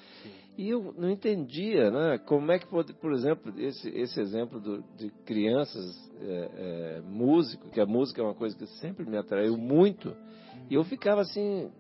e 0.56 0.70
eu 0.70 0.94
não 0.95 1.10
entendia, 1.10 1.90
né, 1.90 2.20
como 2.20 2.52
é 2.52 2.60
que 2.60 2.68
pode, 2.68 2.94
por 2.94 3.14
exemplo, 3.14 3.52
esse, 3.60 3.90
esse 3.90 4.20
exemplo 4.20 4.60
do, 4.60 4.84
de 4.95 5.10
crianças 5.26 6.12
é, 6.22 6.52
é, 6.56 7.02
músico, 7.02 7.70
que 7.72 7.82
a 7.82 7.86
música 7.86 8.22
é 8.22 8.26
uma 8.26 8.36
coisa 8.36 8.56
que 8.56 8.68
sempre 8.80 9.10
me 9.10 9.18
atraiu 9.18 9.58
muito, 9.58 10.16
e 10.70 10.76
eu 10.76 10.84
ficava 10.84 11.22
assim, 11.22 11.72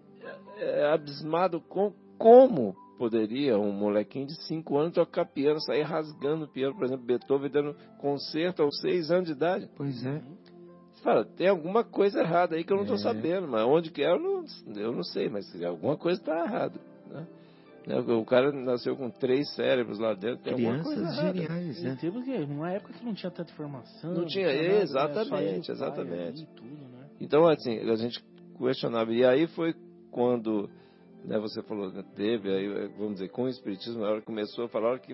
é, 0.57 0.91
abismado 0.91 1.61
com 1.61 1.93
como 2.17 2.75
poderia 2.97 3.57
um 3.57 3.71
molequinho 3.71 4.27
de 4.27 4.35
5 4.47 4.77
anos 4.77 4.93
tocar 4.93 5.25
piano, 5.25 5.59
sair 5.61 5.83
rasgando 5.83 6.47
piano, 6.47 6.75
por 6.75 6.85
exemplo, 6.85 7.05
Beethoven 7.05 7.49
dando 7.49 7.75
concerto 7.99 8.63
aos 8.63 8.79
6 8.81 9.11
anos 9.11 9.25
de 9.27 9.33
idade. 9.33 9.69
Pois 9.75 10.05
é. 10.05 10.21
Você 10.91 11.03
fala, 11.03 11.25
tem 11.25 11.47
alguma 11.47 11.83
coisa 11.83 12.19
errada 12.19 12.55
aí 12.55 12.63
que 12.63 12.73
eu 12.73 12.77
não 12.77 12.83
estou 12.83 12.97
é. 12.97 13.01
sabendo, 13.01 13.47
mas 13.47 13.63
onde 13.65 13.91
que 13.91 14.01
é 14.01 14.11
eu 14.11 14.19
não, 14.19 14.43
eu 14.75 14.91
não 14.91 15.03
sei, 15.03 15.29
mas 15.29 15.45
alguma 15.63 15.95
coisa 15.95 16.19
está 16.19 16.43
errada. 16.43 16.79
Né? 17.07 17.27
né? 17.85 17.99
O 17.99 18.25
cara 18.25 18.51
nasceu 18.51 18.95
com 18.95 19.09
três 19.09 19.53
cérebros 19.53 19.99
lá 19.99 20.13
dentro, 20.13 20.43
tem 20.43 20.55
Crianças 20.55 20.87
alguma 20.87 21.13
coisa 21.13 21.33
geniais, 21.33 21.83
né? 21.83 21.97
Teve 22.01 22.23
que, 22.23 22.37
numa 22.45 22.71
época 22.71 22.93
que 22.93 23.05
não 23.05 23.13
tinha 23.13 23.31
tanta 23.31 23.51
informação. 23.51 24.13
Não, 24.13 24.25
tinha, 24.25 24.49
tinha 24.49 24.63
nada, 24.63 24.81
exatamente, 24.81 25.71
exatamente. 25.71 26.45
Tudo, 26.55 26.67
né? 26.67 27.07
Então, 27.21 27.47
assim, 27.47 27.77
a 27.77 27.95
gente 27.95 28.23
questionava. 28.57 29.13
E 29.13 29.23
aí 29.23 29.47
foi 29.47 29.75
quando 30.11 30.67
né, 31.25 31.39
você 31.39 31.61
falou, 31.63 31.91
né, 31.91 32.03
teve, 32.15 32.49
aí, 32.49 32.87
vamos 32.97 33.15
dizer, 33.15 33.29
com 33.29 33.43
o 33.43 33.49
Espiritismo, 33.49 34.01
na 34.01 34.09
hora 34.09 34.19
que 34.19 34.25
começou 34.25 34.65
a 34.65 34.69
falar, 34.69 34.99
que 34.99 35.13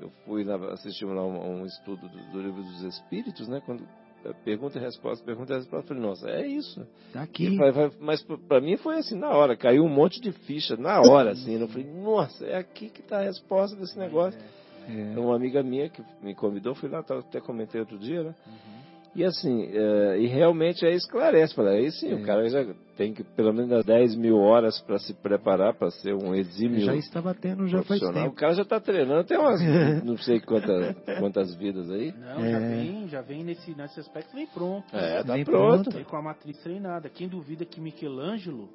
eu 0.00 0.10
fui 0.24 0.44
na, 0.44 0.56
assistir 0.72 1.04
lá 1.04 1.24
um, 1.24 1.60
um 1.60 1.66
estudo 1.66 2.08
do, 2.08 2.32
do, 2.32 2.40
livro 2.40 2.62
dos 2.62 2.82
Espíritos, 2.82 3.46
né, 3.48 3.62
quando 3.64 3.86
é, 4.24 4.32
pergunta 4.44 4.78
e 4.78 4.80
resposta, 4.80 5.24
pergunta 5.24 5.52
e 5.52 5.56
resposta, 5.56 5.84
eu 5.84 5.88
falei, 5.88 6.02
nossa, 6.02 6.28
é 6.28 6.46
isso. 6.46 6.86
Tá 7.12 7.22
aqui. 7.22 7.56
mas 8.00 8.22
para 8.22 8.60
mim 8.60 8.76
foi 8.76 8.98
assim, 8.98 9.18
na 9.18 9.30
hora, 9.30 9.56
caiu 9.56 9.84
um 9.84 9.88
monte 9.88 10.20
de 10.20 10.32
ficha, 10.32 10.76
na 10.76 11.00
hora, 11.00 11.32
assim, 11.32 11.60
eu 11.60 11.68
falei, 11.68 11.86
nossa, 11.86 12.44
é 12.46 12.56
aqui 12.56 12.88
que 12.88 13.00
está 13.00 13.18
a 13.18 13.22
resposta 13.22 13.76
desse 13.76 13.98
negócio. 13.98 14.40
É. 14.88 15.18
Uma 15.18 15.36
amiga 15.36 15.62
minha 15.62 15.88
que 15.88 16.02
me 16.22 16.34
convidou, 16.34 16.74
fui 16.74 16.88
lá, 16.88 17.00
até 17.00 17.40
comentei 17.40 17.80
outro 17.80 17.98
dia, 17.98 18.24
né? 18.24 18.34
Uhum. 18.46 18.79
E 19.14 19.24
assim, 19.24 19.64
é, 19.72 20.18
e 20.20 20.26
realmente 20.26 20.86
aí 20.86 20.94
esclarece, 20.94 21.54
fala, 21.54 21.70
aí 21.70 21.90
sim, 21.90 22.12
é. 22.12 22.14
o 22.14 22.22
cara 22.22 22.48
já 22.48 22.64
tem 22.96 23.12
que 23.12 23.24
pelo 23.24 23.52
menos 23.52 23.84
10 23.84 24.14
mil 24.14 24.36
horas 24.36 24.80
para 24.82 24.98
se 24.98 25.12
preparar 25.14 25.74
para 25.74 25.90
ser 25.90 26.14
um 26.14 26.34
exímio. 26.34 26.80
Já 26.80 26.94
está 26.94 27.34
tendo 27.34 27.66
já 27.66 27.82
faz 27.82 28.00
tempo. 28.00 28.28
O 28.28 28.32
cara 28.32 28.54
já 28.54 28.62
está 28.62 28.78
treinando, 28.78 29.24
tem 29.24 29.36
umas, 29.36 29.60
não 30.04 30.16
sei 30.16 30.40
quantas, 30.40 30.94
quantas 31.18 31.54
vidas 31.56 31.90
aí. 31.90 32.12
Não, 32.12 32.44
é. 32.44 32.50
já 32.50 32.58
vem, 32.58 33.08
já 33.08 33.20
vem 33.22 33.44
nesse, 33.44 33.74
nesse 33.74 33.98
aspecto, 33.98 34.32
vem 34.32 34.46
pronto. 34.46 34.86
É, 34.94 35.24
tá 35.24 35.34
vem 35.34 35.44
pronto. 35.44 35.90
Vem 35.90 36.04
com 36.04 36.16
a 36.16 36.22
matriz 36.22 36.56
treinada. 36.58 37.08
Quem 37.08 37.28
duvida 37.28 37.64
que 37.64 37.80
Michelangelo 37.80 38.68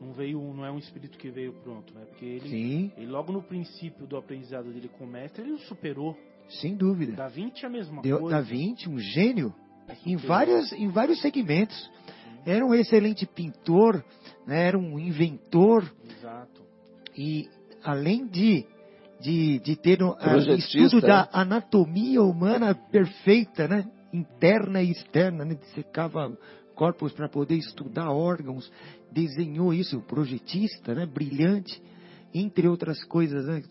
não 0.00 0.12
veio, 0.12 0.40
não 0.54 0.64
é 0.64 0.70
um 0.72 0.78
espírito 0.78 1.18
que 1.18 1.30
veio 1.30 1.52
pronto, 1.62 1.94
né? 1.94 2.06
Porque 2.06 2.24
ele, 2.24 2.92
ele 2.96 3.06
logo 3.06 3.30
no 3.32 3.42
princípio 3.42 4.06
do 4.06 4.16
aprendizado 4.16 4.72
dele 4.72 4.88
com 4.88 5.04
o 5.04 5.06
mestre, 5.06 5.44
ele 5.44 5.52
o 5.52 5.58
superou. 5.58 6.16
Sem 6.50 6.76
dúvida. 6.76 7.12
Da 7.12 7.28
Vinci 7.28 7.64
é 7.64 7.68
a 7.68 7.70
mesma 7.70 8.02
Deu, 8.02 8.18
coisa. 8.18 8.36
Da 8.36 8.42
Vinci, 8.42 8.88
um 8.88 8.98
gênio 8.98 9.54
em 10.04 10.16
vários, 10.16 10.72
em 10.72 10.88
vários 10.88 11.20
segmentos. 11.20 11.90
Era 12.44 12.64
um 12.64 12.74
excelente 12.74 13.26
pintor, 13.26 14.04
né? 14.46 14.66
era 14.66 14.78
um 14.78 14.98
inventor. 14.98 15.90
Exato. 16.18 16.62
E 17.16 17.48
além 17.82 18.26
de, 18.26 18.66
de, 19.20 19.58
de 19.60 19.76
ter 19.76 20.02
um 20.02 20.10
uh, 20.10 20.54
estudo 20.56 21.00
da 21.00 21.28
anatomia 21.32 22.22
humana 22.22 22.74
perfeita, 22.74 23.68
né? 23.68 23.88
interna 24.12 24.82
e 24.82 24.90
externa, 24.90 25.44
né? 25.44 25.56
secava 25.74 26.36
corpos 26.74 27.12
para 27.12 27.28
poder 27.28 27.56
estudar 27.56 28.10
órgãos, 28.10 28.72
desenhou 29.12 29.74
isso, 29.74 30.00
projetista, 30.00 30.94
né? 30.94 31.06
brilhante, 31.06 31.80
entre 32.32 32.66
outras 32.66 33.04
coisas. 33.04 33.46
Né? 33.46 33.62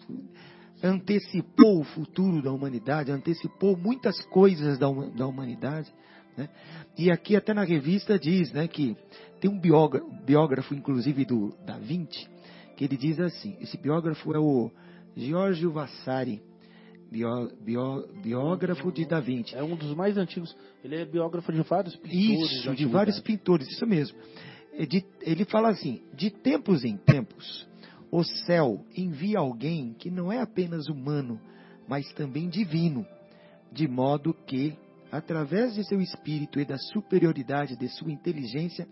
Antecipou 0.81 1.81
o 1.81 1.83
futuro 1.83 2.41
da 2.41 2.51
humanidade, 2.51 3.11
antecipou 3.11 3.77
muitas 3.77 4.21
coisas 4.27 4.77
da, 4.77 4.87
da 5.15 5.27
humanidade. 5.27 5.91
Né? 6.37 6.49
E 6.97 7.11
aqui 7.11 7.35
até 7.35 7.53
na 7.53 7.63
revista 7.63 8.17
diz 8.17 8.51
né, 8.53 8.67
que 8.67 8.95
tem 9.39 9.49
um 9.49 9.59
biógrafo, 9.59 10.09
biógrafo, 10.25 10.73
inclusive, 10.73 11.25
do 11.25 11.55
Da 11.65 11.77
Vinci, 11.77 12.27
que 12.75 12.85
ele 12.85 12.97
diz 12.97 13.19
assim, 13.19 13.57
esse 13.59 13.77
biógrafo 13.77 14.33
é 14.33 14.39
o 14.39 14.71
Giorgio 15.15 15.71
Vassari, 15.71 16.41
bió, 17.11 17.49
bió, 17.61 18.05
biógrafo 18.21 18.91
de 18.91 19.05
Da 19.05 19.19
Vinci. 19.19 19.55
É 19.55 19.63
um 19.63 19.75
dos 19.75 19.93
mais 19.93 20.17
antigos, 20.17 20.55
ele 20.83 20.95
é 20.95 21.05
biógrafo 21.05 21.51
de 21.51 21.61
vários 21.61 21.95
pintores. 21.95 22.51
Isso, 22.51 22.75
de 22.75 22.85
vários 22.85 23.19
pintores, 23.19 23.67
isso 23.69 23.85
mesmo. 23.85 24.17
É 24.73 24.87
ele 25.21 25.43
fala 25.45 25.69
assim, 25.69 26.01
de 26.13 26.29
tempos 26.29 26.85
em 26.85 26.95
tempos, 26.95 27.67
o 28.11 28.23
céu 28.23 28.83
envia 28.95 29.39
alguém 29.39 29.93
que 29.93 30.09
não 30.09 30.31
é 30.31 30.41
apenas 30.41 30.87
humano, 30.87 31.39
mas 31.87 32.11
também 32.13 32.49
divino, 32.49 33.05
de 33.71 33.87
modo 33.87 34.33
que, 34.33 34.75
através 35.11 35.75
de 35.75 35.83
seu 35.83 36.01
espírito 36.01 36.59
e 36.59 36.65
da 36.65 36.77
superioridade 36.77 37.77
de 37.77 37.87
sua 37.87 38.11
inteligência, 38.11 38.87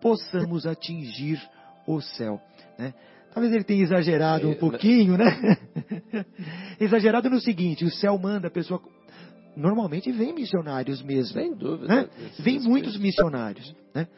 possamos 0.00 0.66
atingir 0.66 1.40
o 1.86 2.00
céu. 2.00 2.40
Né? 2.78 2.94
Talvez 3.32 3.52
ele 3.52 3.64
tenha 3.64 3.82
exagerado 3.82 4.48
um 4.48 4.52
é, 4.52 4.54
pouquinho, 4.54 5.18
né? 5.18 5.58
exagerado 6.78 7.28
no 7.28 7.40
seguinte: 7.40 7.84
o 7.84 7.90
céu 7.90 8.16
manda 8.18 8.48
a 8.48 8.50
pessoa. 8.50 8.80
Normalmente 9.56 10.10
vem 10.12 10.32
missionários 10.32 11.02
mesmo. 11.02 11.34
Sem 11.34 11.54
dúvida. 11.54 11.94
Né? 11.94 12.08
Vem 12.38 12.60
muitos 12.60 12.96
missionários. 12.96 13.74
Né? 13.94 14.08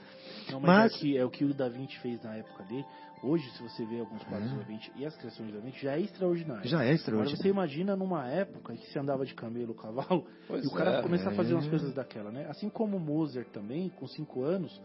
Não, 0.51 0.61
mas, 0.61 0.93
mas... 0.93 0.95
É, 0.95 0.99
que, 0.99 1.17
é 1.17 1.25
o 1.25 1.31
que 1.31 1.45
o 1.45 1.55
Da 1.55 1.69
Vinci 1.69 1.99
fez 1.99 2.23
na 2.23 2.37
época 2.37 2.65
dele. 2.65 2.85
Hoje, 3.23 3.51
se 3.53 3.63
você 3.63 3.85
vê 3.85 4.01
alguns 4.01 4.23
quadros 4.25 4.51
do 4.51 4.59
Da 4.59 4.65
Vinci 4.65 4.93
e 4.95 5.05
as 5.05 5.17
criações 5.17 5.51
do 5.51 5.57
Da 5.57 5.65
Vinci, 5.65 5.81
já 5.81 5.97
é 5.97 6.01
extraordinário. 6.01 6.69
Já 6.69 6.85
é 6.85 6.93
extraordinário. 6.93 7.33
Agora 7.33 7.43
você 7.43 7.49
imagina 7.49 7.97
numa 7.97 8.29
época 8.29 8.75
em 8.75 8.77
que 8.77 8.87
se 8.91 8.99
andava 8.99 9.25
de 9.25 9.35
camelo, 9.35 9.75
cavalo, 9.75 10.27
pois 10.47 10.65
e 10.65 10.69
o 10.69 10.71
cara 10.71 10.99
é, 10.99 11.03
começar 11.03 11.31
é. 11.31 11.33
a 11.33 11.37
fazer 11.37 11.55
umas 11.55 11.67
coisas 11.67 11.95
daquela, 11.95 12.31
né? 12.31 12.47
Assim 12.49 12.69
como 12.69 12.99
Mozart 12.99 13.49
também, 13.49 13.89
com 13.89 14.07
5 14.07 14.43
anos, 14.43 14.81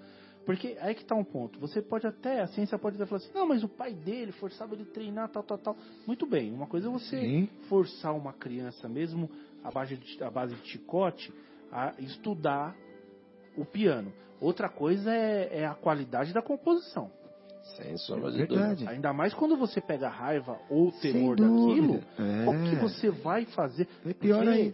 porque 0.45 0.77
aí 0.79 0.95
que 0.95 1.01
está 1.01 1.15
um 1.15 1.23
ponto. 1.23 1.59
Você 1.59 1.81
pode 1.81 2.07
até, 2.07 2.41
a 2.41 2.47
ciência 2.47 2.77
pode 2.79 2.95
até 2.95 3.05
falar 3.05 3.17
assim, 3.17 3.33
não, 3.33 3.47
mas 3.47 3.63
o 3.63 3.69
pai 3.69 3.93
dele 3.93 4.31
forçava 4.31 4.73
ele 4.73 4.83
a 4.83 4.93
treinar, 4.93 5.29
tal, 5.29 5.43
tal, 5.43 5.57
tal. 5.57 5.77
Muito 6.07 6.25
bem, 6.25 6.51
uma 6.51 6.67
coisa 6.67 6.87
é 6.87 6.91
você 6.91 7.19
Sim. 7.19 7.49
forçar 7.67 8.15
uma 8.15 8.33
criança, 8.33 8.87
mesmo 8.89 9.29
à 9.63 9.69
base, 9.69 9.97
de, 9.97 10.23
à 10.23 10.31
base 10.31 10.55
de 10.55 10.67
chicote, 10.67 11.31
a 11.71 11.93
estudar 11.99 12.75
o 13.55 13.65
piano. 13.65 14.11
Outra 14.39 14.67
coisa 14.69 15.13
é, 15.13 15.59
é 15.59 15.65
a 15.65 15.75
qualidade 15.75 16.33
da 16.33 16.41
composição. 16.41 17.11
Sem 17.75 17.97
sombra 17.97 18.31
de 18.31 18.45
dúvida. 18.45 18.89
Ainda 18.89 19.13
mais 19.13 19.33
quando 19.33 19.55
você 19.55 19.79
pega 19.79 20.09
raiva 20.09 20.59
ou 20.69 20.91
temor 20.91 21.35
daquilo, 21.35 22.01
é. 22.17 22.49
o 22.49 22.69
que 22.69 22.75
você 22.75 23.09
vai 23.09 23.45
fazer? 23.45 23.87
É 24.05 24.13
pior 24.13 24.47
aí. 24.47 24.73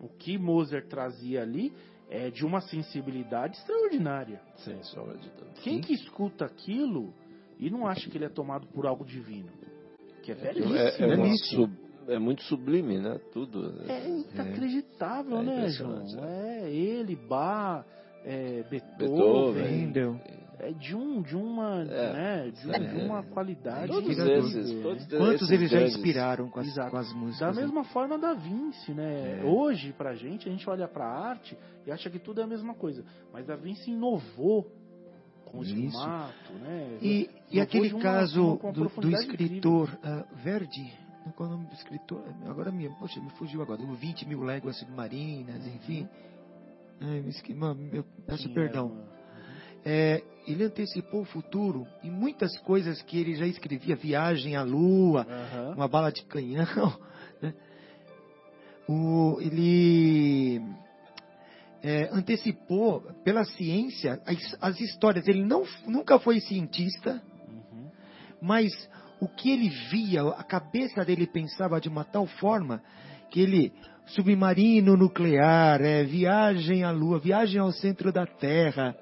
O 0.00 0.08
que 0.08 0.38
Mozart 0.38 0.86
trazia 0.88 1.42
ali 1.42 1.72
é 2.08 2.30
de 2.30 2.44
uma 2.44 2.60
sensibilidade 2.60 3.56
extraordinária. 3.56 4.40
Sem 4.56 4.82
sombra 4.82 5.16
de 5.16 5.28
dúvida. 5.30 5.60
Quem 5.62 5.80
que 5.80 5.92
escuta 5.92 6.44
aquilo 6.44 7.12
e 7.58 7.70
não 7.70 7.86
acha 7.86 8.10
que 8.10 8.16
ele 8.16 8.24
é 8.24 8.30
tomado 8.30 8.66
por 8.68 8.86
algo 8.86 9.04
divino? 9.04 9.50
Que 10.22 10.32
é 10.32 10.34
belíssimo. 10.34 10.76
É, 10.76 10.88
é, 11.00 11.32
é, 11.32 11.36
sub, 11.36 11.72
é 12.08 12.18
muito 12.18 12.42
sublime, 12.44 12.98
né? 12.98 13.18
Tudo. 13.32 13.82
É 13.88 14.08
inacreditável, 14.08 15.38
é 15.38 15.42
né, 15.42 15.68
João? 15.68 16.04
É 16.22 16.70
ele, 16.70 17.16
Bach, 17.16 17.84
é, 18.24 18.62
Beethoven. 18.68 19.92
Beethoven 19.92 20.41
é 20.62 20.72
de 20.72 20.94
um 20.94 21.20
de 21.20 21.36
uma 21.36 21.82
é, 21.82 22.12
né 22.12 22.50
de, 22.50 22.68
um, 22.68 22.72
de, 22.72 23.04
uma 23.04 23.22
qualidade 23.24 23.88
todos 23.88 24.18
esses, 24.18 24.82
todos 24.82 25.06
quantos 25.06 25.50
eles 25.50 25.70
já 25.70 25.82
inspiraram 25.82 26.48
com 26.48 26.60
as, 26.60 26.74
com 26.74 26.96
as 26.96 27.12
músicas 27.12 27.54
da 27.54 27.60
mesma 27.60 27.84
forma 27.84 28.18
da 28.18 28.32
Vinci 28.32 28.92
né? 28.92 29.40
É. 29.40 29.44
hoje 29.44 29.92
pra 29.92 30.14
gente 30.14 30.48
a 30.48 30.52
gente 30.52 30.68
olha 30.70 30.88
pra 30.88 31.04
arte 31.04 31.56
e 31.86 31.90
acha 31.90 32.08
que 32.10 32.18
tudo 32.18 32.40
é 32.40 32.44
a 32.44 32.46
mesma 32.46 32.74
coisa. 32.74 33.04
Mas 33.32 33.46
da 33.46 33.56
Vinci 33.56 33.90
inovou 33.90 34.70
com 35.44 35.58
o 35.58 35.62
esfumato 35.62 36.52
né? 36.54 36.98
E, 37.00 37.28
e 37.50 37.60
aquele 37.60 37.92
uma, 37.92 38.02
caso 38.02 38.54
uma, 38.54 38.72
do, 38.72 38.88
do, 38.88 39.10
escritor 39.10 39.88
uh, 39.88 40.36
Verdi. 40.36 40.92
Qual 41.36 41.48
é 41.48 41.52
o 41.52 41.56
nome 41.56 41.68
do 41.68 41.74
escritor? 41.74 42.22
Agora 42.46 42.72
me 42.72 42.88
poxa 42.96 43.20
me 43.20 43.30
fugiu 43.30 43.62
agora. 43.62 43.80
O 43.80 43.94
20 43.94 44.26
mil 44.26 44.42
léguas 44.42 44.76
submarinas 44.78 45.66
enfim. 45.66 46.08
Ai, 47.00 47.20
me 47.20 47.96
eu 47.96 48.04
peço 48.26 48.42
Sim, 48.42 48.54
perdão 48.54 49.11
é, 49.84 50.22
ele 50.46 50.64
antecipou 50.64 51.22
o 51.22 51.24
futuro 51.24 51.86
em 52.02 52.10
muitas 52.10 52.56
coisas 52.60 53.00
que 53.02 53.18
ele 53.18 53.34
já 53.34 53.46
escrevia, 53.46 53.96
viagem 53.96 54.56
à 54.56 54.62
lua, 54.62 55.26
uhum. 55.28 55.72
uma 55.74 55.88
bala 55.88 56.10
de 56.10 56.24
canhão. 56.24 56.66
Né? 57.40 57.54
O, 58.88 59.38
ele, 59.40 60.60
é, 61.82 62.08
antecipou 62.12 63.00
pela 63.24 63.44
ciência 63.44 64.20
as, 64.24 64.56
as 64.60 64.80
histórias. 64.80 65.26
Ele 65.26 65.44
não, 65.44 65.64
nunca 65.86 66.18
foi 66.18 66.40
cientista, 66.40 67.20
Uhum. 67.48 67.90
mas 68.40 68.70
o 69.20 69.28
que 69.28 69.50
ele 69.50 69.68
via, 69.90 70.22
a 70.22 70.44
cabeça 70.44 71.04
dele 71.04 71.26
pensava 71.26 71.80
de 71.80 71.88
uma 71.88 72.04
tal 72.04 72.26
forma 72.26 72.82
que 73.30 73.40
ele 73.40 73.72
submarino 74.06 74.96
nuclear, 74.96 75.80
é, 75.80 76.04
viagem 76.04 76.84
à 76.84 76.90
Lua, 76.90 77.18
viagem 77.18 77.60
ao 77.60 77.72
centro 77.72 78.12
da 78.12 78.26
Terra, 78.26 78.96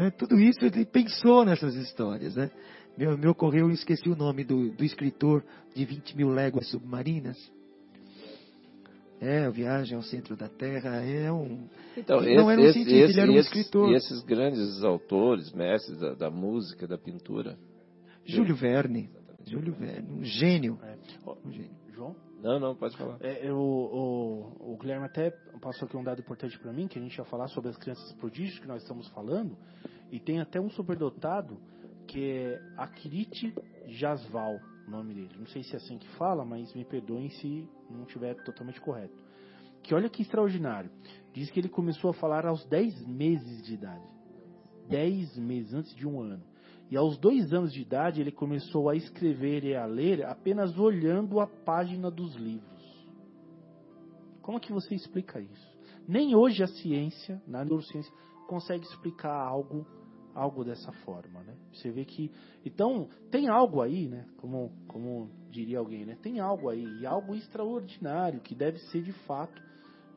né, 0.00 0.10
tudo 0.10 0.38
isso 0.38 0.64
ele 0.64 0.84
pensou 0.84 1.44
nessas 1.44 1.74
histórias, 1.74 2.34
né? 2.34 2.50
Me, 2.96 3.06
me 3.16 3.26
ocorreu, 3.28 3.68
eu 3.68 3.72
esqueci 3.72 4.08
o 4.08 4.16
nome 4.16 4.44
do, 4.44 4.70
do 4.70 4.84
escritor 4.84 5.44
de 5.74 5.84
20 5.84 6.16
mil 6.16 6.28
léguas 6.30 6.68
submarinas. 6.68 7.36
É, 9.20 9.44
a 9.44 9.50
viagem 9.50 9.96
ao 9.96 10.02
centro 10.02 10.34
da 10.34 10.48
Terra 10.48 11.02
é 11.04 11.30
um. 11.30 11.68
Então, 11.96 12.22
Ele 12.22 12.36
não 12.36 12.50
era 12.50 12.58
um 12.60 12.64
esse- 12.64 12.72
cientista, 12.84 12.98
esse- 13.04 13.12
ele 13.12 13.20
era 13.20 13.30
um 13.30 13.34
esses- 13.34 13.46
escritor. 13.48 13.90
E 13.90 13.94
esses 13.94 14.22
grandes 14.22 14.82
autores, 14.82 15.52
mestres 15.52 15.98
da, 15.98 16.14
da 16.14 16.30
música, 16.30 16.86
da 16.86 16.96
pintura. 16.96 17.58
Júlio 18.24 18.54
Verne. 18.56 19.10
Júlio 19.46 19.74
Verne, 19.74 20.10
um 20.10 20.24
gênio. 20.24 20.78
É. 20.82 20.96
Um 21.46 21.52
gênio. 21.52 21.70
João? 21.94 22.16
Não, 22.42 22.58
não, 22.58 22.74
pode 22.74 22.96
falar. 22.96 23.18
É, 23.20 23.46
eu- 23.46 23.56
o, 23.58 24.72
o 24.72 24.76
Guilherme 24.78 25.04
até 25.06 25.30
passou 25.60 25.86
aqui 25.86 25.96
um 25.96 26.02
dado 26.02 26.20
importante 26.20 26.58
para 26.58 26.72
mim, 26.72 26.88
que 26.88 26.98
a 26.98 27.02
gente 27.02 27.16
ia 27.16 27.24
falar 27.24 27.48
sobre 27.48 27.70
as 27.70 27.76
crianças 27.76 28.12
prodígios 28.14 28.58
que 28.58 28.66
nós 28.66 28.82
estamos 28.82 29.08
falando, 29.08 29.56
e 30.10 30.18
tem 30.18 30.40
até 30.40 30.60
um 30.60 30.70
superdotado 30.70 31.58
que 32.06 32.20
é 32.32 32.60
Akirit 32.76 33.54
Jasval, 33.86 34.58
o 34.86 34.90
nome 34.90 35.14
dele. 35.14 35.30
Não 35.38 35.46
sei 35.46 35.62
se 35.62 35.74
é 35.74 35.76
assim 35.76 35.98
que 35.98 36.08
fala, 36.16 36.44
mas 36.44 36.72
me 36.74 36.84
perdoem 36.84 37.28
se 37.30 37.68
não 37.90 38.02
estiver 38.04 38.34
totalmente 38.42 38.80
correto. 38.80 39.22
Que 39.82 39.94
olha 39.94 40.08
que 40.10 40.22
extraordinário. 40.22 40.90
Diz 41.32 41.50
que 41.50 41.60
ele 41.60 41.68
começou 41.68 42.10
a 42.10 42.14
falar 42.14 42.44
aos 42.46 42.64
10 42.66 43.06
meses 43.06 43.62
de 43.64 43.74
idade. 43.74 44.04
10 44.88 45.38
meses, 45.38 45.72
antes 45.72 45.94
de 45.94 46.06
um 46.06 46.20
ano. 46.20 46.42
E 46.90 46.96
aos 46.96 47.16
dois 47.16 47.52
anos 47.52 47.72
de 47.72 47.82
idade 47.82 48.20
ele 48.20 48.32
começou 48.32 48.88
a 48.88 48.96
escrever 48.96 49.64
e 49.64 49.76
a 49.76 49.86
ler 49.86 50.26
apenas 50.26 50.76
olhando 50.76 51.38
a 51.38 51.46
página 51.46 52.10
dos 52.10 52.34
livros. 52.34 53.08
Como 54.42 54.58
que 54.58 54.72
você 54.72 54.96
explica 54.96 55.40
isso? 55.40 55.78
Nem 56.08 56.34
hoje 56.34 56.64
a 56.64 56.66
ciência, 56.66 57.40
na 57.46 57.64
neurociência, 57.64 58.12
consegue 58.48 58.84
explicar 58.84 59.32
algo 59.32 59.86
algo 60.34 60.64
dessa 60.64 60.92
forma, 61.04 61.42
né? 61.42 61.56
Você 61.72 61.90
vê 61.90 62.04
que 62.04 62.30
então 62.64 63.08
tem 63.30 63.48
algo 63.48 63.80
aí, 63.82 64.08
né? 64.08 64.26
Como 64.38 64.72
como 64.88 65.30
diria 65.50 65.78
alguém, 65.78 66.04
né? 66.04 66.16
Tem 66.20 66.40
algo 66.40 66.68
aí, 66.68 66.84
e 67.00 67.06
algo 67.06 67.34
extraordinário 67.34 68.40
que 68.40 68.54
deve 68.54 68.78
ser 68.90 69.02
de 69.02 69.12
fato 69.12 69.62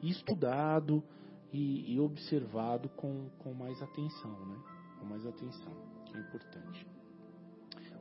estudado 0.01 1.03
e, 1.51 1.93
e 1.93 1.99
observado 1.99 2.89
com, 2.89 3.29
com 3.39 3.53
mais 3.53 3.79
atenção, 3.81 4.45
né? 4.47 4.57
Com 4.99 5.05
mais 5.05 5.25
atenção, 5.25 5.73
é 6.15 6.19
importante. 6.19 6.88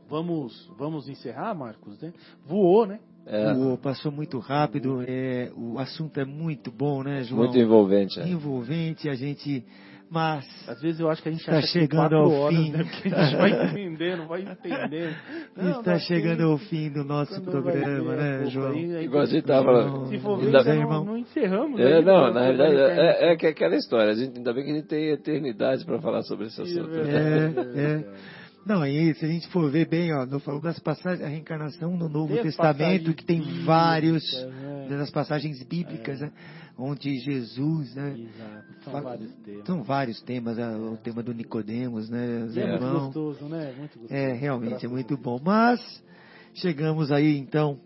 Vamos 0.09 0.71
vamos 0.79 1.09
encerrar, 1.09 1.55
Marcos, 1.55 2.01
né? 2.01 2.13
Voou, 2.47 2.87
né? 2.87 3.01
É, 3.25 3.55
Voou, 3.55 3.79
passou 3.79 4.11
muito 4.11 4.39
rápido. 4.39 5.03
É, 5.07 5.51
o 5.57 5.79
assunto 5.79 6.19
é 6.19 6.25
muito 6.25 6.71
bom, 6.71 7.03
né, 7.03 7.23
João? 7.23 7.45
muito 7.45 7.59
envolvente. 7.59 8.21
é. 8.21 8.29
envolvente. 8.29 9.09
A 9.09 9.15
gente. 9.15 9.65
Mas. 10.13 10.45
Às 10.69 10.83
vezes 10.83 11.01
eu 11.01 11.09
acho 11.09 11.23
que 11.23 11.31
a 11.31 11.33
gente 11.33 11.41
Está 11.41 11.57
acha 11.57 11.67
chegando 11.69 12.15
ao 12.17 12.31
horas, 12.31 12.59
fim. 12.59 12.71
né? 12.71 12.85
Porque 12.85 13.09
a 13.15 13.25
gente 13.25 13.37
vai 13.41 13.51
entendendo, 13.65 14.27
vai 14.29 14.43
entendendo. 14.43 15.17
Não, 15.57 15.81
está 15.81 15.99
chegando 16.01 16.37
tem- 16.37 16.47
ao 16.47 16.59
fim 16.59 16.91
do 16.91 17.03
nosso 17.03 17.41
programa, 17.43 18.11
ver, 18.15 18.23
né, 18.23 18.37
pouco 18.37 18.51
João? 18.51 18.73
aí, 18.73 18.97
aí- 18.97 19.05
Igual 19.07 19.23
a 19.23 19.27
gente 19.27 19.47
tava 19.47 19.83
João, 19.89 20.07
Se 20.09 20.19
for 20.19 20.39
ver, 20.39 20.47
Ainda 20.47 20.63
bem, 20.65 20.75
não, 20.75 20.81
irmão. 20.83 21.05
não 21.07 21.17
encerramos. 21.17 21.81
É, 21.81 21.85
né? 21.85 22.01
não, 22.03 22.33
na 22.33 22.41
cair. 22.57 22.79
é, 22.79 23.33
é 23.33 23.37
que 23.37 23.47
é 23.47 23.51
aquela 23.51 23.75
história. 23.75 24.13
A 24.13 24.15
gente, 24.15 24.37
ainda 24.37 24.53
bem 24.53 24.65
que 24.65 24.71
a 24.71 24.75
gente 24.75 24.87
tem 24.89 25.09
eternidade 25.09 25.85
para 25.87 25.99
falar 26.01 26.23
sobre 26.23 26.47
esse 26.49 26.61
assunto. 26.61 26.91
É, 26.95 27.81
é. 27.81 28.05
Não, 28.65 28.81
aí 28.81 29.15
se 29.15 29.25
a 29.25 29.29
gente 29.29 29.49
for 29.49 29.71
ver 29.71 29.89
bem, 29.89 30.13
ó, 30.15 30.25
no 30.25 30.39
falou 30.39 30.61
das 30.61 30.79
passagens, 30.79 31.25
a 31.25 31.29
reencarnação 31.29 31.97
no 31.97 32.09
Novo 32.09 32.35
Tem 32.35 32.45
Testamento, 32.45 33.13
que 33.15 33.25
tem 33.25 33.41
bíblicas, 33.41 33.65
vários 33.65 34.45
né? 34.45 34.87
das 34.91 35.11
passagens 35.11 35.63
bíblicas, 35.65 36.21
né? 36.21 36.31
Onde 36.79 37.19
Jesus, 37.19 37.95
né? 37.95 38.17
Exato, 38.19 38.83
são 38.83 38.93
Fala- 38.93 39.03
vários 39.11 39.35
temas. 39.35 39.67
São 39.67 39.83
vários 39.83 40.23
temas, 40.23 40.59
ah, 40.59 40.77
o 40.79 40.97
tema 40.97 41.23
do 41.23 41.35
Nicodemos, 41.35 42.09
né? 42.09 42.49
E 42.55 42.61
é 42.61 42.79
muito 42.79 42.93
gostoso, 42.93 43.45
né? 43.47 43.75
Muito 43.77 43.99
gostoso. 43.99 44.15
É, 44.15 44.33
realmente 44.33 44.87
é 44.87 44.89
muito 44.89 45.17
bom. 45.17 45.39
Mas 45.43 45.81
chegamos 46.55 47.11
aí 47.11 47.37
então 47.37 47.79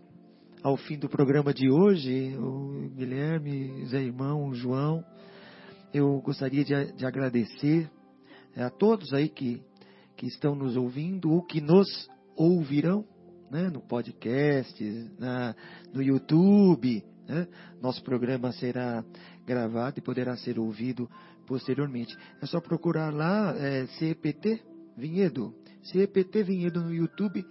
ao 0.63 0.77
fim 0.77 0.97
do 0.97 1.09
programa 1.09 1.53
de 1.53 1.69
hoje. 1.69 2.35
O 2.37 2.89
Guilherme, 2.95 3.85
Zé 3.87 4.01
Irmão, 4.03 4.47
o 4.47 4.53
João, 4.53 5.03
eu 5.93 6.19
gostaria 6.21 6.63
de, 6.63 6.93
de 6.93 7.05
agradecer 7.05 7.89
é, 8.55 8.63
a 8.63 8.69
todos 8.69 9.13
aí 9.13 9.29
que, 9.29 9.61
que 10.17 10.25
estão 10.25 10.55
nos 10.55 10.75
ouvindo 10.75 11.31
ou 11.31 11.43
que 11.43 11.61
nos 11.61 11.87
ouvirão 12.35 13.05
né, 13.49 13.69
no 13.69 13.79
podcast, 13.79 14.83
na, 15.17 15.55
no 15.93 16.01
YouTube. 16.01 17.03
Né? 17.27 17.47
Nosso 17.81 18.03
programa 18.03 18.51
será 18.51 19.05
gravado 19.45 19.99
e 19.99 20.01
poderá 20.01 20.35
ser 20.35 20.59
ouvido 20.59 21.09
posteriormente. 21.45 22.17
É 22.41 22.45
só 22.45 22.59
procurar 22.59 23.13
lá 23.13 23.55
é, 23.55 23.85
CEPT 23.87 24.61
Vinhedo. 24.97 25.53
CEPT 25.83 26.43
Vinhedo 26.43 26.81
no 26.81 26.93
YouTube. 26.93 27.45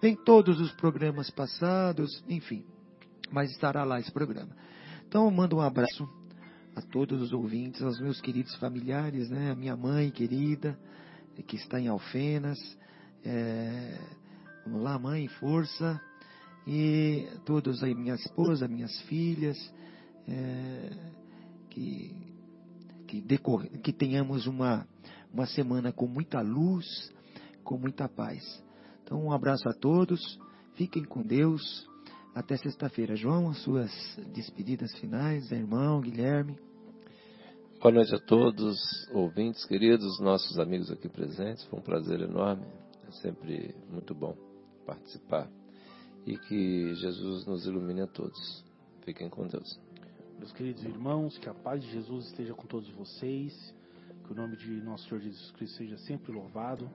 Tem 0.00 0.16
todos 0.16 0.60
os 0.60 0.72
programas 0.72 1.30
passados, 1.30 2.22
enfim. 2.28 2.64
Mas 3.30 3.50
estará 3.50 3.84
lá 3.84 4.00
esse 4.00 4.12
programa. 4.12 4.54
Então, 5.06 5.30
mando 5.30 5.56
um 5.56 5.60
abraço 5.60 6.08
a 6.76 6.82
todos 6.82 7.20
os 7.20 7.32
ouvintes, 7.32 7.82
aos 7.82 7.98
meus 8.00 8.20
queridos 8.20 8.54
familiares, 8.56 9.28
né? 9.30 9.50
A 9.50 9.54
minha 9.54 9.76
mãe 9.76 10.10
querida, 10.10 10.78
que 11.46 11.56
está 11.56 11.80
em 11.80 11.88
Alfenas. 11.88 12.58
É, 13.24 13.98
vamos 14.64 14.82
lá, 14.82 14.98
mãe, 14.98 15.28
força. 15.28 16.00
E 16.66 17.26
todos 17.44 17.82
aí, 17.82 17.94
minha 17.94 18.14
esposa, 18.14 18.68
minhas 18.68 19.00
filhas, 19.02 19.56
é, 20.26 20.90
que, 21.70 22.14
que, 23.06 23.20
decorre, 23.22 23.70
que 23.78 23.92
tenhamos 23.92 24.46
uma, 24.46 24.86
uma 25.32 25.46
semana 25.46 25.92
com 25.92 26.06
muita 26.06 26.40
luz, 26.40 26.86
com 27.64 27.78
muita 27.78 28.08
paz. 28.08 28.62
Então, 29.02 29.24
um 29.24 29.32
abraço 29.32 29.68
a 29.68 29.72
todos, 29.72 30.38
fiquem 30.74 31.04
com 31.04 31.22
Deus. 31.22 31.88
Até 32.34 32.56
sexta-feira. 32.56 33.16
João, 33.16 33.48
as 33.48 33.58
suas 33.62 33.90
despedidas 34.32 34.94
finais, 34.98 35.50
irmão, 35.50 36.00
Guilherme. 36.00 36.56
Boa 37.80 37.94
noite 37.94 38.12
a 38.12 38.18
todos, 38.18 38.76
ouvintes 39.12 39.64
queridos, 39.64 40.18
nossos 40.18 40.58
amigos 40.58 40.90
aqui 40.90 41.08
presentes. 41.08 41.62
Foi 41.66 41.78
um 41.78 41.82
prazer 41.82 42.20
enorme. 42.20 42.66
É 43.06 43.10
sempre 43.12 43.72
muito 43.88 44.12
bom 44.16 44.36
participar. 44.84 45.48
E 46.26 46.36
que 46.36 46.92
Jesus 46.96 47.46
nos 47.46 47.66
ilumine 47.66 48.00
a 48.00 48.08
todos. 48.08 48.64
Fiquem 49.02 49.30
com 49.30 49.46
Deus. 49.46 49.80
Meus 50.38 50.50
queridos 50.50 50.82
irmãos, 50.82 51.38
que 51.38 51.48
a 51.48 51.54
paz 51.54 51.80
de 51.80 51.88
Jesus 51.92 52.26
esteja 52.26 52.52
com 52.52 52.66
todos 52.66 52.90
vocês, 52.90 53.54
que 54.26 54.32
o 54.32 54.34
nome 54.34 54.56
de 54.56 54.72
nosso 54.82 55.08
Senhor 55.08 55.20
Jesus 55.20 55.52
Cristo 55.52 55.76
seja 55.76 55.96
sempre 55.98 56.32
louvado 56.32 56.90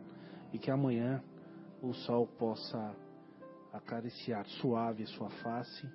e 0.52 0.60
que 0.60 0.70
amanhã 0.70 1.24
o 1.82 1.94
sol 1.94 2.28
possa 2.28 2.94
acariciar 3.72 4.46
suave 4.60 5.04
a 5.04 5.08
sua 5.08 5.30
face, 5.30 5.88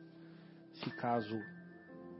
se 0.72 0.90
caso 0.92 1.38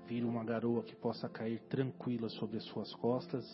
vir 0.08 0.24
uma 0.24 0.42
garoa 0.44 0.82
que 0.82 0.96
possa 0.96 1.28
cair 1.28 1.60
tranquila 1.68 2.28
sobre 2.30 2.56
as 2.56 2.64
suas 2.64 2.92
costas 2.96 3.44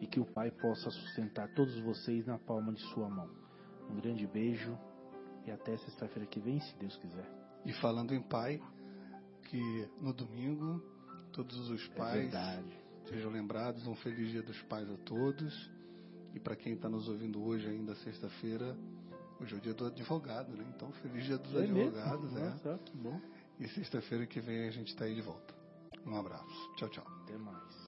e 0.00 0.06
que 0.06 0.20
o 0.20 0.24
Pai 0.24 0.50
possa 0.50 0.90
sustentar 0.90 1.48
todos 1.54 1.78
vocês 1.80 2.24
na 2.26 2.38
palma 2.38 2.72
de 2.72 2.80
sua 2.94 3.08
mão. 3.10 3.28
Um 3.90 3.96
grande 3.96 4.26
beijo 4.26 4.78
e 5.44 5.50
até 5.50 5.76
sexta-feira 5.78 6.26
que 6.26 6.38
vem, 6.38 6.60
se 6.60 6.76
Deus 6.76 6.96
quiser. 6.96 7.26
E 7.64 7.72
falando 7.74 8.14
em 8.14 8.22
pai, 8.22 8.60
que 9.48 9.88
no 10.00 10.12
domingo 10.12 10.80
todos 11.32 11.68
os 11.70 11.84
É 11.90 11.94
pais 11.94 12.22
verdade. 12.22 12.72
sejam 13.08 13.30
lembrados. 13.30 13.86
Um 13.86 13.94
feliz 13.96 14.30
dia 14.30 14.42
dos 14.42 14.60
pais 14.62 14.88
a 14.90 14.96
todos. 14.98 15.70
E 16.34 16.38
para 16.38 16.54
quem 16.54 16.74
está 16.74 16.88
nos 16.88 17.08
ouvindo 17.08 17.42
hoje, 17.42 17.66
ainda 17.68 17.94
sexta-feira, 17.96 18.76
hoje 19.40 19.54
é 19.54 19.58
o 19.58 19.60
dia 19.60 19.74
do 19.74 19.86
advogado, 19.86 20.54
né? 20.54 20.64
Então, 20.76 20.92
feliz 20.92 21.24
dia 21.24 21.38
dos 21.38 21.54
É 21.54 21.60
mesmo? 21.66 21.80
advogados, 21.98 22.32
né? 22.32 22.50
Nossa, 22.50 22.78
que 22.84 22.96
bom. 22.96 23.20
E 23.58 23.66
sexta-feira 23.68 24.26
que 24.26 24.40
vem 24.40 24.68
a 24.68 24.70
gente 24.70 24.88
está 24.88 25.06
aí 25.06 25.14
de 25.14 25.22
volta. 25.22 25.54
Um 26.08 26.16
abraço. 26.16 26.70
Tchau, 26.74 26.88
tchau. 26.88 27.04
Até 27.24 27.36
mais. 27.36 27.68